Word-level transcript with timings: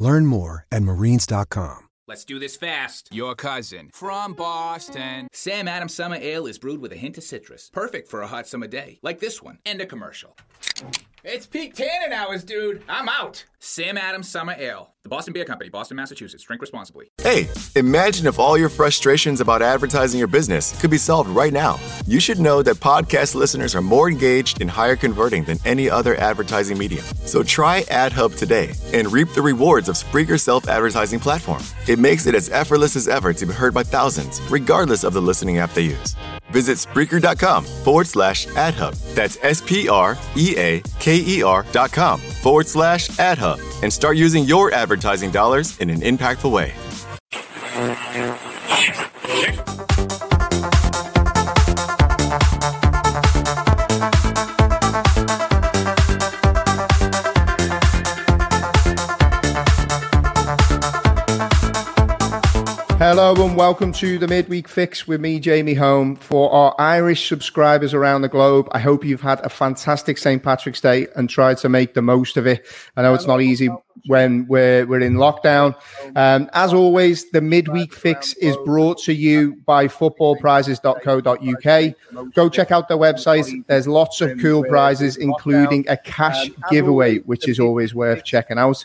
Learn 0.00 0.26
more 0.26 0.66
at 0.72 0.82
marines.com. 0.82 1.86
Let's 2.08 2.24
do 2.24 2.40
this 2.40 2.56
fast. 2.56 3.08
Your 3.12 3.36
cousin 3.36 3.90
from 3.92 4.32
Boston. 4.32 5.28
Sam 5.32 5.68
Adams 5.68 5.94
Summer 5.94 6.16
Ale 6.16 6.48
is 6.48 6.58
brewed 6.58 6.80
with 6.80 6.90
a 6.90 6.96
hint 6.96 7.18
of 7.18 7.22
citrus. 7.22 7.70
Perfect 7.72 8.08
for 8.08 8.22
a 8.22 8.26
hot 8.26 8.48
summer 8.48 8.66
day, 8.66 8.98
like 9.02 9.20
this 9.20 9.40
one. 9.40 9.58
End 9.64 9.80
of 9.80 9.86
commercial. 9.86 10.36
It's 11.22 11.46
peak 11.46 11.74
tannin 11.74 12.14
hours, 12.14 12.44
dude. 12.44 12.82
I'm 12.88 13.06
out. 13.06 13.44
Sam 13.58 13.98
Adams 13.98 14.26
Summer 14.26 14.54
Ale. 14.58 14.94
The 15.02 15.10
Boston 15.10 15.34
Beer 15.34 15.44
Company, 15.44 15.68
Boston, 15.68 15.98
Massachusetts. 15.98 16.42
Drink 16.44 16.62
responsibly. 16.62 17.10
Hey, 17.22 17.46
imagine 17.76 18.26
if 18.26 18.38
all 18.38 18.56
your 18.56 18.70
frustrations 18.70 19.42
about 19.42 19.60
advertising 19.60 20.18
your 20.18 20.28
business 20.28 20.78
could 20.80 20.90
be 20.90 20.96
solved 20.96 21.28
right 21.28 21.52
now. 21.52 21.78
You 22.06 22.20
should 22.20 22.38
know 22.40 22.62
that 22.62 22.76
podcast 22.76 23.34
listeners 23.34 23.74
are 23.74 23.82
more 23.82 24.08
engaged 24.08 24.62
and 24.62 24.70
higher 24.70 24.96
converting 24.96 25.44
than 25.44 25.58
any 25.66 25.90
other 25.90 26.16
advertising 26.16 26.78
medium. 26.78 27.04
So 27.26 27.42
try 27.42 27.82
AdHub 27.82 28.38
today 28.38 28.72
and 28.94 29.12
reap 29.12 29.28
the 29.34 29.42
rewards 29.42 29.90
of 29.90 29.98
Spreaker's 29.98 30.42
self-advertising 30.42 31.20
platform. 31.20 31.62
It 31.86 31.98
makes 31.98 32.24
it 32.24 32.34
as 32.34 32.48
effortless 32.48 32.96
as 32.96 33.08
ever 33.08 33.34
to 33.34 33.44
be 33.46 33.52
heard 33.52 33.74
by 33.74 33.82
thousands, 33.82 34.40
regardless 34.50 35.04
of 35.04 35.12
the 35.12 35.20
listening 35.20 35.58
app 35.58 35.74
they 35.74 35.82
use. 35.82 36.16
Visit 36.50 36.78
Spreaker.com 36.78 37.64
forward 37.64 38.06
slash 38.06 38.46
AdHub. 38.48 38.96
That's 39.14 39.38
S-P-R-E-A-K-E-R 39.42 40.06
dot 41.72 41.92
com 41.92 42.20
forward 42.20 42.66
slash 42.66 43.08
AdHub 43.10 43.82
and 43.82 43.92
start 43.92 44.16
using 44.16 44.44
your 44.44 44.72
advertising 44.72 45.30
dollars 45.30 45.78
in 45.78 45.90
an 45.90 46.00
impactful 46.00 46.50
way. 46.50 46.72
Hello 63.00 63.32
and 63.42 63.56
welcome 63.56 63.90
to 63.92 64.18
the 64.18 64.28
midweek 64.28 64.68
fix 64.68 65.08
with 65.08 65.22
me, 65.22 65.40
Jamie 65.40 65.72
Home. 65.72 66.16
For 66.16 66.52
our 66.52 66.74
Irish 66.78 67.26
subscribers 67.26 67.94
around 67.94 68.20
the 68.20 68.28
globe, 68.28 68.68
I 68.72 68.78
hope 68.78 69.06
you've 69.06 69.22
had 69.22 69.40
a 69.40 69.48
fantastic 69.48 70.18
St. 70.18 70.42
Patrick's 70.42 70.82
Day 70.82 71.06
and 71.16 71.30
tried 71.30 71.56
to 71.58 71.70
make 71.70 71.94
the 71.94 72.02
most 72.02 72.36
of 72.36 72.46
it. 72.46 72.66
I 72.98 73.02
know 73.02 73.14
it's 73.14 73.26
not 73.26 73.40
easy 73.40 73.70
when 74.04 74.46
we're, 74.48 74.86
we're 74.86 75.00
in 75.00 75.14
lockdown. 75.14 75.74
Um, 76.14 76.50
as 76.52 76.74
always, 76.74 77.30
the 77.30 77.40
midweek 77.40 77.94
fix 77.94 78.34
is 78.34 78.54
brought 78.66 78.98
to 79.04 79.14
you 79.14 79.54
by 79.64 79.88
footballprizes.co.uk. 79.88 82.34
Go 82.34 82.50
check 82.50 82.70
out 82.70 82.88
their 82.88 82.98
website. 82.98 83.64
There's 83.66 83.88
lots 83.88 84.20
of 84.20 84.38
cool 84.40 84.62
prizes, 84.64 85.16
including 85.16 85.86
a 85.88 85.96
cash 85.96 86.50
giveaway, 86.70 87.20
which 87.20 87.48
is 87.48 87.58
always 87.58 87.94
worth 87.94 88.24
checking 88.24 88.58
out. 88.58 88.84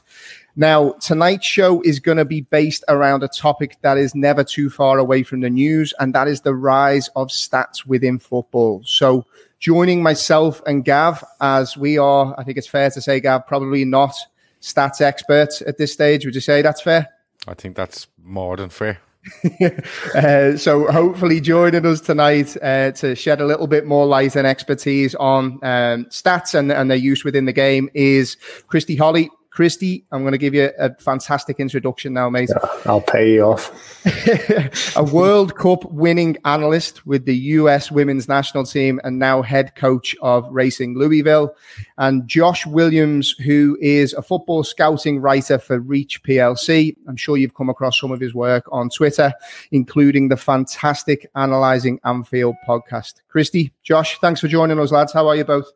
Now, 0.56 0.94
tonight's 0.94 1.46
show 1.46 1.82
is 1.82 2.00
going 2.00 2.18
to 2.18 2.26
be 2.26 2.42
based 2.42 2.86
around 2.88 3.24
a 3.24 3.28
topic 3.28 3.78
that 3.82 3.98
is 3.98 4.16
never 4.16 4.44
too 4.44 4.70
far 4.70 5.00
away 5.00 5.24
from 5.24 5.42
the 5.42 5.50
news, 5.50 5.94
and 6.00 6.16
that 6.16 6.28
is 6.28 6.42
the 6.42 6.56
rise 6.56 7.10
of 7.10 7.28
stats 7.28 7.86
within 7.86 8.20
football. 8.20 8.82
So, 8.86 9.26
joining 9.60 10.02
myself 10.02 10.62
and 10.66 10.86
Gav, 10.86 11.24
as 11.42 11.76
we 11.76 11.98
are, 11.98 12.34
I 12.38 12.44
think 12.44 12.58
it's 12.58 12.68
fair 12.68 12.90
to 12.90 13.02
say, 13.02 13.20
Gav, 13.20 13.46
probably 13.48 13.84
not 13.84 14.16
stats 14.62 15.02
experts 15.02 15.62
at 15.62 15.78
this 15.78 15.92
stage. 15.92 16.26
Would 16.26 16.36
you 16.36 16.42
say 16.42 16.62
that's 16.62 16.82
fair? 16.82 17.10
I 17.48 17.54
think 17.54 17.76
that's 17.76 18.08
more 18.24 18.56
than 18.56 18.70
fair. 18.70 19.00
uh, 20.16 20.56
so 20.56 20.90
hopefully 20.92 21.42
joining 21.42 21.86
us 21.86 22.00
tonight 22.00 22.56
uh, 22.62 22.92
to 22.92 23.16
shed 23.16 23.42
a 23.42 23.46
little 23.46 23.68
bit 23.68 23.86
more 23.86 24.06
light 24.06 24.36
and 24.36 24.46
expertise 24.46 25.16
on 25.16 25.54
um, 25.64 26.06
stats 26.06 26.54
and, 26.54 26.72
and 26.72 26.90
their 26.90 26.98
use 26.98 27.24
within 27.24 27.46
the 27.46 27.54
game 27.54 27.90
is 27.94 28.38
Christy 28.68 28.96
Holly, 28.96 29.30
Christy, 29.56 30.04
I'm 30.12 30.24
going 30.24 30.34
to 30.34 30.38
give 30.38 30.54
you 30.54 30.70
a 30.78 30.94
fantastic 30.96 31.62
introduction 31.62 32.12
now, 32.12 32.30
mate. 32.30 32.50
Yeah, 32.50 32.70
I'll 32.88 33.00
pay 33.00 33.36
you 33.36 33.44
off. 33.44 33.72
a 34.98 35.04
World 35.04 35.56
Cup 35.56 35.90
winning 35.94 36.36
analyst 36.44 37.06
with 37.08 37.24
the 37.24 37.38
US 37.38 37.90
women's 37.90 38.28
national 38.28 38.66
team 38.66 39.00
and 39.06 39.18
now 39.18 39.42
head 39.42 39.74
coach 39.76 40.14
of 40.22 40.46
Racing 40.52 40.98
Louisville. 40.98 41.56
And 41.98 42.28
Josh 42.28 42.66
Williams, 42.66 43.32
who 43.32 43.78
is 43.80 44.12
a 44.12 44.22
football 44.22 44.66
scouting 44.66 45.22
writer 45.22 45.58
for 45.58 45.80
Reach 45.80 46.22
PLC. 46.24 46.94
I'm 47.08 47.16
sure 47.16 47.38
you've 47.38 47.56
come 47.56 47.70
across 47.70 47.98
some 47.98 48.12
of 48.12 48.20
his 48.20 48.34
work 48.34 48.66
on 48.74 48.90
Twitter, 48.90 49.32
including 49.72 50.28
the 50.28 50.36
fantastic 50.36 51.32
Analyzing 51.34 52.02
Anfield 52.04 52.56
podcast. 52.68 53.22
Christy, 53.30 53.72
Josh, 53.84 54.20
thanks 54.20 54.42
for 54.42 54.50
joining 54.50 54.82
us, 54.82 54.92
lads. 54.92 55.14
How 55.14 55.30
are 55.30 55.36
you 55.38 55.46
both? 55.46 55.72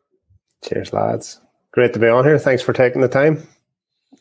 Cheers, 0.62 0.92
lads. 0.92 1.40
Great 1.72 1.94
to 1.94 1.98
be 1.98 2.08
on 2.08 2.26
here. 2.26 2.38
Thanks 2.38 2.62
for 2.62 2.74
taking 2.74 3.00
the 3.00 3.08
time. 3.08 3.48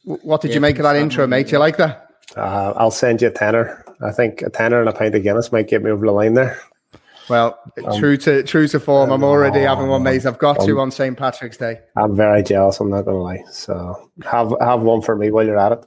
What 0.10 0.42
did 0.42 0.50
yeah, 0.50 0.56
you 0.56 0.62
make 0.62 0.80
of 0.80 0.84
that 0.84 0.96
intro, 0.96 1.28
mate? 1.28 1.48
Do 1.48 1.52
you 1.54 1.60
like 1.60 1.78
that? 1.78 2.08
Uh, 2.36 2.74
I'll 2.76 2.90
send 2.90 3.22
you 3.22 3.28
a 3.28 3.32
tenner. 3.32 3.84
I 4.02 4.12
think 4.12 4.42
a 4.42 4.50
tenner 4.50 4.80
and 4.80 4.90
a 4.90 4.94
pint 4.94 5.14
of 5.14 5.22
Guinness 5.22 5.52
might 5.52 5.68
get 5.68 5.84
me 5.84 5.92
over 5.92 6.06
the 6.06 6.12
line 6.12 6.34
there. 6.34 6.60
Well, 7.30 7.60
um, 7.86 8.00
true 8.00 8.18
to 8.18 8.42
true 8.42 8.68
to 8.70 8.80
form, 8.80 9.12
I'm 9.12 9.24
already 9.24 9.60
having 9.60 9.88
one, 9.88 10.02
mate. 10.02 10.26
I've 10.26 10.40
got 10.40 10.60
to 10.62 10.80
on 10.80 10.90
St. 10.90 11.16
Patrick's 11.16 11.58
Day. 11.58 11.80
I'm 11.96 12.16
very 12.16 12.42
jealous. 12.42 12.80
I'm 12.80 12.90
not 12.90 13.06
going 13.06 13.18
to 13.18 13.22
lie. 13.22 13.44
So 13.52 14.10
have 14.26 14.52
have 14.60 14.82
one 14.82 15.04
for 15.04 15.16
me 15.16 15.30
while 15.30 15.46
you're 15.46 15.60
at 15.60 15.74
it. 15.74 15.86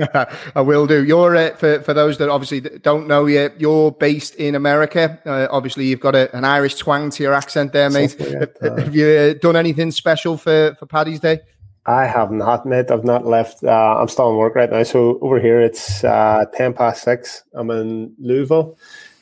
I 0.56 0.60
will 0.62 0.88
do. 0.88 1.04
You're 1.04 1.36
uh, 1.36 1.54
for 1.54 1.80
for 1.82 1.94
those 1.94 2.18
that 2.18 2.28
obviously 2.28 2.60
don't 2.60 3.06
know 3.06 3.26
you. 3.26 3.50
You're 3.56 3.92
based 3.92 4.34
in 4.34 4.56
America. 4.56 5.20
Uh, 5.24 5.46
obviously, 5.48 5.86
you've 5.86 6.00
got 6.00 6.16
a, 6.16 6.34
an 6.36 6.44
Irish 6.44 6.74
twang 6.74 7.10
to 7.10 7.22
your 7.22 7.34
accent 7.34 7.72
there, 7.72 7.88
mate. 7.88 8.16
Like 8.18 8.60
have 8.78 8.96
you 8.96 9.06
uh, 9.06 9.34
done 9.34 9.54
anything 9.54 9.92
special 9.92 10.36
for 10.36 10.74
for 10.74 10.86
Paddy's 10.86 11.20
Day? 11.20 11.40
I 11.90 12.06
have 12.06 12.30
not, 12.30 12.66
mate. 12.66 12.90
I've 12.90 13.04
not 13.04 13.26
left. 13.26 13.64
Uh, 13.64 13.96
I'm 13.98 14.06
still 14.06 14.30
in 14.30 14.36
work 14.36 14.54
right 14.54 14.70
now. 14.70 14.84
So 14.84 15.18
over 15.22 15.40
here, 15.40 15.60
it's 15.60 16.04
uh, 16.04 16.44
10 16.54 16.74
past 16.74 17.02
six. 17.02 17.42
I'm 17.52 17.70
in 17.70 18.14
Louisville. 18.18 18.78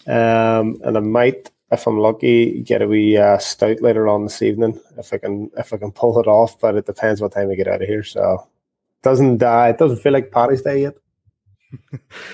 Um, 0.06 0.78
and 0.84 0.96
I 0.96 1.00
might, 1.00 1.50
if 1.72 1.86
I'm 1.86 1.98
lucky, 1.98 2.60
get 2.62 2.82
a 2.82 2.86
wee 2.86 3.16
uh, 3.16 3.38
stout 3.38 3.80
later 3.80 4.06
on 4.06 4.24
this 4.24 4.42
evening 4.42 4.78
if 4.98 5.12
I 5.14 5.18
can 5.18 5.50
if 5.56 5.72
I 5.72 5.78
can 5.78 5.92
pull 5.92 6.18
it 6.20 6.26
off. 6.26 6.60
But 6.60 6.76
it 6.76 6.86
depends 6.86 7.22
what 7.22 7.32
time 7.32 7.50
I 7.50 7.54
get 7.54 7.68
out 7.68 7.82
of 7.82 7.88
here. 7.88 8.02
So 8.02 8.34
it 8.34 9.02
doesn't 9.02 9.42
uh, 9.42 9.66
it 9.70 9.78
doesn't 9.78 9.98
feel 9.98 10.12
like 10.12 10.30
Paddy's 10.30 10.62
Day 10.62 10.82
yet. 10.82 10.94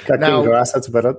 Got 0.06 0.18
now, 0.20 0.42
grass. 0.42 0.72
That's 0.72 0.88
about 0.88 1.04
it. 1.04 1.16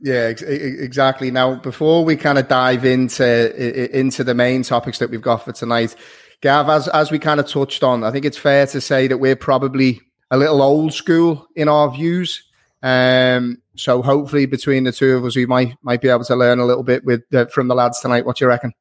Yeah, 0.00 0.30
ex- 0.30 0.42
exactly. 0.42 1.30
Now, 1.30 1.54
before 1.54 2.04
we 2.04 2.16
kind 2.16 2.38
of 2.38 2.48
dive 2.48 2.84
into 2.84 3.96
into 3.96 4.24
the 4.24 4.34
main 4.34 4.64
topics 4.64 4.98
that 4.98 5.10
we've 5.10 5.22
got 5.22 5.44
for 5.44 5.52
tonight, 5.52 5.94
Gav, 6.42 6.68
as 6.68 6.88
as 6.88 7.10
we 7.10 7.18
kind 7.18 7.40
of 7.40 7.46
touched 7.46 7.82
on, 7.82 8.04
I 8.04 8.10
think 8.10 8.24
it's 8.24 8.36
fair 8.36 8.66
to 8.66 8.80
say 8.80 9.06
that 9.06 9.18
we're 9.18 9.36
probably 9.36 10.00
a 10.30 10.36
little 10.36 10.60
old 10.60 10.92
school 10.92 11.46
in 11.54 11.68
our 11.68 11.90
views. 11.90 12.42
Um, 12.82 13.62
so 13.76 14.02
hopefully, 14.02 14.46
between 14.46 14.82
the 14.82 14.90
two 14.90 15.16
of 15.16 15.24
us, 15.24 15.36
we 15.36 15.46
might 15.46 15.76
might 15.82 16.00
be 16.00 16.08
able 16.08 16.24
to 16.24 16.34
learn 16.34 16.58
a 16.58 16.66
little 16.66 16.82
bit 16.82 17.04
with 17.04 17.22
uh, 17.32 17.46
from 17.46 17.68
the 17.68 17.76
lads 17.76 18.00
tonight. 18.00 18.26
What 18.26 18.36
do 18.36 18.44
you 18.44 18.48
reckon? 18.48 18.72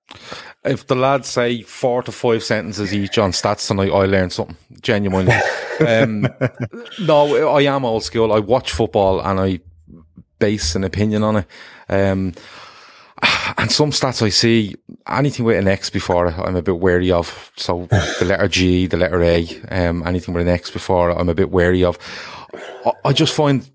If 0.63 0.87
the 0.87 0.95
lads 0.95 1.27
say 1.27 1.61
four 1.61 2.01
to 2.03 2.11
five 2.11 2.43
sentences 2.43 2.95
each 2.95 3.19
on 3.19 3.31
stats 3.31 3.67
tonight, 3.67 3.91
I 3.91 4.05
learn 4.05 4.31
something 4.31 4.57
genuinely. 4.81 5.35
um, 5.87 6.27
no, 6.99 7.49
I 7.49 7.61
am 7.61 7.85
old 7.85 8.03
school. 8.03 8.33
I 8.33 8.39
watch 8.39 8.71
football 8.71 9.21
and 9.21 9.39
I 9.39 9.59
base 10.39 10.73
an 10.73 10.83
opinion 10.83 11.21
on 11.21 11.37
it. 11.37 11.47
Um, 11.89 12.33
and 13.57 13.71
some 13.71 13.91
stats 13.91 14.21
I 14.21 14.29
see, 14.29 14.75
anything 15.07 15.45
with 15.45 15.57
an 15.57 15.67
X 15.67 15.89
before 15.89 16.27
it, 16.27 16.35
I'm 16.37 16.55
a 16.55 16.61
bit 16.61 16.79
wary 16.79 17.11
of. 17.11 17.51
So 17.57 17.87
the 17.89 18.25
letter 18.25 18.47
G, 18.47 18.87
the 18.87 18.97
letter 18.97 19.21
A, 19.23 19.47
um, 19.69 20.05
anything 20.05 20.33
with 20.33 20.47
an 20.47 20.53
X 20.53 20.71
before 20.71 21.11
it, 21.11 21.15
I'm 21.15 21.29
a 21.29 21.35
bit 21.35 21.51
wary 21.51 21.83
of. 21.83 21.97
I, 22.85 22.91
I 23.05 23.13
just 23.13 23.33
find 23.33 23.69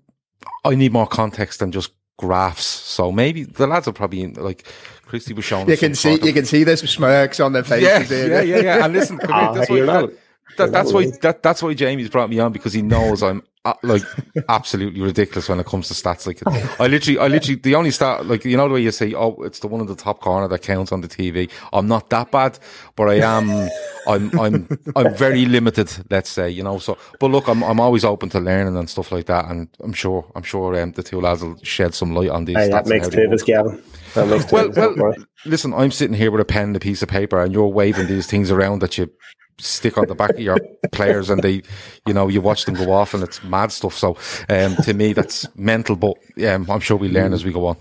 I 0.65 0.75
need 0.75 0.91
more 0.91 1.07
context 1.07 1.59
than 1.59 1.71
just 1.71 1.91
graphs. 2.17 2.65
So 2.65 3.11
maybe 3.11 3.43
the 3.43 3.67
lads 3.67 3.87
are 3.87 3.93
probably 3.93 4.27
like 4.33 4.67
Christy 5.05 5.33
was 5.33 5.45
showing. 5.45 5.69
You 5.69 5.77
can 5.77 5.95
see, 5.95 6.19
you 6.21 6.33
can 6.33 6.45
see 6.45 6.63
this 6.63 6.81
smirks 6.81 7.39
on 7.39 7.53
their 7.53 7.63
faces. 7.63 8.11
Yeah, 8.11 8.25
yeah, 8.25 8.41
yeah, 8.41 8.61
yeah. 8.61 8.85
And 8.85 8.93
listen, 8.93 9.17
come 9.17 9.53
here, 9.53 9.61
this, 9.61 9.69
way, 9.69 10.15
that, 10.57 10.71
that's 10.71 10.93
why 10.93 11.11
that, 11.21 11.43
that's 11.43 11.61
why 11.61 11.73
Jamie's 11.73 12.09
brought 12.09 12.29
me 12.29 12.39
on 12.39 12.51
because 12.51 12.73
he 12.73 12.81
knows 12.81 13.21
I'm 13.21 13.43
uh, 13.67 13.73
like 13.83 14.03
absolutely 14.49 15.01
ridiculous 15.01 15.49
when 15.49 15.59
it 15.59 15.65
comes 15.65 15.89
to 15.89 15.93
stats. 15.93 16.25
Like 16.25 16.41
I 16.79 16.87
literally, 16.87 17.19
I 17.19 17.27
literally, 17.27 17.59
the 17.59 17.75
only 17.75 17.91
stat, 17.91 18.25
like 18.25 18.45
you 18.45 18.55
know 18.55 18.67
the 18.67 18.75
way 18.75 18.81
you 18.81 18.91
say, 18.91 19.13
oh, 19.13 19.35
it's 19.43 19.59
the 19.59 19.67
one 19.67 19.81
in 19.81 19.87
the 19.87 19.95
top 19.95 20.21
corner 20.21 20.47
that 20.47 20.61
counts 20.61 20.93
on 20.93 21.01
the 21.01 21.07
TV. 21.09 21.51
I'm 21.73 21.87
not 21.87 22.09
that 22.11 22.31
bad, 22.31 22.57
but 22.95 23.09
I 23.09 23.15
am. 23.15 23.69
I'm, 24.07 24.39
I'm, 24.39 24.79
I'm 24.95 25.13
very 25.15 25.45
limited. 25.45 25.91
Let's 26.09 26.29
say, 26.29 26.49
you 26.49 26.63
know. 26.63 26.79
So, 26.79 26.97
but 27.19 27.29
look, 27.29 27.49
I'm, 27.49 27.61
I'm 27.61 27.81
always 27.81 28.05
open 28.05 28.29
to 28.29 28.39
learning 28.39 28.77
and 28.77 28.89
stuff 28.89 29.11
like 29.11 29.25
that, 29.25 29.49
and 29.49 29.67
I'm 29.81 29.93
sure, 29.93 30.25
I'm 30.33 30.43
sure, 30.43 30.81
um, 30.81 30.93
the 30.93 31.03
two 31.03 31.19
lads 31.19 31.43
will 31.43 31.57
shed 31.61 31.93
some 31.93 32.15
light 32.15 32.29
on 32.29 32.45
these. 32.45 32.55
Hey, 32.55 32.69
that 32.69 32.87
makes 32.87 33.09
two 33.09 33.23
of 33.23 33.33
us, 33.33 33.43
Gavin. 33.43 33.83
Well, 34.15 34.71
well, 34.71 35.13
listen, 35.45 35.73
I'm 35.73 35.91
sitting 35.91 36.15
here 36.15 36.31
with 36.31 36.41
a 36.41 36.45
pen 36.45 36.69
and 36.69 36.75
a 36.77 36.79
piece 36.79 37.03
of 37.03 37.09
paper, 37.09 37.41
and 37.41 37.53
you're 37.53 37.67
waving 37.67 38.07
these 38.07 38.27
things 38.27 38.49
around 38.49 38.79
that 38.79 38.97
you 38.97 39.11
stick 39.59 39.97
on 39.97 40.07
the 40.07 40.15
back 40.15 40.31
of 40.31 40.39
your 40.39 40.59
players 40.91 41.29
and 41.29 41.41
they, 41.41 41.61
you 42.05 42.13
know, 42.13 42.27
you 42.27 42.41
watch 42.41 42.65
them 42.65 42.75
go 42.75 42.91
off 42.91 43.13
and 43.13 43.23
it's 43.23 43.43
mad 43.43 43.71
stuff. 43.71 43.97
So, 43.97 44.17
um, 44.49 44.75
to 44.83 44.93
me, 44.93 45.13
that's 45.13 45.47
mental, 45.55 45.95
but 45.95 46.17
um, 46.47 46.69
I'm 46.69 46.79
sure 46.79 46.97
we 46.97 47.09
learn 47.09 47.33
as 47.33 47.43
we 47.43 47.51
go 47.51 47.67
on. 47.67 47.77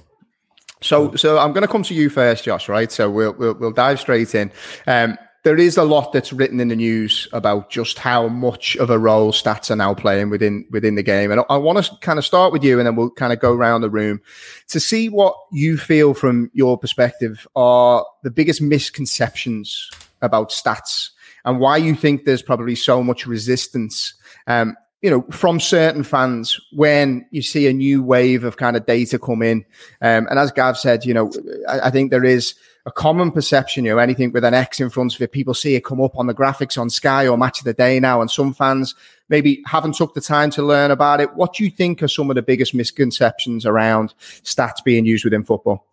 So, 0.83 1.15
so 1.17 1.39
I'm 1.39 1.53
going 1.53 1.63
to 1.63 1.69
come 1.69 1.83
to 1.85 1.95
you 1.95 2.11
first, 2.11 2.45
Josh. 2.45 2.69
Right. 2.69 2.93
So 2.93 3.11
we'll 3.11 3.33
we'll, 3.33 3.55
we'll 3.55 3.73
dive 3.73 4.01
straight 4.01 4.35
in. 4.35 4.53
Um, 4.87 5.19
there 5.43 5.57
is 5.57 5.77
a 5.77 5.85
lot 5.85 6.13
that's 6.13 6.33
written 6.33 6.59
in 6.59 6.69
the 6.69 6.75
news 6.77 7.29
about 7.33 7.71
just 7.71 8.01
how 8.01 8.27
much 8.27 8.77
of 8.79 8.91
a 8.91 8.99
role 8.99 9.31
stats 9.31 9.71
are 9.71 9.77
now 9.77 9.95
playing 9.95 10.29
within 10.29 10.67
within 10.71 10.97
the 10.97 11.03
game, 11.03 11.31
and 11.31 11.41
I, 11.41 11.45
I 11.51 11.57
want 11.57 11.85
to 11.85 11.97
kind 12.01 12.19
of 12.19 12.25
start 12.25 12.53
with 12.53 12.65
you, 12.65 12.79
and 12.79 12.87
then 12.87 12.97
we'll 12.97 13.11
kind 13.11 13.33
of 13.33 13.39
go 13.39 13.53
around 13.53 13.83
the 13.83 13.91
room 13.91 14.21
to 14.69 14.81
see 14.81 15.09
what 15.09 15.37
you 15.53 15.79
feel 15.79 16.15
from 16.15 16.51
your 16.53 16.77
perspective 16.77 17.47
are 17.55 18.05
the 18.23 18.31
biggest 18.31 18.61
misconceptions 18.61 19.89
about 20.21 20.51
stats 20.51 21.11
and 21.47 21.61
why 21.61 21.79
you 21.79 21.95
think 21.95 22.25
there's 22.25 22.43
probably 22.43 22.75
so 22.75 23.03
much 23.03 23.27
resistance. 23.27 24.13
Um, 24.47 24.77
you 25.01 25.11
know, 25.11 25.23
from 25.31 25.61
certain 25.61 26.03
fans 26.03 26.59
when 26.73 27.25
you 27.31 27.41
see 27.41 27.69
a 27.69 27.73
new 27.73 28.03
wave 28.03 28.45
of 28.45 28.57
kind 28.57 28.77
of 28.77 28.87
data 28.87 29.19
come 29.19 29.43
in. 29.43 29.65
Um, 30.01 30.27
and 30.29 30.39
as 30.39 30.51
Gav 30.51 30.77
said, 30.77 31.05
you 31.05 31.15
know, 31.15 31.31
I, 31.69 31.81
I, 31.81 31.91
think 31.91 32.11
there 32.11 32.25
is 32.25 32.55
a 32.87 32.91
common 32.91 33.31
perception, 33.31 33.85
you 33.85 33.93
know, 33.93 33.99
anything 33.99 34.33
with 34.33 34.43
an 34.43 34.55
X 34.55 34.81
in 34.81 34.91
front 34.91 35.15
of 35.15 35.21
it, 35.21 35.33
people 35.33 35.55
see 35.55 35.77
it 35.77 35.85
come 35.85 36.01
up 36.01 36.17
on 36.17 36.27
the 36.27 36.35
graphics 36.35 36.81
on 36.81 36.91
Sky 36.91 37.29
or 37.29 37.37
Match 37.37 37.61
of 37.61 37.67
the 37.67 37.75
Day 37.75 38.01
now. 38.01 38.21
And 38.21 38.31
some 38.31 38.55
fans 38.55 38.95
maybe 39.29 39.63
haven't 39.67 39.95
took 39.95 40.15
the 40.15 40.21
time 40.21 40.51
to 40.53 40.63
learn 40.63 40.91
about 40.91 41.21
it. 41.21 41.35
What 41.35 41.55
do 41.55 41.63
you 41.63 41.71
think 41.71 42.03
are 42.03 42.09
some 42.09 42.31
of 42.31 42.35
the 42.35 42.43
biggest 42.43 42.75
misconceptions 42.75 43.67
around 43.67 44.15
stats 44.19 44.83
being 44.85 45.05
used 45.05 45.25
within 45.25 45.45
football? 45.45 45.87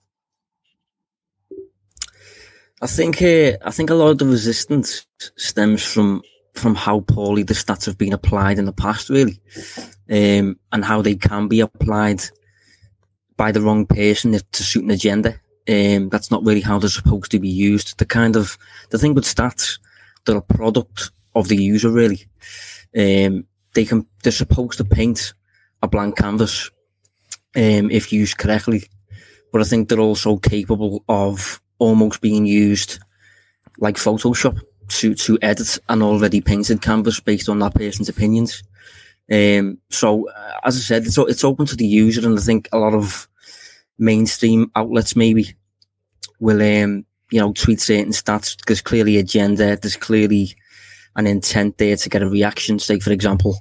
I 2.84 2.88
think 2.88 3.22
uh, 3.22 3.54
I 3.64 3.72
think 3.72 3.90
a 3.90 3.94
lot 3.94 4.10
of 4.10 4.18
the 4.18 4.26
resistance 4.26 5.08
stems 5.38 5.86
from 5.86 6.22
from 6.54 6.76
how 6.76 7.00
poorly 7.00 7.44
the 7.44 7.54
stats 7.54 7.86
have 7.86 7.98
been 7.98 8.12
applied 8.12 8.60
in 8.60 8.66
the 8.66 8.74
past, 8.74 9.10
really, 9.10 9.40
um, 10.10 10.60
and 10.74 10.84
how 10.84 11.02
they 11.02 11.16
can 11.16 11.48
be 11.48 11.62
applied 11.62 12.22
by 13.38 13.54
the 13.54 13.62
wrong 13.62 13.86
person 13.86 14.34
to 14.34 14.64
suit 14.64 14.84
an 14.84 14.92
agenda. 14.92 15.40
Um, 15.70 16.10
that's 16.10 16.30
not 16.30 16.44
really 16.44 16.60
how 16.60 16.78
they're 16.78 16.90
supposed 16.90 17.32
to 17.32 17.40
be 17.40 17.48
used. 17.48 18.00
The 18.00 18.06
kind 18.06 18.36
of 18.36 18.58
the 18.90 18.98
thing 18.98 19.14
with 19.14 19.24
stats, 19.24 19.80
they're 20.26 20.36
a 20.36 20.42
product 20.42 21.12
of 21.36 21.48
the 21.48 21.56
user, 21.56 21.90
really. 21.90 22.28
Um, 22.98 23.48
they 23.76 23.86
can 23.86 24.06
they're 24.24 24.34
supposed 24.34 24.78
to 24.80 24.84
paint 24.84 25.34
a 25.82 25.88
blank 25.88 26.18
canvas 26.18 26.70
um, 27.56 27.90
if 27.92 28.12
used 28.12 28.38
correctly, 28.38 28.84
but 29.54 29.62
I 29.62 29.64
think 29.64 29.88
they're 29.88 30.02
also 30.02 30.36
capable 30.36 31.06
of 31.08 31.63
almost 31.84 32.22
being 32.22 32.46
used 32.46 33.00
like 33.80 33.96
Photoshop 33.96 34.60
to 34.88 35.14
to 35.16 35.38
edit 35.42 35.80
an 35.90 36.02
already 36.02 36.42
painted 36.42 36.82
canvas 36.82 37.20
based 37.20 37.50
on 37.50 37.60
that 37.60 37.76
person's 37.76 38.10
opinions. 38.10 38.64
Um, 39.32 39.78
so, 39.90 40.30
uh, 40.30 40.60
as 40.64 40.78
I 40.78 40.80
said, 40.80 41.06
it's 41.06 41.18
it's 41.18 41.44
open 41.44 41.66
to 41.68 41.76
the 41.76 41.86
user, 41.86 42.26
and 42.28 42.38
I 42.38 42.42
think 42.42 42.70
a 42.72 42.78
lot 42.78 42.94
of 42.94 43.28
mainstream 43.98 44.72
outlets 44.76 45.16
maybe 45.16 45.56
will 46.40 46.62
um, 46.62 47.06
you 47.32 47.40
know 47.40 47.54
tweet 47.54 47.82
certain 47.82 48.14
stats. 48.14 48.56
There's 48.66 48.82
clearly 48.82 49.18
agenda. 49.18 49.78
There's 49.78 49.98
clearly 49.98 50.56
an 51.16 51.28
intent 51.28 51.78
there 51.78 51.96
to 51.96 52.10
get 52.10 52.24
a 52.24 52.30
reaction. 52.30 52.80
Say, 52.80 53.00
for 53.00 53.12
example, 53.12 53.58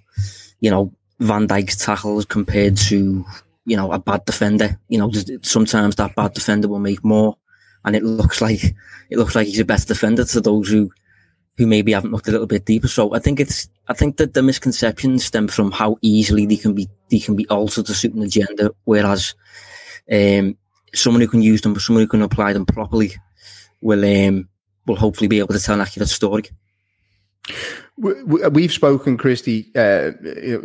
you 0.60 0.70
know 0.70 0.92
Van 1.20 1.46
Dijk's 1.46 1.76
tackles 1.76 2.24
compared 2.24 2.76
to 2.88 3.24
you 3.64 3.76
know 3.76 3.92
a 3.92 3.98
bad 3.98 4.24
defender. 4.24 4.78
You 4.88 4.98
know, 4.98 5.10
sometimes 5.42 5.96
that 5.96 6.14
bad 6.14 6.34
defender 6.34 6.68
will 6.68 6.80
make 6.80 7.04
more 7.04 7.36
and 7.84 7.96
it 7.96 8.02
looks 8.02 8.40
like 8.40 8.62
it 9.10 9.18
looks 9.18 9.34
like 9.34 9.46
he's 9.46 9.60
a 9.60 9.64
better 9.64 9.86
defender 9.86 10.24
to 10.24 10.40
those 10.40 10.68
who 10.68 10.90
who 11.58 11.66
maybe 11.66 11.92
haven't 11.92 12.12
looked 12.12 12.28
a 12.28 12.32
little 12.32 12.46
bit 12.46 12.64
deeper. 12.64 12.88
So 12.88 13.14
I 13.14 13.18
think 13.18 13.40
it's 13.40 13.68
I 13.88 13.94
think 13.94 14.16
that 14.16 14.34
the 14.34 14.42
misconceptions 14.42 15.24
stem 15.24 15.48
from 15.48 15.70
how 15.70 15.96
easily 16.02 16.46
they 16.46 16.56
can 16.56 16.74
be 16.74 16.88
they 17.10 17.18
can 17.18 17.36
be 17.36 17.48
altered 17.48 17.86
to 17.86 17.94
suit 17.94 18.14
an 18.14 18.22
agenda, 18.22 18.70
whereas 18.84 19.34
um, 20.10 20.56
someone 20.94 21.20
who 21.20 21.28
can 21.28 21.42
use 21.42 21.60
them, 21.60 21.78
someone 21.78 22.04
who 22.04 22.08
can 22.08 22.22
apply 22.22 22.52
them 22.52 22.66
properly, 22.66 23.12
will 23.80 24.04
um, 24.04 24.48
will 24.86 24.96
hopefully 24.96 25.28
be 25.28 25.38
able 25.38 25.54
to 25.54 25.60
tell 25.60 25.74
an 25.74 25.80
accurate 25.80 26.08
story. 26.08 26.44
We've 27.98 28.72
spoken, 28.72 29.18
Christy. 29.18 29.70
Uh, 29.76 30.12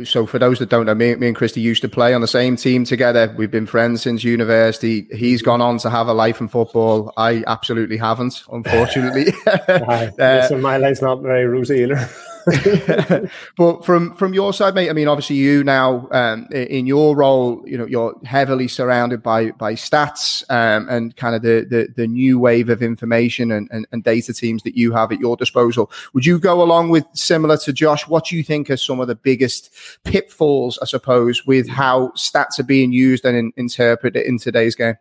so, 0.06 0.26
for 0.26 0.40
those 0.40 0.60
that 0.60 0.70
don't 0.70 0.86
know, 0.86 0.96
me, 0.96 1.14
me, 1.16 1.28
and 1.28 1.36
Christy 1.36 1.60
used 1.60 1.82
to 1.82 1.90
play 1.90 2.14
on 2.14 2.22
the 2.22 2.28
same 2.28 2.56
team 2.56 2.86
together. 2.86 3.34
We've 3.38 3.52
been 3.52 3.68
friends 3.68 4.02
since 4.02 4.24
university. 4.24 5.08
He's 5.12 5.42
gone 5.42 5.62
on 5.62 5.78
to 5.80 5.90
have 5.90 6.08
a 6.08 6.14
life 6.14 6.40
in 6.40 6.48
football. 6.48 7.14
I 7.18 7.44
absolutely 7.46 7.98
haven't, 7.98 8.44
unfortunately. 8.52 9.34
uh, 9.48 10.48
so 10.48 10.58
my 10.58 10.78
life's 10.78 11.02
not 11.02 11.22
very 11.22 11.46
rosy 11.46 11.84
either. 11.84 12.10
but 13.58 13.84
from 13.84 14.14
from 14.16 14.34
your 14.34 14.54
side, 14.54 14.74
mate, 14.74 14.90
I 14.90 14.94
mean, 14.94 15.10
obviously 15.10 15.36
you 15.36 15.64
now 15.66 16.08
um, 16.12 16.48
in 16.52 16.88
your 16.88 17.16
role, 17.16 17.62
you 17.68 17.78
know, 17.78 17.86
you're 17.86 18.16
heavily 18.24 18.70
surrounded 18.70 19.22
by 19.22 19.52
by 19.52 19.74
stats 19.74 20.44
um, 20.50 20.88
and 20.90 21.16
kind 21.18 21.36
of 21.36 21.42
the, 21.42 21.66
the, 21.70 21.90
the 21.96 22.08
new 22.08 22.40
wave 22.40 22.70
of 22.70 22.82
information 22.82 23.52
and, 23.52 23.68
and, 23.72 23.86
and 23.92 24.04
data 24.04 24.34
teams 24.34 24.64
that 24.64 24.78
you 24.78 24.94
have 24.94 25.12
at 25.12 25.20
your 25.20 25.36
disposal. 25.36 25.92
Would 26.14 26.26
you 26.26 26.40
go 26.40 26.62
along 26.62 26.90
with 26.90 27.06
similar 27.14 27.58
to 27.58 27.74
Josh? 27.74 28.08
What 28.08 28.26
do 28.26 28.38
you 28.38 28.44
think 28.44 28.70
are 28.70 28.78
some 28.78 29.02
of 29.02 29.08
the 29.08 29.16
biggest 29.16 29.74
pitfalls, 30.06 30.80
I 30.82 30.86
suppose, 30.86 31.46
with 31.46 31.68
how 31.68 32.10
stats 32.10 32.60
are 32.60 32.64
being 32.64 32.94
used 32.94 33.26
and 33.26 33.36
in, 33.36 33.52
interpreted 33.58 34.26
in 34.26 34.38
today's 34.40 34.76
game? 34.76 34.96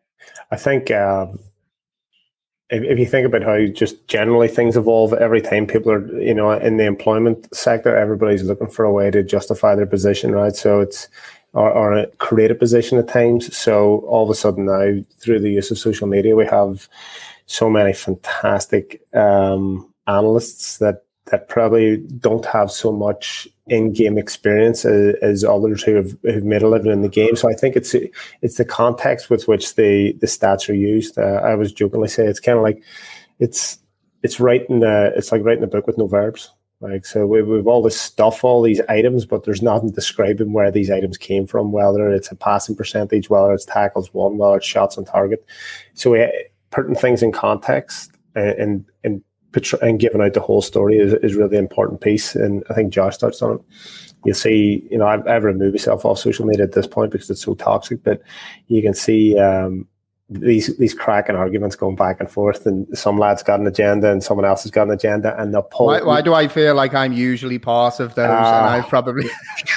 I 0.51 0.57
think. 0.57 0.91
Um 0.91 1.39
if, 2.71 2.83
if 2.83 2.99
you 2.99 3.07
think 3.07 3.27
about 3.27 3.43
how 3.43 3.67
just 3.67 4.09
generally 4.09 4.49
things 4.49 4.77
evolve 4.77 5.13
every 5.15 5.41
time 5.41 5.67
people 5.67 5.93
are 5.93 6.21
you 6.21 6.35
know 6.35 6.53
in 6.53 6.77
the 6.77 6.85
employment 6.85 7.55
sector 7.55 7.97
everybody's 7.97 8.43
looking 8.43 8.69
for 8.69 8.85
a 8.85 8.93
way 8.93 9.11
to 9.11 9.23
justify 9.23 9.75
their 9.75 9.87
position 9.87 10.33
right? 10.33 10.55
So 10.55 10.81
it's 10.81 11.09
or, 11.53 11.71
or 11.71 12.07
create 12.19 12.51
a 12.51 12.55
position 12.55 12.99
at 12.99 13.09
times. 13.09 13.57
So 13.57 14.01
all 14.01 14.25
of 14.25 14.31
a 14.31 14.35
sudden 14.35 14.67
now 14.67 15.03
through 15.19 15.41
the 15.41 15.51
use 15.51 15.71
of 15.71 15.79
social 15.79 16.07
media 16.07 16.37
we 16.37 16.47
have 16.47 16.89
so 17.47 17.71
many 17.71 17.93
fantastic 17.93 19.01
um, 19.15 19.93
analysts 20.07 20.79
that 20.79 21.06
that 21.27 21.49
probably 21.49 21.99
don't 22.19 22.47
have 22.47 22.71
so 22.71 22.93
much 22.93 23.49
in-game 23.67 24.17
experience 24.17 24.85
as, 24.85 25.15
as 25.23 25.45
others 25.45 25.83
who 25.83 25.95
have, 25.97 26.17
who've 26.23 26.45
made 26.45 26.63
a 26.63 26.69
living 26.69 26.93
in 26.93 27.03
the 27.03 27.09
game. 27.09 27.35
So 27.35 27.51
I 27.51 27.55
think 27.55 27.75
it's 27.75 27.95
it's 28.43 28.57
the 28.57 28.65
context 28.65 29.29
with 29.29 29.49
which 29.49 29.75
the 29.75 30.13
the 30.21 30.27
stats 30.27 30.69
are 30.69 30.75
used. 30.75 31.19
Uh, 31.19 31.41
I 31.45 31.55
was 31.55 31.73
jokingly 31.73 32.09
say 32.09 32.27
it's 32.27 32.41
kind 32.41 32.59
of 32.59 32.63
like 32.63 32.83
it's 33.39 33.79
it's 34.23 34.41
writing 34.41 34.81
the 34.81 35.13
it's 35.17 35.33
like 35.33 35.43
writing 35.43 35.65
a 35.65 35.69
book 35.69 35.87
with 35.87 35.99
no 35.99 36.07
verbs. 36.07 36.51
Like 36.81 37.07
so, 37.07 37.27
we, 37.27 37.43
we've 37.43 37.67
all 37.67 37.83
this 37.83 37.99
stuff, 37.99 38.45
all 38.45 38.61
these 38.61 38.83
items, 38.83 39.25
but 39.25 39.45
there's 39.45 39.63
nothing 39.63 39.91
describing 39.91 40.53
where 40.53 40.71
these 40.71 40.91
items 40.91 41.17
came 41.17 41.47
from. 41.47 41.73
Whether 41.73 42.11
it's 42.11 42.31
a 42.31 42.37
passing 42.37 42.77
percentage, 42.77 43.31
whether 43.31 43.53
it's 43.53 43.65
tackles 43.65 44.13
won, 44.13 44.37
whether 44.37 44.59
it's 44.59 44.67
shots 44.67 44.99
on 44.99 45.07
target. 45.07 45.45
So 45.95 46.11
we 46.11 46.31
putting 46.71 46.95
things 46.95 47.23
in 47.23 47.33
context 47.33 48.13
and 48.35 48.59
and 48.59 48.85
and 49.05 49.25
giving 49.53 50.21
out 50.21 50.35
the 50.35 50.41
whole 50.41 50.63
story 50.63 50.99
is, 50.99 51.15
is 51.15 51.35
really 51.35 51.57
important 51.57 52.01
piece. 52.01 52.35
And 52.35 52.65
I 52.71 52.75
think 52.75 52.93
Josh 52.93 53.17
touched 53.17 53.43
on 53.43 53.57
it. 53.57 53.61
You 54.25 54.35
see, 54.35 54.87
you 54.91 54.99
know, 54.99 55.07
I've, 55.07 55.27
I've 55.27 55.45
removed 55.45 55.75
myself 55.75 56.05
off 56.05 56.19
social 56.19 56.47
media 56.47 56.65
at 56.65 56.73
this 56.73 56.87
point 56.87 57.13
because 57.13 57.31
it's 57.31 57.43
so 57.43 57.55
toxic, 57.55 58.03
but 58.03 58.21
you 58.67 58.83
can 58.83 58.93
see 58.93 59.39
um, 59.39 59.87
these 60.29 60.77
these 60.79 60.93
cracking 60.93 61.37
arguments 61.37 61.77
going 61.77 61.95
back 61.95 62.19
and 62.19 62.29
forth, 62.29 62.67
and 62.67 62.87
some 62.99 63.19
lads 63.19 63.45
got 63.45 63.61
an 63.61 63.67
agenda 63.67 64.11
and 64.11 64.25
someone 64.25 64.45
else 64.45 64.65
has 64.65 64.73
got 64.73 64.89
an 64.89 64.93
agenda, 64.93 65.41
and 65.41 65.55
they'll 65.55 65.63
pull. 65.63 65.87
Why, 65.87 66.03
why 66.03 66.21
do 66.21 66.35
I 66.35 66.49
feel 66.49 66.75
like 66.75 66.95
I'm 66.95 67.13
usually 67.13 67.61
part 67.61 68.01
of 68.01 68.17
those, 68.17 68.29
uh, 68.29 68.33
and 68.33 68.67
I 68.67 68.81
ah. 68.81 68.87
probably 68.89 69.29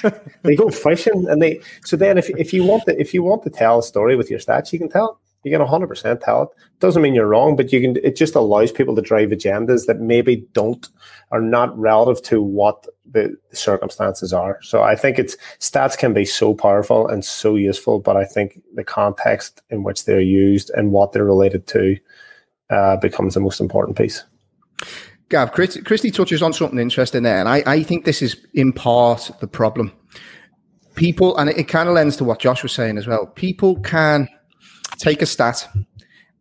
they 0.42 0.56
go 0.56 0.70
fishing, 0.70 1.28
and 1.30 1.42
they 1.42 1.62
so 1.86 1.96
then 1.96 2.18
if 2.18 2.30
if 2.32 2.52
you 2.52 2.64
want 2.64 2.86
to 2.86 3.00
if 3.00 3.14
you 3.14 3.22
want 3.22 3.44
to 3.44 3.52
tell 3.52 3.80
a 3.80 3.84
story 3.84 4.16
with 4.16 4.32
your 4.32 4.40
stats, 4.40 4.74
you 4.74 4.80
can 4.80 4.90
tell 4.90 5.19
you 5.44 5.52
can 5.52 5.66
100% 5.66 6.24
tell 6.24 6.44
it. 6.44 6.50
Doesn't 6.80 7.02
mean 7.02 7.16
you're 7.16 7.28
wrong, 7.28 7.56
but 7.56 7.72
you 7.72 7.80
can. 7.80 7.96
It 8.04 8.16
just 8.16 8.36
allows 8.36 8.72
people 8.72 8.96
to 8.96 9.02
drive 9.02 9.30
agendas 9.30 9.86
that 9.86 10.00
maybe 10.00 10.48
don't 10.54 10.88
are 11.32 11.42
not 11.42 11.78
relative 11.78 12.24
to 12.24 12.42
what 12.42 12.86
the 13.12 13.36
circumstances 13.54 14.34
are. 14.34 14.60
So 14.62 14.84
I 14.84 14.96
think 14.96 15.18
it's 15.18 15.38
stats 15.60 15.98
can 15.98 16.14
be 16.14 16.26
so 16.26 16.54
powerful 16.54 17.08
and 17.08 17.24
so 17.24 17.56
useful, 17.56 18.00
but 18.00 18.18
I 18.18 18.26
think 18.26 18.62
the 18.76 18.84
context 18.84 19.62
in 19.70 19.84
which 19.84 20.06
they're 20.06 20.20
used 20.20 20.72
and 20.72 20.92
what 20.92 21.12
they're 21.12 21.26
related 21.26 21.68
to 21.68 21.98
uh, 22.70 22.98
becomes 22.98 23.34
the 23.34 23.40
most 23.40 23.60
important 23.60 23.98
piece. 23.98 24.24
Gav, 25.30 25.52
Christy 25.52 26.12
touches 26.12 26.42
on 26.42 26.54
something 26.54 26.80
interesting 26.80 27.24
there, 27.24 27.40
and 27.40 27.48
I, 27.48 27.64
I 27.66 27.84
think 27.84 28.06
this 28.06 28.22
is 28.22 28.36
in 28.54 28.74
part 28.74 29.30
the 29.40 29.48
problem. 29.48 29.92
People, 30.96 31.38
and 31.38 31.50
it, 31.50 31.58
it 31.60 31.68
kind 31.68 31.88
of 31.88 31.96
lends 31.96 32.18
to 32.18 32.24
what 32.24 32.40
Josh 32.40 32.64
was 32.64 32.72
saying 32.74 32.98
as 32.98 33.08
well. 33.08 33.28
People 33.28 33.80
can 33.82 34.28
take 35.00 35.22
a 35.22 35.26
stat, 35.26 35.68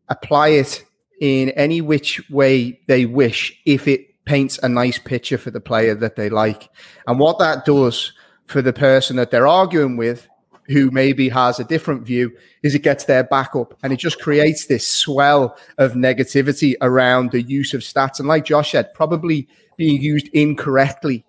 apply 0.09 0.49
it 0.49 0.85
in 1.21 1.51
any 1.51 1.81
which 1.81 2.29
way 2.29 2.81
they 2.87 3.07
wish 3.07 3.59
if 3.65 3.89
it 3.89 4.25
paints 4.25 4.59
a 4.63 4.69
nice 4.69 4.99
picture 4.99 5.39
for 5.39 5.51
the 5.51 5.61
player 5.61 5.95
that 5.95 6.17
they 6.17 6.29
like. 6.29 6.69
And 7.07 7.19
what 7.19 7.39
that 7.39 7.65
does 7.65 8.13
for 8.45 8.61
the 8.61 8.73
person 8.73 9.17
that 9.17 9.31
they're 9.31 9.47
arguing 9.47 9.97
with 9.97 10.29
who 10.69 10.91
maybe 10.91 11.31
has 11.31 11.59
a 11.59 11.65
different 11.65 12.03
view 12.03 12.31
is 12.63 12.75
it 12.75 12.83
gets 12.83 13.05
their 13.05 13.25
back 13.25 13.57
up 13.57 13.75
and 13.83 13.91
it 13.91 13.99
just 13.99 14.21
creates 14.21 14.67
this 14.67 14.87
swell 14.87 15.57
of 15.79 15.93
negativity 15.93 16.75
around 16.83 17.31
the 17.31 17.43
use 17.43 17.73
of 17.73 17.81
stats. 17.81 18.19
And 18.19 18.29
like 18.29 18.45
Josh 18.45 18.73
said, 18.73 18.93
probably 18.93 19.49
being 19.79 20.01
used 20.03 20.29
incorrectly 20.29 21.25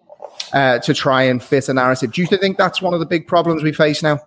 uh, 0.51 0.79
to 0.79 0.93
try 0.93 1.23
and 1.23 1.41
fit 1.41 1.69
a 1.69 1.73
narrative. 1.73 2.11
Do 2.11 2.21
you 2.21 2.27
think 2.27 2.57
that's 2.57 2.81
one 2.81 2.93
of 2.93 2.99
the 2.99 3.05
big 3.05 3.27
problems 3.27 3.63
we 3.63 3.71
face 3.71 4.03
now? 4.03 4.19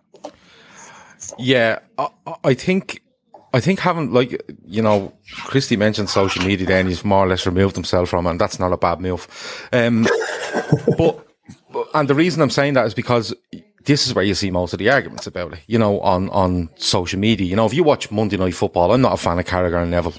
Yeah, 1.39 1.81
I, 1.99 2.09
I 2.45 2.55
think 2.55 3.03
I 3.55 3.61
think 3.61 3.81
having 3.81 4.13
like 4.13 4.43
you 4.67 4.83
know, 4.83 5.13
Christy 5.45 5.77
mentioned 5.77 6.11
social 6.11 6.45
media, 6.45 6.67
then 6.67 6.87
he's 6.87 7.05
more 7.05 7.25
or 7.25 7.29
less 7.29 7.47
removed 7.47 7.77
himself 7.77 8.09
from, 8.09 8.27
it, 8.27 8.31
and 8.31 8.41
that's 8.41 8.59
not 8.59 8.73
a 8.73 8.77
bad 8.77 9.01
move. 9.01 9.29
Um, 9.73 10.07
but 10.99 11.27
and 11.95 12.09
the 12.09 12.15
reason 12.15 12.43
I'm 12.43 12.51
saying 12.51 12.75
that 12.75 12.87
is 12.87 12.95
because 12.95 13.35
this 13.85 14.07
is 14.07 14.15
where 14.15 14.25
you 14.25 14.35
see 14.35 14.51
most 14.51 14.73
of 14.73 14.79
the 14.79 14.91
arguments 14.91 15.27
about 15.27 15.55
it, 15.55 15.61
you 15.67 15.79
know, 15.79 16.01
on, 16.01 16.29
on 16.31 16.69
social 16.77 17.19
media. 17.19 17.47
You 17.47 17.57
know, 17.57 17.67
if 17.67 17.75
you 17.75 17.83
watch 17.83 18.11
Monday 18.11 18.37
Night 18.37 18.55
Football, 18.55 18.93
I'm 18.93 19.01
not 19.01 19.15
a 19.15 19.17
fan 19.17 19.39
of 19.39 19.45
Carragher 19.45 19.83
and 19.83 19.91
Neville. 19.91 20.15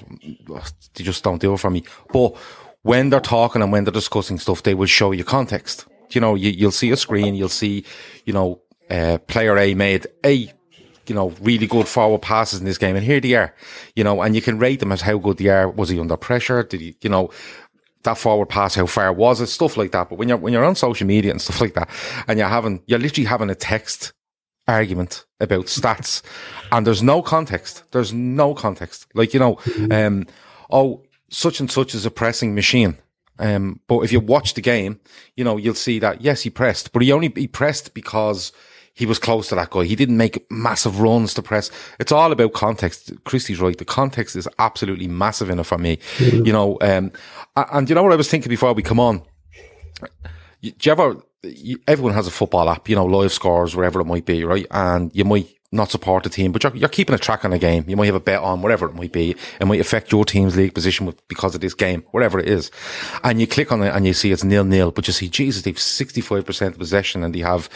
They 0.94 1.04
just 1.04 1.24
don't 1.24 1.40
do 1.40 1.54
it 1.54 1.58
for 1.58 1.70
me. 1.70 1.84
But 2.12 2.36
when 2.82 3.10
they're 3.10 3.20
talking 3.20 3.62
and 3.62 3.72
when 3.72 3.84
they're 3.84 3.92
discussing 3.92 4.38
stuff, 4.38 4.62
they 4.62 4.74
will 4.74 4.86
show 4.86 5.12
you 5.12 5.24
context. 5.24 5.86
You 6.10 6.20
know, 6.20 6.34
you, 6.34 6.50
you'll 6.50 6.70
see 6.70 6.90
a 6.90 6.96
screen, 6.96 7.34
you'll 7.34 7.48
see, 7.48 7.84
you 8.24 8.32
know, 8.32 8.60
uh, 8.90 9.18
player 9.26 9.56
A 9.56 9.74
made 9.74 10.06
a, 10.24 10.52
you 11.06 11.14
know, 11.14 11.30
really 11.40 11.66
good 11.66 11.88
forward 11.88 12.22
passes 12.22 12.60
in 12.60 12.66
this 12.66 12.78
game. 12.78 12.96
And 12.96 13.04
here 13.04 13.20
they 13.20 13.34
are, 13.34 13.54
you 13.94 14.04
know, 14.04 14.22
and 14.22 14.34
you 14.34 14.42
can 14.42 14.58
rate 14.58 14.80
them 14.80 14.92
as 14.92 15.00
how 15.00 15.18
good 15.18 15.38
they 15.38 15.48
are. 15.48 15.68
Was 15.68 15.88
he 15.88 15.98
under 15.98 16.16
pressure? 16.16 16.62
Did 16.62 16.80
he, 16.80 16.96
you 17.02 17.10
know, 17.10 17.30
that 18.04 18.18
forward 18.18 18.48
pass, 18.48 18.74
how 18.74 18.86
far 18.86 19.12
was 19.12 19.40
it, 19.40 19.48
stuff 19.48 19.76
like 19.76 19.92
that. 19.92 20.08
But 20.08 20.18
when 20.18 20.28
you're 20.28 20.38
when 20.38 20.52
you're 20.52 20.64
on 20.64 20.76
social 20.76 21.06
media 21.06 21.32
and 21.32 21.42
stuff 21.42 21.60
like 21.60 21.74
that, 21.74 21.90
and 22.28 22.38
you're 22.38 22.48
having 22.48 22.82
you're 22.86 22.98
literally 22.98 23.26
having 23.26 23.50
a 23.50 23.54
text 23.54 24.12
argument 24.68 25.26
about 25.40 25.66
stats, 25.66 26.22
and 26.70 26.86
there's 26.86 27.02
no 27.02 27.20
context. 27.20 27.82
There's 27.90 28.12
no 28.12 28.54
context. 28.54 29.06
Like 29.14 29.34
you 29.34 29.40
know, 29.40 29.58
um, 29.90 30.26
oh, 30.70 31.02
such 31.28 31.60
and 31.60 31.70
such 31.70 31.94
is 31.94 32.06
a 32.06 32.10
pressing 32.10 32.54
machine. 32.54 32.96
Um, 33.38 33.80
but 33.88 34.00
if 34.00 34.12
you 34.12 34.20
watch 34.20 34.54
the 34.54 34.60
game, 34.60 35.00
you 35.36 35.44
know 35.44 35.56
you'll 35.56 35.74
see 35.74 35.98
that 35.98 36.20
yes, 36.20 36.42
he 36.42 36.50
pressed, 36.50 36.92
but 36.92 37.02
he 37.02 37.10
only 37.10 37.32
he 37.34 37.48
pressed 37.48 37.94
because 37.94 38.52
he 38.94 39.06
was 39.06 39.18
close 39.18 39.48
to 39.48 39.56
that 39.56 39.70
guy. 39.70 39.84
He 39.84 39.96
didn't 39.96 40.16
make 40.16 40.46
massive 40.50 41.00
runs 41.00 41.34
to 41.34 41.42
press. 41.42 41.70
It's 41.98 42.12
all 42.12 42.30
about 42.30 42.52
context. 42.52 43.12
Christy's 43.24 43.60
right. 43.60 43.76
The 43.76 43.84
context 43.84 44.36
is 44.36 44.48
absolutely 44.60 45.08
massive 45.08 45.50
in 45.50 45.58
it 45.58 45.64
for 45.64 45.78
me. 45.78 45.96
Mm-hmm. 45.96 46.46
You 46.46 46.52
know, 46.52 46.78
um, 46.80 47.10
and 47.56 47.88
you 47.88 47.94
know 47.94 48.04
what 48.04 48.12
I 48.12 48.16
was 48.16 48.30
thinking 48.30 48.50
before 48.50 48.72
we 48.72 48.82
come 48.82 49.00
on? 49.00 49.22
Do 50.62 50.72
you 50.80 50.92
ever, 50.92 51.16
everyone 51.88 52.14
has 52.14 52.28
a 52.28 52.30
football 52.30 52.70
app, 52.70 52.88
you 52.88 52.94
know, 52.94 53.04
live 53.04 53.32
scores, 53.32 53.74
wherever 53.74 54.00
it 54.00 54.06
might 54.06 54.26
be, 54.26 54.44
right? 54.44 54.66
And 54.70 55.14
you 55.14 55.24
might 55.24 55.48
not 55.74 55.90
support 55.90 56.22
the 56.22 56.30
team, 56.30 56.52
but 56.52 56.62
you're, 56.62 56.74
you're 56.76 56.88
keeping 56.88 57.14
a 57.14 57.18
track 57.18 57.44
on 57.44 57.52
a 57.52 57.58
game. 57.58 57.84
You 57.86 57.96
might 57.96 58.06
have 58.06 58.14
a 58.14 58.20
bet 58.20 58.40
on 58.40 58.62
whatever 58.62 58.86
it 58.86 58.94
might 58.94 59.12
be. 59.12 59.36
It 59.60 59.66
might 59.66 59.80
affect 59.80 60.12
your 60.12 60.24
team's 60.24 60.56
league 60.56 60.74
position 60.74 61.06
with, 61.06 61.26
because 61.28 61.54
of 61.54 61.60
this 61.60 61.74
game, 61.74 62.04
whatever 62.12 62.38
it 62.38 62.48
is. 62.48 62.70
And 63.22 63.40
you 63.40 63.46
click 63.46 63.72
on 63.72 63.82
it 63.82 63.94
and 63.94 64.06
you 64.06 64.14
see 64.14 64.32
it's 64.32 64.44
nil 64.44 64.64
nil, 64.64 64.90
but 64.90 65.06
you 65.06 65.12
see, 65.12 65.28
Jesus, 65.28 65.62
they've 65.62 65.74
65% 65.74 66.78
possession 66.78 67.24
and 67.24 67.34
they 67.34 67.40
have 67.40 67.66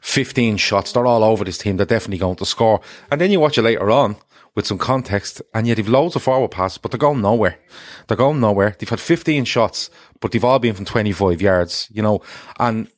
15 0.00 0.56
shots. 0.56 0.92
They're 0.92 1.06
all 1.06 1.24
over 1.24 1.44
this 1.44 1.58
team. 1.58 1.76
They're 1.76 1.86
definitely 1.86 2.18
going 2.18 2.36
to 2.36 2.46
score. 2.46 2.80
And 3.10 3.20
then 3.20 3.30
you 3.30 3.40
watch 3.40 3.58
it 3.58 3.62
later 3.62 3.90
on 3.90 4.16
with 4.54 4.66
some 4.66 4.78
context 4.78 5.42
and 5.54 5.66
yet 5.66 5.76
they've 5.76 5.88
loads 5.88 6.16
of 6.16 6.22
forward 6.22 6.50
passes, 6.50 6.78
but 6.78 6.90
they're 6.90 6.98
going 6.98 7.20
nowhere. 7.20 7.58
They're 8.06 8.16
going 8.16 8.40
nowhere. 8.40 8.76
They've 8.78 8.88
had 8.88 9.00
15 9.00 9.44
shots, 9.44 9.90
but 10.20 10.32
they've 10.32 10.44
all 10.44 10.58
been 10.58 10.74
from 10.74 10.84
25 10.84 11.40
yards, 11.40 11.88
you 11.92 12.02
know, 12.02 12.22
and 12.58 12.88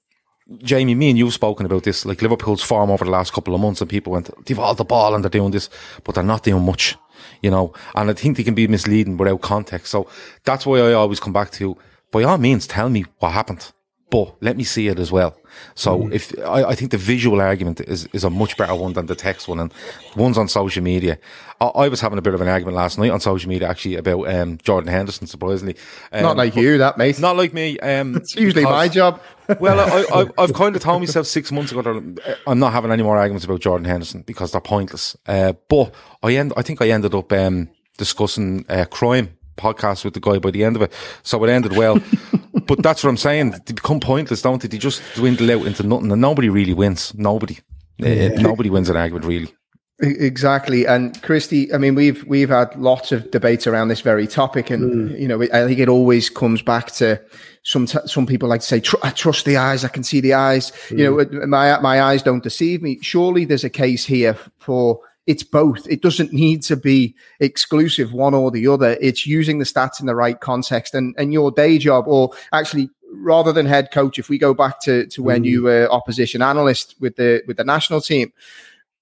Jamie, 0.59 0.95
me 0.95 1.11
and 1.11 1.19
you've 1.19 1.35
spoken 1.35 1.67
about 1.67 1.85
this, 1.85 2.05
like 2.05 2.23
Liverpool's 2.23 2.63
form 2.63 2.91
over 2.91 3.05
the 3.05 3.11
last 3.11 3.33
couple 3.33 3.55
of 3.55 3.61
months, 3.61 3.81
and 3.81 3.89
people 3.89 4.13
went, 4.13 4.31
they've 4.47 4.59
all 4.59 4.75
the 4.75 4.85
ball 4.85 5.15
and 5.15 5.23
they're 5.23 5.31
doing 5.31 5.53
this, 5.53 5.71
but 6.05 6.15
they're 6.15 6.25
not 6.25 6.43
doing 6.43 6.65
much, 6.65 6.97
you 7.43 7.51
know. 7.51 7.73
And 7.95 8.11
I 8.11 8.15
think 8.15 8.37
they 8.37 8.43
can 8.43 8.55
be 8.55 8.67
misleading 8.67 9.17
without 9.17 9.41
context. 9.43 9.93
So 9.93 10.09
that's 10.45 10.67
why 10.67 10.79
I 10.79 10.93
always 10.93 11.21
come 11.21 11.33
back 11.33 11.51
to, 11.53 11.77
by 12.11 12.25
all 12.25 12.39
means, 12.39 12.67
tell 12.67 12.89
me 12.89 13.05
what 13.19 13.33
happened, 13.33 13.71
but 14.11 14.35
let 14.41 14.57
me 14.57 14.65
see 14.65 14.89
it 14.89 14.99
as 14.99 15.13
well. 15.13 15.37
So 15.75 16.01
mm. 16.01 16.13
if 16.13 16.37
I, 16.41 16.65
I, 16.65 16.75
think 16.75 16.91
the 16.91 16.99
visual 16.99 17.41
argument 17.41 17.81
is, 17.81 18.07
is 18.13 18.25
a 18.25 18.31
much 18.31 18.57
better 18.57 18.75
one 18.75 18.93
than 18.93 19.07
the 19.07 19.15
text 19.15 19.49
one, 19.49 19.61
and 19.61 19.73
one's 20.17 20.39
on 20.39 20.49
social 20.49 20.83
media. 20.83 21.19
I, 21.61 21.67
I 21.67 21.89
was 21.89 22.01
having 22.01 22.19
a 22.19 22.23
bit 22.23 22.35
of 22.35 22.41
an 22.41 22.49
argument 22.49 22.77
last 22.77 22.99
night 22.99 23.11
on 23.11 23.21
social 23.21 23.49
media 23.49 23.69
actually 23.69 23.97
about 23.97 24.29
um, 24.33 24.59
Jordan 24.59 24.93
Henderson. 24.93 25.27
Surprisingly, 25.27 25.77
um, 26.13 26.23
not 26.23 26.37
like 26.37 26.57
you, 26.57 26.79
that 26.79 26.99
mate. 26.99 27.19
Not 27.21 27.37
like 27.37 27.53
me. 27.53 27.79
Um, 27.79 28.17
it's 28.17 28.35
usually 28.35 28.65
my 28.65 28.89
job. 28.89 29.21
Well, 29.59 29.81
I, 29.81 30.41
have 30.41 30.55
kind 30.55 30.77
of 30.77 30.83
told 30.83 31.01
myself 31.01 31.27
six 31.27 31.51
months 31.51 31.73
ago 31.73 31.83
that 31.83 32.39
I'm 32.47 32.59
not 32.59 32.73
having 32.73 32.93
any 32.93 33.03
more 33.03 33.17
arguments 33.17 33.45
about 33.45 33.61
Jordan 33.61 33.85
Henderson 33.85 34.23
because 34.23 34.53
they're 34.53 34.61
pointless. 34.61 35.17
Uh, 35.27 35.55
but 35.69 35.95
I 36.23 36.35
end, 36.35 36.53
I 36.57 36.63
think 36.63 36.83
I 36.83 36.91
ended 36.91 37.15
up 37.15 37.33
um, 37.33 37.69
discussing 37.97 38.65
uh, 38.69 38.85
crime 38.85 39.37
podcast 39.57 40.05
with 40.05 40.15
the 40.15 40.21
guy 40.21 40.39
by 40.39 40.51
the 40.51 40.65
end 40.65 40.77
of 40.77 40.83
it, 40.83 40.93
so 41.23 41.43
it 41.45 41.51
ended 41.51 41.77
well. 41.77 41.99
but 42.67 42.83
that's 42.83 43.03
what 43.03 43.11
I'm 43.11 43.17
saying. 43.17 43.51
They 43.67 43.73
become 43.73 44.01
pointless, 44.01 44.43
don't 44.43 44.61
they? 44.61 44.69
They 44.69 44.79
just 44.79 45.03
dwindle 45.15 45.51
out 45.51 45.67
into 45.67 45.83
nothing, 45.83 46.13
and 46.13 46.21
nobody 46.21 46.49
really 46.49 46.75
wins. 46.75 47.15
Nobody, 47.15 47.59
uh, 48.03 48.07
yeah. 48.07 48.31
uh, 48.37 48.41
nobody 48.41 48.71
wins 48.71 48.89
an 48.89 48.97
argument 48.97 49.25
really. 49.25 49.55
Exactly, 50.03 50.87
and 50.87 51.21
Christy. 51.23 51.73
I 51.75 51.79
mean, 51.79 51.95
we've 51.95 52.25
we've 52.25 52.49
had 52.49 52.75
lots 52.77 53.13
of 53.13 53.31
debates 53.31 53.67
around 53.67 53.89
this 53.89 54.01
very 54.01 54.27
topic, 54.27 54.71
and 54.71 55.11
mm. 55.11 55.21
you 55.21 55.29
know, 55.29 55.43
I 55.43 55.67
think 55.67 55.79
it 55.79 55.91
always 55.91 56.31
comes 56.31 56.63
back 56.63 56.91
to 56.93 57.21
some 57.65 57.85
t- 57.85 57.99
some 58.07 58.27
people 58.27 58.49
like 58.49 58.63
to 58.63 58.67
say, 58.67 58.83
"I 59.03 59.11
trust 59.11 59.45
the 59.45 59.59
eyes. 59.59 59.85
I 59.85 59.89
can 59.89 60.03
see 60.03 60.21
the 60.21 60.33
eyes." 60.33 60.73
Mm. 60.89 60.99
You 60.99 61.05
know, 61.05 61.47
my 61.47 61.79
my 61.81 62.01
eyes 62.01 62.23
don't 62.23 62.43
deceive 62.43 62.81
me. 62.81 62.99
Surely, 63.03 63.45
there's 63.45 63.65
a 63.65 63.69
case 63.71 64.07
here 64.07 64.39
for 64.59 65.01
it's 65.27 65.43
both. 65.43 65.87
It 65.87 66.01
doesn't 66.01 66.33
need 66.33 66.63
to 66.63 66.77
be 66.77 67.15
exclusive 67.39 68.15
one 68.15 68.33
or 68.33 68.51
the 68.51 68.67
other. 68.69 68.97
It's 69.03 69.27
using 69.27 69.59
the 69.59 69.67
stats 69.67 70.01
in 70.01 70.07
the 70.07 70.17
right 70.17 70.41
context 70.41 70.95
and, 70.95 71.15
and 71.19 71.33
your 71.33 71.51
day 71.51 71.77
job, 71.77 72.09
or 72.09 72.31
actually 72.53 72.89
rather 73.13 73.53
than 73.53 73.67
head 73.67 73.91
coach, 73.93 74.19
if 74.19 74.29
we 74.29 74.39
go 74.39 74.55
back 74.55 74.81
to, 74.81 75.07
to 75.09 75.23
when 75.23 75.43
mm. 75.43 75.47
you 75.47 75.63
were 75.65 75.89
opposition 75.91 76.43
analyst 76.43 76.95
with 77.01 77.17
the 77.17 77.43
with 77.47 77.59
the 77.59 77.65
national 77.65 78.01
team, 78.01 78.33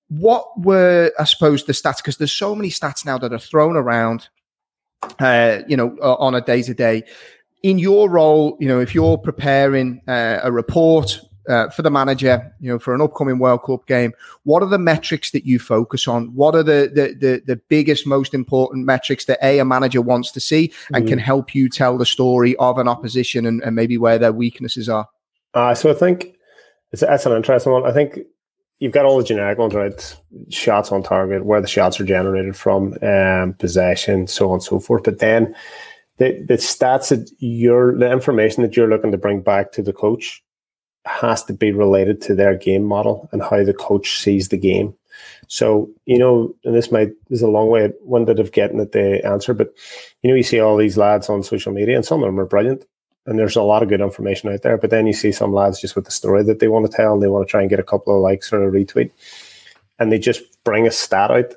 what 0.08 0.46
were 0.60 1.12
I 1.18 1.24
suppose 1.24 1.64
the 1.64 1.72
stats? 1.72 1.98
Because 1.98 2.16
there's 2.16 2.32
so 2.32 2.54
many 2.54 2.70
stats 2.70 3.04
now 3.04 3.18
that 3.18 3.32
are 3.32 3.38
thrown 3.38 3.76
around, 3.76 4.28
uh, 5.20 5.58
you 5.68 5.76
know, 5.76 5.96
on 6.00 6.34
a 6.34 6.40
day 6.40 6.62
to 6.62 6.74
day. 6.74 7.04
In 7.62 7.78
your 7.78 8.08
role, 8.08 8.56
you 8.60 8.68
know, 8.68 8.80
if 8.80 8.94
you're 8.94 9.18
preparing 9.18 10.00
uh, 10.06 10.40
a 10.42 10.52
report 10.52 11.20
uh, 11.48 11.68
for 11.70 11.82
the 11.82 11.90
manager, 11.90 12.54
you 12.60 12.70
know, 12.70 12.78
for 12.78 12.94
an 12.94 13.00
upcoming 13.00 13.38
World 13.38 13.64
Cup 13.64 13.86
game, 13.86 14.12
what 14.44 14.62
are 14.62 14.68
the 14.68 14.78
metrics 14.78 15.30
that 15.32 15.44
you 15.44 15.58
focus 15.58 16.06
on? 16.06 16.34
What 16.34 16.54
are 16.54 16.62
the 16.62 16.90
the 16.94 17.14
the, 17.18 17.42
the 17.46 17.56
biggest, 17.68 18.06
most 18.06 18.32
important 18.32 18.86
metrics 18.86 19.24
that 19.26 19.38
a, 19.42 19.58
a 19.58 19.64
manager 19.64 20.00
wants 20.00 20.30
to 20.32 20.40
see 20.40 20.72
and 20.92 21.04
mm. 21.04 21.08
can 21.08 21.18
help 21.18 21.54
you 21.54 21.68
tell 21.68 21.98
the 21.98 22.06
story 22.06 22.54
of 22.56 22.78
an 22.78 22.86
opposition 22.86 23.44
and, 23.44 23.62
and 23.62 23.74
maybe 23.74 23.98
where 23.98 24.18
their 24.18 24.32
weaknesses 24.32 24.88
are? 24.88 25.08
Uh, 25.54 25.74
so 25.74 25.90
I 25.90 25.94
think 25.94 26.36
it's 26.92 27.02
that's 27.02 27.26
an 27.26 27.32
interesting 27.32 27.72
one. 27.72 27.86
I 27.86 27.92
think 27.92 28.20
you've 28.78 28.92
got 28.92 29.04
all 29.04 29.18
the 29.18 29.25
generic 29.25 29.58
ones, 29.58 29.75
right? 29.75 30.16
Shots 30.50 30.92
on 30.92 31.02
target, 31.02 31.44
where 31.44 31.61
the 31.61 31.66
shots 31.66 32.00
are 32.00 32.04
generated 32.04 32.56
from, 32.56 32.97
um, 33.02 33.54
possession, 33.54 34.26
so 34.26 34.49
on 34.49 34.54
and 34.54 34.62
so 34.62 34.78
forth. 34.78 35.04
But 35.04 35.18
then 35.18 35.54
the 36.18 36.44
the 36.47 36.54
stats 36.54 37.08
that 37.08 37.30
you're 37.38 37.97
the 37.97 38.11
information 38.11 38.62
that 38.62 38.76
you're 38.76 38.88
looking 38.88 39.12
to 39.12 39.18
bring 39.18 39.40
back 39.40 39.73
to 39.73 39.82
the 39.82 39.92
coach 39.92 40.42
has 41.04 41.42
to 41.44 41.52
be 41.52 41.73
related 41.73 42.20
to 42.20 42.35
their 42.35 42.56
game 42.56 42.85
model 42.85 43.28
and 43.32 43.42
how 43.42 43.64
the 43.64 43.75
coach 43.75 44.18
sees 44.20 44.49
the 44.49 44.58
game. 44.58 44.94
So, 45.49 45.88
you 46.04 46.18
know, 46.18 46.54
and 46.64 46.75
this 46.75 46.92
might 46.92 47.08
this 47.28 47.38
is 47.38 47.42
a 47.42 47.49
long 47.49 47.68
way 47.68 47.90
winded 48.02 48.38
of 48.38 48.52
getting 48.52 48.80
at 48.80 48.92
the 48.92 49.25
answer, 49.25 49.54
but 49.54 49.73
you 50.23 50.30
know, 50.30 50.37
you 50.37 50.42
see 50.42 50.61
all 50.61 50.76
these 50.76 50.99
lads 50.99 51.28
on 51.28 51.42
social 51.42 51.73
media 51.73 51.97
and 51.97 52.04
some 52.04 52.23
of 52.23 52.26
them 52.26 52.38
are 52.38 52.47
brilliant 52.47 52.85
and 53.28 53.38
there's 53.38 53.56
a 53.56 53.62
lot 53.62 53.82
of 53.82 53.90
good 53.90 54.00
information 54.00 54.50
out 54.50 54.62
there. 54.62 54.78
But 54.78 54.88
then 54.88 55.06
you 55.06 55.12
see 55.12 55.32
some 55.32 55.52
lads 55.52 55.82
just 55.82 55.94
with 55.94 56.06
the 56.06 56.11
story 56.11 56.42
that 56.44 56.61
they 56.61 56.68
want 56.68 56.90
to 56.90 56.97
tell 56.97 57.12
and 57.12 57.23
they 57.23 57.28
want 57.28 57.47
to 57.47 57.50
try 57.50 57.61
and 57.61 57.68
get 57.68 57.78
a 57.78 57.85
couple 57.85 58.16
of 58.16 58.23
likes 58.23 58.50
or 58.54 58.66
a 58.66 58.73
retweet. 58.73 59.11
And 59.99 60.11
they 60.11 60.18
just 60.18 60.42
bring 60.64 60.87
a 60.87 60.90
stat 60.90 61.30
out. 61.30 61.52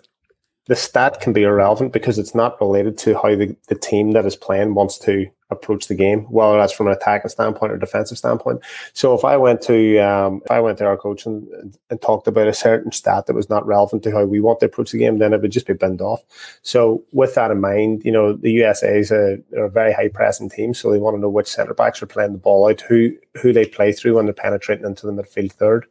The 0.72 0.78
stat 0.78 1.20
can 1.20 1.34
be 1.34 1.44
irrelevant 1.44 1.92
because 1.92 2.18
it's 2.18 2.34
not 2.34 2.58
related 2.62 2.98
to 3.00 3.16
how 3.16 3.36
the, 3.36 3.54
the 3.68 3.76
team 3.76 4.14
that 4.14 4.26
is 4.26 4.38
playing 4.38 4.74
wants 4.74 4.98
to 5.00 5.30
approach 5.50 5.90
the 5.90 5.96
game, 5.96 6.22
whether 6.32 6.58
that's 6.58 6.72
from 6.72 6.88
an 6.88 6.94
attacking 6.94 7.28
standpoint 7.28 7.74
or 7.74 7.78
defensive 7.78 8.18
standpoint. 8.18 8.62
So 8.94 9.14
if 9.14 9.26
I 9.26 9.36
went 9.36 9.62
to 9.64 10.00
um, 10.00 10.42
if 10.46 10.50
I 10.50 10.62
went 10.62 10.78
to 10.78 10.86
our 10.86 10.96
coach 10.96 11.26
and, 11.26 11.76
and 11.90 12.02
talked 12.02 12.26
about 12.26 12.48
a 12.48 12.54
certain 12.54 12.94
stat 12.94 13.26
that 13.26 13.36
was 13.36 13.50
not 13.50 13.68
relevant 13.68 14.04
to 14.04 14.12
how 14.14 14.24
we 14.24 14.40
want 14.40 14.62
to 14.62 14.68
approach 14.68 14.92
the 14.92 15.00
game, 15.00 15.18
then 15.18 15.34
it 15.34 15.42
would 15.42 15.52
just 15.52 15.68
be 15.68 15.74
binned 15.74 16.00
off. 16.00 16.24
So 16.62 17.04
with 17.12 17.36
that 17.36 17.52
in 17.52 17.60
mind, 17.60 18.06
you 18.06 18.12
know 18.14 18.32
the 18.32 18.52
USA 18.52 18.98
is 18.98 19.12
a, 19.12 19.40
a 19.52 19.68
very 19.68 19.92
high 19.92 20.08
pressing 20.08 20.50
team, 20.50 20.74
so 20.74 20.90
they 20.90 21.00
want 21.00 21.18
to 21.18 21.20
know 21.20 21.28
which 21.28 21.48
centre 21.50 21.74
backs 21.74 22.02
are 22.02 22.06
playing 22.06 22.32
the 22.32 22.38
ball 22.38 22.70
out, 22.70 22.80
who 22.80 23.12
who 23.42 23.52
they 23.52 23.66
play 23.66 23.92
through 23.92 24.16
when 24.16 24.24
they're 24.24 24.34
penetrating 24.34 24.86
into 24.86 25.06
the 25.06 25.12
midfield 25.12 25.52
third. 25.52 25.86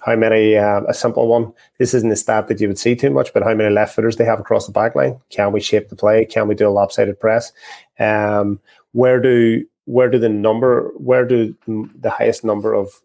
How 0.00 0.14
many, 0.14 0.56
uh, 0.56 0.82
a 0.86 0.94
simple 0.94 1.26
one, 1.26 1.52
this 1.78 1.94
isn't 1.94 2.10
a 2.10 2.16
stat 2.16 2.48
that 2.48 2.60
you 2.60 2.68
would 2.68 2.78
see 2.78 2.94
too 2.94 3.10
much, 3.10 3.32
but 3.32 3.42
how 3.42 3.54
many 3.54 3.72
left 3.74 3.94
footers 3.94 4.16
they 4.16 4.24
have 4.24 4.38
across 4.38 4.66
the 4.66 4.72
back 4.72 4.94
line? 4.94 5.18
Can 5.30 5.52
we 5.52 5.60
shape 5.60 5.88
the 5.88 5.96
play? 5.96 6.24
Can 6.24 6.48
we 6.48 6.54
do 6.54 6.68
a 6.68 6.70
lopsided 6.70 7.18
press? 7.18 7.52
Um, 7.98 8.60
where 8.92 9.20
do 9.20 9.64
where 9.86 10.10
do 10.10 10.18
the 10.18 10.28
number 10.28 10.92
where 10.96 11.24
do 11.24 11.54
the 11.66 12.10
highest 12.10 12.44
number 12.44 12.74
of 12.74 13.00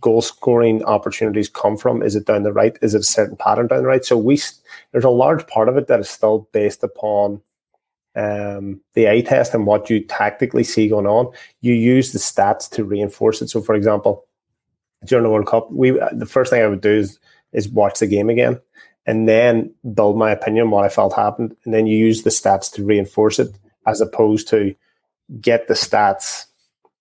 goal 0.00 0.22
scoring 0.22 0.84
opportunities 0.84 1.48
come 1.48 1.76
from? 1.76 2.02
Is 2.02 2.16
it 2.16 2.26
down 2.26 2.42
the 2.42 2.52
right? 2.52 2.78
Is 2.82 2.94
it 2.94 3.00
a 3.00 3.04
certain 3.04 3.36
pattern 3.36 3.66
down 3.66 3.82
the 3.82 3.88
right? 3.88 4.04
So 4.04 4.16
we 4.16 4.40
there's 4.92 5.04
a 5.04 5.10
large 5.10 5.46
part 5.46 5.68
of 5.68 5.76
it 5.76 5.88
that 5.88 6.00
is 6.00 6.08
still 6.08 6.48
based 6.52 6.82
upon 6.82 7.40
um, 8.16 8.80
the 8.94 9.08
eye 9.08 9.20
test 9.20 9.54
and 9.54 9.66
what 9.66 9.90
you 9.90 10.00
tactically 10.00 10.64
see 10.64 10.88
going 10.88 11.06
on. 11.06 11.32
You 11.60 11.74
use 11.74 12.12
the 12.12 12.18
stats 12.18 12.68
to 12.70 12.84
reinforce 12.84 13.42
it. 13.42 13.50
So, 13.50 13.60
for 13.60 13.74
example, 13.74 14.25
during 15.06 15.24
the 15.24 15.30
World 15.30 15.46
Cup, 15.46 15.70
we 15.70 15.90
the 16.12 16.26
first 16.26 16.50
thing 16.50 16.62
I 16.62 16.66
would 16.66 16.80
do 16.80 16.94
is 16.94 17.18
is 17.52 17.68
watch 17.68 18.00
the 18.00 18.06
game 18.06 18.28
again 18.28 18.60
and 19.06 19.28
then 19.28 19.72
build 19.94 20.18
my 20.18 20.30
opinion 20.30 20.70
what 20.70 20.84
I 20.84 20.88
felt 20.88 21.14
happened, 21.14 21.56
and 21.64 21.72
then 21.72 21.86
you 21.86 21.96
use 21.96 22.22
the 22.22 22.30
stats 22.30 22.72
to 22.72 22.84
reinforce 22.84 23.38
it, 23.38 23.56
as 23.86 24.00
opposed 24.00 24.48
to 24.48 24.74
get 25.40 25.68
the 25.68 25.74
stats 25.74 26.46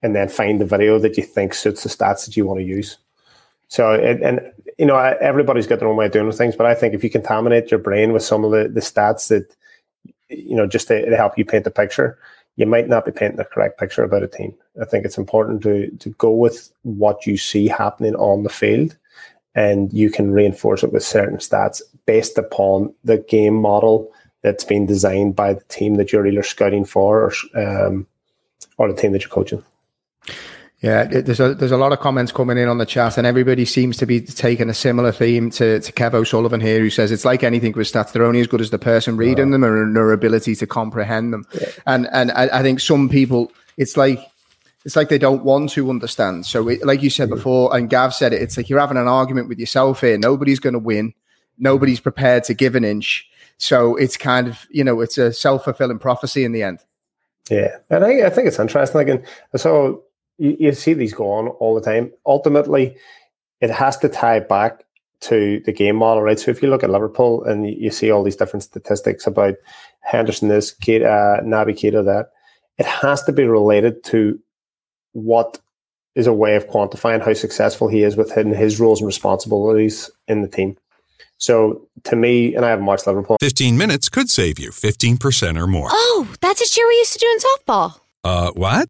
and 0.04 0.16
then 0.16 0.30
find 0.30 0.62
the 0.62 0.66
video 0.66 1.00
that 1.00 1.18
you 1.18 1.24
think 1.24 1.54
suits 1.54 1.84
the 1.84 1.90
stats 1.90 2.26
that 2.26 2.38
you 2.38 2.46
want 2.46 2.60
to 2.60 2.66
use. 2.66 2.98
So, 3.70 3.94
it, 3.94 4.22
and 4.22 4.40
you 4.78 4.86
know, 4.86 4.98
everybody's 4.98 5.68
got 5.68 5.80
their 5.80 5.88
own 5.88 5.96
way 5.96 6.06
of 6.06 6.12
doing 6.12 6.32
things, 6.32 6.56
but 6.56 6.68
I 6.68 6.76
think 6.76 6.94
if 6.94 7.04
you 7.04 7.10
contaminate 7.10 7.72
your 7.72 7.80
brain 7.80 8.14
with 8.14 8.24
some 8.24 8.44
of 8.44 8.52
the, 8.52 8.70
the 8.70 8.82
stats 8.82 9.30
that, 9.30 9.56
you 10.30 10.56
know, 10.56 10.68
just 10.68 10.88
to, 10.90 11.10
to 11.10 11.16
help 11.16 11.38
you 11.38 11.46
paint 11.46 11.64
the 11.64 11.72
picture, 11.72 12.20
you 12.56 12.66
might 12.66 12.88
not 12.88 13.06
be 13.06 13.12
painting 13.12 13.38
the 13.38 13.46
correct 13.46 13.80
picture 13.80 14.04
about 14.04 14.24
a 14.24 14.28
team. 14.28 14.54
I 14.82 14.86
think 14.86 15.06
it's 15.06 15.18
important 15.18 15.62
to 15.64 15.90
to 15.90 16.10
go 16.12 16.32
with 16.32 16.72
what 16.84 17.26
you 17.26 17.38
see 17.38 17.68
happening 17.68 18.16
on 18.16 18.44
the 18.44 18.50
field, 18.50 18.98
and 19.56 19.92
you 19.94 20.10
can 20.10 20.32
reinforce 20.32 20.84
it 20.84 20.92
with 20.92 21.04
certain 21.04 21.38
stats 21.38 21.82
based 22.06 22.38
upon 22.38 22.94
the 23.04 23.18
game 23.18 23.56
model 23.56 24.12
that's 24.42 24.64
been 24.64 24.86
designed 24.86 25.36
by 25.36 25.54
the 25.54 25.64
team 25.66 25.96
that 25.96 26.12
you're 26.12 26.28
either 26.28 26.44
scouting 26.44 26.86
for 26.86 27.22
or 27.24 27.34
um, 27.62 28.08
or 28.78 28.92
the 28.92 29.00
team 29.00 29.12
that 29.12 29.22
you're 29.22 29.30
coaching. 29.30 29.64
Yeah, 30.86 31.06
there's 31.06 31.40
a 31.40 31.56
there's 31.56 31.72
a 31.72 31.78
lot 31.78 31.94
of 31.94 32.00
comments 32.00 32.32
coming 32.32 32.60
in 32.60 32.68
on 32.68 32.78
the 32.78 32.86
chat, 32.86 33.18
and 33.18 33.26
everybody 33.26 33.66
seems 33.66 33.98
to 33.98 34.06
be 34.06 34.22
taking 34.22 34.70
a 34.70 34.74
similar 34.76 35.12
theme 35.12 35.50
to, 35.50 35.80
to 35.80 35.92
Kev 35.92 36.14
O'Sullivan 36.14 36.62
here, 36.62 36.80
who 36.80 36.92
says 36.92 37.12
it's 37.12 37.26
like 37.26 37.42
anything 37.42 37.72
with 37.72 37.92
stats; 37.92 38.12
they're 38.12 38.24
only 38.24 38.40
as 38.40 38.46
good 38.46 38.62
as 38.62 38.70
the 38.70 38.78
person 38.78 39.18
reading 39.18 39.50
them 39.50 39.64
and 39.64 39.96
their 39.96 40.12
ability 40.12 40.54
to 40.58 40.68
comprehend 40.68 41.34
them. 41.34 41.44
Yeah. 41.60 41.70
And 41.88 42.08
and 42.12 42.32
I, 42.34 42.60
I, 42.60 42.62
think 42.62 42.80
some 42.82 43.10
people, 43.10 43.52
it's 43.78 43.98
like 43.98 44.20
it's 44.86 44.96
like 44.96 45.10
they 45.10 45.18
don't 45.18 45.44
want 45.44 45.72
to 45.72 45.90
understand. 45.90 46.46
So, 46.46 46.68
it, 46.68 46.86
like 46.86 47.02
you 47.02 47.10
said 47.10 47.30
mm. 47.30 47.36
before, 47.38 47.76
and 47.76 47.90
Gav 47.90 48.14
said 48.14 48.32
it, 48.32 48.44
it's 48.44 48.56
like 48.56 48.70
you're 48.70 48.80
having 48.80 48.98
an 48.98 49.08
argument 49.08 49.50
with 49.50 49.58
yourself 49.58 50.02
here. 50.02 50.20
Nobody's 50.20 50.60
going 50.60 50.74
to 50.74 50.80
win. 50.80 51.16
Nobody's 51.58 52.00
prepared 52.00 52.44
to 52.44 52.54
give 52.54 52.76
an 52.76 52.84
inch. 52.84 53.28
So 53.58 53.96
it's 53.96 54.18
kind 54.18 54.48
of 54.48 54.68
you 54.70 54.84
know 54.84 55.02
it's 55.02 55.18
a 55.18 55.34
self 55.34 55.64
fulfilling 55.64 55.98
prophecy 55.98 56.44
in 56.44 56.52
the 56.52 56.62
end. 56.62 56.86
Yeah, 57.50 57.78
and 57.90 58.06
I, 58.06 58.28
I 58.28 58.30
think 58.30 58.48
it's 58.48 58.60
interesting. 58.60 59.00
Like, 59.00 59.08
and 59.08 59.26
so 59.56 60.05
you, 60.38 60.56
you 60.60 60.72
see 60.74 60.94
these 60.94 61.14
go 61.14 61.32
on 61.32 61.48
all 61.48 61.76
the 61.76 61.82
time. 61.82 62.12
Ultimately, 62.26 62.98
it 63.62 63.70
has 63.70 63.98
to 63.98 64.10
tie 64.10 64.40
back 64.40 64.84
to 65.22 65.62
the 65.66 65.72
game 65.72 65.96
model, 65.96 66.24
right? 66.24 66.40
So 66.40 66.52
if 66.52 66.62
you 66.62 66.70
look 66.70 66.84
at 66.84 66.90
Liverpool 66.90 67.44
and 67.46 67.68
you, 67.68 67.90
see 67.90 68.12
all 68.12 68.24
these 68.24 68.36
different 68.36 68.64
statistics 68.64 69.26
about 69.26 69.56
Henderson 70.02 70.50
this, 70.50 70.74
Keita, 70.74 71.40
uh, 71.40 71.42
Naby 71.42 71.74
Keita 71.74 72.04
that, 72.06 72.32
it 72.78 72.86
has 72.86 73.24
to 73.24 73.32
be 73.32 73.46
related 73.46 74.04
to 74.06 74.40
what 75.14 75.60
is 76.14 76.28
a 76.28 76.34
way 76.34 76.56
of 76.56 76.68
quantifying 76.68 77.24
how 77.24 77.34
successful 77.34 77.88
he 77.88 78.04
is 78.04 78.16
within 78.16 78.54
his 78.54 78.80
roles 78.80 79.02
and 79.02 79.08
responsibilities 79.08 80.10
in 80.28 80.42
the 80.42 80.48
team. 80.48 80.78
So 81.38 81.88
to 82.06 82.16
me, 82.16 82.56
and 82.56 82.66
I 82.66 82.70
haven't 82.70 82.86
watched 82.86 83.08
Liverpool. 83.08 83.38
15 83.42 83.78
minutes 83.78 84.10
could 84.10 84.30
save 84.30 84.60
you 84.60 84.72
15% 84.72 85.60
or 85.60 85.68
more. 85.68 85.90
Oh, 85.92 86.34
that's 86.42 86.62
a 86.62 86.70
cheer 86.70 86.88
we 86.88 86.96
used 86.96 87.14
to 87.14 87.20
do 87.20 87.28
in 87.28 87.40
softball. 87.40 88.00
Uh, 88.24 88.52
what? 88.52 88.90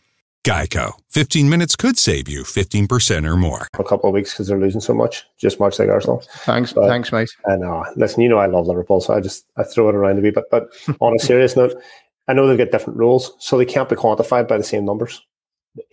Geico. 0.43 0.93
15 1.09 1.49
minutes 1.49 1.75
could 1.75 1.99
save 1.99 2.27
you 2.27 2.43
15% 2.43 3.29
or 3.29 3.37
more. 3.37 3.67
A 3.77 3.83
couple 3.83 4.09
of 4.09 4.13
weeks 4.13 4.33
because 4.33 4.47
they're 4.47 4.59
losing 4.59 4.81
so 4.81 4.93
much, 4.93 5.23
just 5.37 5.59
much 5.59 5.77
like 5.77 5.89
Arsenal. 5.89 6.23
Thanks, 6.37 6.73
but, 6.73 6.87
thanks, 6.87 7.11
mate. 7.11 7.29
And 7.45 7.63
uh, 7.63 7.83
listen, 7.95 8.21
you 8.21 8.29
know 8.29 8.39
I 8.39 8.47
love 8.47 8.67
Liverpool, 8.67 9.01
so 9.01 9.13
I 9.13 9.19
just 9.19 9.45
I 9.57 9.63
throw 9.63 9.89
it 9.89 9.95
around 9.95 10.17
a 10.17 10.21
bit. 10.21 10.33
But, 10.33 10.49
but 10.49 10.69
on 10.99 11.15
a 11.15 11.19
serious 11.19 11.55
note, 11.55 11.75
I 12.27 12.33
know 12.33 12.47
they've 12.47 12.57
got 12.57 12.71
different 12.71 12.97
rules, 12.97 13.33
so 13.39 13.57
they 13.57 13.65
can't 13.65 13.89
be 13.89 13.95
quantified 13.95 14.47
by 14.47 14.57
the 14.57 14.63
same 14.63 14.85
numbers. 14.85 15.21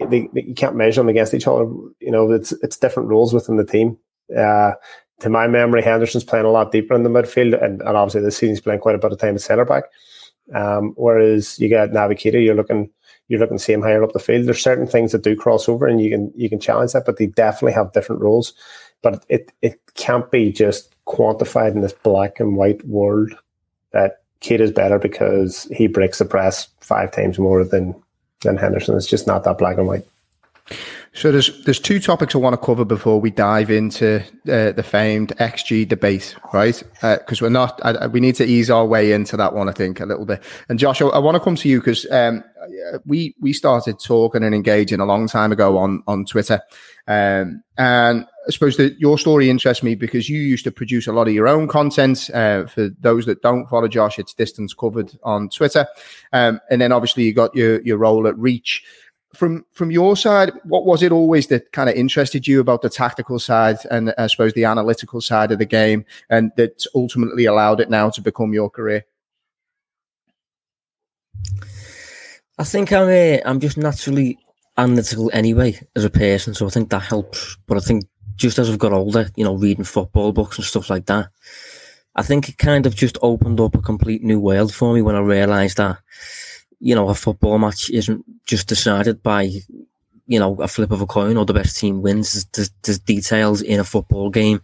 They, 0.09 0.29
they, 0.33 0.43
you 0.43 0.55
can't 0.55 0.77
measure 0.77 1.01
them 1.01 1.09
against 1.09 1.35
each 1.35 1.47
other. 1.47 1.65
You 2.01 2.11
know, 2.11 2.31
it's 2.33 2.53
it's 2.53 2.79
different 2.79 3.09
rules 3.09 3.35
within 3.35 3.57
the 3.57 3.65
team. 3.65 3.99
Uh, 4.37 4.73
to 5.21 5.29
my 5.29 5.47
memory, 5.47 5.83
Henderson's 5.83 6.25
playing 6.25 6.47
a 6.47 6.51
lot 6.51 6.73
deeper 6.73 6.95
in 6.95 7.03
the 7.03 7.11
midfield, 7.11 7.63
and, 7.63 7.83
and 7.83 7.97
obviously 7.97 8.23
this 8.23 8.37
season's 8.37 8.61
playing 8.61 8.81
quite 8.81 8.95
a 8.95 8.99
bit 8.99 9.13
of 9.13 9.19
time 9.19 9.35
at 9.35 9.41
centre 9.41 9.65
back. 9.65 9.85
Um, 10.55 10.95
whereas 10.97 11.59
you 11.59 11.69
get 11.69 11.91
Naby 11.91 12.43
you're 12.43 12.55
looking 12.55 12.89
you're 13.29 13.41
looking 13.41 13.59
to 13.59 13.63
see 13.63 13.73
him 13.73 13.83
higher 13.83 14.03
up 14.03 14.13
the 14.13 14.19
field. 14.19 14.47
There's 14.47 14.63
certain 14.63 14.87
things 14.87 15.13
that 15.13 15.23
do 15.23 15.37
cross 15.37 15.69
over, 15.69 15.87
and 15.87 16.01
you 16.01 16.11
can 16.11 16.33
you 16.35 16.49
can 16.49 16.59
challenge 16.61 16.93
that, 16.93 17.07
but 17.07 17.19
they 17.19 17.27
definitely 17.27 17.75
have 17.75 17.93
different 17.93 18.23
roles. 18.23 18.53
But 19.03 19.25
it 19.29 19.53
it 19.63 19.81
can't 19.95 20.31
be 20.31 20.51
just 20.51 20.95
quantified 21.07 21.73
in 21.73 21.83
this 21.83 21.93
black 21.93 22.41
and 22.41 22.57
white 22.57 22.85
world 22.87 23.33
that 23.93 24.23
Keita 24.41 24.61
is 24.61 24.73
better 24.73 24.99
because 24.99 25.65
he 25.73 25.87
breaks 25.87 26.19
the 26.19 26.25
press 26.25 26.69
five 26.81 27.13
times 27.13 27.39
more 27.39 27.65
than 27.65 27.95
than 28.43 28.57
Henderson. 28.57 28.97
It's 28.97 29.07
just 29.07 29.27
not 29.27 29.45
that 29.45 29.59
black 29.59 29.79
and 29.79 29.87
white. 29.87 30.07
So 31.15 31.33
there's 31.33 31.65
there's 31.65 31.81
two 31.81 31.99
topics 31.99 32.35
I 32.35 32.39
want 32.39 32.53
to 32.53 32.65
cover 32.65 32.85
before 32.85 33.21
we 33.21 33.31
dive 33.31 33.71
into 33.71 34.21
uh, 34.49 34.73
the 34.73 34.85
famed 34.85 35.37
XG 35.39 35.89
debate, 35.89 36.37
right? 36.53 36.81
Because 37.01 37.43
uh, 37.43 37.47
we're 37.47 37.51
not, 37.51 37.81
I, 37.85 38.07
we 38.07 38.21
need 38.21 38.37
to 38.37 38.45
ease 38.45 38.71
our 38.71 38.87
way 38.87 39.13
into 39.13 39.37
that 39.37 39.53
one, 39.53 39.69
I 39.69 39.73
think, 39.73 40.01
a 40.01 40.07
little 40.07 40.27
bit. 40.27 40.43
And 40.69 40.79
Josh, 40.79 41.03
I, 41.03 41.07
I 41.07 41.19
want 41.19 41.35
to 41.35 41.41
come 41.41 41.57
to 41.57 41.69
you 41.69 41.81
because 41.81 42.07
um, 42.13 42.45
we 43.05 43.35
we 43.41 43.53
started 43.53 43.99
talking 43.99 44.45
and 44.45 44.55
engaging 44.55 45.01
a 45.01 45.07
long 45.07 45.27
time 45.27 45.51
ago 45.51 45.79
on 45.79 46.03
on 46.07 46.25
Twitter, 46.25 46.61
um, 47.09 47.65
and 47.77 48.27
I 48.47 48.51
suppose 48.51 48.77
that 48.77 49.01
your 49.01 49.19
story 49.19 49.51
interests 49.51 49.83
me 49.83 49.95
because 49.95 50.29
you 50.29 50.41
used 50.41 50.65
to 50.65 50.71
produce 50.71 51.07
a 51.07 51.13
lot 51.13 51.27
of 51.27 51.35
your 51.35 51.49
own 51.49 51.69
content. 51.69 52.31
Uh, 52.33 52.67
for 52.67 52.91
those 53.01 53.27
that 53.27 53.43
don't 53.43 53.67
follow 53.67 53.89
Josh, 53.89 54.19
it's 54.19 54.35
distance 54.35 54.73
covered 54.75 55.11
on 55.23 55.49
Twitter, 55.49 55.87
um, 56.33 56.61
and 56.71 56.81
then 56.81 56.93
obviously 56.93 57.25
you 57.25 57.33
got 57.33 57.55
your 57.57 57.81
your 57.83 57.99
role 57.99 58.27
at 58.29 58.39
Reach 58.39 58.85
from 59.35 59.65
from 59.73 59.91
your 59.91 60.17
side, 60.17 60.53
what 60.65 60.87
was 60.87 61.03
it 61.03 61.13
always 61.13 61.49
that 61.49 61.73
kind 61.73 61.89
of 61.89 61.97
interested 61.97 62.47
you 62.47 62.61
about 62.61 62.83
the 62.83 62.89
tactical 62.89 63.39
side 63.39 63.79
and 63.91 64.15
I 64.17 64.27
suppose 64.27 64.55
the 64.55 64.65
analytical 64.65 65.21
side 65.21 65.53
of 65.53 65.59
the 65.59 65.67
game, 65.67 66.05
and 66.31 66.51
that 66.57 66.85
ultimately 66.95 67.45
allowed 67.45 67.81
it 67.81 67.91
now 67.91 68.11
to 68.11 68.21
become 68.21 68.53
your 68.53 68.71
career? 68.71 69.05
I 72.59 72.65
think 72.65 72.93
I'm 72.93 73.09
uh, 73.09 73.41
I'm 73.45 73.61
just 73.61 73.77
naturally 73.77 74.39
analytical 74.77 75.31
anyway 75.33 75.79
as 75.95 76.05
a 76.05 76.11
person, 76.11 76.55
so 76.55 76.67
I 76.67 76.71
think 76.71 76.91
that 76.91 77.03
helps. 77.03 77.57
But 77.67 77.77
I 77.77 77.81
think 77.81 78.05
just 78.37 78.59
as 78.59 78.71
I've 78.71 78.79
got 78.79 78.93
older, 78.93 79.29
you 79.37 79.45
know, 79.45 79.55
reading 79.55 79.85
football 79.85 80.33
books 80.33 80.57
and 80.57 80.65
stuff 80.65 80.89
like 80.89 81.07
that, 81.07 81.29
I 82.17 82.23
think 82.23 82.49
it 82.49 82.59
kind 82.59 82.87
of 82.87 82.97
just 82.97 83.19
opened 83.21 83.61
up 83.61 83.75
a 83.75 83.83
complete 83.83 84.23
new 84.23 84.41
world 84.41 84.75
for 84.75 84.95
me 84.95 85.03
when 85.03 85.17
I 85.17 85.21
realised 85.21 85.77
that 85.77 85.99
you 86.81 86.95
know, 86.95 87.09
a 87.09 87.15
football 87.15 87.59
match 87.59 87.91
isn't 87.91 88.25
just 88.47 88.69
decided 88.69 89.23
by, 89.23 89.51
you 90.27 90.39
know, 90.39 90.55
a 90.61 90.69
flip 90.69 90.91
of 90.91 91.01
a 91.01 91.07
coin 91.07 91.37
or 91.37 91.45
the 91.45 91.53
best 91.53 91.77
team 91.79 92.03
wins. 92.03 92.45
There's, 92.53 92.71
there's 92.83 92.99
details 92.99 93.63
in 93.63 93.81
a 93.81 93.85
football 93.85 94.31
game, 94.31 94.61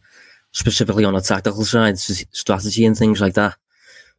specifically 0.53 1.05
on 1.05 1.17
a 1.17 1.21
tactical 1.21 1.65
side, 1.65 1.99
strategy 1.99 2.85
and 2.85 2.97
things 2.97 3.21
like 3.21 3.35
that, 3.35 3.57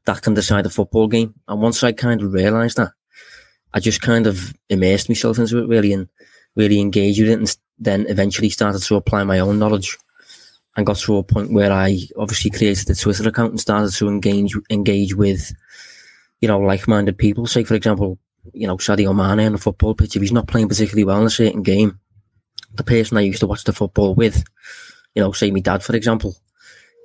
that 0.05 0.21
can 0.21 0.33
decide 0.33 0.65
a 0.65 0.69
football 0.69 1.07
game. 1.07 1.33
And 1.47 1.61
once 1.61 1.83
I 1.83 1.93
kind 1.93 2.21
of 2.21 2.33
realised 2.33 2.77
that, 2.77 2.91
I 3.73 3.79
just 3.79 4.01
kind 4.01 4.27
of 4.27 4.53
immersed 4.69 5.09
myself 5.09 5.37
into 5.37 5.59
it 5.59 5.67
really 5.67 5.93
and 5.93 6.07
really 6.55 6.79
engaged 6.79 7.21
with 7.21 7.29
it 7.29 7.39
and 7.39 7.57
then 7.77 8.05
eventually 8.07 8.49
started 8.49 8.81
to 8.81 8.95
apply 8.95 9.23
my 9.23 9.39
own 9.39 9.59
knowledge. 9.59 9.97
and 10.75 10.85
got 10.85 10.97
to 10.97 11.17
a 11.17 11.23
point 11.23 11.53
where 11.53 11.71
I 11.71 11.99
obviously 12.17 12.51
created 12.51 12.89
a 12.89 12.95
Twitter 12.95 13.27
account 13.27 13.51
and 13.51 13.59
started 13.59 13.93
to 13.93 14.07
engage 14.07 14.55
engage 14.69 15.15
with, 15.15 15.53
you 16.41 16.47
know, 16.47 16.59
like-minded 16.59 17.17
people. 17.17 17.47
Say, 17.47 17.63
for 17.63 17.75
example, 17.75 18.19
you 18.53 18.67
know, 18.67 18.77
Sadio 18.77 19.15
Mane 19.15 19.45
on 19.45 19.53
the 19.53 19.57
football 19.57 19.95
pitch. 19.95 20.15
If 20.15 20.21
he's 20.21 20.31
not 20.31 20.47
playing 20.47 20.69
particularly 20.69 21.03
well 21.03 21.21
in 21.21 21.27
a 21.27 21.31
certain 21.31 21.63
game, 21.63 21.99
the 22.73 22.83
person 22.83 23.17
I 23.17 23.21
used 23.21 23.39
to 23.39 23.47
watch 23.47 23.63
the 23.63 23.73
football 23.73 24.15
with, 24.15 24.43
you 25.13 25.21
know, 25.21 25.31
say 25.31 25.51
my 25.51 25.59
dad, 25.59 25.83
for 25.83 25.95
example, 25.95 26.35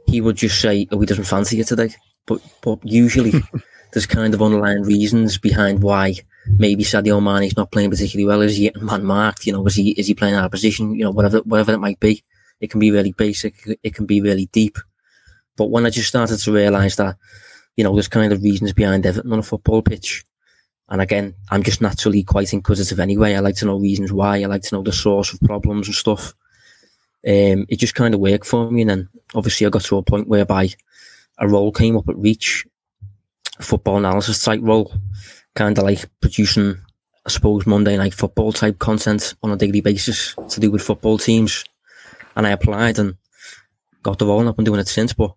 he 0.06 0.20
would 0.20 0.36
just 0.36 0.60
say, 0.60 0.86
"Oh, 0.90 1.00
he 1.00 1.06
doesn't 1.06 1.24
fancy 1.24 1.60
it 1.60 1.68
today." 1.68 1.94
But 2.26 2.40
but 2.62 2.80
usually, 2.84 3.32
there's 3.92 4.06
kind 4.06 4.34
of 4.34 4.42
underlying 4.42 4.82
reasons 4.82 5.38
behind 5.38 5.82
why 5.82 6.14
maybe 6.46 6.84
Sadio 6.84 7.46
is 7.46 7.56
not 7.56 7.70
playing 7.70 7.90
particularly 7.90 8.26
well. 8.26 8.42
Is 8.42 8.56
he 8.56 8.72
man 8.80 9.04
marked? 9.04 9.46
You 9.46 9.52
know, 9.52 9.66
is 9.66 9.76
he 9.76 9.90
is 9.92 10.08
he 10.08 10.14
playing 10.14 10.34
out 10.34 10.46
of 10.46 10.50
position? 10.50 10.94
You 10.94 11.04
know, 11.04 11.10
whatever 11.10 11.38
whatever 11.38 11.72
it 11.72 11.78
might 11.78 12.00
be. 12.00 12.24
It 12.60 12.70
can 12.70 12.80
be 12.80 12.90
really 12.90 13.12
basic. 13.12 13.54
It 13.82 13.94
can 13.94 14.04
be 14.04 14.20
really 14.20 14.46
deep. 14.52 14.76
But 15.56 15.70
when 15.70 15.86
I 15.86 15.90
just 15.90 16.08
started 16.08 16.38
to 16.38 16.52
realise 16.52 16.96
that, 16.96 17.16
you 17.80 17.84
know, 17.84 17.94
there's 17.94 18.08
kind 18.08 18.30
of 18.30 18.42
reasons 18.42 18.74
behind 18.74 19.06
everything 19.06 19.32
on 19.32 19.38
a 19.38 19.42
football 19.42 19.80
pitch. 19.80 20.22
And 20.90 21.00
again, 21.00 21.34
I'm 21.50 21.62
just 21.62 21.80
naturally 21.80 22.22
quite 22.22 22.52
inquisitive 22.52 23.00
anyway. 23.00 23.34
I 23.34 23.40
like 23.40 23.56
to 23.56 23.64
know 23.64 23.78
reasons 23.78 24.12
why. 24.12 24.42
I 24.42 24.44
like 24.44 24.60
to 24.64 24.74
know 24.74 24.82
the 24.82 24.92
source 24.92 25.32
of 25.32 25.40
problems 25.40 25.88
and 25.88 25.94
stuff. 25.94 26.34
Um, 27.26 27.64
it 27.70 27.78
just 27.78 27.94
kind 27.94 28.12
of 28.12 28.20
worked 28.20 28.44
for 28.44 28.70
me. 28.70 28.82
And 28.82 28.90
then 28.90 29.08
obviously 29.34 29.66
I 29.66 29.70
got 29.70 29.80
to 29.84 29.96
a 29.96 30.02
point 30.02 30.28
whereby 30.28 30.68
a 31.38 31.48
role 31.48 31.72
came 31.72 31.96
up 31.96 32.06
at 32.10 32.18
Reach, 32.18 32.66
football 33.62 33.96
analysis 33.96 34.44
type 34.44 34.60
role, 34.62 34.92
kind 35.54 35.78
of 35.78 35.84
like 35.84 36.04
producing, 36.20 36.76
I 37.24 37.30
suppose, 37.30 37.66
Monday 37.66 37.96
night 37.96 38.12
football 38.12 38.52
type 38.52 38.78
content 38.78 39.36
on 39.42 39.52
a 39.52 39.56
daily 39.56 39.80
basis 39.80 40.34
to 40.50 40.60
do 40.60 40.70
with 40.70 40.82
football 40.82 41.16
teams 41.16 41.64
and 42.36 42.46
I 42.46 42.50
applied 42.50 42.98
and 42.98 43.16
got 44.02 44.18
the 44.18 44.26
role 44.26 44.40
and 44.40 44.50
I've 44.50 44.56
been 44.56 44.66
doing 44.66 44.80
it 44.80 44.88
since. 44.88 45.14
But 45.14 45.34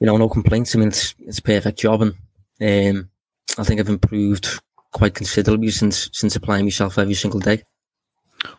you 0.00 0.06
know, 0.06 0.16
no 0.16 0.28
complaints. 0.28 0.74
I 0.74 0.78
mean, 0.78 0.88
it's 0.88 1.14
it's 1.20 1.38
a 1.38 1.42
perfect 1.42 1.78
job, 1.78 2.02
and 2.02 2.14
um, 2.60 3.10
I 3.58 3.64
think 3.64 3.80
I've 3.80 3.88
improved 3.88 4.60
quite 4.92 5.14
considerably 5.14 5.70
since 5.70 6.10
since 6.12 6.36
applying 6.36 6.64
myself 6.64 6.98
every 6.98 7.14
single 7.14 7.40
day. 7.40 7.62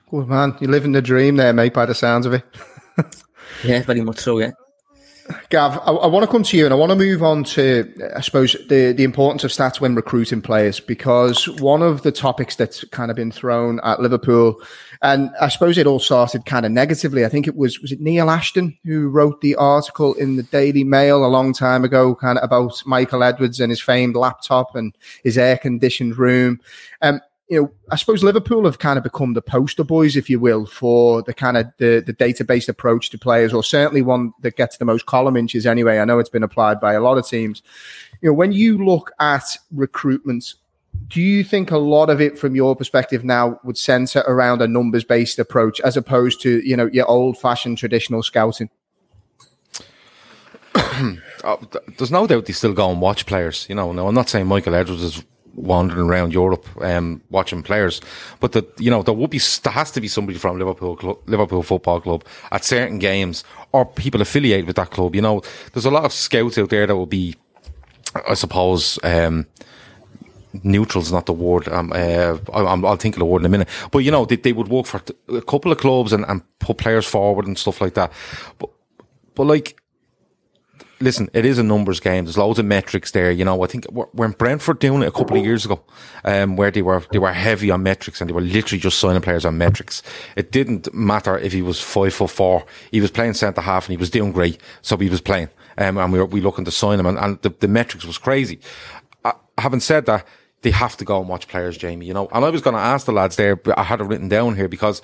Good 0.09 0.27
man, 0.27 0.55
you're 0.59 0.71
living 0.71 0.93
the 0.93 1.01
dream 1.01 1.35
there, 1.35 1.53
mate. 1.53 1.73
By 1.73 1.85
the 1.85 1.95
sounds 1.95 2.25
of 2.25 2.33
it. 2.33 2.43
yeah, 3.63 3.81
very 3.83 4.01
much 4.01 4.19
so. 4.19 4.39
Yeah. 4.39 4.51
Gav, 5.49 5.79
I, 5.79 5.91
I, 5.91 6.07
want 6.07 6.23
to 6.23 6.31
come 6.31 6.43
to 6.43 6.57
you 6.57 6.65
and 6.65 6.73
I 6.73 6.77
want 6.77 6.91
to 6.91 6.95
move 6.95 7.23
on 7.23 7.43
to, 7.45 7.91
I 8.15 8.21
suppose, 8.21 8.55
the, 8.69 8.93
the 8.93 9.03
importance 9.03 9.43
of 9.43 9.49
stats 9.49 9.81
when 9.81 9.95
recruiting 9.95 10.41
players, 10.41 10.79
because 10.79 11.49
one 11.59 11.81
of 11.81 12.03
the 12.03 12.11
topics 12.11 12.55
that's 12.55 12.83
kind 12.85 13.09
of 13.09 13.17
been 13.17 13.31
thrown 13.31 13.79
at 13.83 13.99
Liverpool, 13.99 14.61
and 15.05 15.29
I 15.39 15.49
suppose 15.49 15.77
it 15.77 15.85
all 15.85 15.99
started 15.99 16.47
kind 16.47 16.65
of 16.65 16.71
negatively. 16.71 17.25
I 17.25 17.29
think 17.29 17.47
it 17.47 17.55
was, 17.55 17.79
was 17.79 17.91
it 17.91 18.01
Neil 18.01 18.27
Ashton 18.27 18.75
who 18.85 19.07
wrote 19.07 19.39
the 19.41 19.55
article 19.55 20.15
in 20.15 20.35
the 20.35 20.41
Daily 20.41 20.83
Mail 20.83 21.23
a 21.23 21.27
long 21.27 21.53
time 21.53 21.85
ago, 21.85 22.15
kind 22.15 22.39
of 22.39 22.43
about 22.43 22.81
Michael 22.87 23.21
Edwards 23.21 23.59
and 23.59 23.69
his 23.69 23.79
famed 23.79 24.15
laptop 24.15 24.75
and 24.75 24.97
his 25.23 25.37
air 25.37 25.59
conditioned 25.59 26.17
room. 26.17 26.59
Um, 27.03 27.21
you 27.47 27.61
know, 27.61 27.71
I 27.91 27.97
suppose 27.97 28.23
Liverpool 28.23 28.65
have 28.65 28.79
kind 28.79 28.97
of 28.97 29.03
become 29.03 29.33
the 29.33 29.43
poster 29.43 29.83
boys, 29.83 30.15
if 30.15 30.27
you 30.27 30.39
will, 30.39 30.65
for 30.65 31.21
the 31.21 31.35
kind 31.35 31.57
of 31.57 31.67
the, 31.77 32.03
the 32.03 32.13
database 32.13 32.67
approach 32.67 33.11
to 33.11 33.19
players, 33.19 33.53
or 33.53 33.63
certainly 33.63 34.01
one 34.01 34.33
that 34.41 34.55
gets 34.55 34.77
the 34.77 34.85
most 34.85 35.05
column 35.05 35.37
inches 35.37 35.67
anyway. 35.67 35.99
I 35.99 36.05
know 36.05 36.17
it's 36.17 36.29
been 36.29 36.41
applied 36.41 36.79
by 36.79 36.93
a 36.93 37.01
lot 37.01 37.19
of 37.19 37.27
teams. 37.27 37.61
You 38.21 38.29
know, 38.29 38.33
when 38.33 38.51
you 38.51 38.83
look 38.83 39.11
at 39.19 39.55
recruitment, 39.71 40.55
do 41.07 41.21
you 41.21 41.43
think 41.43 41.71
a 41.71 41.77
lot 41.77 42.09
of 42.09 42.19
it 42.21 42.37
from 42.37 42.55
your 42.55 42.75
perspective 42.75 43.23
now 43.23 43.59
would 43.63 43.77
center 43.77 44.23
around 44.27 44.61
a 44.61 44.67
numbers 44.67 45.03
based 45.03 45.39
approach 45.39 45.79
as 45.81 45.95
opposed 45.97 46.41
to, 46.41 46.61
you 46.67 46.75
know, 46.75 46.87
your 46.87 47.07
old 47.07 47.37
fashioned 47.37 47.77
traditional 47.77 48.23
scouting? 48.23 48.69
oh, 50.75 51.59
there's 51.97 52.11
no 52.11 52.27
doubt 52.27 52.45
they 52.45 52.53
still 52.53 52.73
go 52.73 52.89
and 52.89 52.99
watch 53.01 53.25
players. 53.25 53.65
You 53.69 53.75
know, 53.75 53.91
no, 53.91 54.07
I'm 54.07 54.15
not 54.15 54.29
saying 54.29 54.47
Michael 54.47 54.75
Edwards 54.75 55.03
is 55.03 55.23
wandering 55.55 56.09
around 56.09 56.33
Europe 56.33 56.67
um, 56.81 57.21
watching 57.29 57.63
players. 57.63 58.01
But 58.39 58.51
the 58.51 58.67
you 58.77 58.91
know 58.91 59.03
there 59.03 59.13
would 59.13 59.29
be 59.29 59.39
there 59.63 59.73
has 59.73 59.91
to 59.91 60.01
be 60.01 60.07
somebody 60.07 60.37
from 60.37 60.59
Liverpool 60.59 60.95
Club, 60.95 61.19
Liverpool 61.27 61.63
Football 61.63 62.01
Club 62.01 62.25
at 62.51 62.65
certain 62.65 62.99
games 62.99 63.43
or 63.71 63.85
people 63.85 64.21
affiliated 64.21 64.67
with 64.67 64.75
that 64.75 64.91
club. 64.91 65.15
You 65.15 65.21
know, 65.21 65.41
there's 65.73 65.85
a 65.85 65.91
lot 65.91 66.05
of 66.05 66.13
scouts 66.13 66.57
out 66.57 66.69
there 66.69 66.87
that 66.87 66.95
will 66.95 67.05
be, 67.05 67.35
I 68.27 68.33
suppose. 68.33 68.99
Um, 69.03 69.47
neutral's 70.63 71.11
not 71.11 71.25
the 71.25 71.33
word. 71.33 71.67
Um, 71.67 71.91
uh, 71.93 72.37
I, 72.53 72.75
will 72.75 72.95
think 72.97 73.15
of 73.15 73.19
the 73.19 73.25
word 73.25 73.41
in 73.41 73.45
a 73.45 73.49
minute. 73.49 73.69
But 73.91 73.99
you 73.99 74.11
know, 74.11 74.25
they, 74.25 74.35
they 74.35 74.53
would 74.53 74.67
work 74.67 74.85
for 74.85 75.01
a 75.29 75.41
couple 75.41 75.71
of 75.71 75.77
clubs 75.77 76.13
and, 76.13 76.25
and 76.27 76.41
put 76.59 76.77
players 76.77 77.05
forward 77.05 77.47
and 77.47 77.57
stuff 77.57 77.81
like 77.81 77.93
that. 77.95 78.11
But 78.59 78.69
but 79.35 79.45
like 79.45 79.79
listen, 80.99 81.29
it 81.33 81.45
is 81.45 81.57
a 81.57 81.63
numbers 81.63 81.99
game. 81.99 82.25
There's 82.25 82.37
loads 82.37 82.59
of 82.59 82.65
metrics 82.65 83.11
there. 83.11 83.31
You 83.31 83.45
know, 83.45 83.63
I 83.63 83.67
think 83.67 83.85
when 83.85 84.31
Brentford 84.31 84.79
doing 84.79 85.03
it 85.03 85.07
a 85.07 85.11
couple 85.11 85.37
of 85.37 85.43
years 85.43 85.65
ago, 85.65 85.83
um, 86.23 86.55
where 86.55 86.71
they 86.71 86.81
were 86.81 87.03
they 87.11 87.19
were 87.19 87.33
heavy 87.33 87.71
on 87.71 87.83
metrics 87.83 88.21
and 88.21 88.29
they 88.29 88.33
were 88.33 88.41
literally 88.41 88.79
just 88.79 88.99
signing 88.99 89.21
players 89.21 89.45
on 89.45 89.57
metrics. 89.57 90.01
It 90.35 90.51
didn't 90.51 90.93
matter 90.93 91.37
if 91.37 91.53
he 91.53 91.61
was 91.61 91.79
five 91.79 92.13
foot 92.13 92.31
four. 92.31 92.65
He 92.91 93.01
was 93.01 93.11
playing 93.11 93.33
centre 93.33 93.61
half 93.61 93.85
and 93.85 93.93
he 93.93 93.97
was 93.97 94.09
doing 94.09 94.31
great, 94.31 94.59
so 94.81 94.97
he 94.97 95.09
was 95.09 95.21
playing. 95.21 95.49
Um, 95.77 95.97
and 95.97 96.11
we 96.13 96.19
were 96.19 96.25
we 96.25 96.41
looking 96.41 96.65
to 96.65 96.71
sign 96.71 96.99
him, 96.99 97.05
and, 97.05 97.17
and 97.17 97.41
the, 97.41 97.49
the 97.49 97.67
metrics 97.67 98.05
was 98.05 98.17
crazy. 98.17 98.59
Uh, 99.23 99.33
having 99.57 99.81
said 99.81 100.05
that, 100.05 100.25
they 100.65 100.71
have 100.71 100.97
to 100.97 101.05
go 101.05 101.19
and 101.19 101.29
watch 101.29 101.47
players, 101.47 101.77
Jamie. 101.77 102.07
You 102.07 102.13
know, 102.15 102.27
and 102.31 102.43
I 102.43 102.49
was 102.49 102.61
going 102.63 102.73
to 102.75 102.81
ask 102.81 103.05
the 103.05 103.11
lads 103.11 103.35
there, 103.35 103.55
but 103.55 103.77
I 103.77 103.83
had 103.83 104.01
it 104.01 104.05
written 104.05 104.27
down 104.27 104.55
here 104.55 104.67
because 104.67 104.99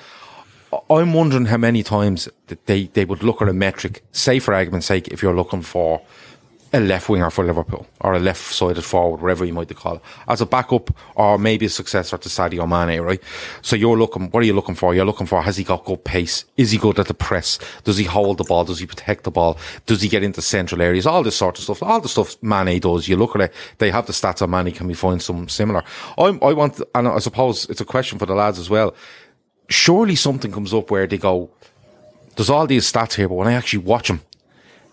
I'm 0.90 1.14
wondering 1.14 1.46
how 1.46 1.58
many 1.58 1.84
times 1.84 2.28
that 2.48 2.66
they, 2.66 2.86
they 2.88 3.06
would 3.06 3.22
look 3.22 3.44
at 3.44 3.48
a 3.48 3.54
metric, 3.54 4.04
say 4.12 4.40
for 4.40 4.56
argument's 4.56 4.88
sake, 4.88 5.10
if 5.10 5.22
you're 5.22 5.36
looking 5.36 5.62
for 5.62 6.02
a 6.74 6.80
left 6.80 7.10
winger 7.10 7.30
for 7.30 7.46
Liverpool 7.46 7.86
or 8.00 8.14
a 8.14 8.20
left 8.20 8.54
sided 8.54 8.84
forward, 8.84 9.22
whatever 9.22 9.46
you 9.46 9.54
might 9.54 9.74
call 9.76 9.96
it, 9.96 10.02
as 10.28 10.42
a 10.42 10.46
backup 10.46 10.96
or 11.16 11.38
maybe 11.38 11.66
a 11.66 11.70
successor 11.70 12.18
to 12.18 12.30
Sadio 12.30 12.68
Mane, 12.68 13.02
right? 13.02 13.22
So 13.62 13.76
you're 13.76 13.98
looking, 13.98 14.30
what 14.32 14.42
are 14.42 14.46
you 14.46 14.54
looking 14.54 14.76
for? 14.76 14.94
You're 14.94 15.06
looking 15.06 15.28
for, 15.28 15.42
has 15.42 15.58
he 15.58 15.64
got 15.64 15.86
good 15.86 16.04
pace? 16.04 16.46
Is 16.58 16.72
he 16.72 16.78
good 16.78 17.00
at 17.00 17.08
the 17.08 17.14
press? 17.14 17.60
Does 17.84 17.98
he 17.98 18.06
hold 18.06 18.38
the 18.38 18.44
ball? 18.44 18.66
Does 18.66 18.80
he 18.80 18.86
protect 18.86 19.24
the 19.24 19.32
ball? 19.32 19.58
Does 19.86 20.02
he 20.02 20.10
get 20.10 20.24
into 20.24 20.42
central 20.42 20.82
areas? 20.82 21.06
All 21.06 21.24
this 21.24 21.36
sort 21.36 21.58
of 21.58 21.64
stuff. 21.64 21.84
All 21.84 22.00
the 22.00 22.10
stuff 22.10 22.42
Mane 22.42 22.80
does. 22.80 23.08
You 23.08 23.18
look 23.18 23.36
at 23.36 23.42
it, 23.42 23.54
they 23.78 23.92
have 23.92 24.08
the 24.08 24.14
stats 24.14 24.42
on 24.42 24.50
Mane. 24.50 24.74
Can 24.74 24.88
we 24.88 24.94
find 24.94 25.22
some 25.22 25.50
similar? 25.50 25.84
i 26.18 26.24
I 26.24 26.54
want, 26.54 26.82
and 26.96 27.08
I 27.08 27.20
suppose 27.20 27.70
it's 27.70 27.82
a 27.82 27.86
question 27.86 28.18
for 28.20 28.26
the 28.26 28.36
lads 28.36 28.60
as 28.60 28.70
well 28.70 28.96
surely 29.72 30.16
something 30.16 30.52
comes 30.52 30.74
up 30.74 30.92
where 30.92 31.08
they 31.08 31.18
go, 31.18 31.50
there's 32.36 32.50
all 32.50 32.68
these 32.68 32.92
stats 32.92 33.14
here, 33.14 33.28
but 33.28 33.36
when 33.36 33.48
I 33.48 33.54
actually 33.54 33.84
watch 33.84 34.08
them, 34.08 34.22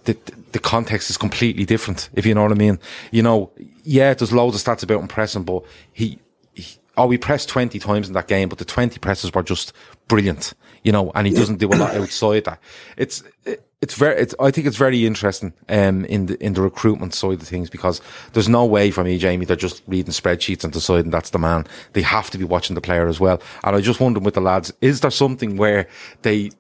the, 0.05 0.17
the 0.53 0.59
context 0.59 1.11
is 1.11 1.17
completely 1.17 1.65
different, 1.65 2.09
if 2.15 2.25
you 2.25 2.35
know 2.35 2.43
what 2.43 2.53
I 2.53 2.57
mean. 2.57 2.79
You 3.11 3.23
know, 3.23 3.51
yeah, 3.85 4.15
there's 4.15 4.33
loads 4.33 4.57
of 4.57 4.63
stats 4.63 4.83
about 4.83 5.01
him 5.01 5.09
pressing, 5.09 5.45
but 5.45 5.65
he, 5.93 6.19
he 6.55 6.79
oh, 6.97 7.07
we 7.07 7.19
pressed 7.19 7.49
20 7.49 7.79
times 7.79 8.09
in 8.09 8.15
that 8.15 8.29
game, 8.29 8.49
but 8.49 8.59
the 8.59 8.65
20 8.65 8.99
presses 8.99 9.33
were 9.33 9.43
just 9.43 9.73
brilliant, 10.09 10.55
you 10.83 10.93
know, 10.93 11.13
and 11.15 11.27
he 11.27 11.33
doesn't 11.33 11.59
do 11.59 11.69
a 11.69 11.77
lot 11.77 11.95
outside 11.97 12.45
that. 12.45 12.61
It's, 12.97 13.23
it, 13.45 13.65
it's 13.81 13.95
very, 13.95 14.21
it's, 14.21 14.35
I 14.41 14.51
think 14.51 14.67
it's 14.67 14.77
very 14.77 15.07
interesting, 15.07 15.53
um, 15.69 16.05
in 16.07 16.27
the, 16.27 16.45
in 16.45 16.55
the 16.55 16.63
recruitment 16.63 17.15
side 17.15 17.41
of 17.41 17.47
things 17.47 17.71
because 17.71 18.01
there's 18.33 18.49
no 18.49 18.67
way 18.67 18.91
for 18.91 19.05
me, 19.05 19.19
Jamie, 19.19 19.45
they're 19.45 19.57
just 19.57 19.83
reading 19.87 20.13
spreadsheets 20.13 20.65
and 20.65 20.73
deciding 20.73 21.11
that's 21.11 21.31
the 21.31 21.39
man. 21.39 21.67
They 21.93 22.03
have 22.03 22.31
to 22.31 22.39
be 22.39 22.45
watching 22.45 22.75
the 22.75 22.81
player 22.81 23.07
as 23.07 23.21
well. 23.21 23.41
And 23.63 23.77
I 23.77 23.81
just 23.81 24.01
wonder 24.01 24.19
with 24.19 24.35
the 24.35 24.41
lads, 24.41 24.73
is 24.81 25.01
there 25.01 25.13
something 25.13 25.57
where 25.57 25.87
they, 26.23 26.51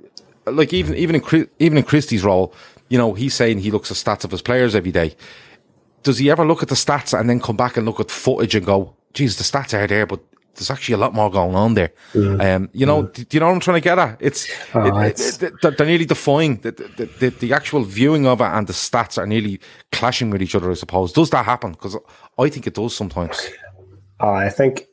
like 0.46 0.72
even, 0.72 0.94
even 0.94 1.16
in, 1.16 1.48
even 1.58 1.78
in 1.78 1.84
Christy's 1.84 2.22
role, 2.22 2.54
you 2.88 2.98
know, 2.98 3.14
he's 3.14 3.34
saying 3.34 3.58
he 3.58 3.70
looks 3.70 3.90
at 3.90 3.96
stats 3.96 4.24
of 4.24 4.30
his 4.30 4.42
players 4.42 4.74
every 4.74 4.92
day. 4.92 5.14
Does 6.02 6.18
he 6.18 6.30
ever 6.30 6.46
look 6.46 6.62
at 6.62 6.68
the 6.68 6.74
stats 6.74 7.18
and 7.18 7.28
then 7.28 7.40
come 7.40 7.56
back 7.56 7.76
and 7.76 7.84
look 7.84 8.00
at 8.00 8.10
footage 8.10 8.54
and 8.54 8.64
go, 8.64 8.96
geez, 9.12 9.36
the 9.36 9.44
stats 9.44 9.74
are 9.74 9.86
there, 9.86 10.06
but 10.06 10.20
there's 10.58 10.70
actually 10.70 10.94
a 10.94 10.98
lot 10.98 11.14
more 11.14 11.30
going 11.30 11.54
on 11.54 11.74
there. 11.74 11.92
Mm. 12.12 12.56
Um, 12.56 12.70
you 12.72 12.84
know, 12.84 13.04
mm. 13.04 13.12
do, 13.12 13.24
do, 13.24 13.36
you 13.36 13.40
know 13.40 13.46
what 13.46 13.54
I'm 13.54 13.60
trying 13.60 13.76
to 13.76 13.80
get 13.80 13.98
at? 13.98 14.18
It's, 14.20 14.48
oh, 14.74 15.00
it, 15.00 15.10
it's 15.10 15.42
it, 15.42 15.54
it, 15.62 15.76
they're 15.78 15.86
nearly 15.86 16.04
defying 16.04 16.56
the, 16.58 16.72
the, 16.72 17.06
the, 17.18 17.30
the, 17.30 17.52
actual 17.52 17.84
viewing 17.84 18.26
of 18.26 18.40
it 18.40 18.44
and 18.44 18.66
the 18.66 18.72
stats 18.72 19.18
are 19.18 19.26
nearly 19.26 19.60
clashing 19.92 20.30
with 20.30 20.42
each 20.42 20.54
other. 20.54 20.70
I 20.70 20.74
suppose. 20.74 21.12
Does 21.12 21.30
that 21.30 21.44
happen? 21.44 21.72
Because 21.72 21.96
I 22.38 22.48
think 22.48 22.66
it 22.66 22.74
does 22.74 22.94
sometimes. 22.94 23.40
Uh, 24.20 24.32
I 24.32 24.48
think 24.48 24.86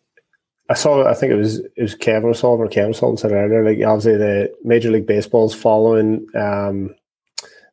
I 0.69 0.75
saw. 0.75 1.08
I 1.08 1.13
think 1.13 1.31
it 1.31 1.38
was 1.38 1.60
it 1.60 1.81
was 1.81 1.95
Kevin 1.95 2.34
Sullivan 2.34 2.67
or 2.67 2.69
Kevin 2.69 2.93
Sullivan 2.93 3.17
said 3.17 3.31
earlier. 3.31 3.63
Like 3.63 3.84
obviously 3.86 4.17
the 4.17 4.53
Major 4.63 4.91
League 4.91 5.08
Baseball 5.08 5.47
is 5.47 5.55
following 5.55 6.27
um, 6.36 6.95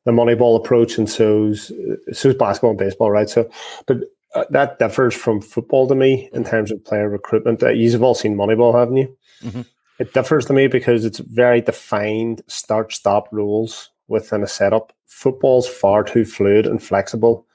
the 0.05 0.13
Moneyball 0.13 0.57
approach, 0.57 0.99
and 0.99 1.09
so's 1.09 1.71
so's 2.13 2.35
basketball 2.35 2.71
and 2.71 2.79
baseball, 2.79 3.11
right? 3.11 3.31
So, 3.31 3.49
but 3.87 3.99
uh, 4.35 4.45
that 4.51 4.79
differs 4.79 5.15
from 5.15 5.41
football 5.41 5.87
to 5.89 5.95
me 5.95 6.29
in 6.33 6.45
terms 6.45 6.71
of 6.73 6.85
player 6.85 7.09
recruitment. 7.09 7.63
Uh, 7.63 7.71
you've 7.71 8.03
all 8.03 8.15
seen 8.15 8.37
Moneyball, 8.37 8.79
haven't 8.79 8.97
you? 8.97 9.17
Mm-hmm. 9.43 9.63
It 9.99 10.15
differs 10.15 10.47
to 10.47 10.53
me 10.53 10.67
because 10.67 11.05
it's 11.05 11.19
very 11.19 11.61
defined 11.61 12.43
start 12.49 12.93
stop 12.93 13.29
rules 13.31 13.91
within 14.09 14.43
a 14.43 14.49
setup. 14.49 14.93
Football's 15.07 15.69
far 15.69 16.03
too 16.03 16.25
fluid 16.25 16.67
and 16.67 16.83
flexible 16.83 17.47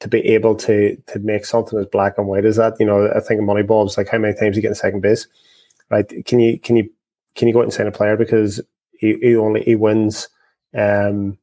to 0.00 0.08
be 0.08 0.20
able 0.20 0.54
to 0.56 0.96
to 1.06 1.18
make 1.20 1.44
something 1.44 1.78
as 1.78 1.86
black 1.86 2.18
and 2.18 2.26
white 2.26 2.44
as 2.44 2.56
that. 2.56 2.74
You 2.78 2.86
know, 2.86 3.10
I 3.14 3.20
think 3.20 3.40
Moneyball 3.40 3.86
is 3.86 3.96
like 3.96 4.08
how 4.08 4.18
many 4.18 4.34
times 4.34 4.56
you 4.56 4.62
get 4.62 4.68
in 4.68 4.74
second 4.74 5.00
base, 5.00 5.26
right? 5.88 6.06
Can 6.26 6.40
you 6.40 6.58
can 6.58 6.76
you 6.76 6.90
can 7.34 7.48
you 7.48 7.54
go 7.54 7.60
out 7.60 7.64
and 7.64 7.72
sign 7.72 7.86
a 7.86 7.92
player 7.92 8.16
because 8.16 8.60
he, 8.98 9.16
he 9.22 9.36
only 9.36 9.62
he 9.62 9.76
wins 9.76 10.28
Um, 10.76 11.38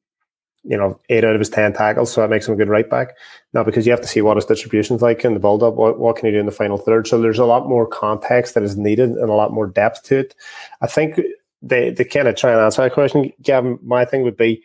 you 0.67 0.77
know, 0.77 0.99
eight 1.09 1.23
out 1.23 1.33
of 1.33 1.39
his 1.39 1.49
10 1.49 1.73
tackles, 1.73 2.11
so 2.11 2.21
that 2.21 2.29
makes 2.29 2.47
him 2.47 2.53
a 2.53 2.57
good 2.57 2.69
right 2.69 2.89
back. 2.89 3.15
Now, 3.53 3.63
because 3.63 3.85
you 3.85 3.91
have 3.91 4.01
to 4.01 4.07
see 4.07 4.21
what 4.21 4.37
his 4.37 4.45
distribution's 4.45 5.01
like 5.01 5.23
in 5.23 5.33
the 5.33 5.39
build 5.39 5.63
up, 5.63 5.75
what, 5.75 5.97
what 5.97 6.17
can 6.17 6.25
he 6.25 6.31
do 6.31 6.39
in 6.39 6.45
the 6.45 6.51
final 6.51 6.77
third? 6.77 7.07
So 7.07 7.19
there's 7.19 7.39
a 7.39 7.45
lot 7.45 7.67
more 7.67 7.87
context 7.87 8.53
that 8.53 8.63
is 8.63 8.77
needed 8.77 9.11
and 9.11 9.29
a 9.29 9.33
lot 9.33 9.53
more 9.53 9.67
depth 9.67 10.03
to 10.03 10.19
it. 10.19 10.35
I 10.81 10.87
think 10.87 11.19
they, 11.61 11.91
they 11.91 12.03
kind 12.03 12.27
of 12.27 12.35
try 12.35 12.51
and 12.51 12.59
answer 12.59 12.83
that 12.83 12.93
question, 12.93 13.31
Gavin. 13.41 13.79
My 13.81 14.05
thing 14.05 14.23
would 14.23 14.37
be 14.37 14.63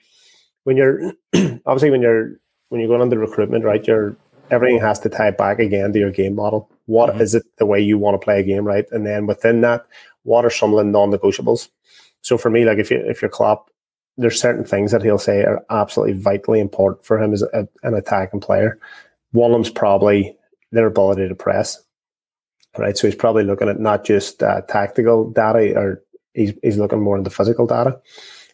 when 0.65 0.77
you're 0.77 1.13
obviously 1.67 1.91
when 1.91 2.03
you're 2.03 2.33
when 2.69 2.81
you're 2.81 2.89
going 2.89 3.03
into 3.03 3.19
recruitment, 3.19 3.65
right, 3.65 3.87
you're 3.87 4.17
everything 4.51 4.81
has 4.81 4.99
to 5.01 5.09
tie 5.09 5.31
back 5.31 5.59
again 5.59 5.93
to 5.93 5.99
your 5.99 6.11
game 6.11 6.35
model. 6.35 6.71
What 6.87 7.11
mm-hmm. 7.11 7.21
is 7.21 7.35
it 7.35 7.45
the 7.59 7.67
way 7.67 7.81
you 7.81 7.99
want 7.99 8.21
to 8.21 8.25
play 8.25 8.41
a 8.41 8.43
game, 8.43 8.65
right? 8.65 8.87
And 8.91 9.07
then 9.07 9.27
within 9.27 9.61
that, 9.63 9.87
what 10.25 10.45
are 10.45 10.51
some 10.51 10.73
of 10.73 10.79
the 10.79 10.85
non-negotiables? 10.85 11.69
So 12.21 12.39
for 12.39 12.51
me, 12.51 12.65
like 12.65 12.79
if 12.79 12.91
you 12.91 12.99
if 12.99 13.23
you're 13.23 13.31
Klopp, 13.31 13.71
there's 14.17 14.41
certain 14.41 14.65
things 14.65 14.93
that 14.93 15.03
he'll 15.03 15.19
say 15.19 15.43
are 15.43 15.65
absolutely 15.71 16.15
vitally 16.21 16.61
important 16.61 17.05
for 17.05 17.21
him 17.21 17.33
as 17.33 17.43
a, 17.43 17.69
an 17.83 17.95
attacking 17.95 18.41
player. 18.41 18.79
One 19.33 19.51
of 19.51 19.55
them's 19.55 19.71
probably 19.71 20.37
their 20.71 20.87
ability 20.87 21.29
to 21.29 21.35
press, 21.35 21.83
right? 22.77 22.97
So 22.97 23.07
he's 23.07 23.17
probably 23.17 23.45
looking 23.45 23.69
at 23.69 23.81
not 23.81 24.05
just 24.05 24.43
uh, 24.43 24.63
tactical 24.63 25.31
data, 25.31 25.75
or 25.77 26.03
he's 26.35 26.53
he's 26.63 26.79
looking 26.79 27.01
more 27.01 27.17
into 27.17 27.31
physical 27.31 27.67
data. 27.67 28.01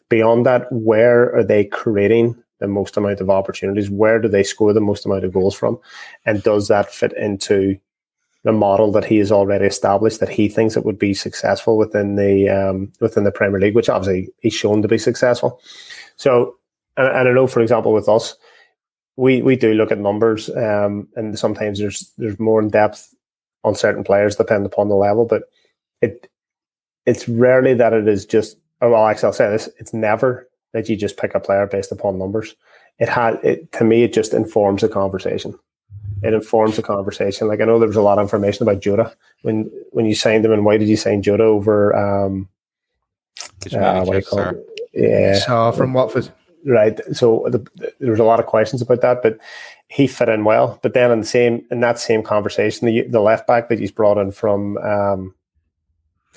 Beyond 0.08 0.46
that, 0.46 0.70
where 0.70 1.34
are 1.34 1.44
they 1.44 1.64
creating 1.64 2.36
the 2.60 2.68
most 2.68 2.96
amount 2.96 3.20
of 3.20 3.30
opportunities? 3.30 3.90
Where 3.90 4.18
do 4.18 4.28
they 4.28 4.42
score 4.42 4.72
the 4.72 4.80
most 4.80 5.06
amount 5.06 5.24
of 5.24 5.32
goals 5.32 5.54
from? 5.54 5.78
And 6.24 6.42
does 6.42 6.68
that 6.68 6.90
fit 6.90 7.12
into 7.16 7.78
the 8.48 8.52
model 8.52 8.90
that 8.90 9.04
he 9.04 9.18
has 9.18 9.30
already 9.30 9.66
established 9.66 10.20
that 10.20 10.30
he 10.30 10.48
thinks 10.48 10.74
it 10.74 10.86
would 10.86 10.98
be 10.98 11.12
successful 11.12 11.76
within 11.76 12.16
the 12.16 12.48
um, 12.48 12.90
within 12.98 13.24
the 13.24 13.30
Premier 13.30 13.60
League, 13.60 13.74
which 13.74 13.90
obviously 13.90 14.32
he's 14.40 14.54
shown 14.54 14.80
to 14.80 14.88
be 14.88 14.96
successful. 14.96 15.60
So, 16.16 16.56
and, 16.96 17.08
and 17.08 17.28
I 17.28 17.32
know, 17.32 17.46
for 17.46 17.60
example, 17.60 17.92
with 17.92 18.08
us, 18.08 18.34
we 19.16 19.42
we 19.42 19.54
do 19.54 19.74
look 19.74 19.92
at 19.92 19.98
numbers, 19.98 20.48
um, 20.56 21.06
and 21.14 21.38
sometimes 21.38 21.78
there's 21.78 22.10
there's 22.16 22.38
more 22.38 22.62
in 22.62 22.70
depth 22.70 23.14
on 23.64 23.74
certain 23.74 24.02
players, 24.02 24.36
depending 24.36 24.64
upon 24.64 24.88
the 24.88 24.94
level. 24.94 25.26
But 25.26 25.42
it 26.00 26.30
it's 27.04 27.28
rarely 27.28 27.74
that 27.74 27.92
it 27.92 28.08
is 28.08 28.24
just. 28.24 28.56
Oh, 28.80 28.92
well, 28.92 29.06
actually, 29.06 29.26
I'll 29.26 29.32
say 29.34 29.50
this: 29.50 29.68
it's 29.76 29.92
never 29.92 30.48
that 30.72 30.88
you 30.88 30.96
just 30.96 31.18
pick 31.18 31.34
a 31.34 31.40
player 31.40 31.66
based 31.66 31.92
upon 31.92 32.18
numbers. 32.18 32.56
It 32.98 33.10
had 33.10 33.44
it 33.44 33.70
to 33.72 33.84
me. 33.84 34.04
It 34.04 34.14
just 34.14 34.32
informs 34.32 34.80
the 34.80 34.88
conversation. 34.88 35.54
It 36.22 36.34
informs 36.34 36.76
the 36.76 36.82
conversation. 36.82 37.48
Like 37.48 37.60
I 37.60 37.64
know 37.64 37.78
there 37.78 37.88
was 37.88 37.96
a 37.96 38.02
lot 38.02 38.18
of 38.18 38.22
information 38.22 38.62
about 38.62 38.82
Jota 38.82 39.14
when 39.42 39.70
when 39.90 40.06
you 40.06 40.14
signed 40.14 40.44
him, 40.44 40.52
and 40.52 40.64
why 40.64 40.76
did 40.76 40.88
you 40.88 40.96
sign 40.96 41.22
Jota 41.22 41.44
over? 41.44 41.94
Um, 41.94 42.48
uh, 43.72 44.04
what 44.04 44.12
do 44.12 44.18
you 44.18 44.24
call 44.24 44.38
it? 44.40 44.56
Yeah, 44.92 45.38
so 45.38 45.72
from 45.72 45.92
Watford. 45.92 46.30
Right. 46.64 47.00
So 47.12 47.46
the, 47.48 47.64
there 48.00 48.10
was 48.10 48.20
a 48.20 48.24
lot 48.24 48.40
of 48.40 48.46
questions 48.46 48.82
about 48.82 49.00
that, 49.00 49.22
but 49.22 49.38
he 49.88 50.06
fit 50.06 50.28
in 50.28 50.44
well. 50.44 50.78
But 50.82 50.92
then 50.92 51.10
in 51.10 51.20
the 51.20 51.26
same 51.26 51.64
in 51.70 51.80
that 51.80 51.98
same 51.98 52.22
conversation, 52.22 52.86
the 52.86 53.02
the 53.02 53.20
left 53.20 53.46
back 53.46 53.68
that 53.68 53.78
he's 53.78 53.92
brought 53.92 54.18
in 54.18 54.32
from 54.32 54.76
um, 54.78 55.34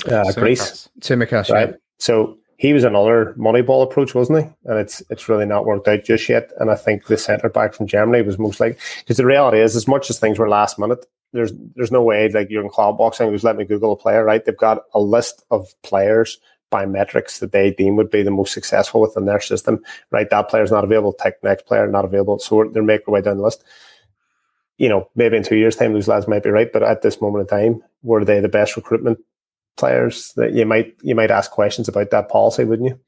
uh, 0.10 0.32
Greece, 0.34 0.90
Tsimikas, 1.00 1.50
right? 1.50 1.70
Yeah. 1.70 1.76
So 1.98 2.38
he 2.62 2.74
was 2.74 2.84
another 2.84 3.34
Moneyball 3.40 3.82
approach, 3.82 4.14
wasn't 4.14 4.44
he? 4.44 4.50
And 4.66 4.78
it's 4.78 5.02
it's 5.10 5.28
really 5.28 5.48
not 5.48 5.66
worked 5.66 5.88
out 5.88 6.04
just 6.04 6.30
yet. 6.30 6.52
And 6.60 6.70
I 6.70 6.76
think 6.76 7.08
the 7.08 7.18
centre 7.18 7.50
back 7.50 7.74
from 7.74 7.88
Germany 7.88 8.22
was 8.22 8.38
most 8.38 8.60
like 8.60 8.80
because 9.00 9.18
the 9.18 9.26
reality 9.26 9.60
is, 9.60 9.76
as 9.76 9.88
much 9.88 10.12
as 10.12 10.20
things 10.20 10.38
were 10.38 10.48
last 10.48 10.78
minute, 10.78 11.04
there's 11.34 11.54
there's 11.76 11.92
no 11.92 12.04
way 12.04 12.30
like 12.30 12.52
you're 12.52 12.62
in 12.62 12.70
cloud 12.70 13.00
boxing 13.00 13.32
who's 13.32 13.44
let 13.44 13.56
me 13.56 13.66
Google 13.66 13.94
a 13.94 13.98
player, 13.98 14.24
right? 14.24 14.46
They've 14.46 14.56
got 14.56 14.84
a 14.94 15.00
list 15.00 15.44
of 15.50 15.74
players 15.82 16.38
by 16.70 16.86
metrics 16.86 17.40
that 17.40 17.52
they 17.52 17.72
deem 17.72 17.96
would 17.96 18.12
be 18.12 18.22
the 18.22 18.30
most 18.30 18.54
successful 18.54 19.02
within 19.02 19.26
their 19.26 19.42
system, 19.42 19.84
right? 20.12 20.30
That 20.30 20.48
player's 20.48 20.72
not 20.72 20.84
available, 20.84 21.14
take 21.14 21.44
next 21.44 21.66
player 21.66 21.88
not 21.88 22.06
available. 22.06 22.38
So 22.38 22.70
they're 22.72 22.84
making 22.84 23.06
their 23.08 23.14
way 23.14 23.22
down 23.22 23.38
the 23.38 23.44
list. 23.44 23.64
You 24.78 24.88
know, 24.88 25.10
maybe 25.16 25.36
in 25.36 25.42
two 25.44 25.58
years' 25.58 25.76
time, 25.76 25.94
those 25.94 26.08
lads 26.08 26.28
might 26.28 26.44
be 26.44 26.52
right, 26.52 26.72
but 26.72 26.84
at 26.84 27.02
this 27.02 27.22
moment 27.22 27.42
in 27.42 27.58
time, 27.58 27.84
were 28.04 28.24
they 28.24 28.40
the 28.40 28.50
best 28.50 28.76
recruitment 28.76 29.18
players 29.78 30.34
that 30.36 30.54
you 30.54 30.66
might 30.66 30.96
you 31.02 31.16
might 31.16 31.32
ask 31.32 31.52
questions 31.52 31.88
about 31.88 32.12
that 32.12 32.30
policy, 32.30 32.64
wouldn't 32.64 32.90
you? 32.90 33.00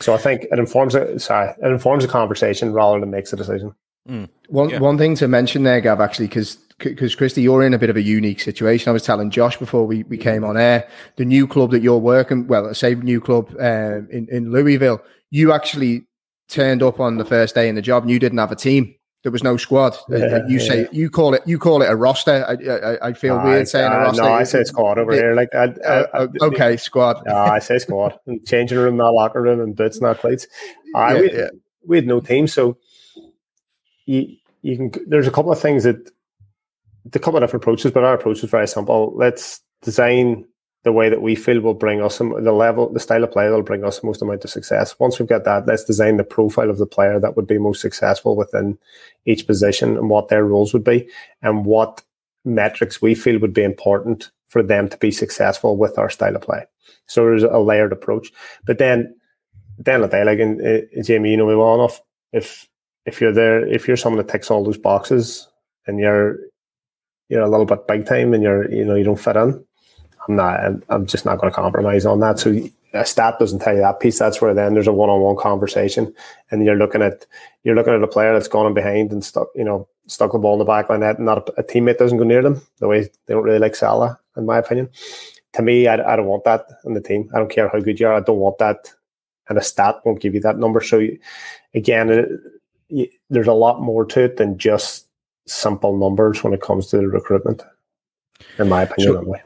So 0.00 0.14
I 0.14 0.18
think 0.18 0.44
it 0.44 0.58
informs 0.58 0.94
a 0.94 1.18
sorry, 1.18 1.50
it 1.50 1.66
informs 1.66 2.04
a 2.04 2.08
conversation 2.08 2.72
rather 2.72 3.00
than 3.00 3.10
makes 3.10 3.32
a 3.32 3.36
decision. 3.36 3.74
Mm. 4.08 4.28
One 4.48 4.70
yeah. 4.70 4.78
one 4.78 4.98
thing 4.98 5.14
to 5.16 5.28
mention 5.28 5.64
there, 5.64 5.80
Gav, 5.80 6.00
actually, 6.00 6.28
because 6.28 6.56
because 6.78 7.14
Christy, 7.14 7.42
you're 7.42 7.64
in 7.64 7.74
a 7.74 7.78
bit 7.78 7.90
of 7.90 7.96
a 7.96 8.02
unique 8.02 8.40
situation. 8.40 8.88
I 8.88 8.92
was 8.92 9.02
telling 9.02 9.30
Josh 9.30 9.56
before 9.56 9.84
we, 9.84 10.04
we 10.04 10.16
came 10.16 10.44
on 10.44 10.56
air, 10.56 10.88
the 11.16 11.24
new 11.24 11.48
club 11.48 11.72
that 11.72 11.82
you're 11.82 11.98
working, 11.98 12.46
well, 12.46 12.72
say 12.72 12.94
new 12.94 13.20
club 13.20 13.50
um, 13.58 14.08
in 14.10 14.28
in 14.30 14.52
Louisville, 14.52 15.02
you 15.30 15.52
actually 15.52 16.06
turned 16.48 16.82
up 16.82 17.00
on 17.00 17.18
the 17.18 17.24
first 17.24 17.54
day 17.54 17.68
in 17.68 17.74
the 17.74 17.82
job 17.82 18.04
and 18.04 18.10
you 18.10 18.18
didn't 18.18 18.38
have 18.38 18.52
a 18.52 18.56
team. 18.56 18.94
There 19.22 19.32
was 19.32 19.42
no 19.42 19.56
squad. 19.56 19.96
Uh, 20.10 20.16
yeah, 20.16 20.38
you 20.46 20.60
say 20.60 20.82
yeah. 20.82 20.88
you 20.92 21.10
call 21.10 21.34
it 21.34 21.42
you 21.46 21.58
call 21.58 21.82
it 21.82 21.90
a 21.90 21.96
roster. 21.96 22.44
I 22.46 22.52
I, 22.52 23.08
I 23.08 23.12
feel 23.12 23.36
uh, 23.36 23.44
weird 23.44 23.68
saying 23.68 23.90
uh, 23.90 23.96
a 23.96 23.98
roster. 24.00 24.22
No, 24.22 24.32
I 24.32 24.44
say 24.44 24.64
squad 24.64 24.98
over 24.98 25.12
here. 25.12 25.34
Like 25.34 25.54
I, 25.54 25.64
uh, 25.64 26.06
uh, 26.14 26.26
okay, 26.42 26.76
squad. 26.76 27.22
No, 27.26 27.34
I 27.34 27.58
say 27.58 27.78
squad. 27.78 28.18
And 28.26 28.46
changing 28.46 28.78
room, 28.78 28.96
not 28.96 29.14
locker 29.14 29.42
room, 29.42 29.60
and 29.60 29.74
boots, 29.74 30.00
not 30.00 30.18
cleats. 30.20 30.46
Uh, 30.94 31.20
yeah, 31.20 31.20
we, 31.20 31.58
we 31.86 31.96
had 31.96 32.06
no 32.06 32.20
team, 32.20 32.46
so 32.46 32.78
you 34.06 34.36
you 34.62 34.76
can. 34.76 34.92
There's 35.06 35.26
a 35.26 35.32
couple 35.32 35.52
of 35.52 35.60
things 35.60 35.84
that 35.84 36.10
a 37.14 37.18
couple 37.18 37.36
of 37.36 37.42
different 37.42 37.64
approaches, 37.64 37.90
but 37.90 38.04
our 38.04 38.14
approach 38.14 38.42
was 38.42 38.50
very 38.50 38.68
simple. 38.68 39.12
Let's 39.16 39.60
design 39.82 40.44
the 40.84 40.92
way 40.92 41.08
that 41.08 41.22
we 41.22 41.34
feel 41.34 41.60
will 41.60 41.74
bring 41.74 42.00
us 42.00 42.16
some, 42.16 42.42
the 42.44 42.52
level, 42.52 42.92
the 42.92 43.00
style 43.00 43.24
of 43.24 43.32
play 43.32 43.48
that 43.48 43.54
will 43.54 43.62
bring 43.62 43.84
us 43.84 43.98
the 43.98 44.06
most 44.06 44.22
amount 44.22 44.44
of 44.44 44.50
success. 44.50 44.98
Once 44.98 45.18
we've 45.18 45.28
got 45.28 45.44
that, 45.44 45.66
let's 45.66 45.84
design 45.84 46.16
the 46.16 46.24
profile 46.24 46.70
of 46.70 46.78
the 46.78 46.86
player 46.86 47.18
that 47.18 47.36
would 47.36 47.46
be 47.46 47.58
most 47.58 47.80
successful 47.80 48.36
within 48.36 48.78
each 49.26 49.46
position 49.46 49.96
and 49.96 50.08
what 50.08 50.28
their 50.28 50.44
roles 50.44 50.72
would 50.72 50.84
be 50.84 51.08
and 51.42 51.64
what 51.66 52.02
metrics 52.44 53.02
we 53.02 53.14
feel 53.14 53.38
would 53.40 53.52
be 53.52 53.64
important 53.64 54.30
for 54.46 54.62
them 54.62 54.88
to 54.88 54.96
be 54.98 55.10
successful 55.10 55.76
with 55.76 55.98
our 55.98 56.08
style 56.08 56.36
of 56.36 56.42
play. 56.42 56.64
So 57.06 57.24
there's 57.24 57.42
a 57.42 57.58
layered 57.58 57.92
approach. 57.92 58.30
But 58.64 58.78
then, 58.78 59.14
then 59.78 60.00
the 60.00 60.06
the 60.06 60.16
day, 60.16 60.24
like 60.24 60.38
in, 60.38 60.60
in 60.60 60.88
eh, 60.96 61.02
Jamie, 61.02 61.30
you 61.30 61.36
know 61.36 61.46
me 61.46 61.54
well 61.54 61.74
enough. 61.74 62.00
If 62.32 62.68
if 63.04 63.20
you're 63.20 63.32
there, 63.32 63.66
if 63.66 63.86
you're 63.86 63.96
someone 63.96 64.24
that 64.24 64.30
ticks 64.30 64.50
all 64.50 64.64
those 64.64 64.78
boxes 64.78 65.48
and 65.86 65.98
you're 65.98 66.38
you're 67.28 67.42
a 67.42 67.48
little 67.48 67.66
bit 67.66 67.86
big 67.86 68.06
time 68.06 68.34
and 68.34 68.42
you're 68.42 68.70
you 68.70 68.84
know 68.84 68.94
you 68.94 69.04
don't 69.04 69.20
fit 69.20 69.36
in, 69.36 69.64
I'm 70.28 70.36
not. 70.36 70.60
I'm 70.88 71.06
just 71.06 71.24
not 71.24 71.38
going 71.38 71.50
to 71.50 71.56
compromise 71.56 72.04
on 72.04 72.20
that. 72.20 72.38
So 72.38 72.54
a 72.92 73.04
stat 73.04 73.38
doesn't 73.38 73.60
tell 73.60 73.74
you 73.74 73.80
that 73.80 74.00
piece. 74.00 74.18
That's 74.18 74.40
where 74.40 74.54
then 74.54 74.74
there's 74.74 74.86
a 74.86 74.92
one-on-one 74.92 75.36
conversation, 75.36 76.14
and 76.50 76.64
you're 76.64 76.76
looking 76.76 77.02
at 77.02 77.26
you're 77.64 77.74
looking 77.74 77.94
at 77.94 78.02
a 78.02 78.08
player 78.08 78.32
that's 78.32 78.48
gone 78.48 78.66
in 78.66 78.74
behind 78.74 79.12
and 79.12 79.24
stuck, 79.24 79.48
you 79.54 79.64
know, 79.64 79.88
stuck 80.06 80.32
the 80.32 80.38
ball 80.38 80.54
in 80.54 80.58
the 80.58 80.64
back 80.64 80.88
line. 80.88 81.00
That 81.00 81.20
not 81.20 81.48
a, 81.48 81.60
a, 81.60 81.64
teammate 81.64 81.98
doesn't 81.98 82.18
go 82.18 82.24
near 82.24 82.42
them. 82.42 82.60
The 82.78 82.88
way 82.88 83.02
they 83.26 83.34
don't 83.34 83.42
really 83.42 83.58
like 83.58 83.76
Salah, 83.76 84.18
in 84.36 84.46
my 84.46 84.58
opinion. 84.58 84.88
To 85.54 85.62
me, 85.62 85.86
I, 85.86 85.94
I 85.94 86.16
don't 86.16 86.26
want 86.26 86.44
that 86.44 86.66
in 86.84 86.94
the 86.94 87.00
team. 87.00 87.30
I 87.34 87.38
don't 87.38 87.50
care 87.50 87.68
how 87.68 87.80
good 87.80 87.98
you 87.98 88.06
are. 88.06 88.14
I 88.14 88.20
don't 88.20 88.38
want 88.38 88.58
that, 88.58 88.92
and 89.48 89.58
a 89.58 89.62
stat 89.62 89.96
won't 90.04 90.20
give 90.20 90.34
you 90.34 90.40
that 90.40 90.58
number. 90.58 90.80
So, 90.80 91.06
again, 91.74 92.10
uh, 92.10 92.12
it, 92.12 92.30
it, 92.90 93.10
there's 93.30 93.48
a 93.48 93.52
lot 93.52 93.80
more 93.80 94.04
to 94.06 94.24
it 94.24 94.36
than 94.36 94.58
just 94.58 95.06
simple 95.46 95.96
numbers 95.96 96.44
when 96.44 96.52
it 96.52 96.60
comes 96.60 96.88
to 96.88 96.98
the 96.98 97.08
recruitment, 97.08 97.62
in 98.58 98.68
my 98.68 98.82
opinion. 98.82 99.14
So, 99.14 99.20
anyway. 99.20 99.42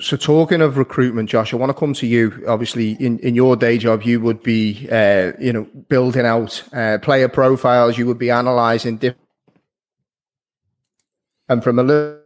So, 0.00 0.16
talking 0.16 0.62
of 0.62 0.76
recruitment, 0.76 1.28
Josh, 1.28 1.52
I 1.52 1.56
want 1.56 1.70
to 1.70 1.74
come 1.74 1.92
to 1.94 2.06
you. 2.06 2.44
Obviously, 2.46 2.92
in, 2.92 3.18
in 3.18 3.34
your 3.34 3.56
day 3.56 3.78
job, 3.78 4.04
you 4.04 4.20
would 4.20 4.44
be, 4.44 4.88
uh, 4.92 5.32
you 5.40 5.52
know, 5.52 5.64
building 5.88 6.24
out 6.24 6.62
uh, 6.72 6.98
player 6.98 7.28
profiles. 7.28 7.98
You 7.98 8.06
would 8.06 8.18
be 8.18 8.28
analysing 8.28 8.98
different, 8.98 9.26
and 11.48 11.64
from 11.64 11.80
a 11.80 11.82
little. 11.82 12.20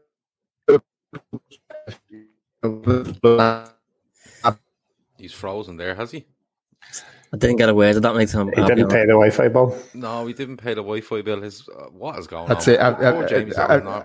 He's 5.17 5.33
frozen 5.33 5.79
there, 5.79 5.95
has 5.95 6.11
he? 6.11 6.27
I 7.33 7.39
didn't 7.39 7.57
get 7.57 7.71
a 7.71 7.75
word 7.75 7.97
of 7.97 8.03
that. 8.03 8.15
make 8.15 8.29
him. 8.29 8.49
He 8.49 8.63
didn't 8.67 8.91
pay 8.91 9.07
the 9.07 9.13
Wi-Fi 9.13 9.49
bill. 9.49 9.79
No, 9.95 10.27
he 10.27 10.35
didn't 10.35 10.59
pay 10.59 10.75
the 10.75 10.83
Wi-Fi 10.83 11.23
bill. 11.23 11.41
His 11.41 11.67
uh, 11.71 11.85
what 11.85 12.19
is 12.19 12.27
going 12.27 12.49
That's 12.49 12.69
on? 12.69 12.75
That's 12.75 13.01
it. 13.01 13.05
I, 13.07 13.23
I, 13.23 13.27
James 13.27 13.57
I, 13.57 14.05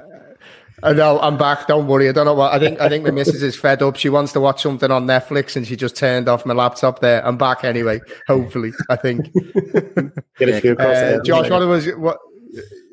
I, 0.83 0.93
know 0.93 1.19
I'm 1.19 1.37
back. 1.37 1.67
Don't 1.67 1.87
worry. 1.87 2.09
I 2.09 2.11
don't 2.11 2.25
know 2.25 2.33
what 2.33 2.53
I 2.53 2.59
think. 2.59 2.79
I 2.79 2.89
think 2.89 3.05
the 3.05 3.11
missus 3.11 3.41
is 3.41 3.55
fed 3.55 3.81
up. 3.81 3.95
She 3.95 4.09
wants 4.09 4.33
to 4.33 4.39
watch 4.39 4.61
something 4.61 4.91
on 4.91 5.05
Netflix, 5.05 5.55
and 5.55 5.65
she 5.65 5.75
just 5.75 5.95
turned 5.95 6.29
off 6.29 6.45
my 6.45 6.53
laptop. 6.53 6.99
There, 6.99 7.25
I'm 7.25 7.37
back 7.37 7.63
anyway. 7.63 7.99
Hopefully, 8.27 8.71
I 8.89 8.95
think. 8.95 9.31
Get 10.37 10.49
a 10.49 11.17
uh, 11.19 11.23
Josh, 11.23 11.49
what 11.49 11.67
was 11.67 11.87
what? 11.95 12.19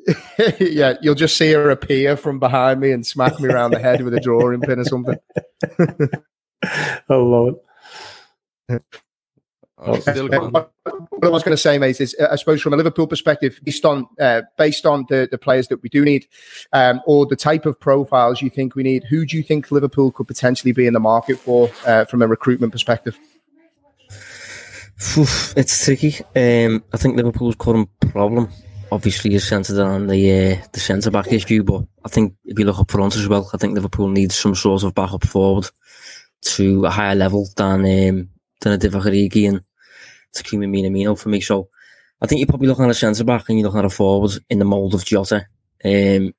yeah, 0.59 0.93
you'll 1.01 1.15
just 1.15 1.37
see 1.37 1.51
her 1.51 1.69
appear 1.69 2.15
from 2.17 2.39
behind 2.39 2.79
me 2.79 2.91
and 2.91 3.05
smack 3.05 3.39
me 3.39 3.49
around 3.49 3.71
the 3.71 3.79
head 3.79 4.01
with 4.01 4.13
a 4.13 4.19
drawing 4.19 4.61
pin 4.61 4.79
or 4.79 4.85
something. 4.85 5.17
I 6.63 7.15
love 7.15 7.55
it. 8.69 9.01
Oh, 9.77 9.99
still 9.99 10.29
what 10.29 10.71
I 11.21 11.27
was 11.29 11.43
going 11.43 11.55
to 11.55 11.61
say, 11.61 11.77
mate, 11.77 11.99
is 11.99 12.15
uh, 12.19 12.27
I 12.31 12.37
suppose 12.37 12.61
from 12.61 12.73
a 12.73 12.77
Liverpool 12.77 13.07
perspective, 13.07 13.59
based 13.63 13.83
on 13.83 14.07
uh, 14.19 14.43
based 14.57 14.85
on 14.85 15.05
the, 15.09 15.27
the 15.29 15.37
players 15.37 15.67
that 15.67 15.81
we 15.83 15.89
do 15.89 16.05
need, 16.05 16.27
um, 16.71 17.01
or 17.05 17.25
the 17.25 17.35
type 17.35 17.65
of 17.65 17.79
profiles 17.79 18.41
you 18.41 18.49
think 18.49 18.75
we 18.75 18.83
need, 18.83 19.03
who 19.03 19.25
do 19.25 19.35
you 19.35 19.43
think 19.43 19.71
Liverpool 19.71 20.11
could 20.11 20.27
potentially 20.27 20.71
be 20.71 20.87
in 20.87 20.93
the 20.93 20.99
market 20.99 21.37
for 21.37 21.69
uh, 21.85 22.05
from 22.05 22.21
a 22.21 22.27
recruitment 22.27 22.71
perspective? 22.71 23.17
It's 25.57 25.83
tricky. 25.83 26.15
Um, 26.35 26.81
I 26.93 26.97
think 26.97 27.17
Liverpool's 27.17 27.55
current 27.55 27.89
problem 27.99 28.49
obviously 28.91 29.33
is 29.33 29.45
centred 29.45 29.79
on 29.79 30.07
the 30.07 30.31
uh, 30.31 30.65
the 30.71 30.79
centre 30.79 31.11
back 31.11 31.31
issue, 31.33 31.63
but 31.63 31.83
I 32.05 32.09
think 32.09 32.33
if 32.45 32.57
you 32.57 32.65
look 32.65 32.79
up 32.79 32.91
front 32.91 33.17
as 33.17 33.27
well, 33.27 33.49
I 33.53 33.57
think 33.57 33.73
Liverpool 33.73 34.07
needs 34.07 34.35
some 34.35 34.55
sort 34.55 34.83
of 34.83 34.95
backup 34.95 35.25
forward 35.25 35.67
to 36.43 36.85
a 36.85 36.89
higher 36.89 37.15
level 37.15 37.49
than 37.57 38.09
um, 38.09 38.29
than 38.65 38.73
a 38.73 38.77
Divock 38.77 39.03
Origi 39.03 39.47
and 39.47 39.61
Takumi 40.35 40.67
Minamino 40.67 41.17
for 41.17 41.29
me. 41.29 41.39
So 41.39 41.69
I 42.21 42.27
think 42.27 42.39
you're 42.39 42.47
probably 42.47 42.67
looking 42.67 42.85
at 42.85 42.91
a 42.91 42.95
centre 42.95 43.23
back 43.23 43.47
and 43.47 43.59
you're 43.59 43.67
looking 43.67 43.79
at 43.79 43.85
a 43.85 43.89
forward 43.89 44.31
in 44.49 44.59
the 44.59 44.65
mould 44.65 44.93
of 44.93 45.05
Jota. 45.05 45.45
Um, 45.83 46.33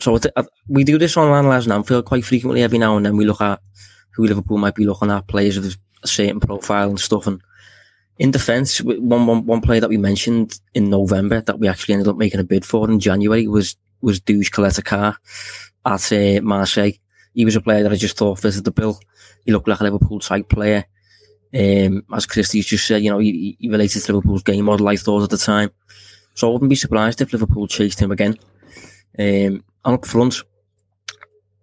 so 0.00 0.18
th- 0.18 0.34
we 0.68 0.84
do 0.84 0.98
this 0.98 1.16
on 1.16 1.28
Analyse 1.28 1.68
Anfield 1.68 2.06
quite 2.06 2.24
frequently 2.24 2.62
every 2.62 2.78
now 2.78 2.96
and 2.96 3.04
then. 3.04 3.16
We 3.16 3.26
look 3.26 3.40
at 3.40 3.60
who 4.14 4.26
Liverpool 4.26 4.58
might 4.58 4.74
be 4.74 4.86
looking 4.86 5.10
at, 5.10 5.28
players 5.28 5.58
of 5.58 5.76
a 6.02 6.06
certain 6.06 6.40
profile 6.40 6.88
and 6.88 7.00
stuff. 7.00 7.26
And 7.26 7.40
in 8.18 8.30
defence, 8.30 8.80
one, 8.80 9.26
one, 9.26 9.44
one 9.44 9.60
player 9.60 9.80
that 9.80 9.90
we 9.90 9.98
mentioned 9.98 10.58
in 10.74 10.88
November 10.88 11.42
that 11.42 11.58
we 11.58 11.68
actually 11.68 11.94
ended 11.94 12.08
up 12.08 12.16
making 12.16 12.40
a 12.40 12.44
bid 12.44 12.64
for 12.64 12.90
in 12.90 13.00
January 13.00 13.46
was 13.46 13.76
was 14.02 14.20
Duje 14.20 14.50
Caleta-Car 14.50 15.16
at 15.86 16.12
uh, 16.12 16.42
Marseille. 16.42 16.92
He 17.34 17.44
was 17.44 17.56
a 17.56 17.60
player 17.60 17.82
that 17.82 17.92
I 17.92 17.96
just 17.96 18.16
thought 18.16 18.38
fitted 18.38 18.64
the 18.64 18.70
bill. 18.70 19.00
He 19.44 19.52
looked 19.52 19.68
like 19.68 19.80
a 19.80 19.84
Liverpool 19.84 20.20
type 20.20 20.48
player. 20.48 20.84
Um, 21.54 22.04
as 22.12 22.26
Christy's 22.26 22.66
just 22.66 22.86
said, 22.86 23.02
you 23.02 23.10
know, 23.10 23.18
he, 23.18 23.56
he 23.58 23.68
related 23.68 24.02
to 24.02 24.12
Liverpool's 24.12 24.42
game 24.42 24.64
model, 24.64 24.88
I 24.88 24.96
thought 24.96 25.22
at 25.22 25.30
the 25.30 25.38
time. 25.38 25.70
So 26.34 26.48
I 26.48 26.52
wouldn't 26.52 26.68
be 26.68 26.76
surprised 26.76 27.20
if 27.20 27.32
Liverpool 27.32 27.66
chased 27.66 28.00
him 28.00 28.10
again. 28.10 28.36
Um, 29.18 29.64
and 29.84 29.94
up 29.94 30.04
front, 30.04 30.42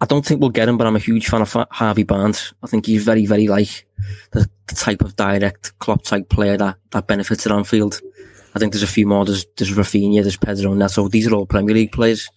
I 0.01 0.05
don't 0.05 0.25
think 0.25 0.41
we'll 0.41 0.49
get 0.49 0.67
him, 0.67 0.77
but 0.77 0.87
I'm 0.87 0.95
a 0.95 0.99
huge 0.99 1.27
fan 1.27 1.41
of 1.41 1.53
Harvey 1.69 2.03
Barnes. 2.03 2.53
I 2.63 2.67
think 2.67 2.85
he's 2.85 3.03
very, 3.03 3.25
very 3.25 3.47
like 3.47 3.85
the, 4.31 4.49
the 4.67 4.75
type 4.75 5.01
of 5.01 5.15
direct 5.15 5.77
Klopp 5.79 6.03
type 6.03 6.29
player 6.29 6.57
that, 6.57 6.77
that 6.91 7.07
benefits 7.07 7.45
it 7.45 7.51
on 7.51 7.63
field. 7.63 8.01
I 8.55 8.59
think 8.59 8.73
there's 8.73 8.83
a 8.83 8.87
few 8.87 9.07
more. 9.07 9.25
There's, 9.25 9.45
there's 9.57 9.71
Raphinha, 9.71 10.21
there's 10.21 10.37
Pedro 10.37 10.73
Neto. 10.73 11.07
These 11.07 11.27
are 11.27 11.35
all 11.35 11.45
Premier 11.45 11.75
League 11.75 11.91
players. 11.91 12.29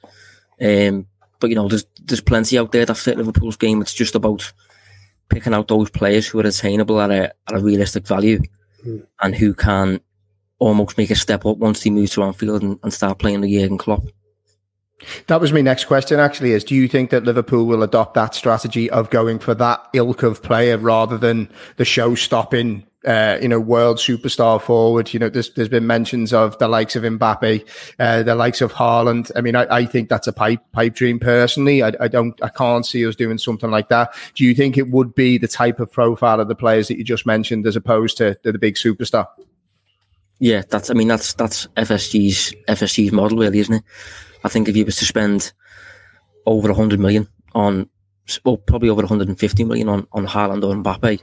Um, 0.60 1.06
but 1.40 1.50
you 1.50 1.56
know, 1.56 1.68
there's 1.68 1.86
there's 2.02 2.20
plenty 2.20 2.58
out 2.58 2.72
there 2.72 2.86
that 2.86 2.94
fit 2.94 3.18
Liverpool's 3.18 3.56
game. 3.56 3.80
It's 3.80 3.94
just 3.94 4.14
about 4.14 4.52
picking 5.28 5.54
out 5.54 5.68
those 5.68 5.90
players 5.90 6.26
who 6.26 6.40
are 6.40 6.46
attainable 6.46 7.00
at 7.00 7.10
a 7.10 7.34
at 7.48 7.54
a 7.54 7.58
realistic 7.58 8.06
value, 8.06 8.40
mm. 8.84 9.06
and 9.22 9.34
who 9.34 9.54
can 9.54 10.00
almost 10.58 10.96
make 10.96 11.10
a 11.10 11.14
step 11.14 11.44
up 11.44 11.58
once 11.58 11.82
they 11.82 11.90
move 11.90 12.10
to 12.10 12.22
Anfield 12.22 12.62
and, 12.62 12.78
and 12.82 12.92
start 12.92 13.18
playing 13.18 13.40
the 13.42 13.52
Jurgen 13.52 13.78
Klopp. 13.78 14.04
That 15.26 15.40
was 15.40 15.52
my 15.52 15.60
next 15.60 15.84
question. 15.84 16.18
Actually, 16.18 16.52
is 16.52 16.64
do 16.64 16.74
you 16.74 16.88
think 16.88 17.10
that 17.10 17.24
Liverpool 17.24 17.66
will 17.66 17.82
adopt 17.82 18.14
that 18.14 18.34
strategy 18.34 18.88
of 18.90 19.10
going 19.10 19.38
for 19.38 19.54
that 19.54 19.86
ilk 19.92 20.22
of 20.22 20.42
player 20.42 20.78
rather 20.78 21.18
than 21.18 21.50
the 21.76 21.84
show-stopping, 21.84 22.86
uh, 23.06 23.38
you 23.40 23.48
know, 23.48 23.60
world 23.60 23.98
superstar 23.98 24.60
forward? 24.60 25.12
You 25.14 25.20
know, 25.20 25.28
there's 25.28 25.50
there's 25.52 25.68
been 25.68 25.86
mentions 25.86 26.32
of 26.32 26.58
the 26.58 26.68
likes 26.68 26.96
of 26.96 27.02
Mbappe, 27.02 27.66
uh, 27.98 28.22
the 28.22 28.34
likes 28.34 28.60
of 28.60 28.72
Haaland. 28.72 29.30
I 29.36 29.40
mean, 29.40 29.56
I, 29.56 29.66
I 29.74 29.86
think 29.86 30.08
that's 30.08 30.26
a 30.26 30.32
pipe 30.32 30.60
pipe 30.72 30.94
dream. 30.94 31.18
Personally, 31.18 31.82
I, 31.82 31.92
I 32.00 32.08
don't, 32.08 32.40
I 32.42 32.48
can't 32.48 32.84
see 32.84 33.06
us 33.06 33.16
doing 33.16 33.38
something 33.38 33.70
like 33.70 33.88
that. 33.88 34.14
Do 34.34 34.44
you 34.44 34.54
think 34.54 34.76
it 34.76 34.90
would 34.90 35.14
be 35.14 35.38
the 35.38 35.48
type 35.48 35.80
of 35.80 35.90
profile 35.92 36.40
of 36.40 36.48
the 36.48 36.54
players 36.54 36.88
that 36.88 36.98
you 36.98 37.04
just 37.04 37.26
mentioned, 37.26 37.66
as 37.66 37.76
opposed 37.76 38.16
to, 38.18 38.36
the 38.42 38.58
big 38.58 38.74
superstar? 38.74 39.26
Yeah, 40.38 40.62
that's. 40.68 40.90
I 40.90 40.94
mean, 40.94 41.08
that's 41.08 41.34
that's 41.34 41.66
FSG's 41.76 42.52
FSG's 42.68 43.12
model, 43.12 43.38
really, 43.38 43.60
isn't 43.60 43.74
it? 43.74 43.84
I 44.44 44.48
think 44.48 44.68
if 44.68 44.76
you 44.76 44.84
was 44.84 44.96
to 44.96 45.04
spend 45.04 45.52
over 46.46 46.68
100 46.68 47.00
million 47.00 47.26
on, 47.54 47.88
well, 48.44 48.56
probably 48.56 48.88
over 48.88 49.02
150 49.02 49.64
million 49.64 49.88
on, 49.88 50.06
on 50.12 50.26
Haaland 50.26 50.62
or 50.62 50.74
Mbappe, 50.74 51.20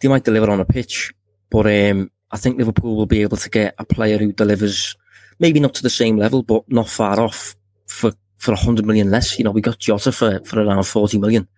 they 0.00 0.08
might 0.08 0.24
deliver 0.24 0.50
on 0.50 0.60
a 0.60 0.64
pitch. 0.64 1.12
But 1.50 1.66
um, 1.66 2.10
I 2.30 2.36
think 2.36 2.58
Liverpool 2.58 2.96
will 2.96 3.06
be 3.06 3.22
able 3.22 3.36
to 3.36 3.50
get 3.50 3.74
a 3.78 3.84
player 3.84 4.18
who 4.18 4.32
delivers 4.32 4.96
maybe 5.38 5.60
not 5.60 5.74
to 5.74 5.82
the 5.82 5.90
same 5.90 6.16
level, 6.16 6.42
but 6.42 6.64
not 6.68 6.88
far 6.88 7.20
off 7.20 7.56
for, 7.88 8.12
for 8.38 8.52
100 8.52 8.84
million 8.84 9.10
less. 9.10 9.38
You 9.38 9.44
know, 9.44 9.50
we 9.50 9.60
got 9.60 9.78
Jota 9.78 10.12
for, 10.12 10.40
for 10.44 10.60
around 10.60 10.84
40 10.84 11.18
million. 11.18 11.48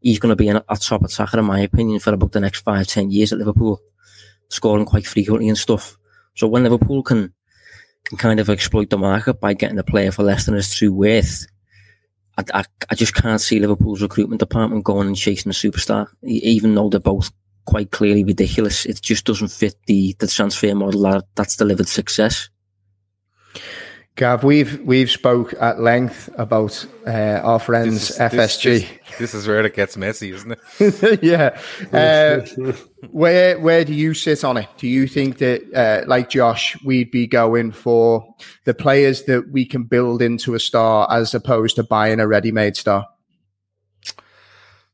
He's 0.00 0.18
going 0.18 0.30
to 0.30 0.36
be 0.36 0.48
a, 0.48 0.64
a 0.68 0.76
top 0.76 1.02
attacker, 1.02 1.38
in 1.38 1.44
my 1.44 1.60
opinion, 1.60 2.00
for 2.00 2.12
about 2.12 2.32
the 2.32 2.40
next 2.40 2.60
five, 2.60 2.86
10 2.86 3.10
years 3.10 3.32
at 3.32 3.38
Liverpool, 3.38 3.80
scoring 4.48 4.86
quite 4.86 5.06
frequently 5.06 5.48
and 5.48 5.58
stuff. 5.58 5.96
So 6.34 6.46
when 6.48 6.64
Liverpool 6.64 7.02
can 7.02 7.32
can 8.04 8.18
kind 8.18 8.40
of 8.40 8.50
exploit 8.50 8.90
the 8.90 8.98
market 8.98 9.40
by 9.40 9.54
getting 9.54 9.78
a 9.78 9.84
player 9.84 10.10
for 10.10 10.22
less 10.22 10.46
than 10.46 10.54
his 10.54 10.74
true 10.74 10.92
worth. 10.92 11.46
I, 12.38 12.44
I, 12.54 12.64
I, 12.90 12.94
just 12.94 13.14
can't 13.14 13.40
see 13.40 13.60
Liverpool's 13.60 14.02
recruitment 14.02 14.40
department 14.40 14.84
going 14.84 15.06
and 15.06 15.16
chasing 15.16 15.50
a 15.50 15.54
superstar, 15.54 16.08
even 16.22 16.74
though 16.74 16.88
they're 16.88 17.00
both 17.00 17.30
quite 17.64 17.90
clearly 17.90 18.24
ridiculous. 18.24 18.84
It 18.86 19.00
just 19.00 19.24
doesn't 19.24 19.48
fit 19.48 19.74
the, 19.86 20.14
the 20.18 20.26
transfer 20.26 20.74
model 20.74 21.02
that, 21.02 21.24
that's 21.34 21.56
delivered 21.56 21.88
success. 21.88 22.48
Gav, 24.14 24.44
we've 24.44 24.78
we've 24.80 25.10
spoke 25.10 25.54
at 25.58 25.80
length 25.80 26.28
about 26.36 26.86
uh, 27.06 27.40
our 27.42 27.58
friends 27.58 28.08
this 28.08 28.10
is, 28.10 28.18
FSG. 28.18 28.62
This, 28.62 28.82
this, 28.82 29.18
this, 29.18 29.34
is 29.34 29.48
where 29.48 29.64
it 29.64 29.74
gets 29.74 29.96
messy, 29.96 30.32
isn't 30.32 30.58
it? 30.78 31.18
yeah. 31.22 31.58
Uh, 31.90 32.72
where 33.10 33.58
where 33.58 33.86
do 33.86 33.94
you 33.94 34.12
sit 34.12 34.44
on 34.44 34.58
it? 34.58 34.68
Do 34.76 34.86
you 34.86 35.06
think 35.06 35.38
that, 35.38 35.62
uh, 35.74 36.06
like 36.06 36.28
Josh, 36.28 36.76
we'd 36.84 37.10
be 37.10 37.26
going 37.26 37.72
for 37.72 38.34
the 38.64 38.74
players 38.74 39.22
that 39.24 39.50
we 39.50 39.64
can 39.64 39.84
build 39.84 40.20
into 40.20 40.54
a 40.54 40.60
star 40.60 41.10
as 41.10 41.32
opposed 41.32 41.76
to 41.76 41.82
buying 41.82 42.20
a 42.20 42.28
ready-made 42.28 42.76
star? 42.76 43.06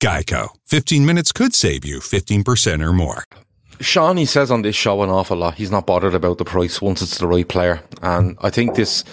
Geico. 0.00 0.48
15 0.66 1.06
minutes 1.06 1.32
could 1.32 1.54
save 1.54 1.84
you 1.84 2.00
15% 2.00 2.84
or 2.84 2.92
more. 2.92 3.24
Sean, 3.80 4.16
he 4.16 4.24
says 4.24 4.50
on 4.50 4.62
this 4.62 4.74
show 4.74 5.02
an 5.02 5.10
awful 5.10 5.36
lot. 5.36 5.54
He's 5.54 5.70
not 5.70 5.86
bothered 5.86 6.14
about 6.14 6.38
the 6.38 6.44
price 6.44 6.80
once 6.80 7.02
it's 7.02 7.18
the 7.18 7.26
right 7.26 7.46
player. 7.46 7.82
And 8.02 8.36
I 8.40 8.50
think 8.50 8.74
this, 8.74 9.04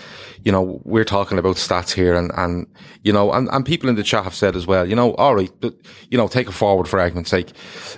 you 0.43 0.51
know, 0.51 0.81
we're 0.83 1.05
talking 1.05 1.37
about 1.37 1.55
stats 1.55 1.91
here 1.91 2.13
and, 2.13 2.31
and, 2.35 2.67
you 3.03 3.13
know, 3.13 3.31
and, 3.31 3.47
and 3.49 3.65
people 3.65 3.89
in 3.89 3.95
the 3.95 4.03
chat 4.03 4.25
have 4.25 4.35
said 4.35 4.55
as 4.55 4.67
well, 4.67 4.87
you 4.87 4.95
know, 4.95 5.15
all 5.15 5.35
right, 5.35 5.51
but, 5.61 5.73
you 6.09 6.17
know, 6.17 6.27
take 6.27 6.49
a 6.49 6.51
forward 6.51 6.87
for 6.87 6.99
argument's 6.99 7.29
sake. 7.29 7.53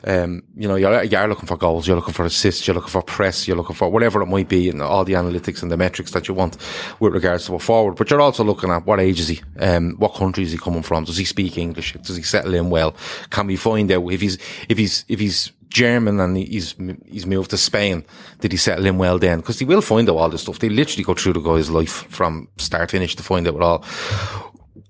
Um, 0.05 0.43
you 0.55 0.67
know, 0.67 0.75
you're, 0.75 1.03
you're 1.03 1.27
looking 1.27 1.47
for 1.47 1.57
goals, 1.57 1.87
you're 1.87 1.95
looking 1.95 2.13
for 2.13 2.23
assists, 2.23 2.67
you're 2.67 2.75
looking 2.75 2.91
for 2.91 3.01
press, 3.01 3.47
you're 3.47 3.57
looking 3.57 3.75
for 3.75 3.89
whatever 3.89 4.21
it 4.21 4.27
might 4.27 4.47
be 4.47 4.69
and 4.69 4.81
all 4.81 5.03
the 5.03 5.13
analytics 5.13 5.63
and 5.63 5.71
the 5.71 5.77
metrics 5.77 6.11
that 6.11 6.27
you 6.27 6.35
want 6.35 6.57
with 6.99 7.13
regards 7.13 7.47
to 7.47 7.55
a 7.55 7.59
forward. 7.59 7.95
But 7.95 8.11
you're 8.11 8.21
also 8.21 8.43
looking 8.43 8.69
at 8.69 8.85
what 8.85 8.99
age 8.99 9.19
is 9.19 9.27
he? 9.29 9.41
Um, 9.59 9.95
what 9.97 10.13
country 10.13 10.43
is 10.43 10.51
he 10.51 10.57
coming 10.59 10.83
from? 10.83 11.05
Does 11.05 11.17
he 11.17 11.25
speak 11.25 11.57
English? 11.57 11.93
Does 11.93 12.15
he 12.15 12.23
settle 12.23 12.53
in 12.53 12.69
well? 12.69 12.95
Can 13.31 13.47
we 13.47 13.55
find 13.55 13.91
out 13.91 14.07
if 14.11 14.21
he's, 14.21 14.37
if 14.69 14.77
he's, 14.77 15.03
if 15.07 15.19
he's, 15.19 15.51
German 15.75 16.21
and 16.21 16.37
he's 16.37 16.73
he's 17.05 17.25
moved 17.25 17.49
to 17.49 17.57
Spain. 17.57 18.05
Did 18.39 18.53
he 18.53 18.57
settle 18.57 18.85
in 18.85 18.97
well 18.97 19.19
then? 19.19 19.39
Because 19.39 19.59
he 19.59 19.65
will 19.65 19.81
find 19.81 20.09
out 20.09 20.15
all 20.15 20.29
this 20.29 20.43
stuff. 20.43 20.59
They 20.59 20.69
literally 20.69 21.03
go 21.03 21.13
through 21.13 21.33
the 21.33 21.41
guy's 21.41 21.69
life 21.69 22.07
from 22.09 22.47
start 22.57 22.91
finish 22.91 23.13
to 23.17 23.23
find 23.23 23.45
out 23.45 23.55
it 23.55 23.61
all. 23.61 23.83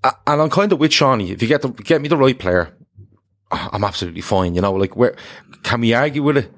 And 0.04 0.40
I'm 0.42 0.50
kind 0.50 0.72
of 0.72 0.78
with 0.78 0.92
Shawnee. 0.92 1.32
If 1.32 1.42
you 1.42 1.48
get 1.48 1.62
the, 1.62 1.70
get 1.70 2.00
me 2.00 2.08
the 2.08 2.16
right 2.16 2.38
player, 2.38 2.72
I'm 3.50 3.82
absolutely 3.82 4.20
fine. 4.20 4.54
You 4.54 4.60
know, 4.60 4.72
like 4.74 4.94
where 4.94 5.16
can 5.64 5.80
we 5.80 5.92
argue 5.92 6.22
with 6.22 6.36
it? 6.36 6.52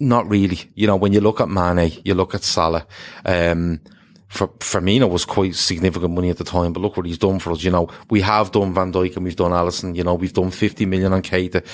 Not 0.00 0.26
really. 0.30 0.58
You 0.74 0.86
know, 0.86 0.96
when 0.96 1.12
you 1.12 1.20
look 1.20 1.42
at 1.42 1.50
Mane, 1.50 1.92
you 2.02 2.14
look 2.14 2.34
at 2.34 2.44
Salah. 2.44 2.86
Um, 3.26 3.80
for 4.28 4.48
Firmino 4.58 5.08
was 5.08 5.24
quite 5.24 5.54
significant 5.54 6.14
money 6.14 6.30
at 6.30 6.38
the 6.38 6.44
time, 6.44 6.72
but 6.72 6.80
look 6.80 6.96
what 6.96 7.06
he's 7.06 7.18
done 7.18 7.38
for 7.38 7.52
us. 7.52 7.62
You 7.62 7.70
know, 7.70 7.88
we 8.10 8.20
have 8.22 8.50
done 8.50 8.74
Van 8.74 8.92
Dijk 8.92 9.16
and 9.16 9.24
we've 9.24 9.36
done 9.36 9.52
Alisson. 9.52 9.94
You 9.94 10.04
know, 10.04 10.14
we've 10.14 10.32
done 10.32 10.50
50 10.50 10.84
million 10.86 11.12
on 11.12 11.22
Keita, 11.22 11.64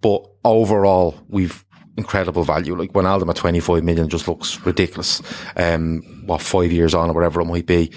but 0.00 0.28
overall 0.44 1.18
we've 1.28 1.64
incredible 1.96 2.42
value. 2.42 2.74
Like 2.74 2.92
Wijnaldum 2.92 3.30
at 3.30 3.36
25 3.36 3.84
million 3.84 4.08
just 4.08 4.26
looks 4.26 4.58
ridiculous. 4.66 5.22
Um, 5.56 6.02
what 6.26 6.42
five 6.42 6.72
years 6.72 6.94
on 6.94 7.10
or 7.10 7.12
whatever 7.12 7.40
it 7.40 7.46
might 7.46 7.66
be. 7.66 7.92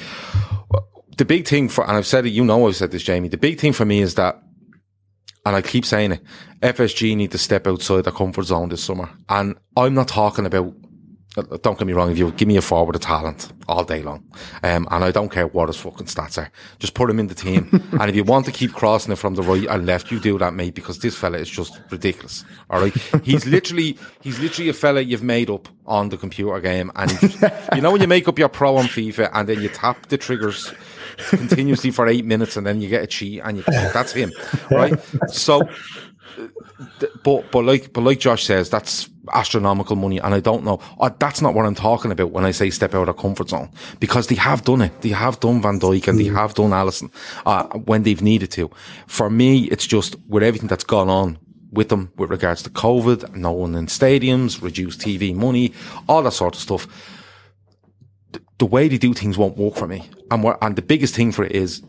The 1.18 1.26
big 1.26 1.48
thing 1.48 1.70
for, 1.70 1.88
and 1.88 1.98
I've 1.98 2.08
said 2.08 2.26
it, 2.26 2.30
you 2.30 2.44
know, 2.44 2.68
I've 2.68 2.76
said 2.76 2.92
this, 2.92 3.04
Jamie. 3.04 3.30
The 3.30 3.38
big 3.38 3.60
thing 3.60 3.74
for 3.74 3.86
me 3.86 4.02
is 4.02 4.16
that, 4.16 4.42
and 5.46 5.56
I 5.56 5.62
keep 5.62 5.86
saying 5.86 6.14
it, 6.14 6.22
FSG 6.62 7.16
need 7.16 7.32
to 7.32 7.38
step 7.38 7.68
outside 7.68 8.04
their 8.04 8.14
comfort 8.14 8.44
zone 8.44 8.70
this 8.70 8.84
summer. 8.84 9.10
And 9.30 9.56
I'm 9.76 9.94
not 9.94 10.08
talking 10.08 10.46
about 10.46 10.74
don't 11.36 11.78
get 11.78 11.88
me 11.88 11.94
wrong, 11.94 12.12
if 12.12 12.18
you 12.18 12.32
give 12.32 12.48
me 12.48 12.58
a 12.58 12.62
forward 12.62 12.96
of 12.96 13.02
talent 13.02 13.52
all 13.68 13.84
day 13.84 14.04
long, 14.04 14.24
um, 14.62 14.88
and 14.92 15.04
I 15.04 15.12
don't 15.12 15.30
care 15.30 15.48
what 15.48 15.68
his 15.68 15.78
fucking 15.78 16.06
stats 16.06 16.38
are, 16.38 16.52
just 16.80 16.94
put 16.94 17.10
him 17.10 17.20
in 17.20 17.28
the 17.28 17.36
team. 17.36 17.70
and 18.00 18.10
if 18.10 18.16
you 18.16 18.24
want 18.24 18.46
to 18.46 18.52
keep 18.52 18.74
crossing 18.74 19.12
it 19.12 19.16
from 19.16 19.36
the 19.36 19.42
right 19.42 19.66
and 19.68 19.86
left, 19.86 20.12
you 20.12 20.20
do 20.20 20.38
that, 20.38 20.54
mate, 20.54 20.76
because 20.76 21.00
this 21.00 21.16
fella 21.16 21.40
is 21.40 21.50
just 21.50 21.80
ridiculous. 21.90 22.46
All 22.70 22.82
right. 22.82 22.94
He's 23.24 23.46
literally, 23.46 23.98
he's 24.22 24.40
literally 24.40 24.70
a 24.70 24.74
fella 24.74 25.02
you've 25.02 25.24
made 25.24 25.50
up 25.50 25.68
on 25.86 26.10
the 26.10 26.18
computer 26.18 26.60
game. 26.60 26.92
And 26.96 27.10
just, 27.20 27.42
you 27.76 27.82
know, 27.82 27.92
when 27.92 28.02
you 28.02 28.08
make 28.08 28.28
up 28.28 28.38
your 28.38 28.50
pro 28.50 28.78
on 28.78 28.86
FIFA 28.86 29.30
and 29.34 29.50
then 29.50 29.62
you 29.62 29.70
tap 29.70 30.08
the 30.08 30.18
triggers 30.18 30.72
continuously 31.30 31.92
for 31.92 32.08
eight 32.08 32.26
minutes 32.26 32.58
and 32.58 32.66
then 32.66 32.82
you 32.82 32.90
get 32.90 33.04
a 33.04 33.08
cheat 33.08 33.42
and 33.44 33.58
you, 33.58 33.64
that's 33.68 34.14
him. 34.14 34.32
Right. 34.70 35.00
So, 35.30 35.68
but 37.24 37.52
but 37.52 37.64
like 37.64 37.94
but 37.94 38.02
like 38.02 38.20
Josh 38.20 38.46
says, 38.46 38.70
that's 38.70 39.10
astronomical 39.34 39.96
money, 39.96 40.20
and 40.20 40.34
I 40.34 40.40
don't 40.40 40.64
know. 40.64 40.80
Uh, 41.00 41.10
that's 41.18 41.42
not 41.42 41.54
what 41.54 41.66
I'm 41.66 41.76
talking 41.76 42.12
about 42.12 42.32
when 42.32 42.46
I 42.46 42.52
say 42.52 42.70
step 42.70 42.94
out 42.94 43.10
of 43.10 43.18
comfort 43.18 43.50
zone 43.50 43.70
because 44.00 44.28
they 44.28 44.36
have 44.36 44.64
done 44.64 44.82
it. 44.82 45.02
They 45.02 45.10
have 45.10 45.40
done 45.40 45.62
Van 45.62 45.80
Dijk 45.80 46.08
and 46.08 46.20
they 46.20 46.26
mm. 46.26 46.36
have 46.36 46.54
done 46.54 46.72
Alisson 46.72 47.12
uh, 47.46 47.66
when 47.80 48.04
they've 48.04 48.22
needed 48.22 48.52
to. 48.52 48.70
For 49.08 49.30
me, 49.30 49.66
it's 49.66 49.88
just 49.88 50.16
with 50.28 50.44
everything 50.44 50.68
that's 50.68 50.84
gone 50.84 51.10
on 51.10 51.38
with 51.72 51.90
them 51.90 52.12
with 52.18 52.30
regards 52.30 52.62
to 52.64 52.70
COVID, 52.70 53.36
no 53.36 53.52
one 53.52 53.76
in 53.76 53.88
stadiums, 53.88 54.62
reduced 54.62 55.00
TV 55.00 55.34
money, 55.36 55.74
all 56.08 56.22
that 56.24 56.32
sort 56.32 56.56
of 56.56 56.62
stuff. 56.62 56.88
The 58.60 58.66
way 58.66 58.88
they 58.88 59.00
do 59.00 59.14
things 59.14 59.38
won't 59.38 59.58
work 59.58 59.76
for 59.76 59.88
me, 59.88 60.08
and 60.30 60.46
and 60.62 60.76
the 60.76 60.82
biggest 60.82 61.16
thing 61.16 61.32
for 61.32 61.44
it 61.44 61.52
is 61.52 61.82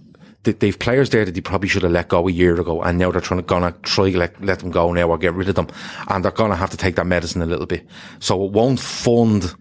they've 0.45 0.79
players 0.79 1.11
there 1.11 1.25
that 1.25 1.35
they 1.35 1.41
probably 1.41 1.69
should 1.69 1.83
have 1.83 1.93
let 1.93 2.09
go 2.09 2.29
a 2.29 2.33
year 2.33 2.59
ago, 2.61 2.83
and 2.83 2.99
now 2.99 3.11
they're 3.11 3.21
trying 3.21 3.41
to 3.41 3.47
gonna 3.47 3.73
try 3.83 4.11
let 4.11 4.41
let 4.45 4.61
them 4.61 4.71
go 4.71 4.93
now 4.93 5.09
or 5.09 5.19
get 5.19 5.35
rid 5.35 5.49
of 5.49 5.55
them, 5.55 5.69
and 6.09 6.25
they're 6.25 6.33
gonna 6.33 6.57
have 6.57 6.71
to 6.71 6.77
take 6.77 6.97
that 6.97 7.07
medicine 7.07 7.43
a 7.43 7.47
little 7.47 7.67
bit. 7.67 7.87
So 8.21 8.45
it 8.45 8.53
won't 8.53 8.81
fund 8.81 9.55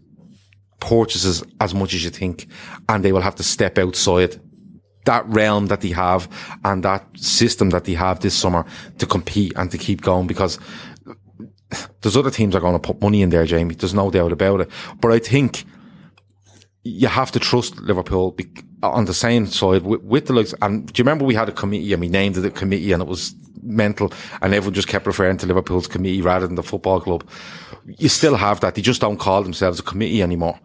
purchases 0.80 1.44
as 1.62 1.74
much 1.74 1.94
as 1.94 2.04
you 2.04 2.10
think, 2.10 2.48
and 2.90 3.04
they 3.04 3.12
will 3.12 3.22
have 3.22 3.36
to 3.36 3.44
step 3.44 3.78
outside 3.78 4.40
that 5.06 5.26
realm 5.28 5.68
that 5.68 5.82
they 5.82 5.90
have 5.90 6.30
and 6.64 6.84
that 6.84 7.06
system 7.18 7.70
that 7.72 7.86
they 7.86 7.94
have 7.94 8.22
this 8.22 8.34
summer 8.36 8.66
to 8.98 9.06
compete 9.06 9.54
and 9.58 9.70
to 9.72 9.78
keep 9.78 10.02
going 10.02 10.28
because 10.28 10.60
there's 12.02 12.18
other 12.18 12.32
teams 12.32 12.56
are 12.56 12.62
going 12.62 12.74
to 12.74 12.80
put 12.80 13.02
money 13.02 13.22
in 13.22 13.30
there, 13.30 13.46
Jamie. 13.46 13.76
There's 13.76 13.94
no 13.94 14.12
doubt 14.12 14.32
about 14.32 14.62
it. 14.62 14.70
But 15.02 15.12
I 15.12 15.20
think 15.20 15.66
you 16.84 17.08
have 17.08 17.32
to 17.32 17.40
trust 17.40 17.80
Liverpool 17.82 18.32
on 18.84 19.06
the 19.06 19.14
same 19.14 19.48
side 19.48 19.84
with, 19.84 20.02
with, 20.02 20.28
the 20.28 20.34
likes. 20.34 20.54
And 20.62 20.92
do 20.92 21.00
you 21.00 21.04
remember 21.04 21.26
we 21.26 21.36
had 21.36 21.50
a 21.50 21.54
committee 21.54 21.94
and 21.94 22.02
we 22.02 22.10
named 22.10 22.38
it 22.38 22.46
a 22.46 22.52
committee 22.52 22.92
and 22.92 23.02
it 23.02 23.08
was 23.08 23.34
mental 23.62 24.12
and 24.42 24.54
everyone 24.54 24.74
just 24.74 24.88
kept 24.88 25.08
referring 25.08 25.38
to 25.38 25.48
Liverpool's 25.48 25.88
committee 25.88 26.22
rather 26.22 26.46
than 26.46 26.56
the 26.56 26.64
football 26.64 27.00
club. 27.00 27.28
You 27.86 28.10
still 28.10 28.36
have 28.36 28.60
that. 28.60 28.76
They 28.76 28.82
just 28.82 29.02
don't 29.02 29.18
call 29.18 29.44
themselves 29.44 29.80
a 29.80 29.84
committee 29.84 30.22
anymore. 30.22 30.60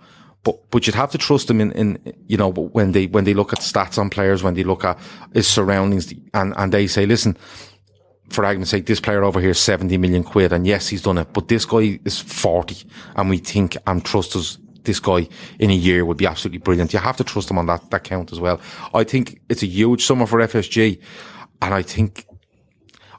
But, 0.45 0.71
but 0.71 0.87
you'd 0.87 0.95
have 0.97 1.11
to 1.13 1.19
trust 1.19 1.49
them 1.49 1.61
in, 1.61 1.73
in, 1.73 2.15
you 2.27 2.37
know, 2.37 2.51
when 2.51 2.93
they, 2.93 3.07
when 3.07 3.25
they 3.25 3.35
look 3.35 3.53
at 3.53 3.61
stats 3.61 3.99
on 3.99 4.09
players, 4.09 4.43
when 4.43 4.55
they 4.55 4.65
look 4.65 4.85
at 4.85 4.99
his 5.35 5.49
surroundings 5.49 6.13
and, 6.33 6.55
and 6.57 6.73
they 6.73 6.87
say, 6.87 7.07
listen, 7.07 7.37
for 8.31 8.45
argument's 8.45 8.71
sake, 8.71 8.87
this 8.87 9.01
player 9.01 9.25
over 9.25 9.41
here 9.41 9.51
is 9.51 9.59
70 9.59 9.99
million 9.99 10.23
quid. 10.23 10.53
And 10.53 10.67
yes, 10.67 10.89
he's 10.89 11.03
done 11.03 11.19
it, 11.19 11.33
but 11.33 11.49
this 11.49 11.65
guy 11.65 11.99
is 12.05 12.21
40 12.21 12.89
and 13.17 13.29
we 13.31 13.39
think 13.39 13.77
and 13.87 14.05
trust 14.05 14.37
us 14.37 14.59
this 14.89 14.99
guy 14.99 15.29
in 15.61 15.71
a 15.71 15.75
year 15.75 16.05
would 16.05 16.17
be 16.17 16.27
absolutely 16.27 16.59
brilliant. 16.59 16.93
You 16.93 16.99
have 16.99 17.17
to 17.19 17.25
trust 17.25 17.51
him 17.51 17.59
on 17.59 17.67
that, 17.67 17.89
that 17.91 18.03
count 18.03 18.33
as 18.33 18.41
well. 18.41 18.61
I 18.93 19.05
think 19.05 19.41
it's 19.49 19.63
a 19.63 19.67
huge 19.67 20.05
summer 20.05 20.27
for 20.27 20.41
FSG. 20.41 21.01
And 21.63 21.75
I 21.75 21.83
think, 21.83 22.27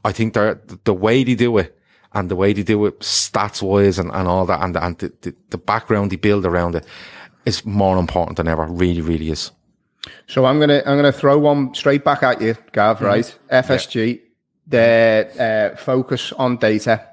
I 0.03 0.11
think 0.11 0.33
the, 0.33 0.59
the 0.83 0.93
way 0.93 1.23
they 1.23 1.35
do 1.35 1.57
it 1.57 1.77
and 2.13 2.29
the 2.29 2.35
way 2.35 2.53
they 2.53 2.63
do 2.63 2.85
it 2.87 2.99
stats 2.99 3.61
wise 3.61 3.99
and, 3.99 4.11
and 4.11 4.27
all 4.27 4.45
that 4.45 4.61
and, 4.61 4.75
and 4.75 4.97
the, 4.97 5.13
the, 5.21 5.35
the 5.51 5.57
background 5.57 6.11
they 6.11 6.17
build 6.17 6.45
around 6.45 6.75
it 6.75 6.85
is 7.45 7.65
more 7.65 7.97
important 7.97 8.37
than 8.37 8.47
ever. 8.47 8.65
Really, 8.65 9.01
really 9.01 9.29
is. 9.29 9.51
So 10.27 10.45
I'm 10.45 10.59
gonna 10.59 10.81
I'm 10.85 10.97
gonna 10.97 11.11
throw 11.11 11.37
one 11.37 11.73
straight 11.75 12.03
back 12.03 12.23
at 12.23 12.41
you, 12.41 12.55
Gav. 12.71 12.97
Mm-hmm. 12.97 13.05
Right, 13.05 13.39
FSG, 13.51 14.15
yeah. 14.15 14.21
their 14.67 15.71
uh, 15.73 15.75
focus 15.75 16.31
on 16.33 16.57
data, 16.57 17.05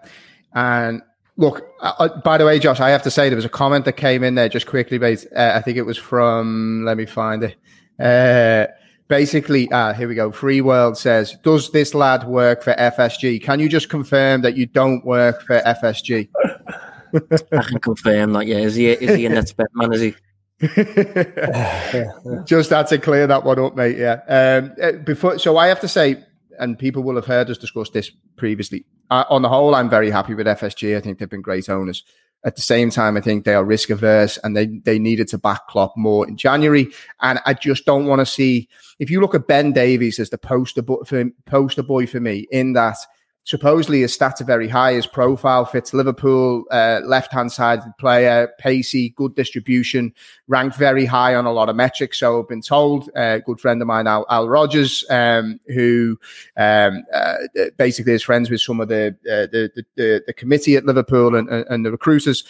and 0.53 1.03
Look, 1.39 1.69
uh, 1.81 2.09
by 2.25 2.39
the 2.39 2.47
way, 2.47 2.59
Josh, 2.59 2.81
I 2.81 2.91
have 2.91 3.03
to 3.03 3.11
say 3.11 3.29
there 3.29 3.37
was 3.37 3.45
a 3.45 3.51
comment 3.51 3.85
that 3.85 3.95
came 3.95 4.25
in 4.25 4.37
there 4.37 4.49
just 4.49 4.67
quickly. 4.67 4.97
Based, 4.97 5.27
uh, 5.37 5.53
I 5.55 5.61
think 5.61 5.77
it 5.77 5.83
was 5.83 5.99
from. 5.99 6.85
Let 6.87 6.97
me 6.97 7.05
find 7.05 7.45
it. 7.45 7.57
Uh, 7.99 8.73
basically, 9.09 9.71
uh, 9.71 9.93
here 9.93 10.09
we 10.09 10.15
go. 10.15 10.33
Free 10.33 10.63
World 10.63 10.97
says, 10.97 11.37
"Does 11.43 11.71
this 11.73 11.95
lad 11.95 12.25
work 12.25 12.63
for 12.63 12.73
FSG? 12.75 13.43
Can 13.43 13.61
you 13.61 13.69
just 13.69 13.91
confirm 13.91 14.41
that 14.43 14.57
you 14.57 14.65
don't 14.65 15.05
work 15.05 15.43
for 15.43 15.61
FSG?" 15.61 16.29
I 17.53 17.63
can 17.63 17.81
confirm 17.81 18.33
that. 18.33 18.47
Yeah, 18.47 18.59
is 18.59 18.75
he? 18.75 18.89
Is 18.89 19.17
he 19.17 19.27
a 19.27 19.31
NetBet 19.31 19.67
man? 19.75 19.93
Is 19.93 20.01
he? 20.01 20.15
just 22.47 22.71
had 22.71 22.87
to 22.87 22.99
clear 22.99 23.27
that 23.27 23.45
one 23.45 23.59
up, 23.59 23.77
mate. 23.77 23.99
Yeah. 23.99 24.21
Um, 24.27 24.73
uh, 24.83 24.93
before, 24.93 25.39
so 25.39 25.59
I 25.59 25.67
have 25.67 25.81
to 25.81 25.89
say, 25.89 26.25
and 26.59 26.79
people 26.79 27.03
will 27.03 27.17
have 27.17 27.27
heard 27.27 27.51
us 27.51 27.59
discuss 27.59 27.91
this 27.91 28.11
previously. 28.37 28.87
Uh, 29.11 29.25
on 29.31 29.43
the 29.43 29.49
whole, 29.49 29.75
I'm 29.75 29.91
very 29.91 30.11
happy 30.11 30.35
with 30.35 30.47
FSG. 30.47 30.97
I 30.97 31.01
think 31.01 31.19
they've 31.19 31.29
been 31.29 31.43
great 31.43 31.69
owners. 31.69 32.05
At 32.45 32.57
the 32.57 32.63
same 32.63 32.91
time, 32.91 33.17
I 33.17 33.21
think 33.21 33.45
they 33.45 33.55
are 33.55 33.65
risk 33.65 33.91
averse 33.91 34.39
and 34.45 34.57
they, 34.57 34.67
they 34.67 34.99
needed 34.99 35.27
to 35.29 35.39
back 35.39 35.67
Klopp 35.69 35.97
more 35.97 36.29
in 36.29 36.37
January. 36.37 36.89
And 37.21 37.41
I 37.45 37.55
just 37.55 37.85
don't 37.87 38.07
want 38.07 38.21
to 38.21 38.27
see, 38.27 38.69
if 38.99 39.11
you 39.11 39.21
look 39.21 39.35
at 39.35 39.49
Ben 39.49 39.73
Davies 39.73 40.19
as 40.21 40.31
the 40.31 40.39
poster, 40.39 40.83
bo- 40.83 41.03
for, 41.05 41.25
poster 41.47 41.83
boy 41.83 42.07
for 42.07 42.21
me, 42.21 42.47
in 42.53 42.75
that 42.75 42.99
supposedly 43.47 44.01
his 44.01 44.17
stats 44.17 44.41
are 44.41 44.45
very 44.45 44.69
high. 44.69 44.93
His 44.93 45.07
profile 45.07 45.65
fits 45.65 45.95
Liverpool, 45.95 46.65
uh, 46.73 47.01
left 47.05 47.33
hand 47.33 47.51
side 47.51 47.81
player, 47.97 48.53
pacey, 48.59 49.11
good 49.11 49.35
distribution, 49.37 50.13
ranked 50.49 50.77
very 50.77 51.07
high 51.07 51.35
on 51.37 51.47
a 51.47 51.53
lot 51.53 51.69
of 51.69 51.77
metrics. 51.77 52.19
So 52.19 52.41
I've 52.41 52.49
been 52.49 52.61
told, 52.61 53.09
uh, 53.17 53.37
a 53.37 53.41
good 53.41 53.61
friend 53.61 53.81
of 53.81 53.87
mine, 53.87 54.09
Al, 54.09 54.27
Al 54.29 54.49
Rogers, 54.49 55.05
um, 55.11 55.61
who 55.69 56.19
um, 56.57 57.05
uh, 57.15 57.37
basically 57.79 58.13
is 58.13 58.23
friends 58.23 58.51
with 58.51 58.61
some 58.61 58.81
of 58.81 58.89
the, 58.89 59.17
uh, 59.31 59.47
the, 59.53 59.71
the, 59.95 60.25
the, 60.27 60.33
committee 60.33 60.75
at 60.75 60.85
Liverpool 60.85 61.37
and, 61.37 61.49
and 61.49 61.87
the 61.87 61.91
recruiters 61.91 62.45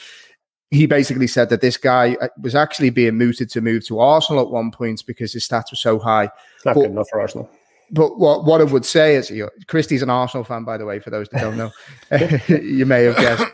he 0.72 0.84
basically 0.84 1.28
said 1.28 1.48
that 1.48 1.60
this 1.60 1.76
guy 1.76 2.16
uh, 2.20 2.26
was 2.42 2.56
actually 2.56 2.90
being 2.90 3.16
mooted 3.16 3.48
to 3.48 3.60
move 3.60 3.86
to 3.86 4.00
Arsenal 4.00 4.42
at 4.42 4.50
one 4.50 4.72
point 4.72 5.04
because 5.06 5.32
his 5.32 5.46
stats 5.46 5.70
were 5.70 5.76
so 5.76 5.96
high. 5.96 6.24
Not 6.64 6.74
but, 6.74 6.80
good 6.80 6.90
enough 6.90 7.08
for 7.08 7.20
Arsenal 7.20 7.48
but 7.90 8.18
what 8.18 8.44
what 8.44 8.60
I 8.60 8.64
would 8.64 8.84
say 8.84 9.16
is, 9.16 9.30
you 9.30 9.44
know, 9.44 9.50
Christy's 9.66 10.02
an 10.02 10.10
Arsenal 10.10 10.44
fan, 10.44 10.64
by 10.64 10.76
the 10.76 10.84
way, 10.84 10.98
for 10.98 11.10
those 11.10 11.28
that 11.30 11.40
don't 11.40 11.56
know. 11.56 11.70
you 12.48 12.86
may 12.86 13.04
have 13.04 13.16
guessed. 13.16 13.46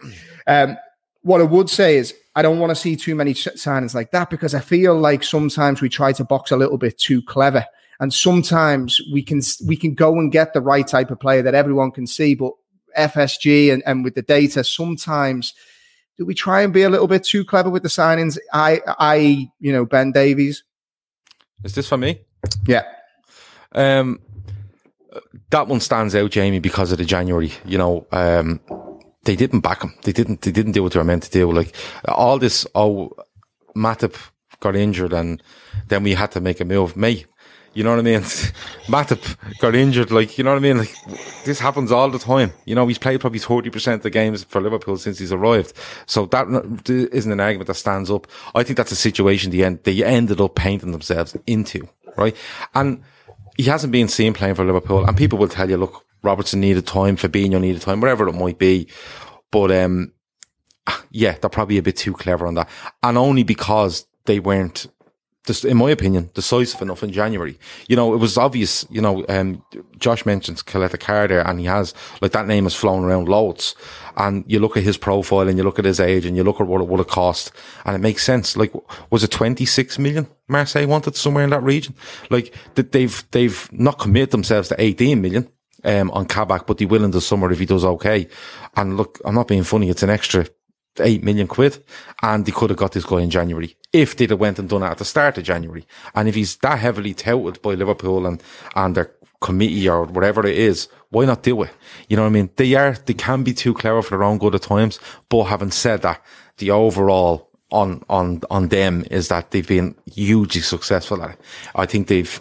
Um, 0.47 0.77
what 1.23 1.41
I 1.41 1.45
would 1.45 1.71
say 1.71 1.97
is, 1.97 2.15
I 2.35 2.43
don't 2.43 2.59
want 2.59 2.71
to 2.71 2.75
see 2.75 2.97
too 2.97 3.15
many 3.15 3.35
signings 3.35 3.95
like 3.95 4.11
that 4.11 4.31
because 4.31 4.55
I 4.55 4.61
feel 4.61 4.99
like 4.99 5.23
sometimes 5.23 5.81
we 5.81 5.89
try 5.89 6.13
to 6.13 6.25
box 6.25 6.51
a 6.51 6.57
little 6.57 6.79
bit 6.79 6.99
too 6.99 7.23
clever, 7.23 7.65
and 8.01 8.13
sometimes 8.13 9.01
we 9.13 9.23
can 9.23 9.41
we 9.67 9.77
can 9.77 9.95
go 9.95 10.19
and 10.19 10.33
get 10.33 10.53
the 10.53 10.61
right 10.61 10.87
type 10.87 11.11
of 11.11 11.21
player 11.21 11.43
that 11.43 11.55
everyone 11.55 11.91
can 11.91 12.07
see, 12.07 12.35
but 12.35 12.53
FSG 12.97 13.73
and, 13.73 13.83
and 13.87 14.05
with 14.05 14.15
the 14.15 14.23
data, 14.23 14.65
sometimes 14.65 15.55
do 16.19 16.27
we 16.27 16.35
try 16.35 16.63
and 16.63 16.73
be 16.73 16.83
a 16.83 16.91
little 16.91 17.07
bit 17.07 17.25
too 17.25 17.45
clever 17.45 17.71
with 17.71 17.83
the 17.83 17.89
signings? 17.89 18.39
I 18.53 18.81
I 18.87 19.51
you 19.61 19.73
know 19.73 19.85
Ben 19.85 20.13
Davies. 20.13 20.65
Is 21.65 21.75
this 21.75 21.89
for 21.89 21.97
me? 21.97 22.21
Yeah. 22.67 22.83
Um, 23.75 24.21
that 25.51 25.69
one 25.69 25.81
stands 25.81 26.15
out, 26.15 26.31
Jamie, 26.31 26.59
because 26.59 26.93
of 26.93 26.99
the 26.99 27.05
January. 27.05 27.53
You 27.65 27.79
know, 27.79 28.07
um, 28.13 28.61
they 29.25 29.37
didn't 29.37 29.61
back 29.61 29.83
him. 29.83 29.95
They 30.05 30.13
didn't. 30.13 30.43
They 30.43 30.53
didn't 30.53 30.73
do 30.73 30.83
what 30.83 30.93
they 30.93 30.99
were 30.99 31.05
meant 31.05 31.25
to 31.25 31.31
do. 31.31 31.51
Like 31.51 31.75
all 32.07 32.39
this. 32.39 32.67
Oh, 32.75 33.13
Matip 33.77 34.17
got 34.61 34.77
injured, 34.77 35.13
and 35.13 35.43
then 35.89 36.03
we 36.03 36.15
had 36.15 36.33
to 36.33 36.41
make 36.41 36.61
a 36.61 36.65
move. 36.65 36.97
Me, 36.97 37.27
you 37.75 37.83
know 37.85 37.91
what 37.91 38.01
I 38.01 38.03
mean? 38.03 38.21
Matip 38.87 39.37
got 39.59 39.75
injured. 39.75 40.11
Like 40.11 40.37
you 40.37 40.45
know 40.45 40.51
what 40.51 40.59
I 40.59 40.61
mean? 40.61 40.79
Like 40.79 40.95
this 41.45 41.61
happens 41.61 41.93
all 41.93 42.11
the 42.11 42.19
time. 42.19 42.53
You 42.65 42.75
know, 42.75 42.87
he's 42.87 42.99
played 42.99 43.21
probably 43.21 43.41
40% 43.41 43.95
of 43.95 44.03
the 44.03 44.11
games 44.11 44.45
for 44.45 44.61
Liverpool 44.61 44.97
since 44.97 45.19
he's 45.19 45.33
arrived. 45.33 45.73
So 46.07 46.27
that 46.27 46.47
isn't 46.89 47.33
an 47.33 47.41
argument 47.41 47.69
that 47.69 47.75
stands 47.75 48.11
up. 48.11 48.27
I 48.55 48.63
think 48.63 48.77
that's 48.77 48.93
a 48.93 48.97
situation 48.97 49.51
the 49.51 49.65
end 49.65 49.81
they 49.85 50.05
ended 50.05 50.41
up 50.41 50.55
painting 50.55 50.93
themselves 50.93 51.37
into, 51.47 51.89
right? 52.17 52.37
And 52.75 53.03
he 53.57 53.65
hasn't 53.65 53.93
been 53.93 54.09
seen 54.09 54.33
playing 54.33 54.55
for 54.55 54.65
Liverpool, 54.65 55.05
and 55.05 55.17
people 55.17 55.39
will 55.39 55.49
tell 55.49 55.69
you, 55.69 55.77
look, 55.77 56.05
Robertson 56.23 56.61
needed 56.61 56.87
time, 56.87 57.17
Fabinho 57.17 57.61
needed 57.61 57.83
time, 57.83 58.01
whatever 58.01 58.29
it 58.29 58.35
might 58.35 58.59
be. 58.59 58.89
But 59.51 59.71
um, 59.73 60.13
yeah, 61.11 61.37
they're 61.41 61.51
probably 61.51 61.79
a 61.79 61.83
bit 61.83 61.97
too 61.97 62.15
clever 62.15 62.47
on 62.47 62.55
that, 62.55 62.69
and 63.03 63.19
only 63.19 63.43
because 63.43 64.07
they 64.25 64.39
weren't 64.39 64.87
in 65.65 65.77
my 65.77 65.91
opinion, 65.91 66.31
decisive 66.35 66.81
enough 66.83 67.03
in 67.03 67.13
January. 67.13 67.59
You 67.89 67.97
know, 67.97 68.15
it 68.15 68.19
was 68.19 68.39
obvious, 68.39 68.87
you 68.91 69.01
know, 69.01 69.25
um, 69.29 69.65
Josh 69.99 70.25
mentions 70.25 70.63
Caleta 70.63 70.99
Car 70.99 71.27
there 71.27 71.47
and 71.47 71.59
he 71.59 71.67
has, 71.67 71.95
like 72.21 72.33
that 72.33 72.47
name 72.47 72.65
has 72.65 72.75
flown 72.75 73.05
around 73.05 73.29
loads. 73.29 73.75
And 74.17 74.45
you 74.47 74.61
look 74.61 74.77
at 74.77 74.85
his 74.85 74.97
profile 74.97 75.49
and 75.49 75.59
you 75.59 75.65
look 75.65 75.81
at 75.81 75.85
his 75.85 75.99
age 75.99 76.27
and 76.27 76.37
you 76.37 76.45
look 76.45 76.61
at 76.61 76.69
what 76.69 76.81
it 76.81 76.87
would 76.87 77.01
have 77.01 77.09
cost 77.09 77.51
and 77.85 77.97
it 77.97 77.99
makes 77.99 78.23
sense. 78.23 78.57
Like, 78.57 78.73
was 79.11 79.25
it 79.25 79.33
26 79.33 79.99
million 79.99 80.29
Marseille 80.47 80.87
wanted 80.87 81.17
somewhere 81.17 81.45
in 81.45 81.51
that 81.51 81.63
region? 81.63 81.95
Like, 82.31 82.55
they've, 82.75 83.25
they've 83.33 83.69
not 83.73 83.99
committed 83.99 84.31
themselves 84.31 84.69
to 84.69 84.81
18 84.81 85.21
million. 85.21 85.49
Um, 85.85 86.13
on 86.13 86.27
Kabak, 86.27 86.69
but 86.69 86.79
he 86.79 86.87
will 86.87 87.03
in 87.03 87.11
the 87.11 87.21
summer 87.21 87.51
if 87.51 87.59
he 87.59 87.67
does 87.67 87.85
okay. 87.85 88.29
And 88.77 88.97
look, 88.97 89.21
I'm 89.25 89.35
not 89.35 89.49
being 89.49 89.65
funny. 89.65 89.91
It's 89.91 90.05
an 90.05 90.11
extra 90.11 90.47
eight 91.01 91.23
million 91.23 91.47
quid, 91.47 91.83
and 92.23 92.45
they 92.45 92.53
could 92.53 92.71
have 92.71 92.79
got 92.79 92.93
this 92.93 93.05
guy 93.05 93.21
in 93.21 93.31
January 93.31 93.77
if 93.93 94.17
they'd 94.17 94.31
have 94.31 94.41
went 94.41 94.59
and 94.59 94.69
done 94.69 94.83
it 94.83 94.87
at 94.87 94.99
the 94.99 95.05
start 95.05 95.39
of 95.39 95.45
January. 95.45 95.87
And 96.15 96.29
if 96.29 96.35
he's 96.35 96.57
that 96.57 96.79
heavily 96.79 97.15
touted 97.15 97.63
by 97.63 97.75
Liverpool 97.75 98.27
and 98.27 98.43
and 98.75 98.95
their 98.95 99.13
committee 99.41 99.89
or 99.89 100.05
whatever 100.05 100.47
it 100.47 100.57
is, 100.57 100.89
why 101.11 101.25
not 101.25 101.43
do 101.43 101.63
it? 101.63 101.71
You 102.09 102.17
know 102.17 102.23
what 102.23 102.29
I 102.29 102.33
mean? 102.33 102.51
They 102.57 102.75
are 102.75 102.95
they 102.95 103.15
can 103.15 103.43
be 103.43 103.55
too 103.55 103.75
clever 103.75 104.03
for 104.03 104.11
their 104.11 104.25
own 104.25 104.39
good 104.39 104.55
at 104.55 104.63
times. 104.63 104.99
But 105.29 105.45
having 105.45 105.71
said 105.71 106.03
that, 106.03 106.23
the 106.59 106.71
overall 106.71 107.51
on 107.71 108.03
on 108.09 108.41
on 108.51 108.69
them 108.69 109.05
is 109.11 109.29
that 109.29 109.51
they've 109.51 109.67
been 109.67 109.95
hugely 110.13 110.61
successful 110.61 111.23
at 111.23 111.33
it. 111.33 111.41
I 111.75 111.87
think 111.87 112.09
they've. 112.09 112.41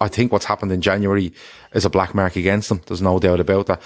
I 0.00 0.08
think 0.08 0.32
what's 0.32 0.46
happened 0.46 0.72
in 0.72 0.80
January 0.80 1.30
is 1.74 1.84
a 1.84 1.90
black 1.90 2.14
mark 2.14 2.36
against 2.36 2.70
them. 2.70 2.80
There's 2.86 3.02
no 3.02 3.18
doubt 3.18 3.38
about 3.38 3.66
that. 3.66 3.82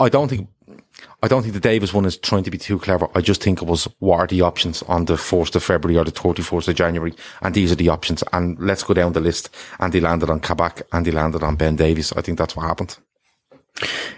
I 0.00 0.08
don't 0.08 0.26
think 0.28 0.48
I 1.22 1.28
don't 1.28 1.42
think 1.42 1.54
the 1.54 1.60
Davies 1.60 1.94
one 1.94 2.04
is 2.04 2.16
trying 2.16 2.44
to 2.44 2.50
be 2.50 2.58
too 2.58 2.78
clever. 2.78 3.08
I 3.14 3.20
just 3.20 3.42
think 3.42 3.62
it 3.62 3.68
was 3.68 3.88
what 3.98 4.18
are 4.18 4.26
the 4.26 4.42
options 4.42 4.82
on 4.82 5.06
the 5.06 5.14
4th 5.14 5.54
of 5.54 5.64
February 5.64 5.98
or 5.98 6.04
the 6.04 6.12
34th 6.12 6.68
of 6.68 6.76
January. 6.76 7.14
And 7.42 7.54
these 7.54 7.72
are 7.72 7.76
the 7.76 7.88
options. 7.88 8.22
And 8.32 8.58
let's 8.58 8.82
go 8.82 8.94
down 8.94 9.12
the 9.12 9.20
list. 9.20 9.50
And 9.80 9.92
they 9.92 10.00
landed 10.00 10.30
on 10.30 10.40
Kabak 10.40 10.82
and 10.92 11.06
they 11.06 11.10
landed 11.12 11.42
on 11.42 11.56
Ben 11.56 11.76
Davies. 11.76 12.12
I 12.12 12.20
think 12.20 12.38
that's 12.38 12.56
what 12.56 12.66
happened. 12.66 12.98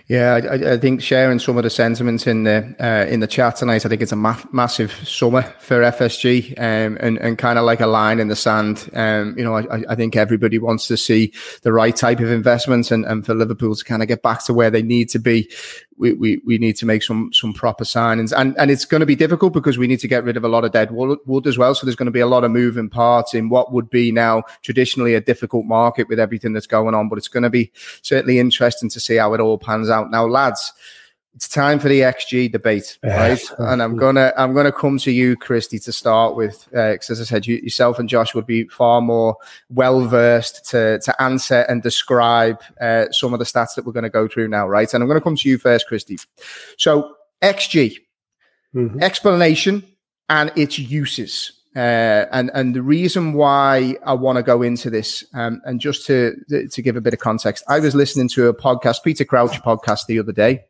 Yeah, 0.09 0.34
I, 0.34 0.72
I, 0.74 0.78
think 0.78 1.03
sharing 1.03 1.39
some 1.39 1.57
of 1.57 1.64
the 1.64 1.70
sentiments 1.70 2.26
in 2.26 2.45
the 2.45 2.76
uh, 2.78 3.11
in 3.11 3.20
the 3.20 3.26
chat 3.26 3.57
tonight. 3.57 3.87
I 3.87 3.89
think 3.89 4.03
it's 4.03 4.12
a 4.12 4.16
ma- 4.16 4.39
massive 4.53 4.93
summer 4.93 5.43
for 5.59 5.80
FSG, 5.80 6.57
um, 6.59 6.99
and 7.01 7.18
and 7.18 7.39
kind 7.39 7.59
of 7.59 7.64
like 7.64 7.80
a 7.80 7.87
line 7.87 8.20
in 8.20 8.28
the 8.28 8.37
sand. 8.37 8.89
Um, 8.93 9.34
you 9.37 9.43
know, 9.43 9.57
I, 9.57 9.82
I 9.89 9.95
think 9.95 10.14
everybody 10.14 10.59
wants 10.59 10.87
to 10.89 10.97
see 10.97 11.32
the 11.62 11.72
right 11.72 11.97
type 11.97 12.20
of 12.20 12.30
investments, 12.30 12.91
and, 12.91 13.05
and 13.07 13.24
for 13.24 13.34
Liverpool 13.34 13.74
to 13.74 13.84
kind 13.84 14.03
of 14.03 14.09
get 14.09 14.22
back 14.22 14.45
to 14.45 14.55
where 14.55 14.70
they 14.70 14.82
need 14.82 15.09
to 15.09 15.18
be 15.18 15.51
we, 15.99 16.12
we, 16.12 16.40
we 16.44 16.59
need 16.59 16.76
to 16.76 16.86
make 16.86 17.03
some 17.03 17.32
some 17.32 17.53
proper 17.53 17.84
signings. 17.84 18.32
And 18.36 18.57
and 18.59 18.70
it's 18.70 18.84
going 18.84 19.01
to 19.01 19.07
be 19.07 19.16
difficult 19.16 19.53
because 19.53 19.78
we 19.78 19.86
need 19.86 20.01
to 20.01 20.09
get 20.09 20.24
rid 20.24 20.36
of 20.36 20.44
a 20.44 20.49
lot 20.49 20.64
of 20.64 20.72
dead 20.72 20.90
wood, 20.90 21.18
wood 21.26 21.47
as 21.47 21.59
well. 21.59 21.74
So 21.74 21.86
there's 21.86 21.97
going 21.97 22.07
to 22.07 22.12
be 22.12 22.20
a 22.20 22.26
lot 22.26 22.44
of 22.44 22.51
moving 22.51 22.88
parts 22.88 23.34
in 23.34 23.49
what 23.49 23.72
would 23.72 23.90
be 23.90 24.12
now 24.12 24.42
traditionally 24.62 25.14
a 25.14 25.20
difficult 25.20 25.66
market 25.66 26.09
with 26.09 26.20
everything 26.20 26.53
that's 26.53 26.66
going 26.66 26.94
on. 26.94 27.09
But 27.09 27.18
it's 27.18 27.28
going 27.28 27.44
to 27.44 27.51
be 27.51 27.70
certainly 28.03 28.38
interesting 28.38 28.88
to 28.90 29.01
see 29.01 29.16
how 29.16 29.34
it 29.34 29.40
all 29.40 29.59
pans 29.59 29.90
out. 29.90 30.11
Now 30.11 30.26
lads 30.26 30.72
it's 31.37 31.49
time 31.49 31.78
for 31.78 31.89
the 31.89 32.01
XG 32.01 32.51
debate, 32.51 32.99
right? 33.05 33.39
and 33.59 33.82
I'm 33.82 33.97
gonna 33.97 34.32
I'm 34.39 34.55
gonna 34.55 34.72
come 34.72 34.99
to 35.01 35.12
you, 35.12 35.37
Christy, 35.37 35.78
to 35.80 35.93
start 35.93 36.34
with, 36.34 36.66
because 36.70 37.11
uh, 37.11 37.12
as 37.12 37.20
I 37.20 37.24
said, 37.24 37.47
you, 37.47 37.57
yourself 37.57 37.99
and 37.99 38.09
Josh 38.09 38.34
would 38.34 38.47
be 38.47 38.66
far 38.68 39.03
more 39.03 39.37
well 39.68 40.07
versed 40.07 40.64
to 40.70 40.99
to 40.99 41.22
answer 41.22 41.66
and 41.68 41.82
describe 41.82 42.62
uh, 42.80 43.11
some 43.11 43.34
of 43.34 43.39
the 43.39 43.45
stats 43.45 43.74
that 43.74 43.84
we're 43.84 43.93
going 43.93 44.05
to 44.05 44.11
go 44.11 44.26
through 44.26 44.49
now, 44.49 44.66
right? 44.66 44.93
And 44.93 45.03
I'm 45.03 45.09
going 45.09 45.20
to 45.20 45.24
come 45.24 45.37
to 45.37 45.49
you 45.49 45.59
first, 45.59 45.87
Christy. 45.87 46.16
So 46.78 47.16
XG 47.43 47.99
mm-hmm. 48.74 49.03
explanation 49.03 49.82
and 50.30 50.51
its 50.57 50.78
uses. 50.78 51.53
Uh, 51.76 52.24
and 52.32 52.51
and 52.55 52.74
the 52.74 52.80
reason 52.80 53.34
why 53.34 53.95
I 54.07 54.14
want 54.14 54.37
to 54.37 54.43
go 54.43 54.62
into 54.62 54.89
this, 54.89 55.22
um, 55.34 55.61
and 55.66 55.78
just 55.78 56.07
to 56.07 56.34
to 56.70 56.80
give 56.80 56.97
a 56.97 57.03
bit 57.03 57.12
of 57.12 57.20
context, 57.20 57.62
I 57.68 57.80
was 57.80 57.95
listening 57.95 58.28
to 58.30 58.49
a 58.49 58.55
podcast, 58.55 59.03
Peter 59.05 59.26
Crouch 59.26 59.61
podcast, 59.61 60.07
the 60.07 60.18
other 60.18 60.32
day, 60.32 60.64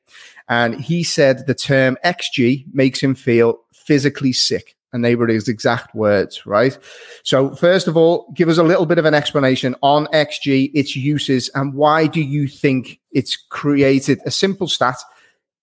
and 0.48 0.80
he 0.80 1.02
said 1.02 1.46
the 1.46 1.54
term 1.54 1.96
XG 2.04 2.64
makes 2.72 3.00
him 3.00 3.14
feel 3.14 3.60
physically 3.72 4.32
sick. 4.32 4.74
And 4.92 5.04
they 5.04 5.14
were 5.14 5.26
his 5.26 5.48
exact 5.48 5.94
words, 5.94 6.46
right? 6.46 6.78
So, 7.22 7.54
first 7.54 7.86
of 7.86 7.98
all, 7.98 8.32
give 8.34 8.48
us 8.48 8.56
a 8.56 8.62
little 8.62 8.86
bit 8.86 8.96
of 8.98 9.04
an 9.04 9.12
explanation 9.12 9.74
on 9.82 10.06
XG, 10.06 10.70
its 10.72 10.96
uses, 10.96 11.50
and 11.54 11.74
why 11.74 12.06
do 12.06 12.20
you 12.22 12.48
think 12.48 12.98
it's 13.12 13.36
created 13.36 14.20
a 14.24 14.30
simple 14.30 14.68
stat 14.68 14.96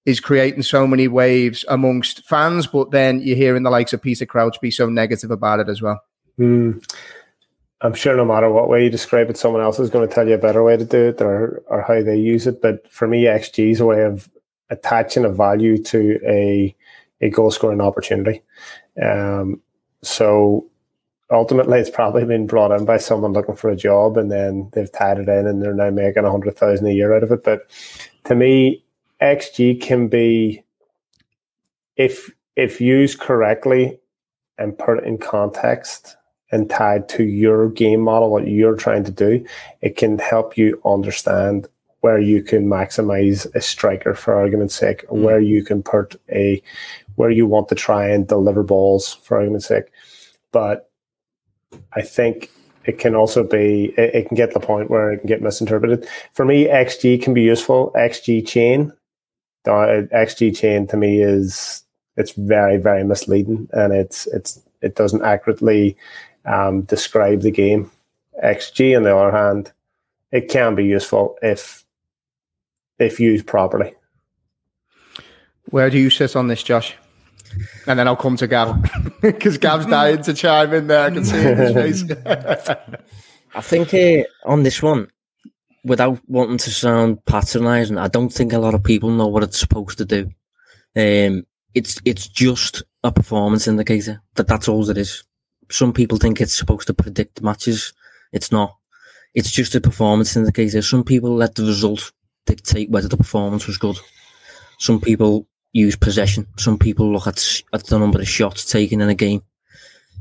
is 0.05 0.19
creating 0.19 0.63
so 0.63 0.85
many 0.85 1.07
waves 1.07 1.63
amongst 1.69 2.25
fans, 2.25 2.67
but 2.67 2.91
then 2.91 3.21
you're 3.21 3.37
hearing 3.37 3.63
the 3.63 3.69
likes 3.69 3.93
of 3.93 4.01
Peter 4.01 4.25
Crouch 4.25 4.59
be 4.59 4.71
so 4.71 4.89
negative 4.89 5.31
about 5.31 5.61
it 5.61 5.69
as 5.69 5.81
well. 5.81 6.01
Mm. 6.37 6.83
I'm 7.81 7.93
sure 7.93 8.15
no 8.15 8.25
matter 8.25 8.49
what 8.49 8.69
way 8.69 8.83
you 8.83 8.89
describe 8.89 9.29
it, 9.29 9.37
someone 9.37 9.61
else 9.61 9.79
is 9.79 9.89
going 9.89 10.07
to 10.07 10.13
tell 10.13 10.27
you 10.27 10.35
a 10.35 10.39
better 10.39 10.63
way 10.63 10.77
to 10.77 10.85
do 10.85 11.09
it 11.09 11.21
or, 11.21 11.63
or 11.67 11.81
how 11.81 12.01
they 12.01 12.17
use 12.17 12.47
it. 12.47 12.61
But 12.61 12.89
for 12.91 13.07
me, 13.07 13.23
XG 13.23 13.71
is 13.71 13.79
a 13.79 13.85
way 13.85 14.03
of 14.03 14.29
attaching 14.69 15.25
a 15.25 15.29
value 15.29 15.77
to 15.77 16.19
a 16.27 16.75
a 17.21 17.29
goal 17.29 17.51
scoring 17.51 17.81
opportunity. 17.81 18.41
Um, 19.01 19.61
so 20.01 20.67
ultimately, 21.31 21.79
it's 21.79 21.89
probably 21.89 22.25
been 22.25 22.47
brought 22.47 22.77
in 22.77 22.85
by 22.85 22.97
someone 22.97 23.33
looking 23.33 23.55
for 23.55 23.69
a 23.69 23.75
job, 23.75 24.17
and 24.17 24.31
then 24.31 24.69
they've 24.73 24.91
tied 24.91 25.19
it 25.19 25.29
in, 25.29 25.47
and 25.47 25.61
they're 25.61 25.73
now 25.73 25.89
making 25.89 26.25
a 26.25 26.31
hundred 26.31 26.57
thousand 26.57 26.87
a 26.87 26.93
year 26.93 27.15
out 27.15 27.23
of 27.23 27.31
it. 27.31 27.43
But 27.43 27.69
to 28.25 28.35
me, 28.35 28.83
XG 29.21 29.81
can 29.81 30.07
be 30.07 30.63
if 31.95 32.31
if 32.55 32.81
used 32.81 33.19
correctly 33.19 33.99
and 34.57 34.77
put 34.77 35.03
in 35.03 35.17
context 35.17 36.15
and 36.51 36.69
tied 36.69 37.09
to 37.09 37.23
your 37.23 37.69
game 37.69 38.01
model, 38.01 38.29
what 38.29 38.47
you're 38.47 38.75
trying 38.75 39.03
to 39.03 39.11
do, 39.11 39.43
it 39.81 39.97
can 39.97 40.19
help 40.19 40.55
you 40.55 40.79
understand 40.85 41.67
where 42.03 42.19
you 42.19 42.43
can 42.43 42.67
maximize 42.67 43.47
a 43.55 43.61
striker 43.61 44.13
for 44.13 44.33
argument's 44.33 44.75
sake, 44.75 45.07
mm. 45.07 45.21
where 45.21 45.39
you 45.39 45.63
can 45.63 45.81
put 45.81 46.19
a 46.29 46.61
where 47.15 47.29
you 47.29 47.47
want 47.47 47.69
to 47.69 47.75
try 47.75 48.09
and 48.09 48.27
deliver 48.27 48.61
balls 48.61 49.13
for 49.23 49.37
argument's 49.37 49.67
sake. 49.67 49.85
But 50.51 50.89
I 51.93 52.01
think 52.01 52.51
it 52.83 52.99
can 52.99 53.15
also 53.15 53.41
be 53.41 53.93
it, 53.97 54.15
it 54.15 54.27
can 54.27 54.35
get 54.35 54.47
to 54.47 54.59
the 54.59 54.65
point 54.65 54.89
where 54.89 55.13
it 55.13 55.19
can 55.19 55.27
get 55.27 55.41
misinterpreted. 55.41 56.05
For 56.33 56.43
me, 56.43 56.65
XG 56.65 57.23
can 57.23 57.33
be 57.33 57.41
useful. 57.41 57.93
XG 57.95 58.45
chain, 58.45 58.91
XG 59.65 60.57
chain 60.57 60.85
to 60.87 60.97
me 60.97 61.21
is 61.21 61.83
it's 62.17 62.33
very 62.33 62.75
very 62.75 63.05
misleading 63.05 63.69
and 63.71 63.93
it's 63.93 64.27
it's 64.27 64.61
it 64.81 64.95
doesn't 64.95 65.23
accurately 65.23 65.95
um, 66.43 66.81
describe 66.81 67.43
the 67.43 67.51
game. 67.51 67.89
XG, 68.43 68.97
on 68.97 69.03
the 69.03 69.15
other 69.15 69.31
hand, 69.31 69.71
it 70.33 70.49
can 70.49 70.75
be 70.75 70.83
useful 70.83 71.37
if 71.41 71.82
if 72.99 73.19
used 73.19 73.47
properly. 73.47 73.93
Where 75.65 75.89
do 75.89 75.97
you 75.97 76.09
sit 76.09 76.35
on 76.35 76.47
this, 76.47 76.63
Josh? 76.63 76.95
And 77.87 77.99
then 77.99 78.07
I'll 78.07 78.15
come 78.15 78.37
to 78.37 78.47
Gav 78.47 78.91
because 79.21 79.57
Gav's 79.57 79.85
dying 79.85 80.21
to 80.23 80.33
chime 80.33 80.73
in 80.73 80.87
there. 80.87 81.05
I 81.05 81.11
can 81.11 81.23
see 81.23 81.37
in 81.37 81.57
his 81.57 81.73
face. 81.73 82.03
I 83.55 83.61
think 83.61 83.93
uh, 83.93 84.23
on 84.45 84.63
this 84.63 84.81
one, 84.81 85.07
without 85.83 86.19
wanting 86.27 86.57
to 86.57 86.71
sound 86.71 87.23
patronising, 87.25 87.97
I 87.97 88.07
don't 88.07 88.33
think 88.33 88.53
a 88.53 88.59
lot 88.59 88.73
of 88.73 88.83
people 88.83 89.11
know 89.11 89.27
what 89.27 89.43
it's 89.43 89.59
supposed 89.59 89.97
to 89.99 90.05
do. 90.05 90.31
Um, 90.95 91.45
it's 91.73 91.99
it's 92.05 92.27
just 92.27 92.83
a 93.03 93.11
performance 93.11 93.67
indicator. 93.67 94.21
That 94.35 94.47
that's 94.47 94.67
all 94.67 94.89
it 94.89 94.97
is. 94.97 95.23
Some 95.69 95.93
people 95.93 96.17
think 96.17 96.39
it's 96.39 96.55
supposed 96.55 96.87
to 96.87 96.93
predict 96.93 97.41
matches. 97.41 97.93
It's 98.31 98.51
not. 98.51 98.75
It's 99.33 99.51
just 99.51 99.75
a 99.75 99.81
performance 99.81 100.35
indicator. 100.35 100.81
Some 100.81 101.03
people 101.03 101.35
let 101.35 101.55
the 101.55 101.63
result 101.63 102.11
dictate 102.45 102.89
whether 102.89 103.07
the 103.07 103.17
performance 103.17 103.67
was 103.67 103.77
good. 103.77 103.97
Some 104.79 104.99
people 104.99 105.47
use 105.71 105.95
possession. 105.95 106.47
Some 106.57 106.77
people 106.77 107.11
look 107.11 107.27
at, 107.27 107.61
at 107.73 107.85
the 107.85 107.99
number 107.99 108.19
of 108.19 108.27
shots 108.27 108.65
taken 108.65 109.01
in 109.01 109.09
a 109.09 109.15
game. 109.15 109.41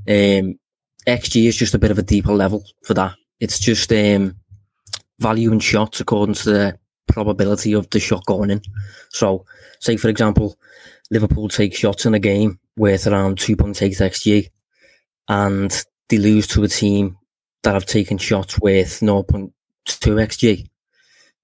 Um, 0.09 0.59
XG 1.07 1.47
is 1.47 1.57
just 1.57 1.75
a 1.75 1.79
bit 1.79 1.91
of 1.91 1.99
a 1.99 2.03
deeper 2.03 2.33
level 2.33 2.64
for 2.85 2.95
that. 2.95 3.14
It's 3.41 3.59
just 3.59 3.93
um, 3.93 4.37
value 5.18 5.53
in 5.53 5.61
shots 5.61 6.01
according 6.01 6.35
to 6.37 6.51
the 6.51 6.79
probability 7.09 7.73
of 7.73 7.89
the 7.91 8.01
shot 8.01 8.25
going 8.27 8.51
in. 8.51 8.62
So, 9.11 9.45
say 9.81 9.97
for 9.97 10.09
example, 10.09 10.57
Liverpool 11.11 11.49
take 11.49 11.75
shots 11.75 12.07
in 12.07 12.14
a 12.14 12.18
game 12.18 12.59
worth 12.77 13.07
around 13.07 13.39
2.8 13.39 13.75
XG 13.77 14.49
and 15.29 15.85
they 16.09 16.18
lose 16.18 16.47
to 16.49 16.62
a 16.62 16.68
team 16.68 17.16
that 17.62 17.75
have 17.75 17.87
taken 17.87 18.18
shots 18.18 18.59
worth 18.61 19.01
0.2 19.01 19.51
XG. 19.87 20.68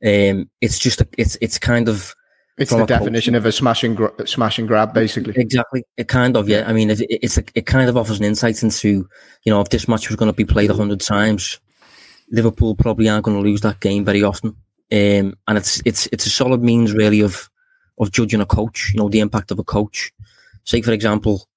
Um, 0.04 0.48
it's 0.60 0.78
just 0.78 1.00
a, 1.00 1.08
it's 1.16 1.36
it's 1.40 1.58
kind 1.58 1.88
of 1.88 2.14
it's 2.58 2.72
the 2.72 2.86
definition 2.86 3.34
of 3.34 3.46
a 3.46 3.52
smash 3.52 3.84
and 3.84 3.96
gra- 3.96 4.26
smash 4.26 4.58
and 4.58 4.66
grab, 4.66 4.92
basically. 4.92 5.32
Exactly. 5.36 5.84
It 5.96 6.08
kind 6.08 6.36
of 6.36 6.48
yeah. 6.48 6.64
I 6.66 6.72
mean, 6.72 6.90
it, 6.90 7.00
it's 7.00 7.38
a, 7.38 7.44
it 7.54 7.66
kind 7.66 7.88
of 7.88 7.96
offers 7.96 8.18
an 8.18 8.24
insight 8.24 8.62
into 8.62 9.08
you 9.44 9.52
know 9.52 9.60
if 9.60 9.68
this 9.68 9.86
match 9.88 10.08
was 10.08 10.16
going 10.16 10.30
to 10.30 10.36
be 10.36 10.44
played 10.44 10.70
a 10.70 10.74
hundred 10.74 11.00
times, 11.00 11.60
Liverpool 12.30 12.74
probably 12.74 13.08
aren't 13.08 13.24
going 13.24 13.36
to 13.36 13.48
lose 13.48 13.60
that 13.60 13.80
game 13.80 14.04
very 14.04 14.22
often. 14.22 14.50
Um, 14.90 15.34
and 15.46 15.56
it's 15.56 15.80
it's 15.84 16.08
it's 16.12 16.26
a 16.26 16.30
solid 16.30 16.62
means 16.62 16.92
really 16.92 17.20
of 17.20 17.48
of 17.98 18.10
judging 18.10 18.40
a 18.40 18.46
coach. 18.46 18.90
You 18.92 18.98
know 18.98 19.08
the 19.08 19.20
impact 19.20 19.50
of 19.52 19.58
a 19.58 19.64
coach. 19.64 20.12
Say 20.64 20.82
for 20.82 20.92
example, 20.92 21.48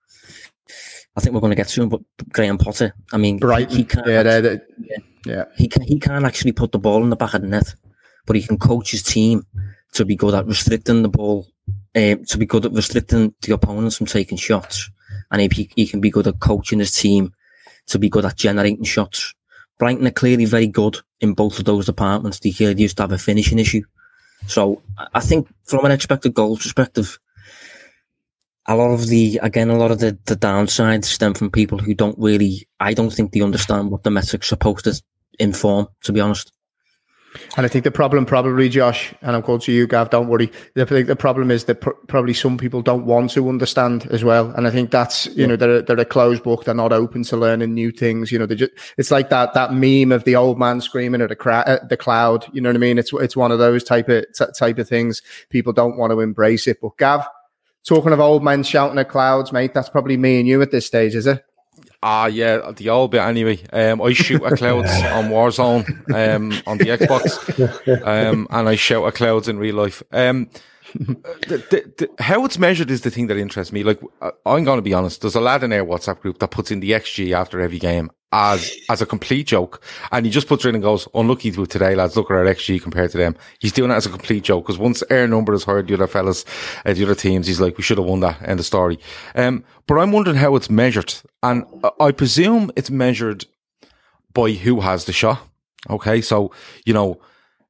I 1.15 1.21
think 1.21 1.33
we're 1.33 1.41
going 1.41 1.51
to 1.51 1.55
get 1.55 1.67
to 1.69 1.81
him, 1.81 1.89
but 1.89 2.01
Graham 2.31 2.57
Potter. 2.57 2.93
I 3.11 3.17
mean, 3.17 3.39
right? 3.39 3.69
He, 3.69 3.77
he 3.77 3.83
can't. 3.85 4.05
Yeah, 4.05 4.39
yeah, 4.39 4.97
yeah. 5.25 5.45
He 5.57 5.67
can 5.67 5.81
he 5.81 5.99
can't 5.99 6.25
actually 6.25 6.51
put 6.51 6.71
the 6.71 6.79
ball 6.79 7.03
in 7.03 7.09
the 7.09 7.15
back 7.15 7.33
of 7.33 7.41
the 7.41 7.47
net 7.47 7.73
but 8.25 8.35
he 8.35 8.43
can 8.43 8.57
coach 8.57 8.91
his 8.91 9.03
team 9.03 9.45
to 9.93 10.05
be 10.05 10.15
good 10.15 10.33
at 10.33 10.45
restricting 10.45 11.01
the 11.01 11.09
ball, 11.09 11.47
um, 11.95 12.23
to 12.25 12.37
be 12.37 12.45
good 12.45 12.65
at 12.65 12.71
restricting 12.71 13.33
the 13.41 13.53
opponents 13.53 13.97
from 13.97 14.07
taking 14.07 14.37
shots. 14.37 14.89
And 15.31 15.41
if 15.41 15.51
he, 15.51 15.69
he 15.75 15.87
can 15.87 16.01
be 16.01 16.09
good 16.09 16.27
at 16.27 16.39
coaching 16.39 16.79
his 16.79 16.93
team 16.93 17.33
to 17.87 17.99
be 17.99 18.09
good 18.09 18.25
at 18.25 18.37
generating 18.37 18.83
shots. 18.83 19.33
Brighton 19.77 20.07
are 20.07 20.11
clearly 20.11 20.45
very 20.45 20.67
good 20.67 20.97
in 21.21 21.33
both 21.33 21.59
of 21.59 21.65
those 21.65 21.85
departments. 21.85 22.39
They 22.39 22.51
clearly 22.51 22.81
used 22.81 22.97
to 22.97 23.03
have 23.03 23.11
a 23.11 23.17
finishing 23.17 23.59
issue. 23.59 23.81
So 24.47 24.81
I 25.13 25.19
think 25.19 25.47
from 25.63 25.85
an 25.85 25.91
expected 25.91 26.33
goals 26.33 26.61
perspective, 26.61 27.17
a 28.67 28.75
lot 28.75 28.91
of 28.91 29.07
the 29.07 29.39
again 29.41 29.69
a 29.69 29.77
lot 29.77 29.91
of 29.91 29.99
the 29.99 30.17
the 30.25 30.35
downsides 30.35 31.05
stem 31.05 31.33
from 31.33 31.49
people 31.49 31.79
who 31.79 31.93
don't 31.93 32.17
really 32.19 32.67
I 32.79 32.93
don't 32.93 33.11
think 33.11 33.31
they 33.31 33.41
understand 33.41 33.89
what 33.89 34.03
the 34.03 34.11
metric's 34.11 34.47
supposed 34.47 34.85
to 34.85 35.01
inform. 35.39 35.87
To 36.03 36.11
be 36.11 36.19
honest. 36.19 36.51
And 37.55 37.65
I 37.65 37.69
think 37.69 37.83
the 37.83 37.91
problem, 37.91 38.25
probably, 38.25 38.67
Josh, 38.69 39.13
and 39.21 39.35
I'm 39.35 39.41
called 39.41 39.61
to 39.61 39.71
you, 39.71 39.87
Gav. 39.87 40.09
Don't 40.09 40.27
worry. 40.27 40.51
I 40.75 40.85
think 40.85 41.07
the 41.07 41.15
problem 41.15 41.51
is 41.51 41.65
that 41.65 41.81
pr- 41.81 41.91
probably 42.07 42.33
some 42.33 42.57
people 42.57 42.81
don't 42.81 43.05
want 43.05 43.31
to 43.31 43.47
understand 43.47 44.05
as 44.07 44.23
well. 44.23 44.51
And 44.51 44.67
I 44.67 44.71
think 44.71 44.91
that's 44.91 45.27
you 45.27 45.47
know 45.47 45.55
they're 45.55 45.81
they're 45.81 45.99
a 45.99 46.05
closed 46.05 46.43
book. 46.43 46.65
They're 46.65 46.73
not 46.73 46.91
open 46.91 47.23
to 47.23 47.37
learning 47.37 47.73
new 47.73 47.91
things. 47.91 48.31
You 48.31 48.39
know, 48.39 48.45
they 48.45 48.55
just 48.55 48.71
it's 48.97 49.11
like 49.11 49.29
that 49.29 49.53
that 49.53 49.73
meme 49.73 50.11
of 50.11 50.23
the 50.25 50.35
old 50.35 50.59
man 50.59 50.81
screaming 50.81 51.21
at 51.21 51.29
the 51.29 51.35
cra- 51.35 51.67
at 51.67 51.89
the 51.89 51.97
cloud. 51.97 52.45
You 52.53 52.61
know 52.61 52.69
what 52.69 52.75
I 52.75 52.79
mean? 52.79 52.97
It's 52.97 53.13
it's 53.13 53.35
one 53.35 53.51
of 53.51 53.59
those 53.59 53.83
type 53.83 54.09
of 54.09 54.25
t- 54.33 54.45
type 54.57 54.77
of 54.77 54.89
things. 54.89 55.21
People 55.49 55.73
don't 55.73 55.97
want 55.97 56.11
to 56.11 56.19
embrace 56.19 56.67
it. 56.67 56.79
But 56.81 56.97
Gav, 56.97 57.25
talking 57.85 58.13
of 58.13 58.19
old 58.19 58.43
men 58.43 58.63
shouting 58.63 58.99
at 58.99 59.09
clouds, 59.09 59.51
mate, 59.51 59.73
that's 59.73 59.89
probably 59.89 60.17
me 60.17 60.39
and 60.39 60.47
you 60.47 60.61
at 60.61 60.71
this 60.71 60.85
stage, 60.85 61.15
is 61.15 61.27
it? 61.27 61.43
Ah, 62.03 62.25
yeah, 62.25 62.71
the 62.75 62.89
old 62.89 63.11
bit 63.11 63.21
anyway. 63.21 63.59
Um, 63.71 64.01
I 64.01 64.13
shoot 64.13 64.41
at 64.43 64.57
clouds 64.57 64.89
on 64.91 65.29
Warzone 65.29 65.85
um, 66.11 66.51
on 66.65 66.79
the 66.79 66.85
Xbox, 66.85 68.03
um, 68.05 68.47
and 68.49 68.67
I 68.67 68.75
shout 68.75 69.05
at 69.05 69.13
clouds 69.13 69.47
in 69.47 69.59
real 69.59 69.75
life. 69.75 70.01
Um, 70.11 70.49
the, 70.93 71.57
the, 71.69 71.93
the, 71.97 72.23
how 72.23 72.45
it's 72.45 72.57
measured 72.57 72.91
is 72.91 73.01
the 73.01 73.11
thing 73.11 73.27
that 73.27 73.37
interests 73.37 73.73
me. 73.73 73.83
Like, 73.83 73.99
I'm 74.45 74.63
going 74.63 74.77
to 74.77 74.81
be 74.81 74.93
honest. 74.93 75.21
There's 75.21 75.35
a 75.35 75.41
lad 75.41 75.63
in 75.63 75.73
our 75.73 75.85
WhatsApp 75.85 76.19
group 76.19 76.39
that 76.39 76.51
puts 76.51 76.71
in 76.71 76.79
the 76.79 76.91
XG 76.91 77.33
after 77.33 77.59
every 77.59 77.79
game 77.79 78.11
as 78.31 78.73
as 78.89 79.01
a 79.01 79.05
complete 79.05 79.47
joke, 79.47 79.83
and 80.11 80.25
he 80.25 80.31
just 80.31 80.47
puts 80.47 80.65
it 80.65 80.69
in 80.69 80.75
and 80.75 80.83
goes, 80.83 81.07
"Unlucky 81.13 81.51
with 81.51 81.69
today, 81.69 81.95
lads. 81.95 82.15
Look 82.15 82.31
at 82.31 82.37
our 82.37 82.45
XG 82.45 82.81
compared 82.81 83.11
to 83.11 83.17
them." 83.17 83.35
He's 83.59 83.73
doing 83.73 83.91
it 83.91 83.95
as 83.95 84.05
a 84.05 84.09
complete 84.09 84.43
joke 84.43 84.65
because 84.65 84.79
once 84.79 85.03
our 85.03 85.27
number 85.27 85.53
is 85.53 85.65
heard 85.65 85.87
the 85.87 85.95
other 85.95 86.07
fellas, 86.07 86.45
uh, 86.85 86.93
the 86.93 87.03
other 87.03 87.15
teams, 87.15 87.47
he's 87.47 87.59
like, 87.59 87.77
"We 87.77 87.83
should 87.83 87.97
have 87.97 88.07
won 88.07 88.21
that." 88.21 88.41
End 88.47 88.59
of 88.59 88.65
story. 88.65 88.99
Um, 89.35 89.63
but 89.87 89.95
I'm 89.95 90.11
wondering 90.11 90.37
how 90.37 90.55
it's 90.55 90.69
measured, 90.69 91.13
and 91.43 91.65
I 91.99 92.11
presume 92.11 92.71
it's 92.75 92.89
measured 92.89 93.45
by 94.33 94.51
who 94.51 94.79
has 94.79 95.05
the 95.05 95.13
shot. 95.13 95.39
Okay, 95.89 96.21
so 96.21 96.51
you 96.85 96.93
know 96.93 97.19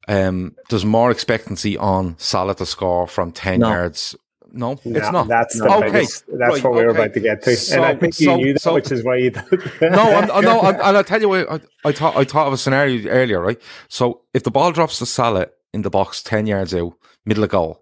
um, 0.08 0.56
there's 0.70 0.86
more 0.86 1.12
expectancy 1.12 1.78
on 1.78 2.16
Salah 2.18 2.56
to 2.56 2.66
score 2.66 3.08
from 3.08 3.32
10 3.32 3.60
No. 3.60 3.70
yards. 3.70 4.16
No, 4.54 4.78
No, 4.84 4.97
it's 4.99 5.12
not. 5.14 5.28
That's 5.30 5.58
the 5.58 5.66
okay. 5.76 5.91
biggest, 5.91 6.26
that's 6.28 6.56
right, 6.56 6.64
what 6.66 6.74
we 6.74 6.84
were 6.84 6.89
okay. 6.89 7.04
about 7.04 7.14
to 7.14 7.20
get 7.22 7.41
to. 7.43 7.56
So- 7.56 7.76
and 7.78 7.86
I 7.86 7.95
think 7.95 8.20
you 8.20 8.26
so- 8.26 8.36
knew 8.36 8.54
that, 8.54 8.62
so- 8.62 8.74
which 8.74 8.91
is 8.91 9.04
why 9.04 9.16
you 9.16 9.32
no, 9.82 9.88
I'm, 9.89 10.43
no, 10.43 10.60
I'm, 10.62 10.76
and 10.76 10.97
I'll 10.97 11.04
tell 11.06 11.22
you 11.22 11.30
what, 11.30 11.49
I, 11.49 11.60
I 11.86 11.91
thought, 11.93 12.18
I 12.18 12.26
thought 12.26 12.47
of 12.47 12.54
a 12.54 12.58
scenario 12.58 13.08
earlier, 13.10 13.39
right? 13.39 13.62
So 13.88 14.22
if 14.34 14.43
the 14.43 14.52
ball 14.52 14.74
drops 14.74 14.97
to 14.99 15.06
Salah 15.06 15.47
in 15.74 15.84
the 15.84 15.89
box 15.89 16.22
10 16.22 16.47
yards 16.47 16.74
out, 16.74 16.93
middle 17.26 17.45
of 17.45 17.49
goal, 17.49 17.82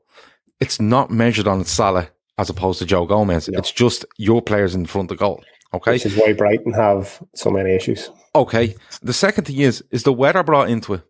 it's 0.59 0.79
not 0.79 1.09
measured 1.09 1.47
on 1.47 1.63
Salah 1.65 2.09
as 2.37 2.49
opposed 2.51 2.77
to 2.79 2.85
Joe 2.85 3.05
Gomez. 3.07 3.47
It's 3.49 3.71
just 3.71 4.05
your 4.17 4.41
players 4.41 4.75
in 4.75 4.85
front 4.85 5.09
of 5.09 5.17
the 5.17 5.19
goal. 5.23 5.43
Okay. 5.73 5.93
which 5.93 6.05
is 6.05 6.15
why 6.15 6.33
Brighton 6.33 6.73
have 6.73 7.21
so 7.35 7.49
many 7.51 7.75
issues. 7.75 8.09
Okay. 8.35 8.75
The 9.03 9.13
second 9.13 9.45
thing 9.45 9.57
is, 9.57 9.83
is 9.91 10.01
the 10.03 10.13
weather 10.13 10.41
brought 10.43 10.69
into 10.69 10.95
it? 10.95 11.01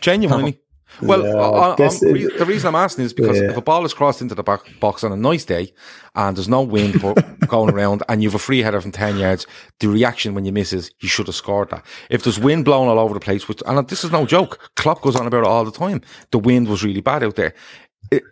Genuinely. 0.00 0.58
Well, 1.02 1.22
No, 1.22 1.38
I, 1.38 1.72
I, 1.72 1.76
this 1.76 2.02
I'm, 2.02 2.08
is- 2.08 2.14
re- 2.14 2.38
the 2.38 2.46
reason 2.46 2.68
I'm 2.68 2.74
asking 2.74 3.04
is 3.04 3.12
because 3.12 3.38
Yeah. 3.38 3.50
if 3.50 3.56
a 3.58 3.60
ball 3.60 3.84
is 3.84 3.92
crossed 3.92 4.22
into 4.22 4.34
the 4.34 4.42
back 4.42 4.62
box 4.80 5.04
on 5.04 5.12
a 5.12 5.16
nice 5.16 5.44
day 5.44 5.70
and 6.16 6.34
there's 6.34 6.48
no 6.48 6.62
wind 6.62 7.00
go- 7.02 7.12
going 7.46 7.72
around 7.72 8.02
and 8.08 8.22
you 8.22 8.28
have 8.30 8.34
a 8.34 8.38
free 8.38 8.62
header 8.62 8.80
from 8.80 8.90
10 8.90 9.18
yards, 9.18 9.46
the 9.80 9.86
reaction 9.88 10.34
when 10.34 10.46
you 10.46 10.50
miss 10.50 10.72
is 10.72 10.90
you 11.00 11.08
should 11.08 11.26
have 11.26 11.36
scored 11.36 11.68
that. 11.70 11.84
If 12.08 12.22
there's 12.22 12.40
wind 12.40 12.64
blowing 12.64 12.88
all 12.88 12.98
over 12.98 13.12
the 13.12 13.20
place, 13.20 13.46
which, 13.46 13.62
and 13.66 13.86
this 13.86 14.02
is 14.02 14.10
no 14.10 14.24
joke, 14.24 14.70
Klopp 14.76 15.02
goes 15.02 15.14
on 15.14 15.26
about 15.26 15.44
it 15.44 15.46
all 15.46 15.64
the 15.64 15.70
time. 15.70 16.00
The 16.32 16.38
wind 16.38 16.68
was 16.68 16.82
really 16.82 17.02
bad 17.02 17.22
out 17.22 17.36
there. 17.36 17.52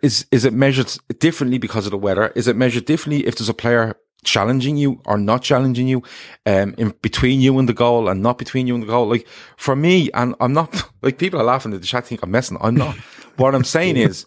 Is, 0.01 0.25
is 0.31 0.43
it 0.43 0.51
measured 0.53 0.91
differently 1.19 1.59
because 1.59 1.85
of 1.85 1.91
the 1.91 1.97
weather? 1.97 2.33
Is 2.35 2.47
it 2.47 2.55
measured 2.55 2.85
differently 2.85 3.27
if 3.27 3.35
there's 3.37 3.49
a 3.49 3.53
player 3.53 3.95
challenging 4.23 4.77
you 4.77 5.01
or 5.05 5.17
not 5.17 5.41
challenging 5.41 5.87
you, 5.87 6.03
um, 6.45 6.75
in 6.77 6.93
between 7.01 7.41
you 7.41 7.57
and 7.59 7.67
the 7.69 7.73
goal 7.73 8.09
and 8.09 8.21
not 8.21 8.37
between 8.37 8.67
you 8.67 8.73
and 8.73 8.83
the 8.83 8.87
goal? 8.87 9.07
Like 9.07 9.27
for 9.57 9.75
me, 9.75 10.09
and 10.13 10.35
I'm 10.39 10.53
not 10.53 10.89
like 11.01 11.17
people 11.17 11.39
are 11.39 11.45
laughing 11.45 11.73
at 11.73 11.81
the 11.81 11.87
chat, 11.87 12.05
think 12.05 12.23
I'm 12.23 12.31
messing. 12.31 12.57
I'm 12.61 12.75
not. 12.75 12.95
what 13.37 13.55
I'm 13.55 13.63
saying 13.63 13.97
is 13.97 14.25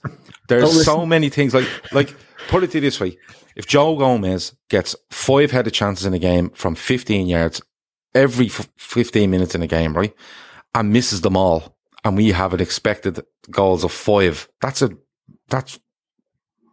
there's 0.48 0.84
so 0.84 1.04
many 1.04 1.28
things 1.28 1.54
like, 1.54 1.68
like 1.92 2.14
put 2.48 2.62
it 2.62 2.70
to 2.72 2.80
this 2.80 3.00
way. 3.00 3.16
If 3.56 3.66
Joe 3.66 3.96
Gomez 3.96 4.54
gets 4.68 4.94
five 5.10 5.50
headed 5.50 5.74
chances 5.74 6.06
in 6.06 6.14
a 6.14 6.18
game 6.18 6.50
from 6.50 6.74
15 6.74 7.26
yards 7.26 7.60
every 8.14 8.46
f- 8.46 8.68
15 8.78 9.30
minutes 9.30 9.54
in 9.54 9.62
a 9.62 9.66
game, 9.66 9.96
right? 9.96 10.14
And 10.74 10.92
misses 10.92 11.20
them 11.20 11.36
all. 11.36 11.76
And 12.04 12.16
we 12.16 12.30
have 12.30 12.54
an 12.54 12.60
expected 12.60 13.20
goals 13.50 13.84
of 13.84 13.92
five. 13.92 14.48
That's 14.60 14.82
a, 14.82 14.90
that's 15.48 15.78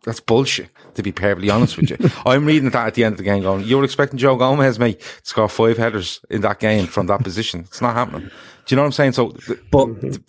that's 0.08 0.20
bullshit, 0.20 0.70
to 0.96 1.04
be 1.04 1.12
perfectly 1.12 1.50
honest 1.50 1.78
with 1.78 1.90
you. 1.92 1.98
I'm 2.26 2.46
reading 2.46 2.70
that 2.72 2.88
at 2.88 2.94
the 2.96 3.04
end 3.04 3.14
of 3.14 3.18
the 3.18 3.24
game 3.24 3.44
going, 3.44 3.64
you 3.66 3.78
were 3.78 3.84
expecting 3.84 4.18
Joe 4.18 4.36
Gomez, 4.36 4.80
mate, 4.80 5.00
to 5.00 5.06
score 5.24 5.48
five 5.50 5.78
headers 5.78 6.20
in 6.30 6.42
that 6.42 6.60
game 6.60 6.88
from 6.88 7.08
that 7.08 7.24
position. 7.24 7.62
It's 7.62 7.82
not 7.82 7.94
happening. 7.94 8.30
Do 8.30 8.32
you 8.70 8.76
know 8.78 8.82
what 8.84 8.88
I'm 8.88 8.92
saying? 8.94 9.12
So, 9.14 9.32
th- 9.32 9.60
But 9.72 10.02
th- 10.02 10.20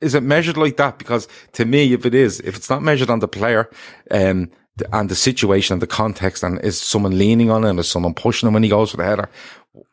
is 0.00 0.14
it 0.14 0.22
measured 0.22 0.56
like 0.56 0.76
that? 0.76 0.98
Because 0.98 1.26
to 1.54 1.64
me, 1.64 1.92
if 1.92 2.06
it 2.06 2.14
is, 2.14 2.40
if 2.40 2.54
it's 2.56 2.70
not 2.70 2.82
measured 2.82 3.10
on 3.10 3.18
the 3.18 3.28
player, 3.28 3.68
um, 4.10 4.50
and 4.92 5.08
the 5.08 5.16
situation 5.16 5.72
and 5.72 5.82
the 5.82 5.88
context, 5.88 6.44
and 6.44 6.60
is 6.64 6.80
someone 6.80 7.18
leaning 7.18 7.50
on 7.50 7.64
him, 7.64 7.78
is 7.80 7.88
someone 7.88 8.14
pushing 8.14 8.46
him 8.46 8.54
when 8.54 8.62
he 8.62 8.68
goes 8.68 8.92
for 8.92 8.96
the 8.96 9.04
header? 9.04 9.28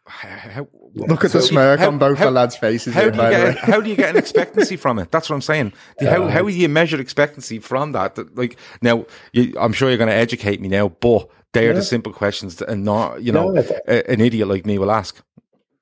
How, 0.05 0.67
Look 0.95 1.25
at 1.25 1.31
the 1.31 1.41
smirk 1.41 1.79
how- 1.81 1.87
on 1.89 1.97
both 1.97 2.17
how- 2.19 2.25
the 2.25 2.31
lads' 2.31 2.55
faces. 2.55 2.93
how 2.93 3.01
there, 3.01 3.11
do 3.11 3.17
you 3.17 3.21
by 3.23 3.29
the 3.29 3.35
get 3.35 3.45
way. 3.55 3.61
how 3.71 3.81
do 3.81 3.89
you 3.89 3.95
get 3.95 4.09
an 4.11 4.17
expectancy 4.17 4.77
from 4.77 4.97
it? 4.99 5.11
That's 5.11 5.29
what 5.29 5.35
I'm 5.35 5.41
saying. 5.41 5.73
How 5.99 6.27
how 6.27 6.43
do 6.43 6.49
you 6.49 6.69
measure 6.69 6.99
expectancy 7.01 7.59
from 7.59 7.91
that? 7.91 8.17
Like 8.37 8.57
now, 8.81 9.05
you, 9.33 9.53
I'm 9.59 9.73
sure 9.73 9.89
you're 9.89 9.97
going 9.97 10.09
to 10.09 10.15
educate 10.15 10.61
me 10.61 10.67
now, 10.69 10.89
but 10.89 11.27
they 11.53 11.67
are 11.67 11.73
the 11.73 11.81
simple 11.81 12.13
questions, 12.13 12.55
that, 12.57 12.69
and 12.69 12.83
not 12.85 13.21
you 13.23 13.31
know 13.31 13.51
No, 13.51 13.59
I 13.59 13.63
thi- 13.63 13.75
a- 13.87 14.09
an 14.11 14.21
idiot 14.21 14.47
like 14.47 14.65
me 14.65 14.77
will 14.77 14.91
ask. 14.91 15.21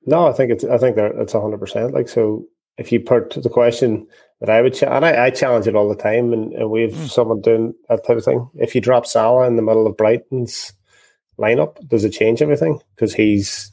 No, 0.06 0.28
I 0.28 0.34
think 0.34 0.52
it's 0.52 0.64
I 0.66 0.78
think 0.78 0.96
that 0.96 1.12
it's 1.18 1.34
hundred 1.34 1.60
percent. 1.60 1.94
Like 1.94 2.10
so, 2.10 2.46
if 2.78 2.92
you 2.92 3.00
put 3.00 3.32
the 3.32 3.50
question 3.50 4.08
that 4.42 4.50
I 4.50 4.62
would, 4.62 4.74
cha- 4.74 4.96
and 4.96 5.06
I, 5.06 5.26
I 5.26 5.30
challenge 5.30 5.68
it 5.68 5.76
all 5.76 5.88
the 5.90 5.96
time, 5.96 6.34
and, 6.34 6.52
and 6.54 6.70
we 6.72 6.82
have 6.82 6.94
Hmm. 6.96 7.06
someone 7.06 7.42
doing 7.42 7.74
that 7.88 8.06
type 8.06 8.18
of 8.18 8.26
thing. 8.26 8.50
If 8.56 8.74
you 8.76 8.82
drop 8.82 9.06
Salah 9.06 9.46
in 9.48 9.56
the 9.58 9.62
middle 9.62 9.86
of 9.88 9.96
Brighton's 9.96 10.74
lineup, 11.40 11.76
does 11.88 12.04
it 12.04 12.10
change 12.12 12.42
everything? 12.42 12.80
Because 12.96 13.14
he's 13.14 13.72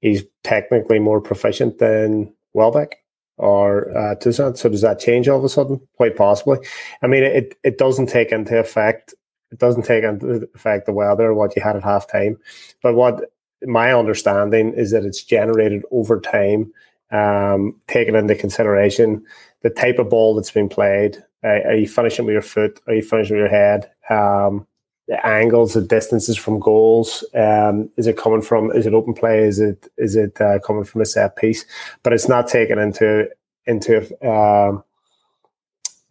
he's 0.00 0.24
technically 0.42 0.98
more 0.98 1.20
proficient 1.20 1.78
than 1.78 2.32
Welbeck 2.54 2.96
or 3.36 3.90
uh, 3.96 4.14
Trossard. 4.16 4.58
So 4.58 4.68
does 4.68 4.82
that 4.82 5.00
change 5.00 5.28
all 5.28 5.38
of 5.38 5.44
a 5.44 5.48
sudden? 5.48 5.80
Quite 5.96 6.16
possibly. 6.16 6.58
I 7.02 7.06
mean, 7.06 7.22
it 7.22 7.56
it 7.64 7.78
doesn't 7.78 8.08
take 8.08 8.32
into 8.32 8.58
effect. 8.58 9.14
It 9.50 9.58
doesn't 9.58 9.84
take 9.84 10.04
into 10.04 10.48
effect 10.54 10.86
the 10.86 10.92
weather, 10.92 11.34
what 11.34 11.56
you 11.56 11.62
had 11.62 11.76
at 11.76 11.82
half 11.82 12.10
time. 12.10 12.38
But 12.82 12.94
what 12.94 13.30
my 13.66 13.92
understanding 13.92 14.74
is 14.74 14.90
that 14.92 15.04
it's 15.04 15.22
generated 15.22 15.82
over 15.90 16.20
time, 16.20 16.72
um, 17.10 17.74
taking 17.88 18.14
into 18.14 18.34
consideration 18.34 19.24
the 19.62 19.70
type 19.70 19.98
of 19.98 20.08
ball 20.08 20.34
that's 20.34 20.50
been 20.50 20.68
played. 20.68 21.22
Uh, 21.42 21.60
are 21.66 21.74
you 21.74 21.88
finishing 21.88 22.26
with 22.26 22.32
your 22.32 22.42
foot? 22.42 22.80
Are 22.86 22.94
you 22.94 23.02
finishing 23.02 23.36
with 23.36 23.40
your 23.40 23.48
head? 23.48 23.90
Um, 24.08 24.66
the 25.10 25.26
angles, 25.26 25.74
the 25.74 25.80
distances 25.82 26.36
from 26.36 26.60
goals. 26.60 27.24
Um, 27.34 27.90
is 27.96 28.06
it 28.06 28.16
coming 28.16 28.42
from? 28.42 28.70
Is 28.70 28.86
it 28.86 28.94
open 28.94 29.12
play? 29.12 29.40
Is 29.40 29.58
it 29.58 29.88
is 29.98 30.14
it 30.14 30.40
uh, 30.40 30.60
coming 30.60 30.84
from 30.84 31.00
a 31.00 31.04
set 31.04 31.34
piece? 31.34 31.66
But 32.04 32.12
it's 32.12 32.28
not 32.28 32.46
taken 32.46 32.78
into 32.78 33.28
into 33.66 33.96
um, 34.26 34.84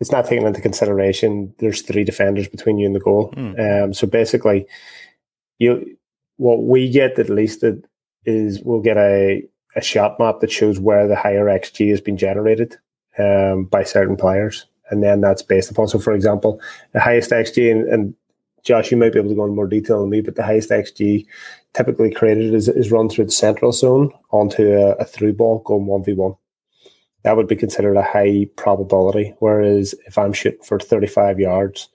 it's 0.02 0.12
not 0.12 0.26
taken 0.26 0.46
into 0.46 0.60
consideration. 0.60 1.54
There's 1.60 1.82
three 1.82 2.04
defenders 2.04 2.50
between 2.50 2.78
you 2.78 2.88
and 2.88 2.96
the 2.96 3.00
goal. 3.00 3.34
Um, 3.58 3.94
so 3.94 4.06
basically, 4.06 4.68
you 5.60 5.98
what 6.36 6.64
we 6.64 6.90
get 6.90 7.18
at 7.20 7.30
least 7.30 7.64
it- 7.64 7.86
is 8.26 8.62
we'll 8.64 8.82
get 8.82 8.98
a 8.98 9.42
a 9.78 9.82
shot 9.82 10.20
map 10.20 10.42
that 10.42 10.52
shows 10.52 10.78
where 10.78 11.08
the 11.08 11.16
higher 11.16 11.46
xG 11.46 11.90
has 11.90 12.02
been 12.02 12.18
generated 12.18 12.76
um, 13.18 13.64
by 13.64 13.84
certain 13.84 14.18
players, 14.18 14.66
and 14.92 15.02
then 15.02 15.22
that's 15.22 15.42
based 15.42 15.72
upon. 15.72 15.88
So, 15.88 16.00
for 16.00 16.12
example, 16.14 16.60
the 16.92 17.00
highest 17.00 17.32
xG, 17.32 17.72
and, 17.72 17.88
and 17.88 18.14
Josh, 18.64 18.92
you 18.92 18.98
might 18.98 19.14
be 19.14 19.20
able 19.20 19.30
to 19.30 19.36
go 19.36 19.44
into 19.44 19.56
more 19.56 19.68
detail 19.68 20.02
than 20.02 20.10
me, 20.10 20.22
but 20.22 20.36
the 20.36 20.44
highest 20.44 20.70
xG 20.70 21.26
typically 21.74 22.12
created 22.12 22.54
is, 22.54 22.68
is 22.68 22.92
run 22.92 23.10
through 23.10 23.26
the 23.26 23.32
central 23.32 23.72
zone 23.72 24.12
onto 24.32 24.72
a, 24.72 24.92
a 24.94 25.06
through 25.06 25.34
ball 25.34 25.60
going 25.60 25.86
one 25.86 26.04
v 26.04 26.14
one. 26.14 26.36
That 27.24 27.36
would 27.36 27.48
be 27.48 27.56
considered 27.56 27.98
a 27.98 28.04
high 28.04 28.48
probability. 28.56 29.36
Whereas 29.40 29.94
if 30.08 30.18
I'm 30.18 30.34
shooting 30.34 30.64
for 30.64 30.80
35 30.80 31.40
yards, 31.40 31.90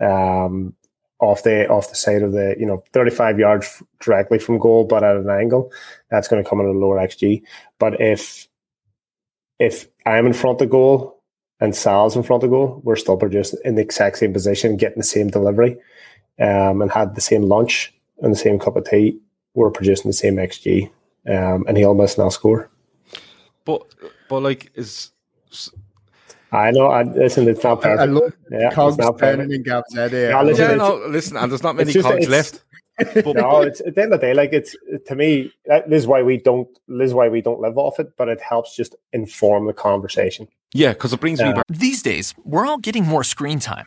um, 0.00 0.74
off 1.20 1.42
the 1.42 1.68
off 1.68 1.90
the 1.90 1.96
side 1.96 2.22
of 2.22 2.32
the 2.32 2.56
you 2.58 2.66
know 2.66 2.82
35 2.92 3.38
yards 3.38 3.82
directly 4.00 4.38
from 4.38 4.58
goal 4.58 4.84
but 4.84 5.04
at 5.04 5.16
an 5.16 5.28
angle 5.28 5.70
that's 6.10 6.28
going 6.28 6.42
to 6.42 6.48
come 6.48 6.60
in 6.60 6.66
a 6.66 6.70
lower 6.70 6.96
xg 7.06 7.42
but 7.78 8.00
if 8.00 8.48
if 9.58 9.86
i'm 10.06 10.26
in 10.26 10.32
front 10.32 10.60
of 10.60 10.70
goal 10.70 11.22
and 11.62 11.76
Salah's 11.76 12.16
in 12.16 12.22
front 12.22 12.42
of 12.42 12.50
goal 12.50 12.80
we're 12.84 12.96
still 12.96 13.18
producing 13.18 13.60
in 13.64 13.74
the 13.74 13.82
exact 13.82 14.18
same 14.18 14.32
position 14.32 14.76
getting 14.76 14.98
the 14.98 15.04
same 15.04 15.28
delivery 15.28 15.76
um, 16.40 16.82
and 16.82 16.90
had 16.90 17.14
the 17.14 17.20
same 17.20 17.42
lunch 17.42 17.92
and 18.22 18.32
the 18.32 18.38
same 18.38 18.58
cup 18.58 18.76
of 18.76 18.84
tea 18.88 19.18
we're 19.54 19.70
producing 19.70 20.08
the 20.08 20.12
same 20.12 20.36
xg 20.36 20.90
um, 21.28 21.64
and 21.68 21.76
he'll 21.76 21.94
miss 21.94 22.14
and 22.14 22.22
i'll 22.24 22.30
score 22.30 22.70
But 23.64 23.82
but 24.28 24.40
like 24.42 24.70
is 24.74 25.10
I 26.52 26.72
know. 26.72 26.86
I, 26.88 27.04
listen, 27.04 27.46
it's 27.48 27.62
not 27.62 27.80
perfect. 27.80 28.00
I 28.00 28.04
love 28.06 28.32
yeah, 28.50 28.70
cogs 28.72 28.96
it's 28.98 29.04
not 29.06 29.18
turning 29.20 29.46
perfect. 29.46 29.54
in 29.54 29.62
Gav's 29.62 29.94
head 29.94 30.10
here. 30.10 30.30
Yeah, 30.30 30.42
listen, 30.42 30.70
Yeah, 30.70 30.74
no, 30.76 30.96
listen, 31.08 31.36
and 31.36 31.48
there's 31.50 31.62
not 31.62 31.76
many 31.76 31.90
it's 31.90 31.94
just- 31.94 32.08
cogs 32.08 32.28
left. 32.28 32.62
But 33.14 33.36
no, 33.36 33.62
it's 33.62 33.80
at 33.80 33.94
the 33.94 34.02
end 34.02 34.12
of 34.12 34.20
the 34.20 34.26
day, 34.26 34.34
like 34.34 34.52
it's 34.52 34.76
to 35.06 35.14
me, 35.14 35.50
that, 35.66 35.88
this 35.88 36.02
is 36.02 36.06
why 36.06 36.22
we 36.22 36.36
don't. 36.36 36.68
This 36.86 37.06
is 37.10 37.14
why 37.14 37.28
we 37.28 37.40
don't 37.40 37.58
live 37.60 37.78
off 37.78 37.98
it, 37.98 38.14
but 38.18 38.28
it 38.28 38.40
helps 38.42 38.76
just 38.76 38.94
inform 39.14 39.66
the 39.68 39.72
conversation. 39.72 40.48
yeah, 40.74 40.92
because 40.92 41.12
it 41.14 41.20
brings 41.20 41.40
me 41.40 41.50
back. 41.52 41.64
These 41.70 42.02
days, 42.02 42.34
we're 42.44 42.66
all 42.66 42.76
getting 42.78 43.06
more 43.06 43.24
screen 43.24 43.58
time, 43.58 43.86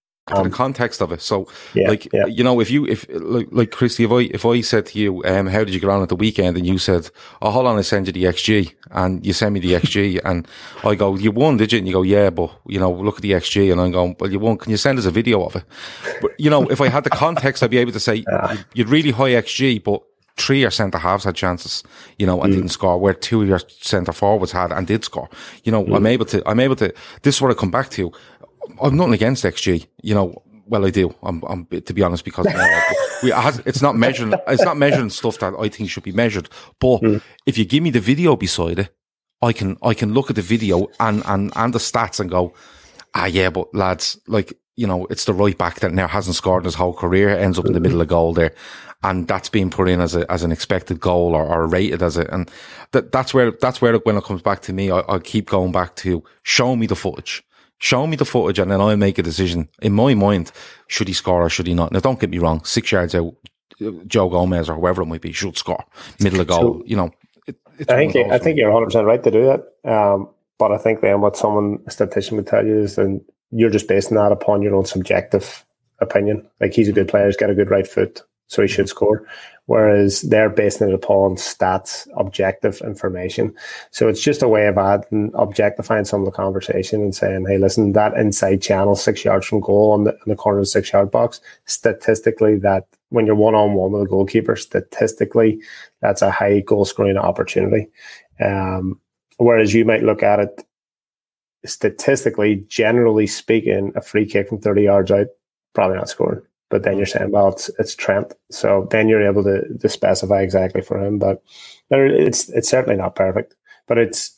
to 0.35 0.43
the 0.43 0.49
context 0.49 1.01
of 1.01 1.11
it. 1.11 1.21
So, 1.21 1.41
Um, 1.41 1.45
Yeah, 1.73 1.89
like 1.89 2.11
yeah. 2.13 2.25
you 2.25 2.43
know, 2.43 2.59
if 2.59 2.69
you 2.69 2.85
if 2.85 3.05
like, 3.09 3.47
like 3.51 3.71
Christy, 3.71 4.03
if 4.03 4.11
I 4.11 4.21
if 4.33 4.45
I 4.45 4.61
said 4.61 4.85
to 4.87 4.99
you, 4.99 5.23
um, 5.25 5.47
how 5.47 5.63
did 5.63 5.73
you 5.73 5.79
get 5.79 5.89
on 5.89 6.01
at 6.01 6.09
the 6.09 6.15
weekend, 6.15 6.57
and 6.57 6.65
you 6.65 6.77
said, 6.77 7.09
oh, 7.41 7.51
hold 7.51 7.67
on, 7.67 7.77
I 7.77 7.81
send 7.81 8.07
you 8.07 8.13
the 8.13 8.25
XG, 8.25 8.73
and 8.91 9.25
you 9.25 9.33
send 9.33 9.53
me 9.53 9.59
the 9.59 9.73
XG, 9.73 10.19
and 10.25 10.47
I 10.83 10.95
go, 10.95 11.15
you 11.15 11.31
won, 11.31 11.57
did 11.57 11.71
you? 11.71 11.79
And 11.79 11.87
you 11.87 11.93
go, 11.93 12.03
yeah, 12.03 12.29
but 12.29 12.51
you 12.67 12.79
know, 12.79 12.91
look 12.91 13.15
at 13.17 13.21
the 13.21 13.31
XG, 13.31 13.71
and 13.71 13.79
I'm 13.81 13.91
going, 13.91 14.15
well, 14.19 14.31
you 14.31 14.39
won. 14.39 14.57
Can 14.57 14.71
you 14.71 14.77
send 14.77 14.99
us 14.99 15.05
a 15.05 15.11
video 15.11 15.43
of 15.43 15.55
it? 15.55 15.63
But 16.21 16.31
you 16.39 16.49
know, 16.49 16.69
if 16.69 16.81
I 16.81 16.87
had 16.89 17.03
the 17.03 17.09
context, 17.09 17.63
I'd 17.63 17.71
be 17.71 17.77
able 17.77 17.93
to 17.93 17.99
say 17.99 18.23
you'd 18.73 18.89
really 18.89 19.11
high 19.11 19.31
XG, 19.31 19.83
but. 19.83 20.01
Three 20.37 20.61
your 20.61 20.71
centre 20.71 20.97
halves 20.97 21.25
had 21.25 21.35
chances, 21.35 21.83
you 22.17 22.25
know, 22.25 22.41
and 22.41 22.53
didn't 22.53 22.69
score. 22.69 22.97
Where 22.97 23.13
two 23.13 23.41
of 23.43 23.49
your 23.49 23.59
centre 23.67 24.13
forwards 24.13 24.53
had 24.53 24.71
and 24.71 24.87
did 24.87 25.03
score. 25.03 25.29
You 25.65 25.73
know, 25.73 25.85
I'm 25.93 26.07
able 26.07 26.25
to. 26.27 26.41
I'm 26.49 26.59
able 26.61 26.77
to. 26.77 26.91
This 27.21 27.35
is 27.35 27.41
what 27.41 27.51
I 27.51 27.53
come 27.53 27.69
back 27.69 27.89
to. 27.91 28.11
I've 28.81 28.93
nothing 28.93 29.13
against 29.13 29.43
XG. 29.43 29.87
You 30.01 30.15
know, 30.15 30.43
well, 30.67 30.85
I 30.85 30.89
do. 30.89 31.13
I'm, 31.23 31.43
I'm 31.47 31.65
to 31.65 31.93
be 31.93 32.01
honest 32.01 32.23
because 32.23 32.45
we 33.23 33.31
it 33.31 33.35
has, 33.35 33.61
it's 33.65 33.81
not 33.81 33.95
measuring. 33.95 34.33
It's 34.47 34.63
not 34.63 34.77
measuring 34.77 35.09
stuff 35.09 35.39
that 35.39 35.53
I 35.59 35.69
think 35.69 35.89
should 35.89 36.03
be 36.03 36.11
measured. 36.11 36.49
But 36.79 37.01
if 37.45 37.57
you 37.57 37.65
give 37.65 37.83
me 37.83 37.89
the 37.89 37.99
video 37.99 38.35
beside 38.35 38.79
it, 38.79 38.95
I 39.41 39.53
can 39.53 39.77
I 39.81 39.93
can 39.93 40.13
look 40.13 40.29
at 40.29 40.35
the 40.35 40.41
video 40.41 40.87
and 40.99 41.23
and 41.25 41.51
and 41.55 41.73
the 41.73 41.79
stats 41.79 42.19
and 42.19 42.29
go, 42.29 42.53
ah, 43.15 43.25
yeah, 43.25 43.49
but 43.49 43.73
lads, 43.73 44.19
like 44.27 44.53
you 44.75 44.87
know, 44.87 45.05
it's 45.09 45.25
the 45.25 45.33
right 45.33 45.57
back 45.57 45.79
that 45.81 45.93
now 45.93 46.07
hasn't 46.07 46.35
scored 46.35 46.63
in 46.63 46.65
his 46.65 46.75
whole 46.75 46.93
career, 46.93 47.29
ends 47.29 47.59
up 47.59 47.65
in 47.65 47.73
the 47.73 47.79
middle 47.79 48.01
of 48.01 48.07
goal 48.07 48.33
there. 48.33 48.53
And 49.03 49.27
that's 49.27 49.49
being 49.49 49.69
put 49.69 49.89
in 49.89 49.99
as 49.99 50.15
a, 50.15 50.31
as 50.31 50.43
an 50.43 50.51
expected 50.51 50.99
goal 50.99 51.35
or, 51.35 51.45
or 51.45 51.67
rated 51.67 52.01
as 52.01 52.17
it. 52.17 52.27
And 52.31 52.49
that, 52.91 53.11
that's 53.11 53.33
where, 53.33 53.51
that's 53.51 53.81
where 53.81 53.95
when 53.97 54.15
it 54.15 54.23
comes 54.23 54.41
back 54.41 54.61
to 54.63 54.73
me, 54.73 54.91
I, 54.91 55.03
I 55.09 55.19
keep 55.19 55.49
going 55.49 55.71
back 55.71 55.95
to 55.97 56.23
show 56.43 56.75
me 56.75 56.85
the 56.87 56.95
footage. 56.95 57.43
Show 57.81 58.05
me 58.05 58.15
the 58.15 58.25
footage 58.25 58.59
and 58.59 58.69
then 58.69 58.79
I'll 58.79 58.95
make 58.95 59.17
a 59.17 59.23
decision 59.23 59.67
in 59.81 59.93
my 59.93 60.13
mind. 60.13 60.51
Should 60.87 61.07
he 61.07 61.15
score 61.15 61.43
or 61.43 61.49
should 61.49 61.65
he 61.65 61.73
not? 61.73 61.91
Now 61.91 61.99
don't 61.99 62.19
get 62.19 62.29
me 62.29 62.37
wrong. 62.37 62.63
Six 62.63 62.91
yards 62.91 63.15
out, 63.15 63.33
Joe 64.05 64.29
Gomez 64.29 64.69
or 64.69 64.75
whoever 64.75 65.01
it 65.01 65.07
might 65.07 65.21
be 65.21 65.31
should 65.31 65.57
score 65.57 65.83
middle 66.19 66.41
of 66.41 66.47
goal. 66.47 66.83
you 66.85 66.95
know, 66.95 67.09
it, 67.47 67.55
I 67.89 68.07
think 68.07 68.15
I 68.31 68.37
think 68.37 68.59
you're 68.59 68.69
100 68.69 68.85
percent 68.85 69.07
right 69.07 69.23
to 69.23 69.31
do 69.31 69.45
that. 69.45 69.91
Um, 69.91 70.29
but 70.59 70.71
I 70.71 70.77
think 70.77 71.01
then 71.01 71.21
what 71.21 71.35
someone 71.35 71.79
a 71.87 71.91
statistician 71.91 72.37
would 72.37 72.45
tell 72.45 72.63
you 72.63 72.81
is 72.81 72.97
then 72.97 73.25
you're 73.49 73.71
just 73.71 73.87
basing 73.87 74.15
that 74.15 74.31
upon 74.31 74.61
your 74.61 74.75
own 74.75 74.85
subjective 74.85 75.65
opinion. 76.01 76.47
Like 76.59 76.73
he's 76.73 76.87
a 76.87 76.93
good 76.93 77.07
player, 77.07 77.25
he's 77.25 77.35
got 77.35 77.49
a 77.49 77.55
good 77.55 77.71
right 77.71 77.87
foot, 77.87 78.21
so 78.51 78.61
he 78.61 78.67
should 78.67 78.89
score. 78.89 79.25
Whereas 79.67 80.23
they're 80.23 80.49
basing 80.49 80.89
it 80.89 80.93
upon 80.93 81.35
stats, 81.37 82.05
objective 82.17 82.81
information. 82.81 83.55
So 83.91 84.09
it's 84.09 84.21
just 84.21 84.41
a 84.41 84.49
way 84.49 84.67
of 84.67 84.77
adding 84.77 85.31
objectifying 85.35 86.03
some 86.03 86.19
of 86.19 86.25
the 86.25 86.33
conversation 86.33 87.01
and 87.01 87.15
saying, 87.15 87.45
hey, 87.47 87.57
listen, 87.57 87.93
that 87.93 88.13
inside 88.15 88.61
channel 88.61 88.97
six 88.97 89.23
yards 89.23 89.45
from 89.45 89.61
goal 89.61 89.91
on 89.91 90.03
the, 90.03 90.11
in 90.11 90.27
the 90.27 90.35
corner 90.35 90.59
of 90.59 90.63
the 90.63 90.69
six 90.69 90.91
yard 90.91 91.09
box, 91.11 91.39
statistically 91.63 92.57
that 92.57 92.85
when 93.09 93.25
you're 93.25 93.35
one 93.35 93.55
on 93.55 93.73
one 93.73 93.93
with 93.93 94.01
a 94.01 94.07
goalkeeper, 94.07 94.57
statistically 94.57 95.61
that's 96.01 96.21
a 96.21 96.31
high 96.31 96.59
goal 96.59 96.83
scoring 96.83 97.15
opportunity. 97.15 97.87
Um, 98.43 98.99
whereas 99.37 99.73
you 99.73 99.85
might 99.85 100.03
look 100.03 100.23
at 100.23 100.41
it 100.41 100.67
statistically, 101.65 102.65
generally 102.67 103.27
speaking, 103.27 103.93
a 103.95 104.01
free 104.01 104.25
kick 104.25 104.49
from 104.49 104.59
30 104.59 104.81
yards 104.81 105.11
out, 105.11 105.27
probably 105.73 105.95
not 105.95 106.09
scoring. 106.09 106.41
But 106.71 106.83
then 106.83 106.93
mm-hmm. 106.93 106.99
you're 106.99 107.05
saying, 107.05 107.31
well, 107.31 107.49
it's, 107.49 107.69
it's 107.77 107.95
Trent. 107.95 108.33
So 108.49 108.87
then 108.89 109.07
you're 109.07 109.27
able 109.27 109.43
to, 109.43 109.77
to 109.77 109.89
specify 109.89 110.41
exactly 110.41 110.81
for 110.81 110.97
him. 110.97 111.19
But 111.19 111.43
there, 111.89 112.07
it's 112.07 112.49
it's 112.49 112.69
certainly 112.69 112.97
not 112.97 113.15
perfect. 113.15 113.53
But 113.87 113.99
it's 113.99 114.35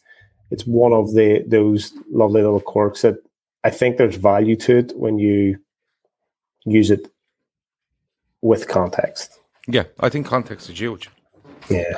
it's 0.52 0.66
one 0.66 0.92
of 0.92 1.14
the 1.14 1.44
those 1.48 1.94
lovely 2.12 2.42
little 2.42 2.60
quirks 2.60 3.04
that 3.04 3.16
I 3.64 3.70
think 3.70 3.98
there's 3.98 4.16
value 4.16 4.56
to 4.58 4.80
it 4.80 4.92
when 4.98 5.20
you 5.20 5.60
use 6.66 6.92
it 6.92 7.08
with 8.42 8.68
context. 8.68 9.40
Yeah, 9.68 9.84
I 10.00 10.10
think 10.10 10.26
context 10.28 10.70
is 10.70 10.80
huge. 10.80 11.10
Yeah. 11.70 11.98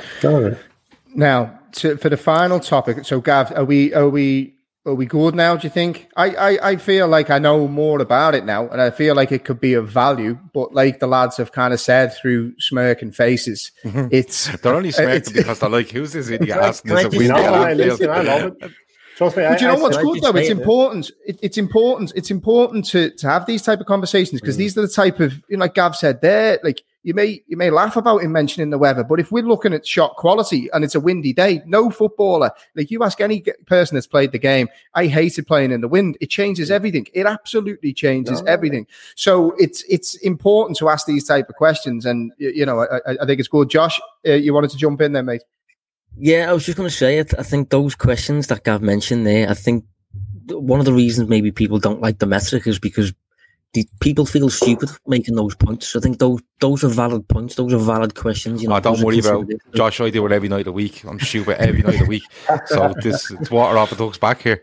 Now, 1.14 1.58
to, 1.72 1.96
for 1.96 2.08
the 2.08 2.16
final 2.16 2.60
topic, 2.60 3.04
so 3.04 3.20
Gav, 3.20 3.52
are 3.52 3.64
we 3.64 3.92
are 3.94 4.08
we 4.08 4.55
are 4.86 4.94
we 4.94 5.04
good 5.04 5.34
now? 5.34 5.56
Do 5.56 5.66
you 5.66 5.70
think? 5.70 6.08
I, 6.16 6.30
I 6.30 6.70
I 6.70 6.76
feel 6.76 7.08
like 7.08 7.28
I 7.28 7.38
know 7.38 7.66
more 7.66 8.00
about 8.00 8.34
it 8.34 8.44
now, 8.44 8.68
and 8.68 8.80
I 8.80 8.90
feel 8.90 9.16
like 9.16 9.32
it 9.32 9.44
could 9.44 9.60
be 9.60 9.74
of 9.74 9.88
value. 9.88 10.38
But 10.54 10.72
like 10.72 11.00
the 11.00 11.08
lads 11.08 11.36
have 11.38 11.52
kind 11.52 11.74
of 11.74 11.80
said 11.80 12.14
through 12.14 12.54
smirking 12.60 13.10
faces, 13.10 13.72
mm-hmm. 13.84 14.06
it's 14.12 14.46
They're 14.62 14.74
only 14.74 14.88
it's- 14.90 15.04
smirking 15.04 15.42
because 15.42 15.58
they're 15.58 15.68
like, 15.68 15.90
who's 15.90 16.12
this 16.12 16.28
idiot 16.28 16.50
Can 16.50 16.58
I- 16.62 16.68
asking 16.68 16.96
can 16.96 17.06
us 17.06 17.16
we 17.16 17.28
No, 17.28 17.34
get 17.34 17.52
I, 17.52 17.72
listen, 17.72 18.10
I 18.10 18.20
love 18.22 18.56
it. 18.60 18.72
Trust 19.16 19.36
me. 19.38 19.44
But 19.44 19.60
you 19.60 19.66
know 19.66 19.74
I, 19.74 19.80
what's 19.80 19.96
can 19.96 20.06
I 20.06 20.08
good 20.08 20.20
just 20.20 20.32
though? 20.32 20.38
It's 20.38 20.48
say 20.48 20.52
it? 20.52 20.58
important. 20.58 21.10
It, 21.26 21.38
it's 21.42 21.58
important. 21.58 22.12
It's 22.14 22.30
important 22.30 22.84
to 22.86 23.10
to 23.10 23.28
have 23.28 23.46
these 23.46 23.62
type 23.62 23.80
of 23.80 23.86
conversations 23.86 24.40
because 24.40 24.54
mm-hmm. 24.54 24.60
these 24.60 24.78
are 24.78 24.82
the 24.82 24.88
type 24.88 25.20
of 25.20 25.42
you 25.48 25.56
know, 25.56 25.64
like 25.64 25.74
Gav 25.74 25.96
said 25.96 26.20
they're 26.20 26.60
Like 26.62 26.82
you 27.06 27.14
may 27.14 27.40
you 27.46 27.56
may 27.56 27.70
laugh 27.70 27.96
about 27.96 28.18
him 28.24 28.32
mentioning 28.32 28.70
the 28.70 28.78
weather, 28.78 29.04
but 29.04 29.20
if 29.20 29.30
we're 29.30 29.44
looking 29.44 29.72
at 29.72 29.86
shot 29.86 30.16
quality 30.16 30.68
and 30.72 30.82
it's 30.82 30.96
a 30.96 31.00
windy 31.00 31.32
day, 31.32 31.62
no 31.64 31.88
footballer 31.88 32.50
like 32.74 32.90
you 32.90 33.04
ask 33.04 33.20
any 33.20 33.44
person 33.66 33.94
that's 33.94 34.08
played 34.08 34.32
the 34.32 34.40
game. 34.40 34.68
I 34.94 35.06
hated 35.06 35.46
playing 35.46 35.70
in 35.70 35.82
the 35.82 35.86
wind. 35.88 36.18
It 36.20 36.30
changes 36.30 36.68
everything. 36.68 37.06
It 37.14 37.24
absolutely 37.24 37.92
changes 37.92 38.42
everything. 38.48 38.88
So 39.14 39.54
it's 39.56 39.84
it's 39.88 40.16
important 40.16 40.78
to 40.78 40.88
ask 40.88 41.06
these 41.06 41.24
type 41.24 41.48
of 41.48 41.54
questions, 41.54 42.04
and 42.04 42.32
you 42.38 42.66
know 42.66 42.80
I, 42.80 43.12
I- 43.22 43.26
think 43.26 43.38
it's 43.38 43.48
good. 43.48 43.70
Josh, 43.70 44.00
uh, 44.26 44.32
you 44.32 44.52
wanted 44.52 44.70
to 44.70 44.76
jump 44.76 45.00
in 45.00 45.12
there, 45.12 45.22
mate. 45.22 45.44
Yeah, 46.18 46.50
I 46.50 46.52
was 46.54 46.66
just 46.66 46.76
going 46.76 46.88
to 46.88 46.94
say 46.94 47.18
it. 47.18 47.34
I 47.38 47.44
think 47.44 47.70
those 47.70 47.94
questions 47.94 48.48
that 48.48 48.64
Gav 48.64 48.82
mentioned 48.82 49.24
there, 49.28 49.48
I 49.48 49.54
think 49.54 49.84
one 50.48 50.80
of 50.80 50.86
the 50.86 50.92
reasons 50.92 51.28
maybe 51.28 51.52
people 51.52 51.78
don't 51.78 52.00
like 52.00 52.18
the 52.18 52.26
metric 52.26 52.66
is 52.66 52.80
because 52.80 53.12
people 54.00 54.26
feel 54.26 54.48
stupid 54.50 54.88
making 55.06 55.34
those 55.36 55.54
points. 55.54 55.94
I 55.96 56.00
think 56.00 56.18
those 56.18 56.40
those 56.60 56.82
are 56.84 56.88
valid 56.88 57.28
points. 57.28 57.54
Those 57.54 57.72
are 57.74 57.78
valid 57.78 58.14
questions. 58.14 58.62
You 58.62 58.68
know, 58.68 58.76
Oh, 58.76 58.80
don't 58.80 59.00
worry 59.00 59.18
about 59.18 59.46
Josh. 59.74 60.00
I 60.00 60.10
do 60.10 60.24
it 60.26 60.32
every 60.32 60.48
night 60.48 60.60
of 60.60 60.64
the 60.66 60.72
week. 60.72 61.04
I'm 61.04 61.20
stupid 61.20 61.60
every 61.60 61.82
night 61.82 61.94
of 61.94 62.00
the 62.00 62.06
week. 62.06 62.22
So 62.66 62.94
this 63.02 63.30
it's 63.30 63.50
water 63.50 63.76
off 63.78 63.90
the 63.90 63.96
duck's 63.96 64.18
back 64.18 64.42
here. 64.42 64.62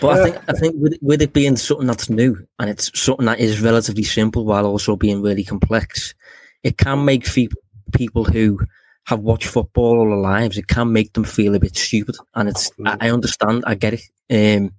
But 0.00 0.18
I 0.18 0.24
think 0.24 0.36
I 0.48 0.52
think 0.52 0.74
with, 0.78 0.98
with 1.02 1.22
it 1.22 1.32
being 1.32 1.56
something 1.56 1.86
that's 1.86 2.08
new 2.10 2.46
and 2.58 2.70
it's 2.70 2.90
something 2.98 3.26
that 3.26 3.40
is 3.40 3.60
relatively 3.60 4.02
simple 4.04 4.44
while 4.44 4.66
also 4.66 4.96
being 4.96 5.22
really 5.22 5.44
complex, 5.44 6.14
it 6.62 6.78
can 6.78 7.04
make 7.04 7.26
fe- 7.26 7.48
people 7.92 8.24
who 8.24 8.60
have 9.06 9.20
watched 9.20 9.48
football 9.48 9.98
all 9.98 10.04
their 10.08 10.16
lives, 10.18 10.58
it 10.58 10.66
can 10.66 10.92
make 10.92 11.14
them 11.14 11.24
feel 11.24 11.54
a 11.54 11.58
bit 11.58 11.74
stupid. 11.76 12.14
And 12.34 12.48
it's 12.48 12.70
I, 12.84 12.96
I 13.00 13.10
understand, 13.10 13.64
I 13.66 13.74
get 13.74 13.94
it. 13.94 14.02
Um, 14.30 14.72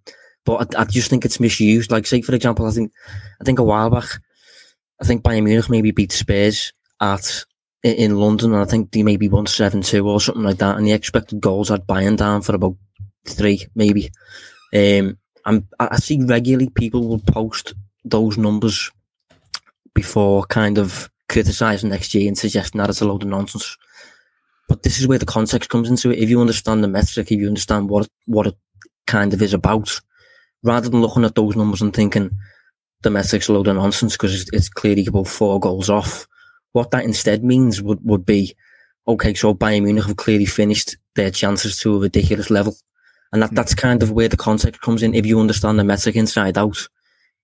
but 0.46 0.76
I, 0.76 0.82
I 0.82 0.86
just 0.86 1.10
think 1.10 1.26
it's 1.26 1.40
misused. 1.40 1.92
Like 1.92 2.08
say 2.08 2.22
for 2.22 2.36
example, 2.36 2.66
I 2.66 2.72
think 2.72 2.92
I 3.42 3.44
think 3.44 3.60
a 3.60 3.64
while 3.64 3.90
back, 3.90 4.20
I 5.02 5.06
think 5.06 5.24
Bayern 5.24 5.44
Munich 5.44 5.70
maybe 5.70 5.92
beat 5.92 6.12
Spurs 6.12 6.74
at 7.00 7.46
in, 7.84 8.18
London, 8.18 8.54
and 8.54 8.62
I 8.62 8.66
think 8.66 8.92
they 8.92 9.04
maybe 9.04 9.30
won 9.30 9.48
seven 9.48 9.82
two 9.82 10.08
or 10.08 10.20
something 10.20 10.44
like 10.44 10.58
that. 10.58 10.78
And 10.78 10.86
the 10.86 10.92
expected 10.92 11.40
goals 11.40 11.70
had 11.70 11.88
Bayern 11.88 12.18
down 12.18 12.42
for 12.42 12.56
about 12.56 12.76
three, 13.26 13.66
maybe. 13.76 14.12
Um, 14.74 15.18
I'm, 15.46 15.68
I 15.80 15.90
I 15.92 15.96
see 15.98 16.22
regularly 16.22 16.70
people 16.70 17.08
will 17.08 17.20
post 17.20 17.74
those 18.04 18.38
numbers 18.38 18.92
before 19.94 20.44
kind 20.46 20.78
of 20.78 21.10
criticizing 21.28 21.92
XG 21.92 22.28
and 22.28 22.38
suggesting 22.38 22.80
that 22.80 22.90
it's 22.90 23.02
a 23.02 23.08
load 23.08 23.24
of 23.24 23.30
nonsense. 23.30 23.78
But 24.68 24.84
this 24.84 25.00
is 25.00 25.08
where 25.08 25.18
the 25.18 25.26
context 25.26 25.70
comes 25.70 25.90
into 25.90 26.12
it. 26.12 26.20
If 26.20 26.30
you 26.30 26.42
understand 26.42 26.84
the 26.84 26.88
metric, 26.88 27.32
if 27.32 27.40
you 27.40 27.48
understand 27.48 27.90
what 27.90 28.08
what 28.26 28.48
it 28.48 28.58
kind 29.08 29.34
of 29.34 29.42
is 29.42 29.54
about, 29.54 30.02
rather 30.64 30.90
than 30.90 31.02
looking 31.02 31.26
at 31.26 31.36
those 31.36 31.56
numbers 31.56 31.82
and 31.82 31.94
thinking 31.94 32.32
the 33.02 33.10
metric's 33.10 33.48
a 33.48 33.54
load 33.54 33.68
of 33.68 33.76
nonsense 33.76 34.14
because 34.14 34.42
it's, 34.42 34.50
it's 34.52 34.70
clearly 34.70 35.06
about 35.06 35.28
four 35.28 35.60
goals 35.60 35.90
off. 35.90 36.28
What 36.74 36.92
that 36.92 37.06
instead 37.06 37.44
means 37.44 37.82
would, 37.82 38.00
would 38.04 38.26
be, 38.26 38.56
okay, 39.08 39.34
so 39.34 39.54
Bayern 39.54 39.84
Munich 39.84 40.06
have 40.06 40.18
clearly 40.18 40.46
finished 40.46 40.98
their 41.16 41.32
chances 41.32 41.78
to 41.80 41.96
a 41.96 42.00
ridiculous 42.00 42.50
level. 42.50 42.76
And 43.32 43.42
that, 43.42 43.54
that's 43.54 43.74
kind 43.74 44.04
of 44.04 44.12
where 44.12 44.28
the 44.28 44.38
context 44.38 44.82
comes 44.82 45.04
in. 45.04 45.14
If 45.14 45.26
you 45.26 45.40
understand 45.40 45.80
the 45.80 45.84
metric 45.84 46.16
inside 46.16 46.58
out, 46.58 46.88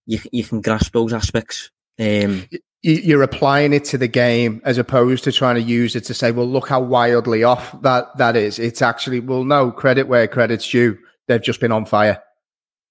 you 0.05 0.19
you 0.31 0.43
can 0.43 0.61
grasp 0.61 0.93
those 0.93 1.13
aspects. 1.13 1.71
Um, 1.99 2.47
you're 2.81 3.23
applying 3.23 3.73
it 3.73 3.85
to 3.85 3.97
the 3.97 4.07
game 4.07 4.61
as 4.63 4.77
opposed 4.77 5.23
to 5.23 5.31
trying 5.31 5.55
to 5.55 5.61
use 5.61 5.95
it 5.95 6.03
to 6.05 6.13
say, 6.13 6.31
well, 6.31 6.47
look 6.47 6.69
how 6.69 6.81
wildly 6.81 7.43
off 7.43 7.81
that 7.81 8.15
that 8.17 8.35
is. 8.35 8.59
It's 8.59 8.83
actually, 8.83 9.19
well, 9.19 9.43
no, 9.43 9.71
credit 9.71 10.07
where 10.07 10.27
credit's 10.27 10.69
due. 10.69 10.97
They've 11.27 11.41
just 11.41 11.59
been 11.59 11.71
on 11.71 11.85
fire. 11.85 12.21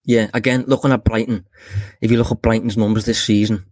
Yeah, 0.05 0.29
again, 0.35 0.65
looking 0.67 0.93
at 0.93 1.05
Brighton, 1.05 1.47
if 2.01 2.11
you 2.11 2.19
look 2.19 2.31
at 2.31 2.43
Brighton's 2.43 2.77
numbers 2.77 3.07
this 3.07 3.23
season, 3.23 3.65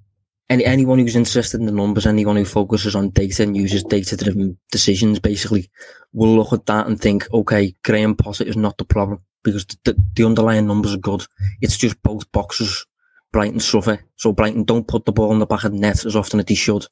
any 0.49 0.65
anyone 0.65 0.99
who's 0.99 1.17
interested 1.17 1.61
in 1.61 1.67
the 1.67 1.73
numbers, 1.73 2.07
anyone 2.07 2.37
who 2.37 2.45
focuses 2.45 2.97
on 2.97 3.11
data 3.11 3.43
and 3.43 3.57
uses 3.57 3.85
data-driven 3.85 4.59
decisions, 4.71 5.19
basically, 5.19 5.71
will 6.13 6.35
look 6.35 6.53
at 6.53 6.67
that 6.67 6.87
and 6.87 7.01
think, 7.01 7.27
okay, 7.33 7.75
Graham 7.85 8.15
Potter 8.15 8.45
is 8.45 8.57
not 8.57 8.79
the 8.79 8.85
problem 8.85 9.21
because 9.43 9.67
the, 9.85 9.97
the 10.15 10.25
underlying 10.25 10.67
numbers 10.67 10.95
are 10.95 10.99
good. 10.99 11.25
It's 11.61 11.77
just 11.77 12.03
both 12.03 12.31
boxes 12.33 12.87
Brighton 13.33 13.61
suffer. 13.61 13.99
So 14.17 14.33
Brighton 14.33 14.65
don't 14.65 14.87
put 14.87 15.05
the 15.05 15.13
ball 15.13 15.33
in 15.33 15.39
the 15.39 15.47
back 15.47 15.65
of 15.65 15.73
the 15.73 15.79
net 15.79 16.05
as 16.05 16.17
often 16.17 16.39
as 16.41 16.47
they 16.47 16.55
should, 16.55 16.87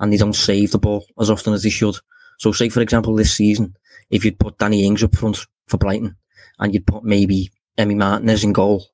and 0.00 0.12
they 0.12 0.16
don't 0.16 0.32
save 0.34 0.72
the 0.72 0.78
ball 0.78 1.04
as 1.20 1.30
often 1.30 1.52
as 1.52 1.62
they 1.62 1.70
should. 1.70 1.96
So, 2.38 2.50
say 2.52 2.68
for 2.68 2.80
example, 2.80 3.14
this 3.14 3.34
season, 3.36 3.76
if 4.10 4.24
you'd 4.24 4.38
put 4.38 4.58
Danny 4.58 4.84
Ings 4.84 5.04
up 5.04 5.14
front 5.14 5.46
for 5.66 5.76
Brighton, 5.76 6.16
and 6.58 6.74
you'd 6.74 6.86
put 6.86 7.04
maybe 7.04 7.50
Emi 7.78 7.96
Martinez 7.96 8.44
in 8.44 8.52
goal, 8.52 8.84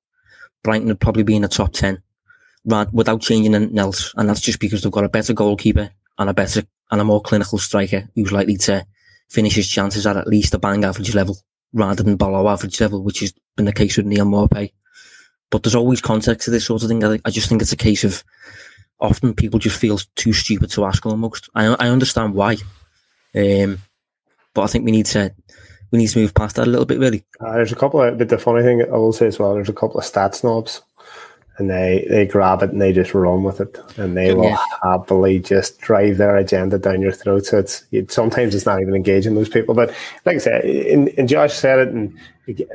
Brighton 0.63 0.89
would 0.89 1.01
probably 1.01 1.23
be 1.23 1.37
in 1.37 1.43
the 1.43 1.49
top 1.49 1.73
ten, 1.73 2.03
right, 2.65 2.93
without 2.93 3.21
changing 3.21 3.55
anything 3.55 3.79
else. 3.79 4.13
And 4.17 4.29
that's 4.29 4.41
just 4.41 4.61
because 4.61 4.83
they've 4.83 4.93
got 4.93 5.05
a 5.05 5.09
better 5.09 5.33
goalkeeper 5.33 5.91
and 6.19 6.31
a 6.31 6.35
better 6.35 6.63
and 6.91 7.01
a 7.01 7.05
more 7.05 7.21
clinical 7.21 7.59
striker 7.59 8.09
who's 8.15 8.33
likely 8.33 8.57
to 8.57 8.87
finish 9.29 9.55
his 9.55 9.69
chances 9.69 10.07
at 10.07 10.17
at 10.17 10.27
least 10.27 10.55
a 10.55 10.59
bang 10.59 10.85
average 10.85 11.15
level 11.15 11.37
rather 11.73 12.03
than 12.03 12.17
below 12.17 12.49
average 12.49 12.81
level, 12.81 13.03
which 13.03 13.21
has 13.21 13.35
been 13.57 13.67
the 13.67 13.73
case 13.73 13.97
with 13.97 14.07
Neal 14.07 14.25
Maupay. 14.25 14.73
But 15.51 15.63
there's 15.63 15.75
always 15.75 16.01
context 16.01 16.45
to 16.47 16.51
this 16.51 16.67
sort 16.67 16.83
of 16.83 16.89
thing. 16.89 17.05
I, 17.05 17.19
I 17.25 17.31
just 17.31 17.49
think 17.49 17.63
it's 17.63 17.73
a 17.73 17.77
case 17.77 18.05
of 18.05 18.25
often 19.01 19.35
people 19.35 19.59
just 19.59 19.79
feel 19.79 19.99
too 20.17 20.33
stupid 20.33 20.71
to 20.71 20.85
ask 20.85 21.05
almost. 21.05 21.49
I, 21.55 21.67
I 21.67 21.89
understand 21.89 22.35
why. 22.35 22.57
Um, 23.35 23.81
but 24.55 24.63
I 24.63 24.67
think 24.67 24.85
we 24.85 24.93
need 24.93 25.07
to 25.07 25.35
we 25.91 25.99
need 25.99 26.09
to 26.09 26.19
move 26.19 26.35
past 26.35 26.57
that 26.57 26.67
a 26.67 26.71
little 26.71 26.87
bit 26.87 26.99
really. 26.99 27.25
Uh, 27.41 27.53
there's 27.53 27.73
a 27.73 27.77
couple 27.77 28.03
of 28.03 28.19
but 28.19 28.29
the 28.29 28.39
funny 28.39 28.63
thing 28.63 28.83
I 28.83 28.97
will 28.97 29.13
say 29.13 29.27
as 29.27 29.39
well, 29.39 29.55
there's 29.55 29.69
a 29.69 29.75
couple 29.75 29.99
of 29.99 30.05
stat 30.05 30.35
snobs 30.35 30.83
and 31.59 31.69
they, 31.69 32.07
they 32.09 32.27
grab 32.27 32.63
it 32.63 32.71
and 32.71 32.81
they 32.81 32.93
just 32.93 33.15
run 33.15 33.43
with 33.43 33.61
it 33.61 33.77
and 33.97 34.17
they 34.17 34.33
will 34.33 34.45
yeah. 34.45 34.63
happily 34.83 35.41
just 35.41 35.81
drive 35.81 36.17
their 36.17 36.37
agenda 36.37 36.79
down 36.79 37.03
your 37.03 37.13
throat. 37.13 37.47
So 37.47 37.59
it's 37.59 37.85
it, 37.91 38.13
sometimes 38.13 38.55
it's 38.55 38.67
not 38.67 38.81
even 38.81 38.95
engaging 38.95 39.35
those 39.35 39.49
people. 39.49 39.75
But 39.75 39.93
like 40.25 40.37
I 40.37 40.39
said, 40.39 40.65
and, 40.65 41.09
and 41.19 41.29
Josh 41.29 41.55
said 41.55 41.81
it, 41.81 41.89
and 41.89 42.17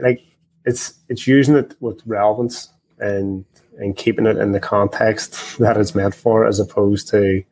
like 0.02 0.22
it's 0.66 0.94
it's 1.08 1.26
using 1.28 1.56
it 1.56 1.76
with 1.80 2.02
relevance 2.06 2.70
and 3.00 3.46
and 3.80 3.96
keeping 3.96 4.26
it 4.26 4.38
in 4.38 4.52
the 4.52 4.60
context 4.60 5.58
that 5.60 5.78
it's 5.78 5.96
meant 5.96 6.14
for, 6.14 6.46
as 6.46 6.60
opposed 6.60 7.08
to 7.10 7.44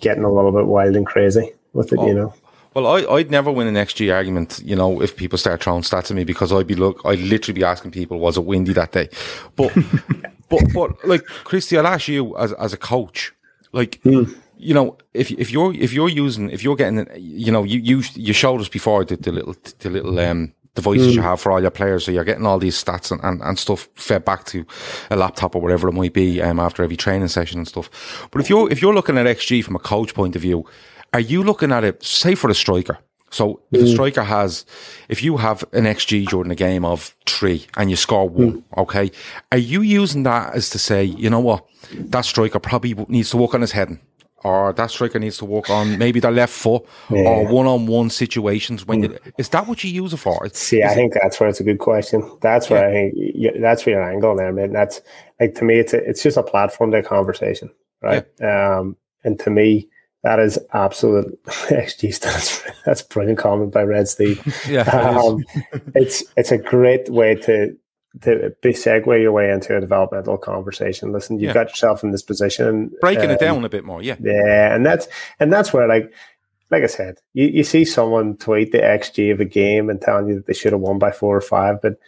getting 0.00 0.24
a 0.24 0.32
little 0.32 0.52
bit 0.52 0.66
wild 0.66 0.94
and 0.94 1.06
crazy 1.06 1.52
with 1.72 1.92
it. 1.92 1.98
Oh. 1.98 2.06
You 2.06 2.14
know. 2.14 2.34
Well, 2.76 2.88
I, 2.88 3.10
I'd 3.10 3.30
never 3.30 3.50
win 3.50 3.68
an 3.68 3.74
XG 3.74 4.14
argument, 4.14 4.60
you 4.62 4.76
know, 4.76 5.00
if 5.00 5.16
people 5.16 5.38
start 5.38 5.62
throwing 5.62 5.80
stats 5.80 6.10
at 6.10 6.14
me 6.14 6.24
because 6.24 6.52
I'd 6.52 6.66
be 6.66 6.74
look, 6.74 7.00
I'd 7.06 7.20
literally 7.20 7.58
be 7.58 7.64
asking 7.64 7.92
people, 7.92 8.18
was 8.18 8.36
it 8.36 8.44
windy 8.44 8.74
that 8.74 8.92
day? 8.92 9.08
But, 9.56 9.74
but, 10.50 10.62
but 10.74 11.08
like, 11.08 11.24
Christy, 11.24 11.78
I'll 11.78 11.86
ask 11.86 12.06
you 12.06 12.36
as, 12.36 12.52
as 12.52 12.74
a 12.74 12.76
coach, 12.76 13.32
like, 13.72 14.02
mm. 14.02 14.38
you 14.58 14.74
know, 14.74 14.98
if, 15.14 15.30
if 15.30 15.50
you're, 15.50 15.72
if 15.72 15.94
you're 15.94 16.10
using, 16.10 16.50
if 16.50 16.62
you're 16.62 16.76
getting, 16.76 17.08
you 17.16 17.50
know, 17.50 17.62
you, 17.62 17.80
you, 17.80 18.02
you 18.14 18.34
showed 18.34 18.60
us 18.60 18.68
before 18.68 19.06
the, 19.06 19.16
the 19.16 19.32
little, 19.32 19.54
the 19.78 19.88
little, 19.88 20.18
um, 20.18 20.52
devices 20.74 21.12
mm. 21.12 21.14
you 21.14 21.22
have 21.22 21.40
for 21.40 21.50
all 21.52 21.62
your 21.62 21.70
players. 21.70 22.04
So 22.04 22.12
you're 22.12 22.24
getting 22.24 22.44
all 22.44 22.58
these 22.58 22.76
stats 22.84 23.10
and, 23.10 23.24
and, 23.24 23.40
and 23.40 23.58
stuff 23.58 23.88
fed 23.94 24.26
back 24.26 24.44
to 24.48 24.66
a 25.10 25.16
laptop 25.16 25.56
or 25.56 25.62
whatever 25.62 25.88
it 25.88 25.92
might 25.92 26.12
be 26.12 26.42
um, 26.42 26.60
after 26.60 26.82
every 26.82 26.98
training 26.98 27.28
session 27.28 27.58
and 27.58 27.66
stuff. 27.66 28.28
But 28.30 28.42
if 28.42 28.50
you're 28.50 28.70
if 28.70 28.82
you're 28.82 28.94
looking 28.94 29.16
at 29.16 29.24
XG 29.24 29.64
from 29.64 29.76
a 29.76 29.78
coach 29.78 30.12
point 30.12 30.36
of 30.36 30.42
view, 30.42 30.66
are 31.12 31.20
you 31.20 31.42
looking 31.42 31.72
at 31.72 31.84
it 31.84 32.02
say 32.02 32.34
for 32.34 32.48
the 32.48 32.54
striker? 32.54 32.98
So 33.30 33.60
if 33.72 33.80
mm. 33.80 33.84
a 33.84 33.88
striker 33.88 34.22
has, 34.22 34.64
if 35.08 35.22
you 35.22 35.36
have 35.36 35.64
an 35.72 35.84
XG 35.84 36.26
during 36.26 36.48
the 36.48 36.54
game 36.54 36.84
of 36.84 37.14
three 37.26 37.66
and 37.76 37.90
you 37.90 37.96
score 37.96 38.28
one, 38.28 38.62
mm. 38.62 38.78
okay, 38.78 39.10
are 39.50 39.58
you 39.58 39.82
using 39.82 40.22
that 40.22 40.54
as 40.54 40.70
to 40.70 40.78
say, 40.78 41.04
you 41.04 41.28
know 41.28 41.40
what, 41.40 41.66
that 41.92 42.24
striker 42.24 42.58
probably 42.60 42.94
needs 43.08 43.30
to 43.30 43.36
work 43.36 43.54
on 43.54 43.60
his 43.60 43.72
heading? 43.72 44.00
or 44.46 44.72
that 44.74 44.90
striker 44.92 45.18
needs 45.18 45.38
to 45.38 45.44
work 45.44 45.68
on 45.70 45.98
maybe 45.98 46.20
their 46.20 46.30
left 46.30 46.52
foot 46.52 46.86
yeah. 47.10 47.22
or 47.22 47.48
one-on-one 47.48 48.08
situations. 48.10 48.86
When 48.86 49.02
you, 49.02 49.18
is 49.38 49.48
that 49.48 49.66
what 49.66 49.82
you 49.82 49.90
use 49.90 50.12
it 50.12 50.18
for? 50.18 50.48
See, 50.52 50.84
I 50.84 50.94
think 50.94 51.14
that's 51.14 51.40
where 51.40 51.48
it's 51.48 51.58
a 51.58 51.64
good 51.64 51.80
question. 51.80 52.22
That's 52.42 52.70
where 52.70 52.82
yeah. 52.82 52.88
I 52.88 52.92
think 52.92 53.14
you, 53.16 53.60
that's 53.60 53.84
where 53.84 53.96
your 53.96 54.08
angle 54.08 54.36
there, 54.36 54.52
man. 54.52 54.72
That's 54.72 55.00
like 55.40 55.56
to 55.56 55.64
me, 55.64 55.80
it's 55.80 55.94
a, 55.94 56.08
it's 56.08 56.22
just 56.22 56.36
a 56.36 56.44
platform 56.44 56.92
to 56.92 57.02
conversation, 57.02 57.70
right? 58.02 58.24
Yeah. 58.40 58.78
Um, 58.78 58.96
and 59.24 59.40
to 59.40 59.50
me, 59.50 59.88
that 60.26 60.40
is 60.40 60.58
absolute 60.72 61.40
XG 61.46 62.08
stats. 62.08 62.68
That's 62.84 63.00
brilliant 63.00 63.38
comment 63.38 63.72
by 63.72 63.84
Red 63.84 64.08
Steve. 64.08 64.42
yeah, 64.68 64.82
um, 64.82 65.44
it's 65.94 66.24
it's 66.36 66.50
a 66.50 66.58
great 66.58 67.08
way 67.08 67.36
to 67.36 67.76
to 68.22 68.52
be 68.60 68.70
segue 68.70 69.22
your 69.22 69.30
way 69.30 69.52
into 69.52 69.76
a 69.76 69.80
developmental 69.80 70.36
conversation. 70.36 71.12
Listen, 71.12 71.38
you've 71.38 71.48
yeah. 71.48 71.54
got 71.54 71.68
yourself 71.68 72.02
in 72.02 72.10
this 72.10 72.24
position, 72.24 72.90
breaking 73.00 73.26
um, 73.26 73.30
it 73.30 73.38
down 73.38 73.64
a 73.64 73.68
bit 73.68 73.84
more. 73.84 74.02
Yeah, 74.02 74.16
yeah, 74.20 74.74
and 74.74 74.84
that's 74.84 75.06
and 75.38 75.52
that's 75.52 75.72
where 75.72 75.86
like 75.86 76.12
like 76.72 76.82
I 76.82 76.88
said, 76.88 77.18
you, 77.32 77.46
you 77.46 77.62
see 77.62 77.84
someone 77.84 78.36
tweet 78.36 78.72
the 78.72 78.78
XG 78.78 79.32
of 79.32 79.38
a 79.38 79.44
game 79.44 79.88
and 79.88 80.00
telling 80.00 80.26
you 80.26 80.34
that 80.34 80.46
they 80.46 80.54
should 80.54 80.72
have 80.72 80.80
won 80.80 80.98
by 80.98 81.12
four 81.12 81.36
or 81.36 81.40
five, 81.40 81.80
but 81.80 82.00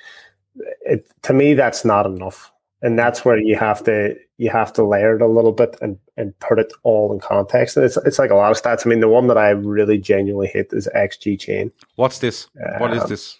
it, 0.80 1.08
to 1.22 1.32
me 1.32 1.54
that's 1.54 1.84
not 1.84 2.04
enough, 2.04 2.50
and 2.82 2.98
that's 2.98 3.24
where 3.24 3.38
you 3.38 3.56
have 3.56 3.82
to 3.84 4.14
you 4.36 4.50
have 4.50 4.72
to 4.74 4.84
layer 4.84 5.16
it 5.16 5.22
a 5.22 5.26
little 5.26 5.52
bit 5.52 5.76
and 5.80 5.98
and 6.16 6.38
put 6.40 6.58
it 6.58 6.72
all 6.82 7.12
in 7.12 7.20
context. 7.20 7.76
And 7.76 7.84
it's 7.84 7.96
it's 7.98 8.18
like 8.18 8.30
a 8.30 8.34
lot 8.34 8.50
of 8.50 8.60
stats. 8.60 8.86
I 8.86 8.90
mean, 8.90 9.00
the 9.00 9.08
one 9.08 9.26
that 9.28 9.38
I 9.38 9.50
really 9.50 9.98
genuinely 9.98 10.48
hate 10.48 10.72
is 10.72 10.88
XG 10.94 11.38
chain. 11.38 11.72
What's 11.96 12.18
this? 12.18 12.48
Um, 12.64 12.80
what 12.80 12.94
is 12.94 13.02
um, 13.02 13.08
this? 13.08 13.38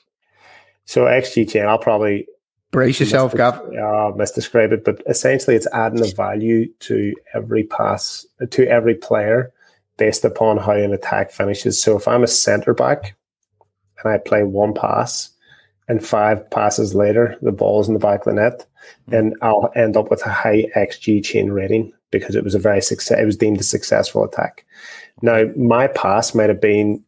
So 0.84 1.04
XG 1.04 1.50
chain, 1.50 1.66
I'll 1.66 1.78
probably 1.78 2.26
Brace 2.70 3.00
yourself, 3.00 3.34
Gav. 3.34 3.62
Yeah, 3.72 4.12
misdescribe 4.14 4.72
it, 4.72 4.84
but 4.84 5.02
essentially 5.06 5.56
it's 5.56 5.66
adding 5.72 6.02
a 6.02 6.08
value 6.08 6.70
to 6.80 7.14
every 7.32 7.64
pass, 7.64 8.26
to 8.50 8.68
every 8.68 8.94
player 8.94 9.52
based 9.96 10.24
upon 10.24 10.58
how 10.58 10.72
an 10.72 10.92
attack 10.92 11.30
finishes. 11.30 11.80
So 11.80 11.96
if 11.96 12.06
I'm 12.06 12.22
a 12.22 12.28
centre 12.28 12.74
back 12.74 13.16
and 14.02 14.12
I 14.12 14.18
play 14.18 14.42
one 14.42 14.74
pass 14.74 15.30
and 15.88 16.04
five 16.04 16.48
passes 16.50 16.94
later, 16.94 17.36
the 17.40 17.52
ball's 17.52 17.88
in 17.88 17.94
the 17.94 18.00
back 18.00 18.20
of 18.20 18.34
the 18.34 18.40
net, 18.40 18.66
then 19.06 19.34
I'll 19.42 19.70
end 19.74 19.96
up 19.96 20.10
with 20.10 20.24
a 20.26 20.30
high 20.30 20.66
XG 20.76 21.24
chain 21.24 21.50
rating 21.50 21.92
because 22.10 22.34
it 22.34 22.44
was 22.44 22.54
a 22.54 22.58
very 22.58 22.80
success, 22.80 23.18
it 23.20 23.24
was 23.24 23.36
deemed 23.36 23.60
a 23.60 23.64
successful 23.64 24.24
attack. 24.24 24.64
Now, 25.22 25.44
my 25.56 25.88
pass 25.88 26.34
might 26.34 26.48
have 26.48 26.60
been, 26.60 27.04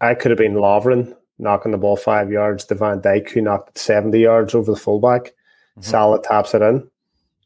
I 0.00 0.14
could 0.14 0.30
have 0.30 0.38
been 0.38 0.54
Lovren 0.54 1.14
knocking 1.38 1.72
the 1.72 1.78
ball 1.78 1.96
five 1.96 2.30
yards 2.30 2.64
Van 2.64 3.00
Dijk, 3.00 3.30
who 3.30 3.40
knocked 3.40 3.78
70 3.78 4.18
yards 4.18 4.54
over 4.54 4.72
the 4.72 4.78
fullback. 4.78 5.24
Mm-hmm. 5.24 5.82
Salah 5.82 6.22
taps 6.22 6.54
it 6.54 6.62
in. 6.62 6.88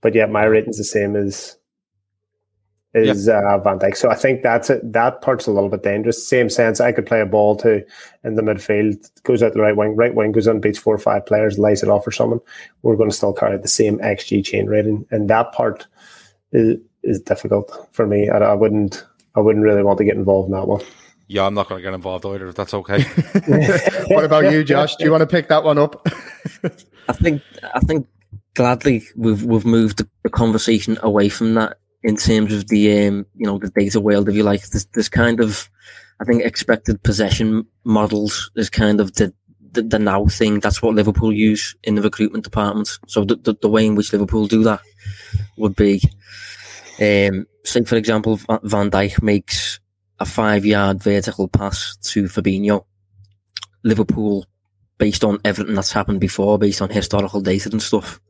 But 0.00 0.14
yet 0.14 0.30
my 0.30 0.44
rating's 0.44 0.78
the 0.78 0.84
same 0.84 1.16
as 1.16 1.56
is 2.94 3.26
yep. 3.26 3.44
uh, 3.44 3.58
Van 3.58 3.78
Dijk. 3.78 3.96
So 3.96 4.10
I 4.10 4.14
think 4.14 4.42
that's 4.42 4.68
it. 4.70 4.92
That 4.92 5.22
part's 5.22 5.46
a 5.46 5.52
little 5.52 5.68
bit 5.68 5.82
dangerous. 5.82 6.26
Same 6.26 6.50
sense, 6.50 6.80
I 6.80 6.92
could 6.92 7.06
play 7.06 7.20
a 7.20 7.26
ball 7.26 7.56
to 7.56 7.84
in 8.24 8.34
the 8.34 8.42
midfield, 8.42 9.08
goes 9.22 9.42
out 9.42 9.52
the 9.52 9.60
right 9.60 9.76
wing, 9.76 9.96
right 9.96 10.14
wing 10.14 10.32
goes 10.32 10.46
in, 10.46 10.60
beats 10.60 10.78
four 10.78 10.94
or 10.94 10.98
five 10.98 11.24
players, 11.26 11.58
lays 11.58 11.82
it 11.82 11.88
off 11.88 12.04
for 12.04 12.10
someone. 12.10 12.40
We're 12.82 12.96
going 12.96 13.10
to 13.10 13.16
still 13.16 13.32
carry 13.32 13.58
the 13.58 13.68
same 13.68 13.98
XG 13.98 14.44
chain 14.44 14.66
rating, 14.66 15.06
and 15.10 15.30
that 15.30 15.52
part 15.52 15.86
is 16.52 16.78
is 17.02 17.20
difficult 17.20 17.88
for 17.92 18.06
me. 18.06 18.28
I, 18.28 18.38
I 18.38 18.54
wouldn't, 18.54 19.04
I 19.36 19.40
wouldn't 19.40 19.64
really 19.64 19.82
want 19.82 19.98
to 19.98 20.04
get 20.04 20.16
involved 20.16 20.48
in 20.48 20.52
that 20.52 20.66
one. 20.66 20.82
Yeah, 21.28 21.46
I'm 21.46 21.54
not 21.54 21.68
going 21.68 21.78
to 21.78 21.82
get 21.82 21.94
involved 21.94 22.26
either. 22.26 22.48
If 22.48 22.56
that's 22.56 22.74
okay. 22.74 23.02
what 24.08 24.24
about 24.24 24.50
you, 24.52 24.64
Josh? 24.64 24.96
Do 24.96 25.04
you 25.04 25.12
want 25.12 25.20
to 25.20 25.28
pick 25.28 25.48
that 25.48 25.62
one 25.62 25.78
up? 25.78 26.04
I 27.08 27.12
think 27.12 27.40
I 27.72 27.80
think 27.80 28.08
gladly 28.54 29.04
we've 29.14 29.44
we've 29.44 29.64
moved 29.64 30.04
the 30.24 30.28
conversation 30.28 30.98
away 31.02 31.28
from 31.28 31.54
that 31.54 31.78
in 32.02 32.16
terms 32.16 32.52
of 32.52 32.68
the 32.68 33.06
um, 33.06 33.26
you 33.36 33.46
know 33.46 33.58
the 33.58 33.70
data 33.70 34.00
world, 34.00 34.28
if 34.28 34.34
you 34.34 34.42
like. 34.42 34.68
This, 34.68 34.86
there's 34.86 35.08
kind 35.08 35.40
of 35.40 35.68
I 36.20 36.24
think 36.24 36.44
expected 36.44 37.02
possession 37.02 37.66
models 37.84 38.50
is 38.54 38.68
kind 38.68 39.00
of 39.00 39.14
the, 39.14 39.32
the, 39.72 39.82
the 39.82 39.98
now 39.98 40.26
thing. 40.26 40.60
That's 40.60 40.82
what 40.82 40.94
Liverpool 40.94 41.32
use 41.32 41.74
in 41.84 41.94
the 41.94 42.02
recruitment 42.02 42.44
department. 42.44 42.98
So 43.06 43.24
the, 43.24 43.36
the, 43.36 43.54
the 43.62 43.68
way 43.68 43.86
in 43.86 43.94
which 43.94 44.12
Liverpool 44.12 44.46
do 44.46 44.62
that 44.64 44.80
would 45.56 45.74
be, 45.76 46.02
um, 47.00 47.46
say 47.64 47.84
for 47.84 47.96
example, 47.96 48.36
Van 48.36 48.90
Dijk 48.90 49.22
makes 49.22 49.80
a 50.18 50.26
five 50.26 50.66
yard 50.66 51.02
vertical 51.02 51.48
pass 51.48 51.96
to 52.02 52.24
Fabinho. 52.24 52.84
Liverpool, 53.82 54.44
based 54.98 55.24
on 55.24 55.38
everything 55.42 55.74
that's 55.74 55.92
happened 55.92 56.20
before, 56.20 56.58
based 56.58 56.82
on 56.82 56.90
historical 56.90 57.40
data 57.40 57.70
and 57.72 57.80
stuff, 57.80 58.20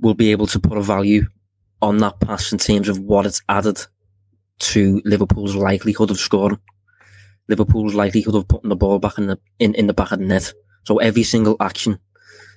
will 0.00 0.14
be 0.14 0.30
able 0.30 0.46
to 0.46 0.58
put 0.58 0.78
a 0.78 0.82
value 0.82 1.26
on 1.80 1.98
that 1.98 2.20
pass 2.20 2.52
in 2.52 2.58
terms 2.58 2.88
of 2.88 2.98
what 2.98 3.26
it's 3.26 3.42
added 3.48 3.80
to 4.58 5.00
Liverpool's 5.04 5.54
likelihood 5.54 6.10
of 6.10 6.18
scoring. 6.18 6.58
Liverpool's 7.48 7.94
likelihood 7.94 8.34
of 8.34 8.48
putting 8.48 8.68
the 8.68 8.76
ball 8.76 8.98
back 8.98 9.18
in 9.18 9.26
the 9.26 9.38
in, 9.58 9.74
in 9.74 9.86
the 9.86 9.94
back 9.94 10.12
of 10.12 10.18
the 10.18 10.26
net. 10.26 10.52
So 10.84 10.98
every 10.98 11.22
single 11.22 11.56
action 11.60 11.98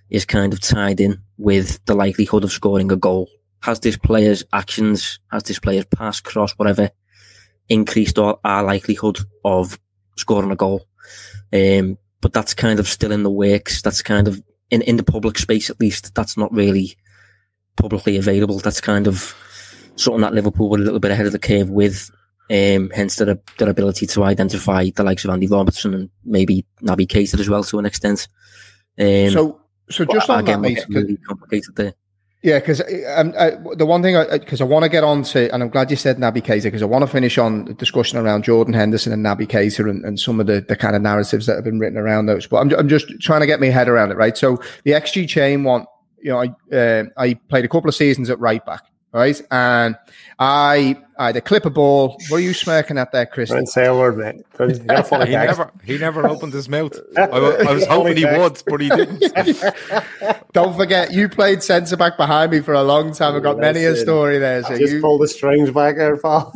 is 0.09 0.25
kind 0.25 0.51
of 0.51 0.59
tied 0.59 0.99
in 0.99 1.21
with 1.37 1.83
the 1.85 1.95
likelihood 1.95 2.43
of 2.43 2.51
scoring 2.51 2.91
a 2.91 2.95
goal 2.95 3.29
has 3.61 3.79
this 3.79 3.97
player's 3.97 4.43
actions, 4.53 5.19
has 5.31 5.43
this 5.43 5.59
player's 5.59 5.85
pass, 5.85 6.19
cross, 6.19 6.51
whatever, 6.53 6.89
increased 7.69 8.19
our, 8.19 8.39
our 8.43 8.63
likelihood 8.63 9.19
of 9.45 9.79
scoring 10.17 10.51
a 10.51 10.55
goal? 10.55 10.87
Um, 11.53 11.97
but 12.21 12.33
that's 12.33 12.53
kind 12.53 12.79
of 12.79 12.87
still 12.87 13.11
in 13.11 13.23
the 13.23 13.31
works. 13.31 13.81
That's 13.81 14.01
kind 14.01 14.27
of 14.27 14.41
in, 14.69 14.81
in 14.81 14.97
the 14.97 15.03
public 15.03 15.37
space, 15.37 15.69
at 15.69 15.79
least. 15.79 16.13
That's 16.15 16.37
not 16.37 16.51
really 16.51 16.97
publicly 17.75 18.17
available. 18.17 18.59
That's 18.59 18.81
kind 18.81 19.07
of 19.07 19.35
something 19.95 20.21
that 20.21 20.33
Liverpool 20.33 20.69
were 20.69 20.77
a 20.77 20.81
little 20.81 20.99
bit 20.99 21.11
ahead 21.11 21.25
of 21.25 21.31
the 21.31 21.39
curve 21.39 21.69
with. 21.69 22.09
Um, 22.49 22.89
hence 22.89 23.15
their, 23.15 23.39
their 23.59 23.69
ability 23.69 24.05
to 24.07 24.23
identify 24.25 24.89
the 24.93 25.03
likes 25.03 25.23
of 25.23 25.31
Andy 25.31 25.47
Robertson 25.47 25.93
and 25.93 26.09
maybe 26.25 26.65
Naby 26.81 27.07
Keita 27.07 27.39
as 27.39 27.49
well 27.49 27.63
to 27.63 27.79
an 27.79 27.85
extent. 27.85 28.27
Um, 28.99 29.29
so, 29.29 29.61
so 29.89 30.03
just 30.03 30.29
on 30.29 30.39
again, 30.39 30.61
that, 30.61 30.69
mate, 30.69 30.85
really 30.89 31.15
complicated 31.15 31.77
there. 31.77 31.93
Yeah, 32.43 32.57
because 32.57 32.81
um, 33.15 33.31
the 33.77 33.85
one 33.85 34.01
thing, 34.01 34.17
because 34.31 34.61
I, 34.61 34.65
I 34.65 34.67
want 34.67 34.83
to 34.83 34.89
get 34.89 35.03
on 35.03 35.21
to, 35.23 35.53
and 35.53 35.61
I'm 35.61 35.69
glad 35.69 35.91
you 35.91 35.95
said 35.95 36.17
Naby 36.17 36.41
Keita, 36.41 36.63
because 36.63 36.81
I 36.81 36.87
want 36.87 37.03
to 37.03 37.07
finish 37.07 37.37
on 37.37 37.65
the 37.65 37.73
discussion 37.75 38.17
around 38.17 38.43
Jordan 38.43 38.73
Henderson 38.73 39.13
and 39.13 39.23
Naby 39.23 39.47
Keita 39.47 39.87
and, 39.87 40.03
and 40.03 40.19
some 40.19 40.39
of 40.39 40.47
the, 40.47 40.59
the 40.59 40.75
kind 40.75 40.95
of 40.95 41.03
narratives 41.03 41.45
that 41.45 41.55
have 41.55 41.63
been 41.63 41.77
written 41.77 41.99
around 41.99 42.25
those. 42.25 42.47
But 42.47 42.57
I'm, 42.57 42.71
I'm 42.73 42.89
just 42.89 43.07
trying 43.21 43.41
to 43.41 43.47
get 43.47 43.59
my 43.59 43.67
head 43.67 43.87
around 43.87 44.11
it, 44.11 44.17
right? 44.17 44.35
So 44.35 44.57
the 44.83 44.91
XG 44.91 45.29
chain 45.29 45.63
one, 45.63 45.85
you 46.21 46.31
know, 46.31 46.41
I, 46.41 46.75
uh, 46.75 47.03
I 47.17 47.33
played 47.49 47.65
a 47.65 47.67
couple 47.67 47.89
of 47.89 47.95
seasons 47.95 48.29
at 48.29 48.39
right 48.39 48.65
back 48.65 48.83
right? 49.13 49.41
And 49.51 49.97
I 50.39 50.97
I 51.17 51.27
had 51.27 51.35
a 51.35 51.41
clip 51.41 51.65
a 51.65 51.69
ball. 51.69 52.17
What 52.29 52.37
are 52.37 52.41
you 52.41 52.53
smirking 52.53 52.97
at 52.97 53.11
there, 53.11 53.25
Chris? 53.25 53.49
Don't 53.49 53.67
say 53.67 53.85
a 53.85 53.95
word, 53.95 54.17
mate. 54.17 54.45
he 55.27 55.31
never 55.31 55.71
he 55.83 55.97
never 55.97 56.27
opened 56.27 56.53
his 56.53 56.69
mouth. 56.69 56.93
I, 57.17 57.23
I 57.23 57.73
was 57.73 57.85
hoping 57.85 58.17
he 58.17 58.25
would, 58.25 58.61
but 58.65 58.81
he 58.81 58.89
didn't. 58.89 59.23
Don't 60.53 60.75
forget, 60.75 61.11
you 61.11 61.29
played 61.29 61.63
centre 61.63 61.97
back 61.97 62.17
behind 62.17 62.51
me 62.51 62.61
for 62.61 62.73
a 62.73 62.83
long 62.83 63.13
time. 63.13 63.35
I've 63.35 63.43
got 63.43 63.57
many 63.57 63.83
a 63.83 63.95
story 63.95 64.37
there. 64.39 64.63
So 64.63 64.73
I 64.73 64.79
just 64.79 64.93
you 64.93 65.01
pulled 65.01 65.21
the 65.21 65.27
strings 65.27 65.71
back 65.71 65.97
there, 65.97 66.17
pal. 66.17 66.53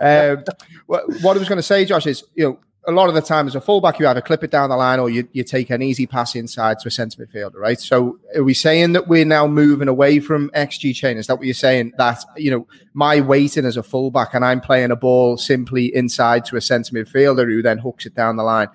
um, 0.00 0.44
what, 0.86 1.08
what 1.22 1.36
I 1.36 1.38
was 1.38 1.48
going 1.48 1.58
to 1.58 1.62
say, 1.62 1.84
Josh, 1.84 2.06
is 2.06 2.24
you 2.34 2.44
know 2.44 2.58
a 2.86 2.92
lot 2.92 3.08
of 3.08 3.14
the 3.14 3.20
time 3.20 3.48
as 3.48 3.54
a 3.54 3.60
fullback, 3.60 3.98
you 3.98 4.06
either 4.06 4.20
clip 4.20 4.44
it 4.44 4.50
down 4.50 4.70
the 4.70 4.76
line 4.76 5.00
or 5.00 5.10
you, 5.10 5.28
you 5.32 5.42
take 5.42 5.70
an 5.70 5.82
easy 5.82 6.06
pass 6.06 6.36
inside 6.36 6.78
to 6.78 6.88
a 6.88 6.90
centre 6.90 7.24
midfielder, 7.24 7.56
right? 7.56 7.80
So 7.80 8.18
are 8.36 8.44
we 8.44 8.54
saying 8.54 8.92
that 8.92 9.08
we're 9.08 9.24
now 9.24 9.48
moving 9.48 9.88
away 9.88 10.20
from 10.20 10.50
XG 10.50 10.94
chain? 10.94 11.16
Is 11.16 11.26
that 11.26 11.36
what 11.36 11.46
you're 11.46 11.54
saying? 11.54 11.94
That, 11.98 12.24
you 12.36 12.50
know, 12.50 12.66
my 12.94 13.20
weighting 13.20 13.64
as 13.64 13.76
a 13.76 13.82
fullback 13.82 14.34
and 14.34 14.44
I'm 14.44 14.60
playing 14.60 14.92
a 14.92 14.96
ball 14.96 15.36
simply 15.36 15.94
inside 15.94 16.44
to 16.46 16.56
a 16.56 16.60
centre 16.60 16.94
midfielder 16.94 17.46
who 17.46 17.60
then 17.60 17.78
hooks 17.78 18.06
it 18.06 18.14
down 18.14 18.36
the 18.36 18.44
line. 18.44 18.68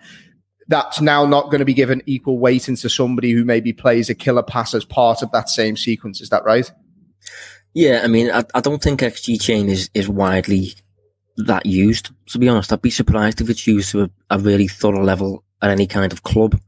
That's 0.67 0.99
now 0.99 1.25
not 1.25 1.45
going 1.45 1.59
to 1.59 1.65
be 1.65 1.73
given 1.73 2.01
equal 2.05 2.37
weighting 2.37 2.75
to 2.77 2.89
somebody 2.89 3.31
who 3.31 3.45
maybe 3.45 3.71
plays 3.71 4.09
a 4.09 4.15
killer 4.15 4.43
pass 4.43 4.73
as 4.73 4.83
part 4.83 5.21
of 5.21 5.31
that 5.31 5.49
same 5.49 5.77
sequence. 5.77 6.19
Is 6.19 6.29
that 6.29 6.43
right? 6.43 6.69
Yeah, 7.73 8.01
I 8.03 8.07
mean, 8.07 8.29
I, 8.29 8.43
I 8.53 8.59
don't 8.59 8.81
think 8.81 8.99
XG 8.99 9.41
chain 9.41 9.69
is, 9.69 9.89
is 9.93 10.09
widely 10.09 10.73
that 11.45 11.65
used. 11.65 12.09
To 12.27 12.39
be 12.39 12.49
honest, 12.49 12.71
I'd 12.71 12.81
be 12.81 12.89
surprised 12.89 13.41
if 13.41 13.49
it's 13.49 13.67
used 13.67 13.91
to 13.91 14.03
a, 14.03 14.09
a, 14.31 14.39
really 14.39 14.67
thorough 14.67 15.03
level 15.03 15.43
at 15.61 15.71
any 15.71 15.87
kind 15.87 16.11
of 16.11 16.23
club 16.23 16.59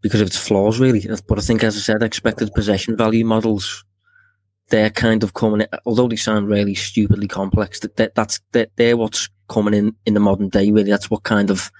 because 0.00 0.20
of 0.20 0.26
its 0.26 0.36
flaws, 0.36 0.80
really. 0.80 1.06
But 1.28 1.38
I 1.38 1.42
think, 1.42 1.62
as 1.62 1.76
I 1.76 1.80
said, 1.80 2.02
expected 2.02 2.52
possession 2.54 2.96
value 2.96 3.24
models, 3.24 3.84
they're 4.68 4.90
kind 4.90 5.22
of 5.22 5.34
coming, 5.34 5.66
although 5.84 6.08
they 6.08 6.16
sound 6.16 6.48
really 6.48 6.74
stupidly 6.74 7.28
complex, 7.28 7.80
that, 7.80 8.14
that's, 8.14 8.40
that 8.52 8.70
they're 8.76 8.96
what's 8.96 9.28
coming 9.48 9.74
in 9.74 9.94
in 10.06 10.14
the 10.14 10.20
modern 10.20 10.48
day, 10.48 10.70
really. 10.70 10.90
That's 10.90 11.10
what 11.10 11.22
kind 11.22 11.50
of 11.50 11.70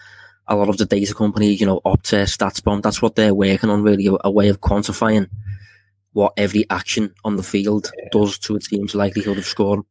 a 0.47 0.57
lot 0.57 0.69
of 0.69 0.77
the 0.77 0.85
data 0.85 1.15
companies, 1.15 1.61
you 1.61 1.67
know, 1.67 1.81
Opta, 1.85 2.25
StatsBomb, 2.25 2.83
that's 2.83 3.01
what 3.01 3.17
they're 3.17 3.35
working 3.35 3.71
on, 3.71 3.83
really, 3.83 4.07
a, 4.07 4.15
a 4.25 4.31
way 4.31 4.49
of 4.49 4.61
quantifying 4.61 5.29
what 6.13 6.35
every 6.37 6.67
action 6.69 7.15
on 7.25 7.37
the 7.37 7.43
field 7.43 7.91
does 8.11 8.39
to 8.39 8.57
a 8.57 8.61
team's 8.61 8.95
likelihood 8.95 9.39
of 9.39 9.47
scoring. 9.47 9.85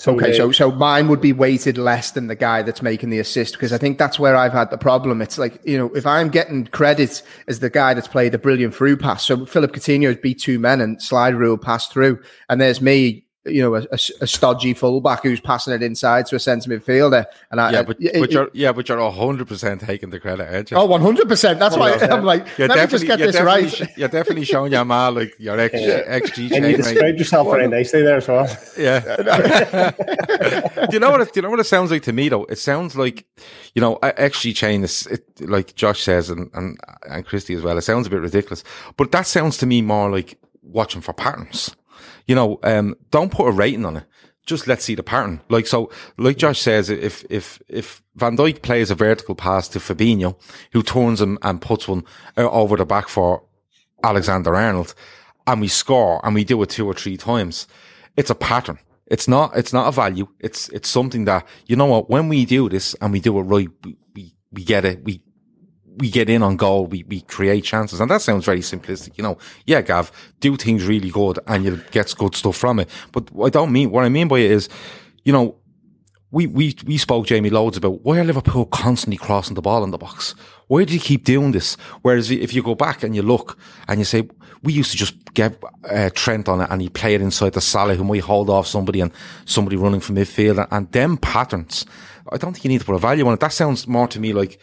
So, 0.00 0.14
okay, 0.14 0.34
so 0.34 0.50
so 0.50 0.72
mine 0.72 1.08
would 1.08 1.20
be 1.20 1.34
weighted 1.34 1.76
less 1.76 2.12
than 2.12 2.28
the 2.28 2.34
guy 2.34 2.62
that's 2.62 2.80
making 2.80 3.10
the 3.10 3.18
assist 3.18 3.52
because 3.52 3.70
I 3.70 3.76
think 3.76 3.98
that's 3.98 4.18
where 4.18 4.34
I've 4.34 4.54
had 4.54 4.70
the 4.70 4.78
problem. 4.78 5.20
It's 5.20 5.36
like 5.36 5.60
you 5.62 5.76
know 5.76 5.94
if 5.94 6.06
I'm 6.06 6.30
getting 6.30 6.64
credit 6.68 7.22
as 7.48 7.60
the 7.60 7.68
guy 7.68 7.92
that's 7.92 8.08
played 8.08 8.34
a 8.34 8.38
brilliant 8.38 8.74
through 8.74 8.96
pass, 8.96 9.26
so 9.26 9.44
Philip 9.44 9.72
Coutinho 9.72 10.06
has 10.06 10.16
beat 10.16 10.40
two 10.40 10.58
men 10.58 10.80
and 10.80 11.02
slide 11.02 11.34
rule 11.34 11.58
pass 11.58 11.86
through, 11.88 12.18
and 12.48 12.62
there's 12.62 12.80
me 12.80 13.26
you 13.46 13.62
know, 13.62 13.74
a, 13.74 13.80
a, 13.90 13.98
a, 14.20 14.26
stodgy 14.26 14.74
fullback 14.74 15.22
who's 15.22 15.40
passing 15.40 15.72
it 15.72 15.82
inside 15.82 16.26
to 16.26 16.36
a 16.36 16.38
centre 16.38 16.68
midfielder. 16.68 17.24
And 17.50 17.58
I, 17.58 17.72
yeah, 17.72 17.82
but, 17.82 17.96
it, 17.98 18.20
but 18.20 18.30
you're, 18.30 18.50
yeah, 18.52 18.72
but 18.72 18.86
you're 18.86 19.10
hundred 19.10 19.48
percent 19.48 19.80
taking 19.80 20.10
the 20.10 20.20
credit, 20.20 20.52
aren't 20.52 20.70
you? 20.70 20.76
Oh, 20.76 20.84
one 20.84 21.00
hundred 21.00 21.26
percent. 21.26 21.58
That's 21.58 21.76
why 21.76 21.92
I'm 21.94 22.24
like, 22.24 22.46
you're 22.58 22.68
let 22.68 22.78
me 22.78 22.90
just 22.90 23.06
get 23.06 23.18
this 23.18 23.40
right. 23.40 23.70
Sh- 23.70 23.82
you're 23.96 24.08
definitely 24.08 24.44
showing 24.44 24.72
your 24.72 24.84
man 24.84 25.14
like 25.14 25.34
your 25.38 25.58
ex 25.58 25.74
yeah. 25.74 26.18
XG. 26.18 26.52
And 26.52 26.66
you 26.66 26.76
described 26.76 27.18
yourself 27.18 27.48
very 27.48 27.66
nicely 27.66 28.02
there 28.02 28.18
as 28.18 28.28
well. 28.28 28.46
Yeah. 28.76 29.90
do 30.86 30.92
you 30.92 31.00
know 31.00 31.10
what? 31.10 31.22
It, 31.22 31.32
do 31.32 31.38
you 31.38 31.42
know 31.42 31.50
what 31.50 31.60
it 31.60 31.64
sounds 31.64 31.90
like 31.90 32.02
to 32.02 32.12
me 32.12 32.28
though? 32.28 32.44
It 32.44 32.58
sounds 32.58 32.94
like 32.94 33.24
you 33.74 33.80
know 33.80 33.96
XG 34.02 34.54
chain 34.54 34.84
is 34.84 35.06
it, 35.06 35.48
like 35.48 35.74
Josh 35.76 36.02
says 36.02 36.28
and 36.28 36.50
and 36.52 36.78
and 37.08 37.24
Christy 37.24 37.54
as 37.54 37.62
well. 37.62 37.78
It 37.78 37.82
sounds 37.82 38.06
a 38.06 38.10
bit 38.10 38.20
ridiculous, 38.20 38.64
but 38.98 39.12
that 39.12 39.26
sounds 39.26 39.56
to 39.58 39.66
me 39.66 39.80
more 39.80 40.10
like 40.10 40.38
watching 40.62 41.00
for 41.00 41.14
patterns 41.14 41.74
you 42.30 42.36
know, 42.36 42.60
um, 42.62 42.94
don't 43.10 43.32
put 43.32 43.48
a 43.48 43.50
rating 43.50 43.84
on 43.84 43.96
it. 43.96 44.04
Just 44.46 44.68
let's 44.68 44.84
see 44.84 44.94
the 44.94 45.02
pattern. 45.02 45.40
Like 45.48 45.66
so, 45.66 45.90
like 46.16 46.36
Josh 46.36 46.60
says, 46.60 46.88
if 46.88 47.24
if 47.28 47.60
if 47.68 48.04
Van 48.14 48.36
Dijk 48.36 48.62
plays 48.62 48.88
a 48.88 48.94
vertical 48.94 49.34
pass 49.34 49.66
to 49.70 49.80
Fabinho, 49.80 50.40
who 50.72 50.84
turns 50.84 51.20
him 51.20 51.40
and 51.42 51.60
puts 51.60 51.88
one 51.88 52.04
uh, 52.36 52.48
over 52.48 52.76
the 52.76 52.86
back 52.86 53.08
for 53.08 53.42
Alexander 54.04 54.54
Arnold, 54.54 54.94
and 55.48 55.60
we 55.60 55.66
score 55.66 56.24
and 56.24 56.36
we 56.36 56.44
do 56.44 56.62
it 56.62 56.70
two 56.70 56.86
or 56.86 56.94
three 56.94 57.16
times, 57.16 57.66
it's 58.16 58.30
a 58.30 58.36
pattern. 58.36 58.78
It's 59.08 59.26
not. 59.26 59.56
It's 59.56 59.72
not 59.72 59.88
a 59.88 59.90
value. 59.90 60.28
It's 60.38 60.68
it's 60.68 60.88
something 60.88 61.24
that 61.24 61.44
you 61.66 61.74
know 61.74 61.86
what. 61.86 62.08
When 62.08 62.28
we 62.28 62.44
do 62.44 62.68
this 62.68 62.94
and 63.00 63.12
we 63.12 63.18
do 63.18 63.40
it 63.40 63.42
right, 63.42 63.68
we 63.82 63.96
we, 64.14 64.36
we 64.52 64.62
get 64.62 64.84
it. 64.84 65.02
We 65.02 65.20
we 65.96 66.10
get 66.10 66.30
in 66.30 66.42
on 66.42 66.56
goal, 66.56 66.86
we, 66.86 67.02
we 67.04 67.20
create 67.22 67.64
chances. 67.64 68.00
And 68.00 68.10
that 68.10 68.22
sounds 68.22 68.44
very 68.44 68.60
simplistic. 68.60 69.16
You 69.16 69.24
know, 69.24 69.38
yeah, 69.66 69.82
Gav, 69.82 70.12
do 70.40 70.56
things 70.56 70.86
really 70.86 71.10
good 71.10 71.38
and 71.46 71.64
you'll 71.64 71.80
get 71.90 72.14
good 72.16 72.34
stuff 72.34 72.56
from 72.56 72.80
it. 72.80 72.88
But 73.12 73.28
I 73.42 73.48
don't 73.48 73.72
mean, 73.72 73.90
what 73.90 74.04
I 74.04 74.08
mean 74.08 74.28
by 74.28 74.38
it 74.38 74.50
is, 74.50 74.68
you 75.24 75.32
know, 75.32 75.56
we, 76.32 76.46
we, 76.46 76.76
we 76.86 76.96
spoke, 76.96 77.26
Jamie, 77.26 77.50
loads 77.50 77.76
about 77.76 78.02
why 78.02 78.18
are 78.18 78.24
Liverpool 78.24 78.64
constantly 78.66 79.16
crossing 79.16 79.54
the 79.54 79.62
ball 79.62 79.82
in 79.82 79.90
the 79.90 79.98
box? 79.98 80.34
Why 80.68 80.84
do 80.84 80.94
you 80.94 81.00
keep 81.00 81.24
doing 81.24 81.50
this? 81.50 81.74
Whereas 82.02 82.30
if 82.30 82.54
you 82.54 82.62
go 82.62 82.76
back 82.76 83.02
and 83.02 83.16
you 83.16 83.22
look 83.22 83.58
and 83.88 83.98
you 83.98 84.04
say, 84.04 84.28
we 84.62 84.72
used 84.72 84.92
to 84.92 84.96
just 84.96 85.34
get 85.34 85.60
uh, 85.90 86.10
Trent 86.14 86.48
on 86.48 86.60
it 86.60 86.68
and 86.70 86.80
he 86.80 86.88
play 86.88 87.14
it 87.14 87.20
inside 87.20 87.54
the 87.54 87.60
Salah 87.60 87.96
who 87.96 88.04
might 88.04 88.20
hold 88.20 88.48
off 88.48 88.68
somebody 88.68 89.00
and 89.00 89.10
somebody 89.44 89.76
running 89.76 90.00
from 90.00 90.16
midfield 90.16 90.58
and, 90.58 90.68
and 90.70 90.92
them 90.92 91.16
patterns. 91.16 91.84
I 92.30 92.36
don't 92.36 92.52
think 92.52 92.64
you 92.64 92.68
need 92.68 92.80
to 92.80 92.86
put 92.86 92.94
a 92.94 93.00
value 93.00 93.26
on 93.26 93.34
it. 93.34 93.40
That 93.40 93.52
sounds 93.52 93.88
more 93.88 94.06
to 94.08 94.20
me 94.20 94.32
like, 94.32 94.60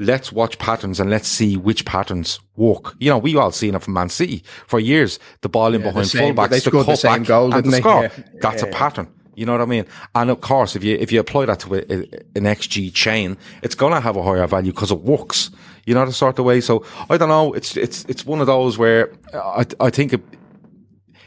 let's 0.00 0.32
watch 0.32 0.58
patterns 0.58 0.98
and 0.98 1.10
let's 1.10 1.28
see 1.28 1.56
which 1.56 1.84
patterns 1.84 2.40
work. 2.56 2.94
You 2.98 3.10
know, 3.10 3.18
we 3.18 3.36
all 3.36 3.52
seen 3.52 3.74
it 3.74 3.82
from 3.82 3.94
Man 3.94 4.08
City 4.08 4.42
for 4.66 4.80
years. 4.80 5.18
The 5.42 5.48
ball 5.48 5.74
in 5.74 5.80
yeah, 5.80 5.88
behind 5.88 6.08
same, 6.08 6.34
fullbacks, 6.34 6.64
the 6.64 6.70
cut 6.70 6.86
the 6.86 7.00
back 7.02 7.24
goal, 7.24 7.54
and 7.54 7.64
the 7.64 7.76
score. 7.76 8.02
Yeah. 8.04 8.10
That's 8.40 8.62
yeah. 8.62 8.68
a 8.68 8.72
pattern. 8.72 9.12
You 9.34 9.46
know 9.46 9.52
what 9.52 9.60
I 9.60 9.66
mean? 9.66 9.86
And 10.14 10.30
of 10.30 10.40
course, 10.40 10.74
if 10.74 10.82
you 10.82 10.96
if 10.96 11.12
you 11.12 11.20
apply 11.20 11.46
that 11.46 11.60
to 11.60 11.74
a, 11.74 11.78
a, 11.78 11.98
an 12.36 12.44
XG 12.44 12.92
chain, 12.92 13.36
it's 13.62 13.74
gonna 13.74 14.00
have 14.00 14.16
a 14.16 14.22
higher 14.22 14.46
value 14.46 14.72
because 14.72 14.90
it 14.90 15.00
works. 15.00 15.50
You 15.86 15.94
know 15.94 16.04
the 16.04 16.12
sort 16.12 16.38
of 16.38 16.44
way. 16.44 16.60
So 16.60 16.84
I 17.08 17.16
don't 17.16 17.28
know. 17.28 17.52
It's 17.52 17.76
it's 17.76 18.04
it's 18.06 18.26
one 18.26 18.40
of 18.40 18.46
those 18.46 18.76
where 18.78 19.12
I 19.32 19.64
I 19.80 19.90
think 19.90 20.12
it, 20.14 20.22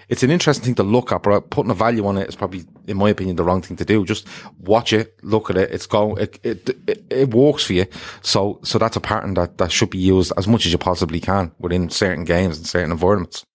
it's 0.09 0.23
an 0.23 0.31
interesting 0.31 0.65
thing 0.65 0.75
to 0.75 0.83
look 0.83 1.11
at, 1.11 1.23
but 1.23 1.49
putting 1.49 1.71
a 1.71 1.75
value 1.75 2.05
on 2.05 2.17
it 2.17 2.29
is 2.29 2.35
probably, 2.35 2.65
in 2.87 2.97
my 2.97 3.09
opinion, 3.09 3.35
the 3.35 3.43
wrong 3.43 3.61
thing 3.61 3.77
to 3.77 3.85
do. 3.85 4.05
Just 4.05 4.27
watch 4.59 4.93
it, 4.93 5.15
look 5.23 5.49
at 5.49 5.57
it. 5.57 5.71
It's 5.71 5.85
going, 5.85 6.17
it, 6.17 6.39
it, 6.43 6.69
it, 6.87 7.03
it 7.09 7.33
works 7.33 7.63
for 7.63 7.73
you. 7.73 7.85
So, 8.21 8.59
so 8.63 8.77
that's 8.77 8.95
a 8.95 9.01
pattern 9.01 9.33
that, 9.35 9.57
that 9.57 9.71
should 9.71 9.89
be 9.89 9.99
used 9.99 10.33
as 10.37 10.47
much 10.47 10.65
as 10.65 10.71
you 10.71 10.77
possibly 10.77 11.19
can 11.19 11.51
within 11.59 11.89
certain 11.89 12.23
games 12.23 12.57
and 12.57 12.67
certain 12.67 12.91
environments. 12.91 13.45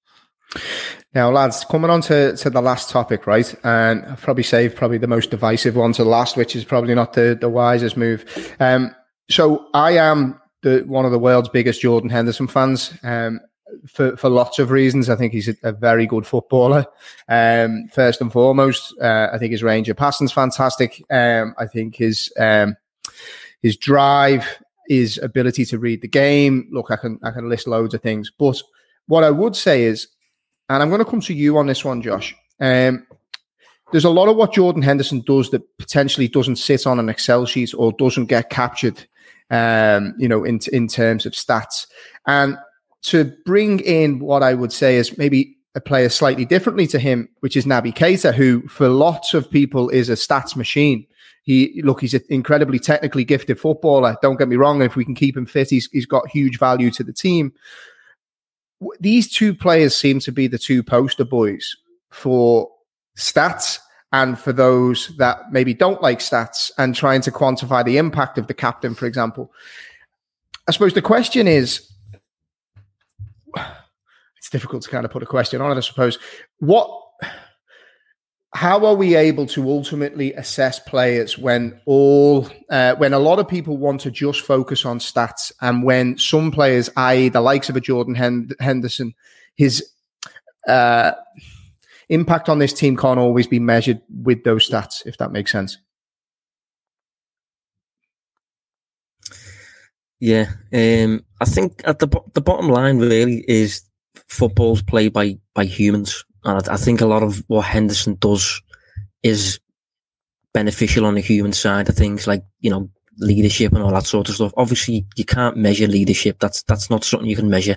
Now, 1.15 1.31
lads, 1.31 1.65
coming 1.65 1.91
on 1.91 2.01
to, 2.03 2.37
to 2.37 2.51
the 2.51 2.61
last 2.61 2.91
topic, 2.91 3.27
right? 3.27 3.55
And 3.65 4.05
I've 4.05 4.21
probably 4.21 4.43
save 4.43 4.77
probably 4.77 4.99
the 4.99 5.07
most 5.07 5.31
divisive 5.31 5.77
one 5.77 5.93
to 5.95 6.05
last, 6.05 6.37
which 6.37 6.55
is 6.55 6.65
probably 6.65 6.95
not 6.95 7.15
the, 7.15 7.37
the 7.39 7.49
wisest 7.49 7.97
move. 7.97 8.25
Um, 8.61 8.95
so 9.31 9.67
I 9.75 9.93
am 9.93 10.41
the, 10.63 10.85
one 10.87 11.05
of 11.05 11.13
the 11.13 11.19
world's 11.19 11.49
biggest 11.49 11.81
Jordan 11.81 12.11
Henderson 12.11 12.47
fans. 12.47 12.93
Um, 13.03 13.41
for, 13.87 14.17
for 14.17 14.29
lots 14.29 14.59
of 14.59 14.71
reasons. 14.71 15.09
I 15.09 15.17
think 15.17 15.33
he's 15.33 15.49
a, 15.49 15.57
a 15.63 15.73
very 15.73 16.07
good 16.07 16.27
footballer. 16.27 16.87
Um, 17.29 17.89
first 17.93 18.21
and 18.21 18.33
foremost, 18.33 18.95
uh, 19.01 19.29
I 19.33 19.39
think 19.39 19.53
his 19.53 19.63
range 19.63 19.89
of 19.89 19.97
passing's 19.97 20.33
fantastic. 20.33 21.03
Um, 21.11 21.55
I 21.59 21.67
think 21.67 21.97
his 21.97 22.33
um, 22.39 22.77
his 23.63 23.77
drive, 23.77 24.47
his 24.89 25.19
ability 25.19 25.65
to 25.67 25.79
read 25.79 26.01
the 26.01 26.09
game. 26.09 26.69
Look, 26.71 26.91
I 26.91 26.97
can 26.97 27.19
I 27.23 27.31
can 27.31 27.49
list 27.49 27.67
loads 27.67 27.95
of 27.95 28.03
things, 28.03 28.31
but 28.37 28.61
what 29.07 29.25
I 29.25 29.31
would 29.31 29.57
say 29.57 29.85
is, 29.85 30.09
and 30.69 30.83
I'm 30.83 30.91
going 30.91 31.05
to 31.05 31.11
come 31.11 31.21
to 31.23 31.35
you 31.35 31.59
on 31.59 31.67
this 31.67 31.85
one, 31.85 32.03
Josh. 32.03 32.35
Um, 32.61 33.07
there's 33.91 34.05
a 34.05 34.11
lot 34.11 34.29
of 34.29 34.37
what 34.37 34.53
Jordan 34.53 34.83
Henderson 34.83 35.23
does 35.23 35.51
that 35.51 35.63
potentially 35.79 36.29
doesn't 36.29 36.57
sit 36.57 36.87
on 36.87 36.99
an 36.99 37.09
Excel 37.09 37.47
sheet 37.47 37.73
or 37.75 37.93
doesn't 37.93 38.27
get 38.27 38.51
captured, 38.51 39.03
um, 39.51 40.15
you 40.19 40.29
know, 40.29 40.45
in 40.45 40.61
in 40.73 40.89
terms 40.89 41.25
of 41.27 41.33
stats. 41.33 41.87
And 42.27 42.59
to 43.03 43.33
bring 43.45 43.81
in 43.81 44.19
what 44.19 44.43
I 44.43 44.55
would 44.55 44.73
say 44.73 44.97
is 44.97 45.17
maybe 45.19 45.57
a 45.75 45.81
player 45.81 46.09
slightly 46.09 46.45
differently 46.45 46.87
to 46.89 46.99
him, 46.99 47.29
which 47.41 47.57
is 47.57 47.65
Naby 47.65 47.95
Keita, 47.95 48.35
who 48.35 48.67
for 48.69 48.89
lots 48.89 49.35
of 49.35 49.51
people 49.51 49.89
is 49.91 50.09
a 50.09 50.15
stats 50.15 50.57
machine. 50.57 51.07
He 51.43 51.81
look, 51.83 52.01
he's 52.01 52.15
an 52.15 52.23
incredibly 52.29 52.79
technically 52.79 53.25
gifted 53.25 53.59
footballer. 53.59 54.17
Don't 54.21 54.39
get 54.39 54.49
me 54.49 54.57
wrong. 54.57 54.83
If 54.83 54.97
we 54.97 55.05
can 55.05 55.15
keep 55.15 55.37
him 55.37 55.47
fit, 55.47 55.71
he's 55.71 55.89
he's 55.93 56.07
got 56.07 56.29
huge 56.29 56.59
value 56.59 56.91
to 56.91 57.05
the 57.05 57.13
team. 57.13 57.53
These 59.01 59.33
two 59.33 59.55
players 59.55 59.97
seem 59.97 60.21
to 60.21 60.33
be 60.33 60.47
the 60.47 60.59
two 60.59 60.83
poster 60.83 61.25
boys 61.25 61.77
for 62.11 62.71
stats 63.17 63.79
and 64.13 64.39
for 64.39 64.53
those 64.53 65.09
that 65.17 65.53
maybe 65.53 65.75
don't 65.75 66.03
like 66.03 66.21
stats 66.21 66.71
and 66.79 66.95
trying 66.95 67.21
to 67.23 67.33
quantify 67.33 67.85
the 67.85 67.99
impact 67.99 68.39
of 68.39 68.47
the 68.47 68.55
captain, 68.55 68.95
for 68.95 69.07
example. 69.07 69.53
I 70.67 70.73
suppose 70.73 70.95
the 70.95 71.03
question 71.03 71.49
is 71.49 71.91
it's 74.49 74.51
difficult 74.51 74.83
to 74.83 74.89
kind 74.89 75.05
of 75.05 75.11
put 75.11 75.23
a 75.23 75.27
question 75.27 75.61
on 75.61 75.71
it, 75.71 75.77
I 75.77 75.81
suppose. 75.81 76.19
What 76.59 76.91
how 78.55 78.87
are 78.87 78.95
we 78.95 79.15
able 79.15 79.45
to 79.45 79.69
ultimately 79.69 80.33
assess 80.33 80.81
players 80.81 81.37
when 81.37 81.79
all 81.85 82.49
uh, 82.71 82.95
when 82.95 83.13
a 83.13 83.19
lot 83.19 83.39
of 83.39 83.47
people 83.47 83.77
want 83.77 84.01
to 84.01 84.11
just 84.11 84.41
focus 84.41 84.87
on 84.87 85.01
stats 85.01 85.53
and 85.61 85.83
when 85.83 86.17
some 86.17 86.51
players 86.51 86.89
i.e 86.97 87.29
the 87.29 87.43
likes 87.43 87.69
of 87.69 87.77
a 87.77 87.81
jordan 87.81 88.15
henderson 88.59 89.15
his 89.55 89.93
uh, 90.67 91.13
impact 92.09 92.49
on 92.49 92.59
this 92.59 92.73
team 92.73 92.97
can't 92.97 93.19
always 93.19 93.47
be 93.47 93.59
measured 93.59 94.01
with 94.23 94.45
those 94.45 94.69
stats, 94.69 95.05
if 95.05 95.19
that 95.19 95.33
makes 95.33 95.53
sense. 95.53 95.79
Yeah, 100.21 100.51
um, 100.73 101.25
I 101.41 101.45
think 101.45 101.83
at 101.85 102.01
the 102.01 102.09
the 102.35 102.41
bottom 102.41 102.69
line 102.69 102.99
really 102.99 103.45
is 103.47 103.83
football's 104.29 104.83
played 104.83 105.13
by 105.13 105.39
by 105.55 105.65
humans, 105.65 106.25
and 106.45 106.69
I, 106.69 106.75
I 106.75 106.77
think 106.77 107.01
a 107.01 107.07
lot 107.07 107.23
of 107.23 107.43
what 107.49 107.65
Henderson 107.67 108.17
does 108.21 108.63
is 109.23 109.61
beneficial 110.55 111.07
on 111.07 111.15
the 111.15 111.21
human 111.21 111.53
side 111.53 111.89
of 111.89 111.97
things, 111.97 112.27
like 112.27 112.45
you 112.61 112.71
know 112.71 112.89
leadership 113.19 113.73
and 113.73 113.83
all 113.83 113.91
that 113.91 114.07
sort 114.07 114.29
of 114.29 114.35
stuff. 114.35 114.53
Obviously, 114.57 115.07
you 115.17 115.25
can't 115.25 115.57
measure 115.57 115.87
leadership. 115.87 116.39
That's 116.39 116.63
that's 116.63 116.91
not 116.91 117.05
something 117.05 117.29
you 117.29 117.37
can 117.37 117.51
measure. 117.51 117.77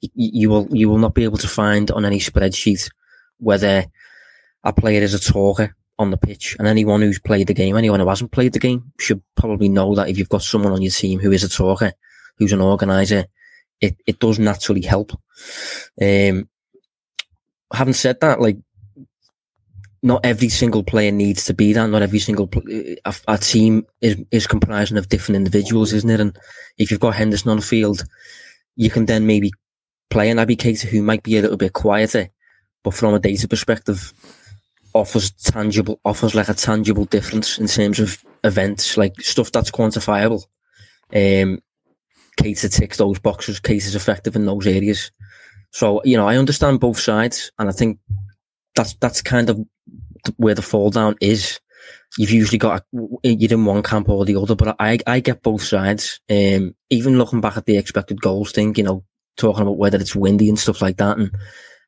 You, 0.00 0.10
you 0.14 0.50
will 0.50 0.68
you 0.70 0.88
will 0.88 0.98
not 0.98 1.14
be 1.14 1.24
able 1.24 1.38
to 1.38 1.48
find 1.48 1.90
on 1.90 2.04
any 2.04 2.18
spreadsheet 2.18 2.90
whether 3.38 3.86
a 4.64 4.72
player 4.72 5.02
is 5.02 5.14
a 5.14 5.32
talker 5.32 5.74
on 5.98 6.10
the 6.10 6.16
pitch. 6.16 6.56
And 6.58 6.68
anyone 6.68 7.02
who's 7.02 7.18
played 7.18 7.46
the 7.46 7.54
game, 7.54 7.76
anyone 7.76 8.00
who 8.00 8.08
hasn't 8.08 8.32
played 8.32 8.52
the 8.52 8.58
game, 8.58 8.92
should 8.98 9.22
probably 9.36 9.68
know 9.68 9.94
that 9.94 10.08
if 10.08 10.18
you've 10.18 10.28
got 10.28 10.42
someone 10.42 10.72
on 10.72 10.82
your 10.82 10.92
team 10.92 11.20
who 11.20 11.32
is 11.32 11.44
a 11.44 11.48
talker, 11.48 11.92
who's 12.38 12.52
an 12.52 12.60
organizer, 12.60 13.26
it, 13.82 13.96
it 14.06 14.18
does 14.20 14.38
naturally 14.38 14.80
help. 14.82 15.12
Um, 16.00 16.48
having 17.72 17.94
said 17.94 18.20
that, 18.20 18.40
like, 18.40 18.56
not 20.02 20.24
every 20.24 20.48
single 20.48 20.82
player 20.82 21.12
needs 21.12 21.44
to 21.44 21.54
be 21.54 21.72
that. 21.72 21.88
Not 21.88 22.02
every 22.02 22.18
single 22.18 22.50
a, 23.04 23.14
a, 23.28 23.38
team 23.38 23.86
is 24.00 24.16
is 24.32 24.48
comprising 24.48 24.98
of 24.98 25.08
different 25.08 25.36
individuals, 25.36 25.92
isn't 25.92 26.10
it? 26.10 26.18
And 26.18 26.36
if 26.78 26.90
you've 26.90 26.98
got 26.98 27.14
Henderson 27.14 27.50
on 27.50 27.58
the 27.58 27.62
field, 27.62 28.04
you 28.74 28.90
can 28.90 29.06
then 29.06 29.26
maybe 29.26 29.52
play 30.10 30.30
an 30.30 30.38
Naby 30.38 30.56
Keita 30.56 30.88
who 30.88 31.02
might 31.02 31.22
be 31.22 31.36
a 31.36 31.42
little 31.42 31.56
bit 31.56 31.72
quieter, 31.72 32.28
but 32.82 32.94
from 32.94 33.14
a 33.14 33.20
data 33.20 33.46
perspective, 33.46 34.12
offers 34.92 35.30
tangible 35.30 36.00
offers 36.04 36.34
like 36.34 36.48
a 36.48 36.54
tangible 36.54 37.04
difference 37.04 37.58
in 37.58 37.68
terms 37.68 38.00
of 38.00 38.24
events, 38.42 38.96
like 38.96 39.20
stuff 39.20 39.52
that's 39.52 39.70
quantifiable. 39.70 40.44
Um, 41.14 41.60
Keita 42.38 42.74
ticks 42.74 42.98
those 42.98 43.18
boxes. 43.18 43.60
Keita's 43.60 43.94
effective 43.94 44.36
in 44.36 44.46
those 44.46 44.66
areas. 44.66 45.10
So 45.70 46.02
you 46.04 46.16
know, 46.16 46.28
I 46.28 46.36
understand 46.36 46.80
both 46.80 46.98
sides, 46.98 47.50
and 47.58 47.68
I 47.68 47.72
think 47.72 47.98
that's 48.74 48.94
that's 48.94 49.22
kind 49.22 49.50
of 49.50 49.60
where 50.36 50.54
the 50.54 50.62
fall 50.62 50.90
down 50.90 51.16
is. 51.20 51.60
You've 52.18 52.30
usually 52.30 52.58
got 52.58 52.84
a, 52.94 53.08
you're 53.28 53.52
in 53.52 53.64
one 53.64 53.82
camp 53.82 54.08
or 54.08 54.24
the 54.24 54.36
other, 54.36 54.54
but 54.54 54.76
I 54.78 54.98
I 55.06 55.20
get 55.20 55.42
both 55.42 55.62
sides. 55.62 56.20
Um, 56.30 56.74
even 56.90 57.18
looking 57.18 57.40
back 57.40 57.56
at 57.56 57.66
the 57.66 57.78
expected 57.78 58.20
goals 58.20 58.52
thing, 58.52 58.74
you 58.76 58.82
know, 58.82 59.04
talking 59.36 59.62
about 59.62 59.78
whether 59.78 59.98
it's 59.98 60.14
windy 60.14 60.48
and 60.48 60.58
stuff 60.58 60.82
like 60.82 60.98
that, 60.98 61.18
and 61.18 61.34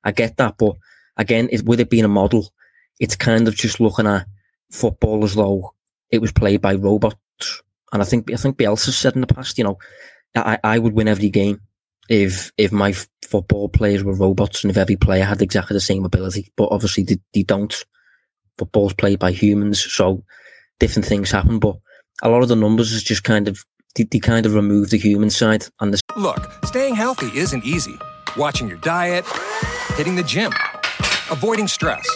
I 0.05 0.12
get 0.12 0.36
that, 0.36 0.57
but 0.59 0.76
again, 1.16 1.49
it, 1.51 1.64
with 1.64 1.80
it 1.80 1.90
being 1.90 2.05
a 2.05 2.09
model, 2.09 2.53
it's 3.01 3.16
kind 3.16 3.49
of 3.49 3.57
just 3.57 3.80
looking 3.80 4.07
at 4.07 4.26
football 4.70 5.24
as 5.24 5.34
though 5.34 5.74
it 6.11 6.20
was 6.20 6.32
played 6.32 6.61
by 6.61 6.74
robots. 6.74 7.62
And 7.92 8.03
I 8.03 8.05
think 8.05 8.32
I 8.32 8.36
think 8.36 8.57
Bielsa 8.57 8.90
said 8.90 9.14
in 9.14 9.20
the 9.20 9.26
past, 9.26 9.57
you 9.59 9.64
know, 9.64 9.78
I, 10.35 10.59
I 10.62 10.78
would 10.78 10.95
win 10.95 11.09
every 11.09 11.30
game 11.30 11.61
if 12.09 12.53
if 12.59 12.72
my 12.72 12.95
football 13.22 13.68
players 13.68 14.05
were 14.05 14.14
robots 14.14 14.62
and 14.62 14.70
if 14.70 14.76
every 14.76 14.97
player 14.97 15.24
had 15.24 15.43
exactly 15.43 15.74
the 15.74 15.80
same 15.80 16.05
ability. 16.05 16.53
But 16.57 16.68
obviously 16.70 17.05
they, 17.05 17.18
they 17.32 17.43
don't. 17.43 17.74
Football's 18.59 18.95
played 18.95 19.18
by 19.18 19.32
humans, 19.32 19.80
so 19.80 20.22
different 20.78 21.07
things 21.07 21.30
happen. 21.30 21.59
But 21.59 21.76
a 22.22 22.28
lot 22.28 22.43
of 22.43 22.49
the 22.49 22.57
numbers 22.57 22.93
is 22.93 23.03
just 23.03 23.24
kind 23.24 23.49
of 23.49 23.64
they, 23.97 24.05
they 24.05 24.18
kind 24.18 24.47
of 24.47 24.55
remove 24.55 24.91
the 24.91 24.99
human 24.99 25.30
side 25.30 25.66
and 25.80 25.95
the. 25.95 26.01
Look, 26.16 26.53
staying 26.64 26.95
healthy 26.95 27.37
isn't 27.37 27.64
easy. 27.64 27.97
Watching 28.37 28.68
your 28.68 28.78
diet 28.78 29.24
hitting 29.97 30.16
the 30.16 30.24
gym, 30.24 30.53
avoiding 31.30 31.68
stress. 31.68 32.07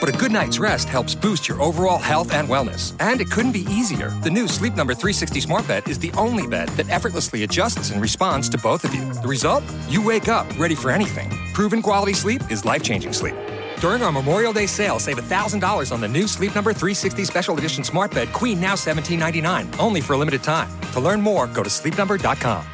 But 0.00 0.08
a 0.08 0.12
good 0.12 0.30
night's 0.30 0.58
rest 0.58 0.88
helps 0.88 1.14
boost 1.14 1.48
your 1.48 1.60
overall 1.60 1.98
health 1.98 2.32
and 2.32 2.48
wellness. 2.48 2.94
And 3.00 3.20
it 3.20 3.30
couldn't 3.30 3.52
be 3.52 3.66
easier. 3.70 4.10
The 4.22 4.30
new 4.30 4.46
Sleep 4.46 4.74
Number 4.74 4.94
360 4.94 5.40
Smart 5.40 5.66
Bed 5.66 5.88
is 5.88 5.98
the 5.98 6.12
only 6.12 6.46
bed 6.46 6.68
that 6.70 6.88
effortlessly 6.88 7.42
adjusts 7.42 7.90
and 7.90 8.00
responds 8.00 8.48
to 8.50 8.58
both 8.58 8.84
of 8.84 8.94
you. 8.94 9.12
The 9.12 9.28
result? 9.28 9.64
You 9.88 10.04
wake 10.04 10.28
up 10.28 10.46
ready 10.58 10.74
for 10.74 10.90
anything. 10.90 11.30
Proven 11.52 11.82
quality 11.82 12.12
sleep 12.12 12.42
is 12.50 12.64
life 12.64 12.82
changing 12.82 13.12
sleep. 13.12 13.34
During 13.80 14.02
our 14.02 14.12
Memorial 14.12 14.52
Day 14.52 14.66
sale, 14.66 14.98
save 14.98 15.18
$1,000 15.18 15.92
on 15.92 16.00
the 16.00 16.08
new 16.08 16.26
Sleep 16.28 16.54
Number 16.54 16.72
360 16.72 17.24
Special 17.24 17.56
Edition 17.58 17.84
Smart 17.84 18.12
Bed, 18.12 18.32
Queen 18.32 18.60
now 18.60 18.74
$17.99, 18.74 19.78
only 19.80 20.00
for 20.00 20.12
a 20.14 20.16
limited 20.16 20.42
time. 20.42 20.68
To 20.92 21.00
learn 21.00 21.20
more, 21.20 21.46
go 21.48 21.62
to 21.62 21.70
sleepnumber.com. 21.70 22.64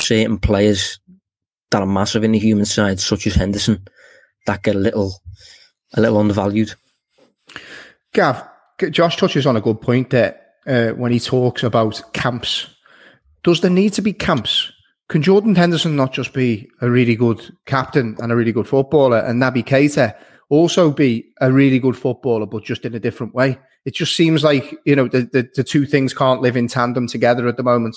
Certain 0.00 0.38
players 0.38 0.98
that 1.70 1.82
are 1.82 1.86
massive 1.86 2.24
in 2.24 2.32
the 2.32 2.38
human 2.38 2.64
side, 2.64 3.00
such 3.00 3.26
as 3.26 3.34
Henderson, 3.34 3.86
that 4.46 4.62
get 4.62 4.74
a 4.74 4.78
little 4.78 5.22
a 5.94 6.00
little 6.00 6.18
undervalued. 6.18 6.74
Gav, 8.12 8.46
Josh 8.90 9.16
touches 9.16 9.46
on 9.46 9.56
a 9.56 9.60
good 9.60 9.80
point 9.80 10.10
there 10.10 10.40
uh, 10.66 10.90
when 10.90 11.12
he 11.12 11.20
talks 11.20 11.62
about 11.62 12.02
camps. 12.12 12.68
Does 13.42 13.60
there 13.60 13.70
need 13.70 13.92
to 13.94 14.02
be 14.02 14.12
camps? 14.12 14.72
Can 15.08 15.22
Jordan 15.22 15.54
Henderson 15.54 15.96
not 15.96 16.12
just 16.12 16.32
be 16.32 16.70
a 16.80 16.88
really 16.88 17.16
good 17.16 17.54
captain 17.66 18.16
and 18.20 18.32
a 18.32 18.36
really 18.36 18.52
good 18.52 18.68
footballer, 18.68 19.18
and 19.18 19.42
Naby 19.42 19.64
Keita 19.64 20.16
also 20.48 20.90
be 20.90 21.26
a 21.40 21.52
really 21.52 21.78
good 21.78 21.96
footballer, 21.96 22.46
but 22.46 22.64
just 22.64 22.84
in 22.84 22.94
a 22.94 23.00
different 23.00 23.34
way? 23.34 23.58
It 23.84 23.94
just 23.94 24.16
seems 24.16 24.44
like 24.44 24.74
you 24.84 24.96
know 24.96 25.08
the, 25.08 25.22
the, 25.22 25.48
the 25.54 25.64
two 25.64 25.86
things 25.86 26.14
can't 26.14 26.40
live 26.40 26.56
in 26.56 26.68
tandem 26.68 27.08
together 27.08 27.48
at 27.48 27.56
the 27.56 27.62
moment. 27.62 27.96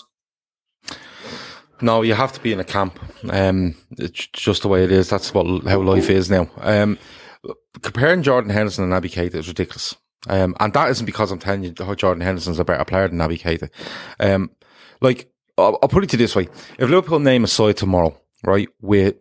No, 1.81 2.01
you 2.01 2.15
have 2.15 2.33
to 2.33 2.39
be 2.39 2.53
in 2.53 2.59
a 2.59 2.63
camp. 2.63 2.99
Um, 3.29 3.75
it's 3.97 4.27
just 4.27 4.61
the 4.61 4.67
way 4.67 4.83
it 4.83 4.91
is. 4.91 5.09
That's 5.09 5.33
what 5.33 5.63
how 5.65 5.81
life 5.81 6.09
is 6.09 6.29
now. 6.29 6.49
Um, 6.57 6.97
comparing 7.81 8.23
Jordan 8.23 8.49
Henderson 8.49 8.83
and 8.83 8.93
Naby 8.93 9.11
Keita 9.11 9.35
is 9.35 9.47
ridiculous. 9.47 9.95
Um, 10.27 10.55
and 10.59 10.73
that 10.73 10.89
isn't 10.89 11.05
because 11.05 11.31
I'm 11.31 11.39
telling 11.39 11.63
you 11.63 11.73
how 11.77 11.93
Jordan 11.93 12.21
Henderson's 12.21 12.59
a 12.59 12.65
better 12.65 12.85
player 12.85 13.07
than 13.07 13.19
Naby 13.19 13.39
Keita. 13.39 13.69
Um, 14.19 14.51
like, 15.01 15.31
I'll, 15.57 15.77
I'll, 15.81 15.89
put 15.89 16.03
it 16.03 16.09
to 16.11 16.17
this 16.17 16.35
way. 16.35 16.49
If 16.79 16.89
Liverpool 16.89 17.19
name 17.19 17.43
a 17.43 17.47
side 17.47 17.77
tomorrow, 17.77 18.19
right, 18.43 18.67
with, 18.81 19.15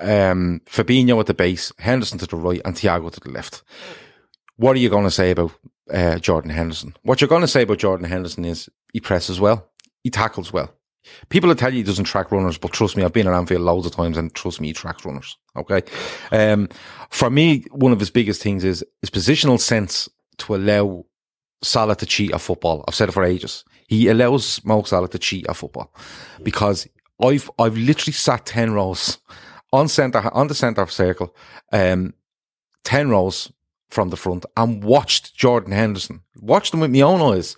um, 0.00 0.60
Fabinho 0.66 1.18
at 1.20 1.26
the 1.26 1.34
base, 1.34 1.72
Henderson 1.78 2.18
to 2.18 2.26
the 2.26 2.36
right, 2.36 2.60
and 2.64 2.74
Thiago 2.74 3.12
to 3.12 3.20
the 3.20 3.30
left, 3.30 3.62
what 4.56 4.76
are 4.76 4.80
you 4.80 4.88
going 4.88 5.04
to 5.04 5.10
say 5.10 5.32
about, 5.32 5.52
uh, 5.92 6.18
Jordan 6.18 6.50
Henderson? 6.50 6.94
What 7.02 7.20
you're 7.20 7.28
going 7.28 7.42
to 7.42 7.48
say 7.48 7.62
about 7.62 7.78
Jordan 7.78 8.08
Henderson 8.08 8.44
is 8.44 8.68
he 8.92 9.00
presses 9.00 9.40
well, 9.40 9.68
he 10.02 10.10
tackles 10.10 10.52
well, 10.52 10.72
People 11.28 11.48
will 11.48 11.56
tell 11.56 11.70
you 11.70 11.78
he 11.78 11.82
doesn't 11.82 12.04
track 12.04 12.30
runners, 12.32 12.58
but 12.58 12.72
trust 12.72 12.96
me, 12.96 13.02
I've 13.02 13.12
been 13.12 13.26
at 13.26 13.34
Anfield 13.34 13.62
loads 13.62 13.86
of 13.86 13.92
times 13.94 14.16
and 14.16 14.34
trust 14.34 14.60
me, 14.60 14.68
he 14.68 14.72
tracks 14.72 15.04
runners. 15.04 15.36
Okay. 15.56 15.82
Um, 16.32 16.68
for 17.10 17.30
me, 17.30 17.64
one 17.70 17.92
of 17.92 18.00
his 18.00 18.10
biggest 18.10 18.42
things 18.42 18.64
is 18.64 18.84
his 19.00 19.10
positional 19.10 19.60
sense 19.60 20.08
to 20.38 20.54
allow 20.54 21.04
Salah 21.62 21.96
to 21.96 22.06
cheat 22.06 22.32
at 22.32 22.40
football. 22.40 22.84
I've 22.86 22.94
said 22.94 23.08
it 23.08 23.12
for 23.12 23.24
ages. 23.24 23.64
He 23.86 24.08
allows 24.08 24.64
Mo 24.64 24.82
Salah 24.82 25.08
to 25.08 25.18
cheat 25.18 25.46
at 25.46 25.56
football 25.56 25.94
because 26.42 26.88
I've, 27.22 27.50
I've 27.58 27.76
literally 27.76 28.12
sat 28.12 28.46
10 28.46 28.72
rows 28.72 29.18
on 29.72 29.88
centre, 29.88 30.30
on 30.32 30.48
the 30.48 30.54
centre 30.54 30.86
circle, 30.86 31.34
um, 31.72 32.14
10 32.84 33.10
rows 33.10 33.52
from 33.90 34.10
the 34.10 34.16
front 34.16 34.44
and 34.56 34.82
watched 34.82 35.34
Jordan 35.34 35.72
Henderson, 35.72 36.22
watched 36.40 36.70
them 36.72 36.80
with 36.80 36.90
my 36.90 37.00
own 37.00 37.20
eyes, 37.20 37.56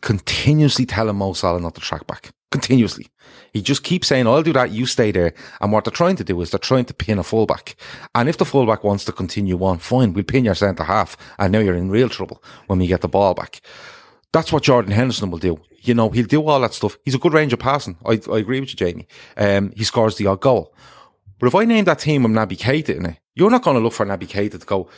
continuously 0.00 0.86
telling 0.86 1.16
Mo 1.16 1.32
Salah 1.32 1.60
not 1.60 1.74
to 1.74 1.80
track 1.80 2.06
back 2.06 2.32
continuously. 2.54 3.08
He 3.52 3.60
just 3.60 3.82
keeps 3.82 4.06
saying, 4.06 4.28
I'll 4.28 4.44
do 4.44 4.52
that, 4.52 4.70
you 4.70 4.86
stay 4.86 5.10
there. 5.10 5.34
And 5.60 5.72
what 5.72 5.82
they're 5.84 6.00
trying 6.02 6.14
to 6.16 6.24
do 6.24 6.40
is 6.40 6.50
they're 6.50 6.70
trying 6.70 6.84
to 6.84 6.94
pin 6.94 7.18
a 7.18 7.24
fullback. 7.24 7.74
And 8.14 8.28
if 8.28 8.36
the 8.38 8.44
fullback 8.44 8.84
wants 8.84 9.04
to 9.06 9.12
continue 9.12 9.58
on, 9.64 9.78
fine, 9.78 10.12
we'll 10.12 10.22
pin 10.22 10.44
your 10.44 10.54
centre 10.54 10.84
half. 10.84 11.16
And 11.36 11.52
now 11.52 11.58
you're 11.58 11.74
in 11.74 11.90
real 11.90 12.08
trouble 12.08 12.40
when 12.68 12.78
we 12.78 12.86
get 12.86 13.00
the 13.00 13.08
ball 13.08 13.34
back. 13.34 13.60
That's 14.32 14.52
what 14.52 14.62
Jordan 14.62 14.92
Henderson 14.92 15.32
will 15.32 15.38
do. 15.38 15.60
You 15.80 15.94
know, 15.94 16.10
he'll 16.10 16.26
do 16.26 16.46
all 16.46 16.60
that 16.60 16.74
stuff. 16.74 16.96
He's 17.04 17.16
a 17.16 17.18
good 17.18 17.32
range 17.32 17.52
of 17.52 17.58
passing. 17.58 17.96
I, 18.06 18.20
I 18.30 18.38
agree 18.38 18.60
with 18.60 18.70
you, 18.70 18.76
Jamie. 18.76 19.08
Um, 19.36 19.72
he 19.76 19.82
scores 19.82 20.16
the 20.16 20.28
odd 20.28 20.40
goal. 20.40 20.72
But 21.40 21.48
if 21.48 21.56
I 21.56 21.64
name 21.64 21.84
that 21.86 21.98
team 21.98 22.22
with 22.22 22.32
Naby 22.32 22.56
Keita 22.56 22.96
in 22.96 23.06
it, 23.06 23.18
you're 23.34 23.50
not 23.50 23.64
going 23.64 23.76
to 23.76 23.82
look 23.82 23.94
for 23.94 24.06
Naby 24.06 24.28
Keita 24.28 24.60
to 24.60 24.66
go, 24.66 24.88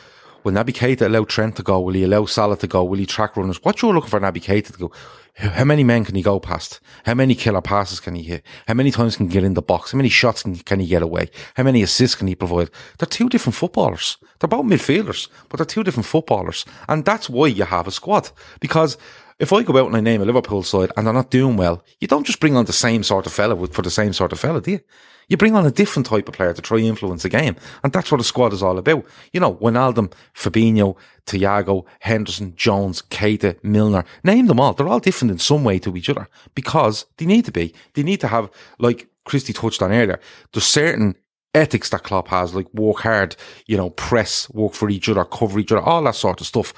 will 0.43 0.53
Naby 0.53 0.73
Keita 0.73 1.07
allow 1.07 1.23
Trent 1.23 1.55
to 1.55 1.63
go? 1.63 1.79
Will 1.79 1.95
he 1.95 2.03
allow 2.03 2.25
Salah 2.25 2.57
to 2.57 2.67
go? 2.67 2.83
Will 2.83 2.99
he 2.99 3.05
track 3.07 3.35
runners? 3.35 3.63
What 3.63 3.81
you're 3.81 3.93
looking 3.93 4.11
for 4.11 4.19
Naby 4.19 4.43
Keita 4.43 4.71
to 4.73 4.79
go? 4.79 4.91
How 5.37 5.65
many 5.65 5.83
men 5.83 6.03
can 6.03 6.15
he 6.15 6.23
go 6.23 6.39
past? 6.39 6.79
How 7.05 7.13
many 7.13 7.35
killer 7.35 7.61
passes 7.61 7.99
can 7.99 8.15
he 8.15 8.23
hit? 8.23 8.43
How 8.67 8.73
many 8.73 8.89
times 8.89 9.15
can 9.15 9.27
he 9.27 9.33
get 9.33 9.43
in 9.43 9.53
the 9.53 9.61
box? 9.61 9.91
How 9.91 9.97
many 9.97 10.09
shots 10.09 10.41
can, 10.41 10.55
can 10.55 10.79
he 10.79 10.87
get 10.87 11.03
away? 11.03 11.29
How 11.55 11.61
many 11.61 11.83
assists 11.83 12.15
can 12.15 12.27
he 12.27 12.33
provide? 12.33 12.71
They're 12.97 13.05
two 13.05 13.29
different 13.29 13.55
footballers. 13.55 14.17
They're 14.39 14.47
both 14.47 14.65
midfielders, 14.65 15.27
but 15.47 15.57
they're 15.57 15.65
two 15.65 15.83
different 15.83 16.07
footballers. 16.07 16.65
And 16.89 17.05
that's 17.05 17.29
why 17.29 17.47
you 17.47 17.65
have 17.65 17.85
a 17.85 17.91
squad. 17.91 18.31
Because 18.59 18.97
if 19.37 19.53
I 19.53 19.61
go 19.61 19.77
out 19.77 19.85
and 19.85 19.95
I 19.95 20.01
name 20.01 20.23
a 20.23 20.25
Liverpool 20.25 20.63
side 20.63 20.91
and 20.97 21.05
they're 21.05 21.13
not 21.13 21.29
doing 21.29 21.55
well, 21.55 21.83
you 21.99 22.07
don't 22.07 22.25
just 22.25 22.39
bring 22.39 22.57
on 22.57 22.65
the 22.65 22.73
same 22.73 23.03
sort 23.03 23.27
of 23.27 23.33
fella 23.33 23.67
for 23.67 23.83
the 23.83 23.91
same 23.91 24.13
sort 24.13 24.33
of 24.33 24.39
fella, 24.39 24.59
do 24.59 24.71
you? 24.71 24.79
You 25.29 25.35
bring 25.35 25.55
on 25.55 25.65
a 25.65 25.71
different 25.71 26.05
type 26.05 26.27
of 26.27 26.33
player 26.33 26.53
to 26.53 26.61
try 26.61 26.77
influence 26.77 27.25
a 27.25 27.29
game. 27.29 27.55
And 27.83 27.91
that's 27.91 28.11
what 28.11 28.21
a 28.21 28.23
squad 28.23 28.53
is 28.53 28.63
all 28.63 28.77
about. 28.77 29.05
You 29.33 29.39
know, 29.39 29.55
Wijnaldum, 29.55 30.13
Fabinho, 30.33 30.95
Thiago, 31.25 31.85
Henderson, 31.99 32.55
Jones, 32.55 33.01
Keita, 33.01 33.61
Milner, 33.63 34.05
name 34.23 34.47
them 34.47 34.59
all. 34.59 34.73
They're 34.73 34.87
all 34.87 34.99
different 34.99 35.31
in 35.31 35.39
some 35.39 35.63
way 35.65 35.79
to 35.79 35.95
each 35.97 36.09
other 36.09 36.29
because 36.55 37.05
they 37.17 37.25
need 37.25 37.45
to 37.45 37.51
be. 37.51 37.73
They 37.93 38.03
need 38.03 38.21
to 38.21 38.27
have, 38.27 38.49
like 38.79 39.09
Christy 39.25 39.51
touched 39.51 39.81
on 39.81 39.91
earlier, 39.91 40.19
there's 40.53 40.65
certain 40.65 41.15
ethics 41.53 41.89
that 41.89 42.03
Klopp 42.03 42.29
has, 42.29 42.55
like 42.55 42.73
work 42.73 42.99
hard, 42.99 43.35
you 43.65 43.75
know, 43.75 43.89
press, 43.89 44.49
work 44.51 44.73
for 44.73 44.89
each 44.89 45.09
other, 45.09 45.25
cover 45.25 45.59
each 45.59 45.71
other, 45.71 45.81
all 45.81 46.03
that 46.03 46.15
sort 46.15 46.39
of 46.39 46.47
stuff. 46.47 46.73